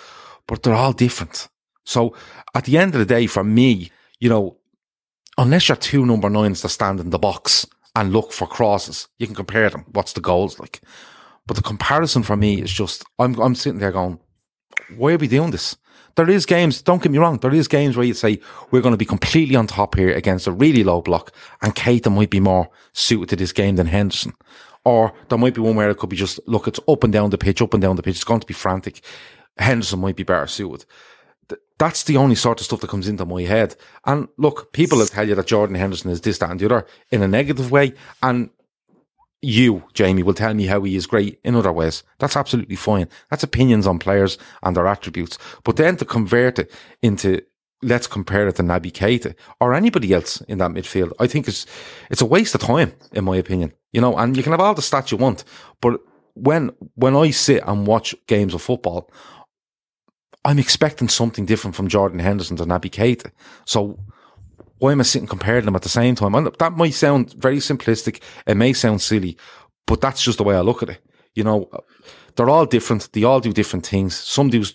But 0.47 0.63
they're 0.63 0.73
all 0.73 0.93
different. 0.93 1.49
So 1.85 2.15
at 2.55 2.65
the 2.65 2.77
end 2.77 2.95
of 2.95 2.99
the 2.99 3.05
day, 3.05 3.27
for 3.27 3.43
me, 3.43 3.91
you 4.19 4.30
know, 4.30 4.57
unless 5.38 5.69
you're 5.69 5.76
two 5.76 6.05
number 6.05 6.30
nines 6.30 6.61
that 6.63 6.69
stand 6.69 6.99
in 6.99 7.11
the 7.11 7.19
box 7.19 7.67
and 7.95 8.14
look 8.14 8.32
for 8.32 8.48
crosses. 8.48 9.07
You 9.18 9.28
can 9.28 9.36
compare 9.36 9.70
them. 9.70 9.86
What's 9.91 10.14
the 10.14 10.22
goals 10.22 10.60
like? 10.60 10.82
But 11.48 11.56
the 11.56 11.64
comparison 11.64 12.24
for 12.24 12.36
me 12.36 12.61
is 12.61 12.72
just 12.72 13.03
I'm 13.18 13.40
I'm 13.40 13.56
sitting 13.56 13.80
there 13.80 13.91
going, 13.91 14.20
why 14.95 15.14
are 15.14 15.18
we 15.18 15.28
doing 15.28 15.52
this? 15.52 15.78
There 16.16 16.30
is 16.30 16.45
games, 16.45 16.82
don't 16.82 17.02
get 17.02 17.11
me 17.11 17.18
wrong, 17.18 17.38
there 17.38 17.53
is 17.53 17.68
games 17.68 17.95
where 17.95 18.06
you 18.06 18.14
say 18.14 18.40
we're 18.72 18.82
going 18.82 18.94
to 18.94 18.98
be 18.98 19.06
completely 19.06 19.56
on 19.56 19.68
top 19.68 19.95
here 19.95 20.11
against 20.11 20.48
a 20.48 20.52
really 20.52 20.84
low 20.84 21.02
block 21.02 21.32
and 21.61 21.76
Keita 21.76 22.11
might 22.11 22.30
be 22.30 22.41
more 22.41 22.70
suited 22.94 23.30
to 23.30 23.36
this 23.38 23.53
game 23.53 23.78
than 23.78 23.88
Henderson. 23.88 24.34
Or 24.84 25.14
there 25.30 25.38
might 25.38 25.53
be 25.53 25.61
one 25.61 25.76
where 25.76 25.90
it 25.90 25.98
could 25.98 26.10
be 26.10 26.18
just, 26.18 26.40
look, 26.45 26.68
it's 26.68 26.80
up 26.90 27.03
and 27.03 27.14
down 27.14 27.30
the 27.30 27.38
pitch, 27.38 27.61
up 27.61 27.74
and 27.74 27.82
down 27.82 27.95
the 27.95 28.03
pitch. 28.03 28.16
It's 28.16 28.24
going 28.24 28.40
to 28.40 28.48
be 28.48 28.53
frantic. 28.53 29.02
Henderson 29.57 29.99
might 29.99 30.16
be 30.16 30.24
better 30.24 30.48
suited 30.48 30.86
that's 31.80 32.03
the 32.03 32.18
only 32.18 32.35
sort 32.35 32.60
of 32.60 32.65
stuff 32.65 32.81
that 32.81 32.89
comes 32.89 33.07
into 33.07 33.26
my 33.26 33.41
head. 33.43 33.76
And 34.06 34.27
look, 34.38 34.72
people 34.73 34.97
will 34.97 35.06
tell 35.07 35.27
you 35.27 35.34
that 35.35 35.47
Jordan 35.47 35.76
Henderson 35.76 36.11
is 36.11 36.22
this, 36.22 36.38
that, 36.38 36.51
and 36.51 36.60
the 36.60 36.65
other 36.65 36.85
in 37.10 37.23
a 37.23 37.27
negative 37.27 37.72
way. 37.72 37.93
And 38.22 38.49
you, 39.41 39.84
Jamie, 39.93 40.22
will 40.22 40.34
tell 40.34 40.53
me 40.53 40.65
how 40.65 40.84
he 40.84 40.97
is 40.97 41.07
great 41.07 41.39
in 41.43 41.56
other 41.56 41.72
ways. 41.72 42.03
That's 42.19 42.35
absolutely 42.35 42.76
fine. 42.76 43.07
That's 43.30 43.43
opinions 43.43 43.88
on 43.88 43.97
players 43.97 44.38
and 44.61 44.76
their 44.76 44.88
attributes. 44.88 45.38
But 45.64 45.77
then 45.77 45.95
to 45.97 46.06
convert 46.06 46.60
it 46.60 46.72
into 47.01 47.41
let's 47.81 48.07
compare 48.07 48.45
it 48.49 48.57
to 48.57 48.64
Naby 48.64 48.91
Keita 48.91 49.34
or 49.61 49.73
anybody 49.73 50.14
else 50.14 50.41
in 50.41 50.57
that 50.57 50.72
midfield, 50.72 51.14
I 51.18 51.27
think 51.27 51.47
it's 51.47 51.65
it's 52.10 52.22
a 52.22 52.26
waste 52.26 52.56
of 52.56 52.61
time, 52.61 52.93
in 53.14 53.23
my 53.23 53.38
opinion. 53.38 53.72
You 53.93 54.01
know, 54.01 54.18
and 54.18 54.35
you 54.35 54.43
can 54.43 54.51
have 54.51 54.60
all 54.60 54.76
the 54.76 54.81
stats 54.81 55.11
you 55.11 55.18
want, 55.18 55.45
but 55.80 56.01
when 56.34 56.72
when 56.95 57.15
I 57.15 57.31
sit 57.31 57.64
and 57.65 57.88
watch 57.88 58.14
games 58.27 58.53
of 58.53 58.61
football, 58.61 59.10
I'm 60.49 60.57
expecting 60.57 61.09
something 61.09 61.45
different 61.45 61.76
from 61.76 61.89
Jordan 61.89 62.17
Henderson 62.17 62.57
to 62.57 62.65
Naby 62.65 62.89
Keita. 62.89 63.31
So 63.65 63.99
why 64.80 64.93
am 64.93 64.99
I 64.99 65.03
sitting 65.03 65.27
comparing 65.27 65.65
them 65.65 65.76
at 65.76 65.84
the 65.84 65.89
same 65.89 66.15
time? 66.15 66.34
And 66.34 66.47
that 66.57 66.73
might 66.73 66.95
sound 66.95 67.34
very 67.34 67.57
simplistic. 67.57 68.23
It 68.47 68.57
may 68.57 68.73
sound 68.73 69.03
silly, 69.03 69.38
but 69.85 70.01
that's 70.01 70.23
just 70.23 70.39
the 70.39 70.43
way 70.43 70.55
I 70.55 70.61
look 70.61 70.81
at 70.81 70.89
it. 70.89 71.01
You 71.35 71.43
know, 71.43 71.69
they're 72.35 72.49
all 72.49 72.65
different. 72.65 73.13
They 73.13 73.23
all 73.23 73.39
do 73.39 73.53
different 73.53 73.85
things. 73.85 74.15
Some 74.15 74.49
do 74.49 74.65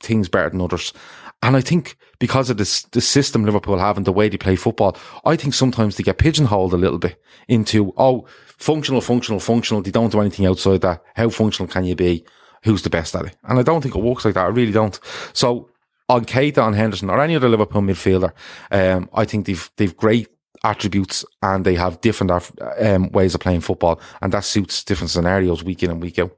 things 0.00 0.28
better 0.28 0.50
than 0.50 0.60
others. 0.60 0.92
And 1.40 1.54
I 1.54 1.60
think 1.60 1.96
because 2.18 2.50
of 2.50 2.56
this, 2.56 2.82
the 2.82 3.00
system 3.00 3.44
Liverpool 3.44 3.78
have 3.78 3.96
and 3.96 4.06
the 4.06 4.12
way 4.12 4.28
they 4.28 4.38
play 4.38 4.56
football, 4.56 4.96
I 5.24 5.36
think 5.36 5.54
sometimes 5.54 5.96
they 5.96 6.02
get 6.02 6.18
pigeonholed 6.18 6.74
a 6.74 6.78
little 6.78 6.98
bit 6.98 7.22
into, 7.46 7.94
oh, 7.96 8.26
functional, 8.58 9.00
functional, 9.00 9.38
functional. 9.38 9.82
They 9.82 9.92
don't 9.92 10.10
do 10.10 10.20
anything 10.20 10.46
outside 10.46 10.80
that. 10.80 11.04
How 11.14 11.28
functional 11.28 11.68
can 11.68 11.84
you 11.84 11.94
be? 11.94 12.24
Who's 12.66 12.82
the 12.82 12.90
best 12.90 13.14
at 13.14 13.24
it. 13.24 13.36
And 13.44 13.58
I 13.58 13.62
don't 13.62 13.80
think 13.80 13.96
it 13.96 14.02
works 14.02 14.24
like 14.24 14.34
that. 14.34 14.44
I 14.44 14.48
really 14.48 14.72
don't. 14.72 14.98
So 15.32 15.70
on 16.08 16.24
Keita, 16.24 16.62
on 16.62 16.74
Henderson, 16.74 17.10
or 17.10 17.20
any 17.20 17.36
other 17.36 17.48
Liverpool 17.48 17.80
midfielder, 17.80 18.32
um, 18.70 19.08
I 19.14 19.24
think 19.24 19.46
they've 19.46 19.70
they've 19.76 19.96
great 19.96 20.28
attributes 20.64 21.24
and 21.42 21.64
they 21.64 21.76
have 21.76 22.00
different 22.00 22.32
um, 22.80 23.10
ways 23.12 23.34
of 23.34 23.40
playing 23.40 23.60
football, 23.60 24.00
and 24.20 24.32
that 24.32 24.44
suits 24.44 24.84
different 24.84 25.10
scenarios 25.10 25.64
week 25.64 25.82
in 25.82 25.90
and 25.90 26.02
week 26.02 26.18
out. 26.18 26.32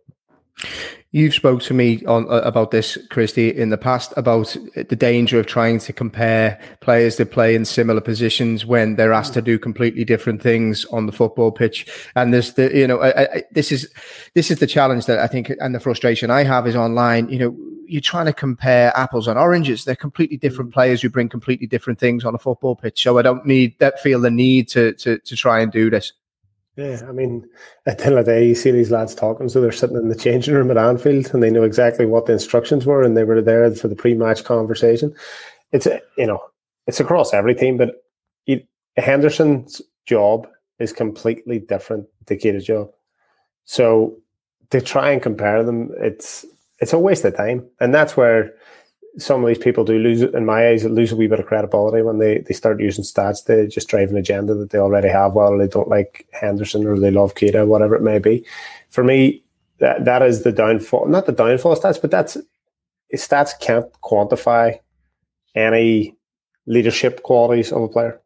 You've 1.11 1.33
spoke 1.33 1.63
to 1.63 1.75
me 1.75 2.05
on 2.05 2.27
uh, 2.27 2.43
about 2.43 2.71
this, 2.71 2.99
Christy, 3.09 3.49
in 3.49 3.71
the 3.71 3.79
past 3.79 4.13
about 4.19 4.55
the 4.75 4.97
danger 4.97 5.41
of 5.41 5.47
trying 5.47 5.79
to 5.79 5.93
compare 5.93 6.61
players 6.81 7.17
that 7.17 7.31
play 7.31 7.55
in 7.55 7.65
similar 7.65 8.03
positions 8.03 8.67
when 8.67 8.97
they're 8.97 9.15
asked 9.15 9.33
to 9.35 9.43
do 9.43 9.59
completely 9.59 10.05
different 10.05 10.43
things 10.43 10.85
on 10.87 11.07
the 11.07 11.13
football 11.13 11.51
pitch. 11.51 11.87
And 12.15 12.35
there's 12.35 12.53
the, 12.55 12.77
you 12.77 12.87
know, 12.87 13.01
I, 13.01 13.23
I, 13.23 13.43
this 13.53 13.73
is 13.73 13.91
this 14.35 14.51
is 14.51 14.59
the 14.59 14.67
challenge 14.67 15.07
that 15.07 15.19
I 15.19 15.29
think, 15.29 15.51
and 15.61 15.75
the 15.75 15.81
frustration 15.81 16.31
I 16.31 16.43
have 16.43 16.67
is 16.67 16.77
online. 16.77 17.31
You 17.31 17.39
know, 17.39 17.57
you're 17.87 18.03
trying 18.03 18.27
to 18.27 18.35
compare 18.35 18.95
apples 18.95 19.29
and 19.29 19.39
oranges. 19.39 19.85
They're 19.85 19.97
completely 19.97 20.37
different 20.37 20.75
players 20.75 21.01
who 21.01 21.09
bring 21.09 21.31
completely 21.31 21.67
different 21.67 21.99
things 21.99 22.23
on 22.23 22.35
a 22.35 22.39
football 22.39 22.77
pitch. 22.77 23.03
So 23.03 23.17
I 23.17 23.23
don't 23.23 23.47
need 23.47 23.79
that 23.79 23.99
feel 24.01 24.21
the 24.21 24.31
need 24.31 24.69
to 24.69 24.93
to 24.95 25.19
to 25.19 25.37
try 25.37 25.61
and 25.61 25.73
do 25.73 25.89
this. 25.89 26.13
Yeah, 26.79 27.01
I 27.09 27.11
mean, 27.11 27.45
at 27.87 27.99
the 27.99 28.07
end 28.07 28.19
of 28.19 28.25
the 28.25 28.33
day, 28.33 28.47
you 28.47 28.55
see 28.55 28.71
these 28.71 28.93
lads 28.93 29.13
talking, 29.13 29.49
so 29.49 29.61
they're 29.61 29.73
sitting 29.73 29.97
in 29.97 30.11
the 30.11 30.15
changing 30.15 30.55
room 30.55 30.71
at 30.71 30.79
Anfield, 30.79 31.29
and 31.35 31.43
they 31.43 31.51
know 31.51 31.65
exactly 31.65 32.07
what 32.07 32.27
the 32.27 32.33
instructions 32.33 32.87
were, 32.87 33.03
and 33.03 33.17
they 33.17 33.25
were 33.25 33.43
there 33.43 33.69
for 33.75 33.89
the 33.89 33.97
pre-match 33.97 34.45
conversation. 34.45 35.13
It's 35.73 35.89
you 36.17 36.27
know, 36.27 36.41
it's 36.87 37.01
across 37.01 37.35
every 37.35 37.57
team, 37.57 37.79
but 37.79 37.97
Henderson's 38.97 39.83
job 40.07 40.47
is 40.79 40.93
completely 40.93 41.59
different 41.59 42.07
to 42.27 42.37
Keita's 42.37 42.65
job. 42.65 42.91
So 43.65 44.17
to 44.71 44.81
try 44.81 45.11
and 45.11 45.21
compare 45.21 45.65
them, 45.65 45.91
it's 45.99 46.47
it's 46.79 46.93
a 46.93 46.99
waste 46.99 47.25
of 47.25 47.37
time, 47.37 47.67
and 47.81 47.93
that's 47.93 48.17
where 48.17 48.55
some 49.19 49.43
of 49.43 49.49
these 49.49 49.59
people 49.59 49.85
do 49.85 49.99
lose, 49.99 50.23
in 50.23 50.47
my 50.47 50.69
eyes, 50.69 50.85
lose 50.85 51.13
a 51.13 51.17
wee 51.17 51.27
bit 51.27 51.41
of 51.41 51.47
credibility 51.47 52.03
when 52.03 52.19
they, 52.19 52.39
they 52.39 52.55
start 52.55 52.81
using 52.81 53.05
stats 53.05 53.45
to 53.47 53.67
just 53.67 53.89
drive 53.89 54.11
an 54.11 54.17
agenda 54.17 54.55
that 54.55 54.71
they 54.71 54.79
already 54.79 55.09
have, 55.09 55.35
whether 55.35 55.59
they 55.59 55.67
don't 55.67 55.89
like 55.89 56.27
Henderson 56.33 56.87
or 56.87 56.99
they 56.99 57.11
love 57.11 57.35
Keita, 57.35 57.67
whatever 57.67 57.95
it 57.95 58.03
may 58.03 58.19
be. 58.19 58.45
For 58.91 59.05
me, 59.05 59.43
that 59.79 60.05
that 60.05 60.23
is 60.23 60.43
the 60.43 60.53
downfall, 60.53 61.07
not 61.07 61.27
the 61.27 61.33
downfall 61.33 61.73
of 61.73 61.81
stats, 61.81 62.01
but 62.01 62.11
that's 62.11 62.37
stats 63.15 63.59
can't 63.61 63.87
quantify 64.03 64.79
any 65.55 66.17
leadership 66.67 67.23
qualities 67.23 67.73
of 67.73 67.83
a 67.83 67.89
player. 67.89 68.21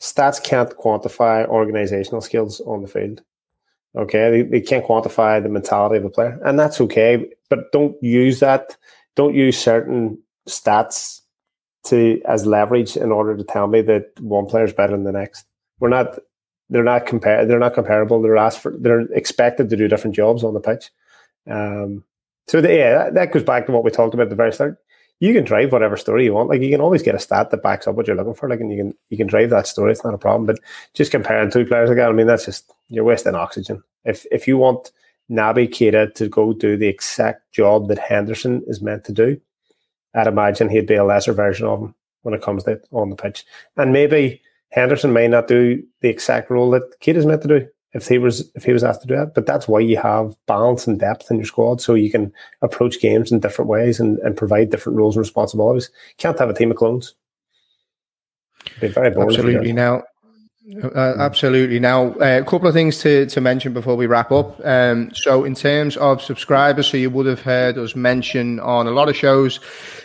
Stats 0.00 0.42
can't 0.42 0.70
quantify 0.76 1.46
organizational 1.46 2.20
skills 2.20 2.60
on 2.62 2.82
the 2.82 2.88
field. 2.88 3.22
Okay, 3.96 4.30
they, 4.30 4.42
they 4.42 4.60
can't 4.60 4.84
quantify 4.84 5.42
the 5.42 5.48
mentality 5.48 5.96
of 5.96 6.04
a 6.04 6.10
player, 6.10 6.38
and 6.44 6.58
that's 6.58 6.80
okay. 6.80 7.28
But 7.48 7.72
don't 7.72 8.00
use 8.02 8.40
that. 8.40 8.76
Don't 9.16 9.34
use 9.34 9.58
certain 9.58 10.18
stats 10.48 11.20
to 11.84 12.20
as 12.26 12.46
leverage 12.46 12.96
in 12.96 13.10
order 13.10 13.36
to 13.36 13.44
tell 13.44 13.66
me 13.66 13.80
that 13.82 14.12
one 14.20 14.46
player 14.46 14.64
is 14.64 14.72
better 14.72 14.92
than 14.92 15.04
the 15.04 15.12
next. 15.12 15.46
We're 15.78 15.88
not. 15.88 16.18
They're 16.72 16.84
not 16.84 17.06
compare. 17.06 17.44
They're 17.44 17.58
not 17.58 17.74
comparable. 17.74 18.22
They're 18.22 18.36
asked 18.36 18.60
for. 18.60 18.74
They're 18.78 19.00
expected 19.12 19.70
to 19.70 19.76
do 19.76 19.88
different 19.88 20.14
jobs 20.14 20.44
on 20.44 20.54
the 20.54 20.60
pitch. 20.60 20.90
Um, 21.50 22.04
so 22.46 22.60
the, 22.60 22.74
yeah, 22.74 22.90
that, 22.94 23.14
that 23.14 23.32
goes 23.32 23.42
back 23.42 23.66
to 23.66 23.72
what 23.72 23.84
we 23.84 23.90
talked 23.90 24.14
about 24.14 24.24
at 24.24 24.30
the 24.30 24.36
very 24.36 24.52
start. 24.52 24.78
You 25.20 25.34
can 25.34 25.44
drive 25.44 25.72
whatever 25.72 25.96
story 25.96 26.24
you 26.24 26.32
want. 26.32 26.48
Like 26.48 26.62
you 26.62 26.70
can 26.70 26.80
always 26.80 27.02
get 27.02 27.14
a 27.14 27.18
stat 27.18 27.50
that 27.50 27.62
backs 27.62 27.86
up 27.86 27.94
what 27.94 28.06
you're 28.06 28.16
looking 28.16 28.34
for. 28.34 28.48
Like 28.48 28.60
and 28.60 28.72
you 28.72 28.78
can 28.78 28.94
you 29.10 29.16
can 29.16 29.26
drive 29.26 29.50
that 29.50 29.66
story. 29.66 29.92
It's 29.92 30.04
not 30.04 30.14
a 30.14 30.18
problem. 30.18 30.46
But 30.46 30.60
just 30.94 31.10
comparing 31.10 31.50
two 31.50 31.66
players 31.66 31.90
again, 31.90 32.08
I 32.08 32.12
mean 32.12 32.26
that's 32.26 32.46
just 32.46 32.72
you're 32.88 33.04
wasting 33.04 33.34
oxygen. 33.34 33.82
If 34.04 34.26
if 34.30 34.48
you 34.48 34.56
want 34.58 34.92
Naby 35.30 35.68
Keita 35.68 36.14
to 36.14 36.28
go 36.28 36.52
do 36.52 36.76
the 36.76 36.88
exact 36.88 37.52
job 37.52 37.88
that 37.88 37.98
Henderson 37.98 38.62
is 38.66 38.80
meant 38.80 39.04
to 39.04 39.12
do, 39.12 39.40
I'd 40.14 40.26
imagine 40.26 40.68
he'd 40.68 40.86
be 40.86 40.94
a 40.94 41.04
lesser 41.04 41.32
version 41.32 41.66
of 41.66 41.80
him 41.80 41.94
when 42.22 42.34
it 42.34 42.42
comes 42.42 42.64
to 42.64 42.80
on 42.92 43.10
the 43.10 43.16
pitch. 43.16 43.44
And 43.76 43.92
maybe 43.92 44.42
Henderson 44.70 45.12
may 45.12 45.28
not 45.28 45.48
do 45.48 45.82
the 46.00 46.08
exact 46.08 46.50
role 46.50 46.70
that 46.70 47.00
Keita 47.00 47.16
is 47.16 47.26
meant 47.26 47.42
to 47.42 47.48
do 47.48 47.68
if 47.92 48.06
he 48.06 48.18
was 48.18 48.50
if 48.54 48.64
he 48.64 48.72
was 48.72 48.84
asked 48.84 49.02
to 49.02 49.08
do 49.08 49.16
that. 49.16 49.34
But 49.34 49.46
that's 49.46 49.68
why 49.68 49.80
you 49.80 49.96
have 49.96 50.36
balance 50.46 50.86
and 50.86 50.98
depth 50.98 51.30
in 51.30 51.38
your 51.38 51.46
squad, 51.46 51.80
so 51.80 51.94
you 51.94 52.10
can 52.10 52.32
approach 52.62 53.00
games 53.00 53.32
in 53.32 53.40
different 53.40 53.68
ways 53.68 54.00
and, 54.00 54.18
and 54.18 54.36
provide 54.36 54.70
different 54.70 54.98
roles 54.98 55.16
and 55.16 55.20
responsibilities. 55.20 55.90
Can't 56.18 56.38
have 56.38 56.50
a 56.50 56.54
team 56.54 56.70
of 56.70 56.76
clones. 56.76 57.14
Be 58.80 58.88
very 58.88 59.08
Absolutely. 59.08 59.72
Now, 59.72 60.02
Uh, 60.82 61.14
absolutely. 61.18 61.80
Now, 61.80 62.10
uh, 62.12 62.40
a 62.42 62.44
couple 62.44 62.68
of 62.68 62.74
things 62.74 62.98
to, 62.98 63.24
to 63.26 63.40
mention 63.40 63.72
before 63.72 63.96
we 63.96 64.06
wrap 64.06 64.30
up. 64.30 64.60
Um, 64.62 65.10
so, 65.14 65.44
in 65.44 65.54
terms 65.54 65.96
of 65.96 66.20
subscribers, 66.20 66.86
so 66.86 66.98
you 66.98 67.08
would 67.08 67.24
have 67.24 67.40
heard 67.40 67.78
us 67.78 67.96
mention 67.96 68.60
on 68.60 68.86
a 68.86 68.90
lot 68.90 69.08
of 69.08 69.16
shows, 69.16 69.58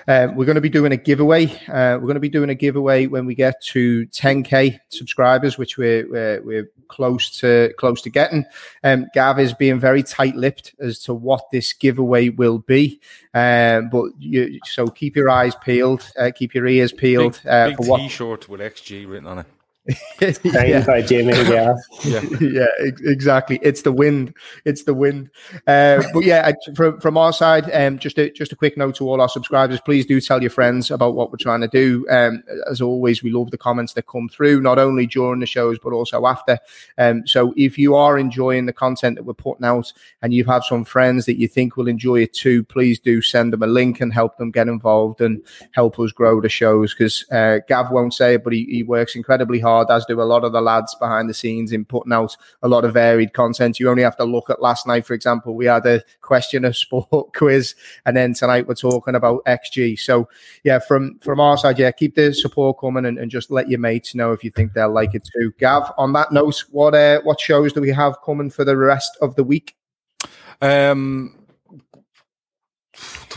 uh, 0.07 0.29
we're 0.33 0.45
going 0.45 0.55
to 0.55 0.61
be 0.61 0.69
doing 0.69 0.93
a 0.93 0.97
giveaway. 0.97 1.47
Uh, 1.67 1.99
we're 1.99 2.07
going 2.07 2.15
to 2.15 2.21
be 2.21 2.29
doing 2.29 2.49
a 2.49 2.55
giveaway 2.55 3.05
when 3.05 3.25
we 3.25 3.35
get 3.35 3.61
to 3.63 4.07
10k 4.07 4.79
subscribers, 4.87 5.57
which 5.57 5.77
we're 5.77 6.09
we're, 6.09 6.41
we're 6.41 6.71
close 6.87 7.37
to 7.39 7.73
close 7.77 8.01
to 8.03 8.09
getting. 8.09 8.45
Um, 8.81 9.07
Gav 9.13 9.39
is 9.39 9.53
being 9.53 9.79
very 9.79 10.03
tight-lipped 10.03 10.75
as 10.79 10.99
to 10.99 11.13
what 11.13 11.51
this 11.51 11.73
giveaway 11.73 12.29
will 12.29 12.59
be. 12.59 13.01
Um, 13.33 13.89
but 13.89 14.11
you, 14.19 14.59
so 14.63 14.87
keep 14.87 15.17
your 15.17 15.29
eyes 15.29 15.53
peeled, 15.55 16.09
uh, 16.17 16.31
keep 16.33 16.55
your 16.55 16.65
ears 16.65 16.93
peeled 16.93 17.41
big, 17.43 17.51
uh, 17.51 17.67
big 17.67 17.77
for 17.77 17.87
what 17.87 17.97
T-shirt 17.97 18.47
with 18.47 18.61
XG 18.61 19.05
written 19.05 19.27
on 19.27 19.39
it. 19.39 19.45
yeah. 20.43 20.83
by 20.83 21.01
Jamie 21.03 21.33
yeah. 21.47 21.75
yeah, 22.03 22.65
ex- 22.79 23.01
exactly. 23.01 23.59
It's 23.61 23.83
the 23.83 23.91
wind. 23.91 24.33
It's 24.65 24.83
the 24.83 24.95
wind. 24.95 25.29
Uh, 25.67 26.01
but 26.11 26.23
yeah, 26.23 26.47
I, 26.47 26.73
from 26.73 26.99
from 26.99 27.17
our 27.17 27.31
side, 27.31 27.69
um, 27.71 27.99
just 27.99 28.17
a 28.17 28.31
just 28.31 28.51
a 28.51 28.55
quick 28.55 28.77
note 28.77 28.95
to 28.95 29.07
all 29.07 29.21
our 29.21 29.29
subscribers: 29.29 29.79
please 29.79 30.05
do 30.05 30.19
tell 30.19 30.41
your 30.41 30.49
friends 30.49 30.89
about 30.89 31.13
what 31.13 31.31
we're 31.31 31.37
trying 31.37 31.61
to 31.61 31.67
do. 31.67 32.05
Um, 32.09 32.43
as 32.69 32.81
always, 32.81 33.21
we 33.21 33.31
love 33.31 33.51
the 33.51 33.59
comments 33.59 33.93
that 33.93 34.07
come 34.07 34.27
through, 34.27 34.61
not 34.61 34.79
only 34.79 35.05
during 35.05 35.39
the 35.39 35.45
shows 35.45 35.77
but 35.77 35.93
also 35.93 36.25
after. 36.25 36.57
Um, 36.97 37.27
so 37.27 37.53
if 37.55 37.77
you 37.77 37.95
are 37.95 38.17
enjoying 38.17 38.65
the 38.65 38.73
content 38.73 39.17
that 39.17 39.23
we're 39.23 39.33
putting 39.33 39.65
out, 39.65 39.93
and 40.23 40.33
you 40.33 40.45
have 40.45 40.63
some 40.63 40.83
friends 40.83 41.27
that 41.27 41.37
you 41.37 41.47
think 41.47 41.77
will 41.77 41.87
enjoy 41.87 42.21
it 42.21 42.33
too, 42.33 42.63
please 42.63 42.99
do 42.99 43.21
send 43.21 43.53
them 43.53 43.61
a 43.61 43.67
link 43.67 44.01
and 44.01 44.11
help 44.11 44.37
them 44.37 44.49
get 44.49 44.67
involved 44.67 45.21
and 45.21 45.43
help 45.73 45.99
us 45.99 46.11
grow 46.11 46.41
the 46.41 46.49
shows. 46.49 46.93
Because 46.95 47.23
uh, 47.31 47.59
Gav 47.67 47.91
won't 47.91 48.15
say 48.15 48.35
it, 48.35 48.43
but 48.43 48.53
he, 48.53 48.65
he 48.65 48.81
works 48.81 49.15
incredibly 49.15 49.59
hard 49.59 49.74
hard, 49.75 49.89
as 49.91 50.05
do 50.05 50.21
a 50.21 50.23
lot 50.23 50.43
of 50.43 50.51
the 50.51 50.61
lads 50.61 50.95
behind 50.95 51.29
the 51.29 51.33
scenes 51.33 51.71
in 51.71 51.85
putting 51.85 52.13
out 52.13 52.35
a 52.61 52.67
lot 52.67 52.85
of 52.85 52.93
varied 52.93 53.33
content. 53.33 53.79
You 53.79 53.89
only 53.89 54.03
have 54.03 54.17
to 54.17 54.25
look 54.25 54.49
at 54.49 54.61
last 54.61 54.87
night, 54.87 55.05
for 55.05 55.13
example, 55.13 55.55
we 55.55 55.65
had 55.65 55.85
a 55.85 56.01
question 56.21 56.65
of 56.65 56.77
sport 56.85 57.33
quiz, 57.33 57.75
and 58.05 58.15
then 58.15 58.33
tonight 58.33 58.67
we're 58.67 58.75
talking 58.75 59.15
about 59.15 59.43
XG. 59.45 59.99
So 59.99 60.29
yeah, 60.63 60.79
from 60.79 61.19
from 61.19 61.39
our 61.39 61.57
side, 61.57 61.79
yeah, 61.79 61.91
keep 61.91 62.15
the 62.15 62.33
support 62.33 62.79
coming 62.79 63.05
and, 63.05 63.17
and 63.17 63.29
just 63.31 63.51
let 63.51 63.69
your 63.69 63.79
mates 63.79 64.15
know 64.15 64.31
if 64.31 64.43
you 64.43 64.51
think 64.51 64.73
they'll 64.73 64.91
like 64.91 65.15
it 65.15 65.27
too. 65.33 65.53
Gav, 65.59 65.91
on 65.97 66.13
that 66.13 66.31
note, 66.31 66.63
what 66.71 66.95
uh, 66.95 67.21
what 67.23 67.39
shows 67.39 67.73
do 67.73 67.81
we 67.81 67.91
have 67.91 68.21
coming 68.23 68.49
for 68.49 68.65
the 68.65 68.77
rest 68.77 69.17
of 69.21 69.35
the 69.35 69.43
week? 69.43 69.75
Um, 70.61 71.44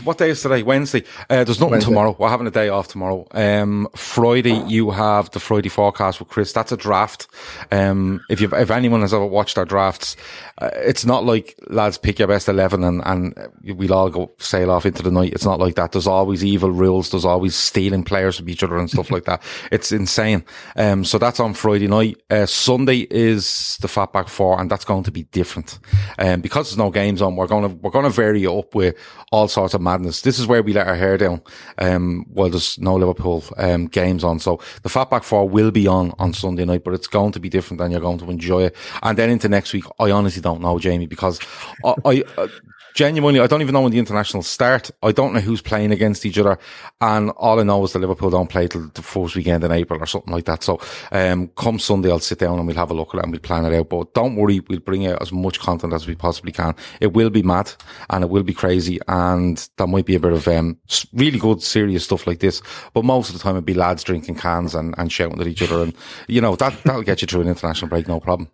what 0.03 0.17
day 0.17 0.29
is 0.29 0.41
today? 0.41 0.63
Wednesday. 0.63 1.03
Uh, 1.29 1.43
there's 1.43 1.59
nothing 1.59 1.71
Wednesday. 1.71 1.89
tomorrow. 1.89 2.15
We're 2.17 2.29
having 2.29 2.47
a 2.47 2.51
day 2.51 2.69
off 2.69 2.87
tomorrow. 2.87 3.27
Um, 3.31 3.87
Friday, 3.95 4.63
you 4.67 4.91
have 4.91 5.29
the 5.31 5.39
Friday 5.39 5.69
forecast 5.69 6.19
with 6.19 6.29
Chris. 6.29 6.53
That's 6.53 6.71
a 6.71 6.77
draft. 6.77 7.27
Um, 7.71 8.21
if 8.29 8.39
you 8.41 8.49
if 8.53 8.71
anyone 8.71 9.01
has 9.01 9.13
ever 9.13 9.25
watched 9.25 9.57
our 9.57 9.65
drafts, 9.65 10.15
uh, 10.59 10.69
it's 10.75 11.05
not 11.05 11.25
like 11.25 11.59
lads 11.67 11.97
pick 11.97 12.19
your 12.19 12.27
best 12.27 12.47
eleven 12.47 12.83
and 12.83 13.01
and 13.05 13.49
we'll 13.63 13.93
all 13.93 14.09
go 14.09 14.31
sail 14.37 14.71
off 14.71 14.85
into 14.85 15.03
the 15.03 15.11
night. 15.11 15.33
It's 15.33 15.45
not 15.45 15.59
like 15.59 15.75
that. 15.75 15.91
There's 15.91 16.07
always 16.07 16.45
evil 16.45 16.71
rules. 16.71 17.09
There's 17.09 17.25
always 17.25 17.55
stealing 17.55 18.03
players 18.03 18.37
from 18.37 18.49
each 18.49 18.63
other 18.63 18.77
and 18.77 18.89
stuff 18.89 19.11
like 19.11 19.25
that. 19.25 19.43
It's 19.71 19.91
insane. 19.91 20.43
Um, 20.75 21.03
so 21.03 21.17
that's 21.17 21.39
on 21.39 21.53
Friday 21.53 21.87
night. 21.87 22.21
Uh, 22.29 22.45
Sunday 22.45 23.07
is 23.09 23.77
the 23.81 23.87
Fatback 23.87 24.29
Four, 24.29 24.59
and 24.59 24.71
that's 24.71 24.85
going 24.85 25.03
to 25.03 25.11
be 25.11 25.23
different. 25.23 25.79
Um, 26.17 26.41
because 26.41 26.69
there's 26.69 26.77
no 26.77 26.89
games 26.89 27.21
on, 27.21 27.35
we're 27.35 27.47
going 27.47 27.69
to 27.69 27.75
we're 27.75 27.91
going 27.91 28.05
to 28.05 28.11
vary 28.11 28.43
it 28.43 28.49
up 28.49 28.73
with 28.73 28.95
all 29.31 29.47
sorts 29.49 29.73
of 29.73 29.81
madness. 29.81 30.21
This 30.21 30.39
is 30.39 30.47
where 30.47 30.63
we 30.63 30.73
let 30.73 30.87
our 30.87 30.95
hair 30.95 31.17
down. 31.17 31.41
Um, 31.77 32.25
while 32.31 32.49
there's 32.49 32.79
no 32.79 32.95
Liverpool 32.95 33.43
um, 33.57 33.87
games 33.87 34.23
on, 34.23 34.39
so 34.39 34.59
the 34.83 34.89
Fatback 34.89 35.23
Four 35.23 35.49
will 35.49 35.71
be 35.71 35.87
on 35.87 36.13
on 36.19 36.33
Sunday 36.33 36.65
night, 36.65 36.83
but 36.83 36.93
it's 36.93 37.07
going 37.07 37.31
to 37.33 37.39
be 37.39 37.49
different, 37.49 37.81
and 37.81 37.91
you're 37.91 38.01
going 38.01 38.19
to 38.19 38.29
enjoy 38.29 38.63
it. 38.63 38.75
And 39.03 39.17
then 39.17 39.29
into 39.29 39.49
next 39.49 39.73
week, 39.73 39.85
I 39.99 40.11
honestly 40.11 40.41
don't 40.41 40.61
know, 40.61 40.79
Jamie, 40.79 41.07
because 41.07 41.39
I. 41.83 41.93
I 42.05 42.23
uh, 42.37 42.47
Genuinely, 42.95 43.39
I 43.39 43.47
don't 43.47 43.61
even 43.61 43.73
know 43.73 43.81
when 43.81 43.91
the 43.91 43.99
internationals 43.99 44.47
start. 44.47 44.91
I 45.03 45.11
don't 45.11 45.33
know 45.33 45.39
who's 45.39 45.61
playing 45.61 45.91
against 45.91 46.25
each 46.25 46.37
other, 46.37 46.57
and 46.99 47.29
all 47.31 47.59
I 47.59 47.63
know 47.63 47.83
is 47.83 47.93
that 47.93 47.99
Liverpool 47.99 48.29
don't 48.29 48.49
play 48.49 48.67
till 48.67 48.89
the 48.89 49.01
first 49.01 49.35
weekend 49.35 49.63
in 49.63 49.71
April 49.71 50.01
or 50.01 50.05
something 50.05 50.33
like 50.33 50.45
that. 50.45 50.63
So, 50.63 50.81
um, 51.11 51.49
come 51.55 51.79
Sunday, 51.79 52.09
I'll 52.09 52.19
sit 52.19 52.39
down 52.39 52.57
and 52.57 52.67
we'll 52.67 52.75
have 52.75 52.91
a 52.91 52.95
look 52.95 53.13
at 53.13 53.19
it 53.19 53.23
and 53.23 53.31
we'll 53.31 53.41
plan 53.41 53.65
it 53.65 53.73
out. 53.73 53.89
But 53.89 54.13
don't 54.13 54.35
worry, 54.35 54.59
we'll 54.59 54.79
bring 54.79 55.07
out 55.07 55.21
as 55.21 55.31
much 55.31 55.59
content 55.59 55.93
as 55.93 56.07
we 56.07 56.15
possibly 56.15 56.51
can. 56.51 56.75
It 56.99 57.13
will 57.13 57.29
be 57.29 57.43
mad 57.43 57.71
and 58.09 58.23
it 58.23 58.29
will 58.29 58.43
be 58.43 58.53
crazy, 58.53 58.99
and 59.07 59.69
that 59.77 59.87
might 59.87 60.05
be 60.05 60.15
a 60.15 60.19
bit 60.19 60.33
of 60.33 60.47
um, 60.47 60.77
really 61.13 61.39
good, 61.39 61.61
serious 61.61 62.03
stuff 62.03 62.27
like 62.27 62.39
this. 62.39 62.61
But 62.93 63.05
most 63.05 63.29
of 63.29 63.33
the 63.35 63.39
time, 63.39 63.55
it'll 63.55 63.65
be 63.65 63.73
lads 63.73 64.03
drinking 64.03 64.35
cans 64.35 64.75
and, 64.75 64.95
and 64.97 65.11
shouting 65.11 65.39
at 65.39 65.47
each 65.47 65.61
other, 65.61 65.83
and 65.83 65.93
you 66.27 66.41
know 66.41 66.55
that 66.55 66.75
that'll 66.83 67.03
get 67.03 67.21
you 67.21 67.27
through 67.27 67.41
an 67.41 67.47
international 67.47 67.89
break, 67.89 68.07
no 68.07 68.19
problem. 68.19 68.49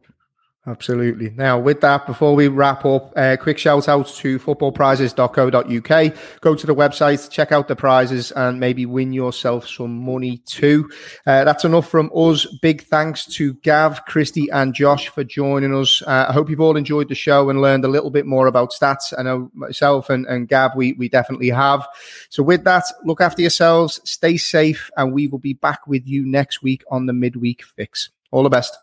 Absolutely. 0.67 1.29
Now, 1.29 1.59
with 1.59 1.81
that, 1.81 2.07
before 2.07 2.33
we 2.33 2.47
wrap 2.47 2.85
up, 2.85 3.13
uh, 3.15 3.37
quick 3.39 3.59
shout 3.59 3.87
out 3.87 4.07
to 4.07 4.39
footballprizes.co.uk. 4.39 6.41
Go 6.41 6.55
to 6.55 6.65
the 6.65 6.73
website, 6.73 7.29
check 7.29 7.51
out 7.51 7.67
the 7.67 7.75
prizes, 7.75 8.31
and 8.31 8.59
maybe 8.59 8.87
win 8.87 9.13
yourself 9.13 9.67
some 9.67 9.95
money 9.95 10.39
too. 10.39 10.89
Uh, 11.27 11.43
that's 11.43 11.65
enough 11.65 11.87
from 11.87 12.09
us. 12.15 12.47
Big 12.63 12.81
thanks 12.81 13.27
to 13.35 13.53
Gav, 13.55 14.05
Christy, 14.05 14.49
and 14.49 14.73
Josh 14.73 15.09
for 15.09 15.23
joining 15.23 15.75
us. 15.75 16.01
Uh, 16.01 16.25
I 16.29 16.33
hope 16.33 16.49
you've 16.49 16.61
all 16.61 16.77
enjoyed 16.77 17.09
the 17.09 17.15
show 17.15 17.51
and 17.51 17.61
learned 17.61 17.85
a 17.85 17.89
little 17.89 18.09
bit 18.09 18.25
more 18.25 18.47
about 18.47 18.71
stats. 18.71 19.13
I 19.15 19.21
know 19.21 19.51
myself 19.53 20.09
and, 20.09 20.25
and 20.25 20.47
Gav, 20.47 20.71
we, 20.75 20.93
we 20.93 21.09
definitely 21.09 21.49
have. 21.49 21.87
So, 22.29 22.41
with 22.41 22.63
that, 22.63 22.85
look 23.03 23.21
after 23.21 23.43
yourselves, 23.43 24.01
stay 24.03 24.37
safe, 24.37 24.89
and 24.97 25.13
we 25.13 25.27
will 25.27 25.37
be 25.37 25.53
back 25.53 25.85
with 25.85 26.07
you 26.07 26.25
next 26.25 26.63
week 26.63 26.83
on 26.89 27.05
the 27.05 27.13
midweek 27.13 27.63
fix. 27.63 28.09
All 28.31 28.41
the 28.41 28.49
best. 28.49 28.75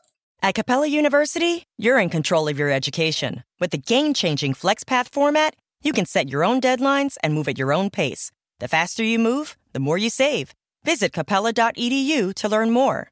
At 0.44 0.56
Capella 0.56 0.89
University, 0.89 1.62
you're 1.78 2.01
in 2.01 2.10
control 2.10 2.48
of 2.48 2.59
your 2.59 2.69
education. 2.69 3.44
With 3.60 3.70
the 3.70 3.78
game 3.78 4.12
changing 4.12 4.55
FlexPath 4.55 5.12
format, 5.12 5.55
you 5.85 5.93
can 5.93 6.05
set 6.05 6.28
your 6.28 6.43
own 6.43 6.60
deadlines 6.60 7.16
and 7.23 7.32
move 7.32 7.47
at 7.47 7.59
your 7.60 7.73
own 7.73 7.90
pace. 7.90 8.32
The 8.59 8.66
faster 8.66 9.05
you 9.05 9.20
move, 9.20 9.56
the 9.73 9.78
more 9.78 9.98
you 9.98 10.10
save. 10.10 10.52
Visit 10.85 11.12
capella.edu 11.12 12.35
to 12.35 12.48
learn 12.48 12.73
more. 12.73 13.11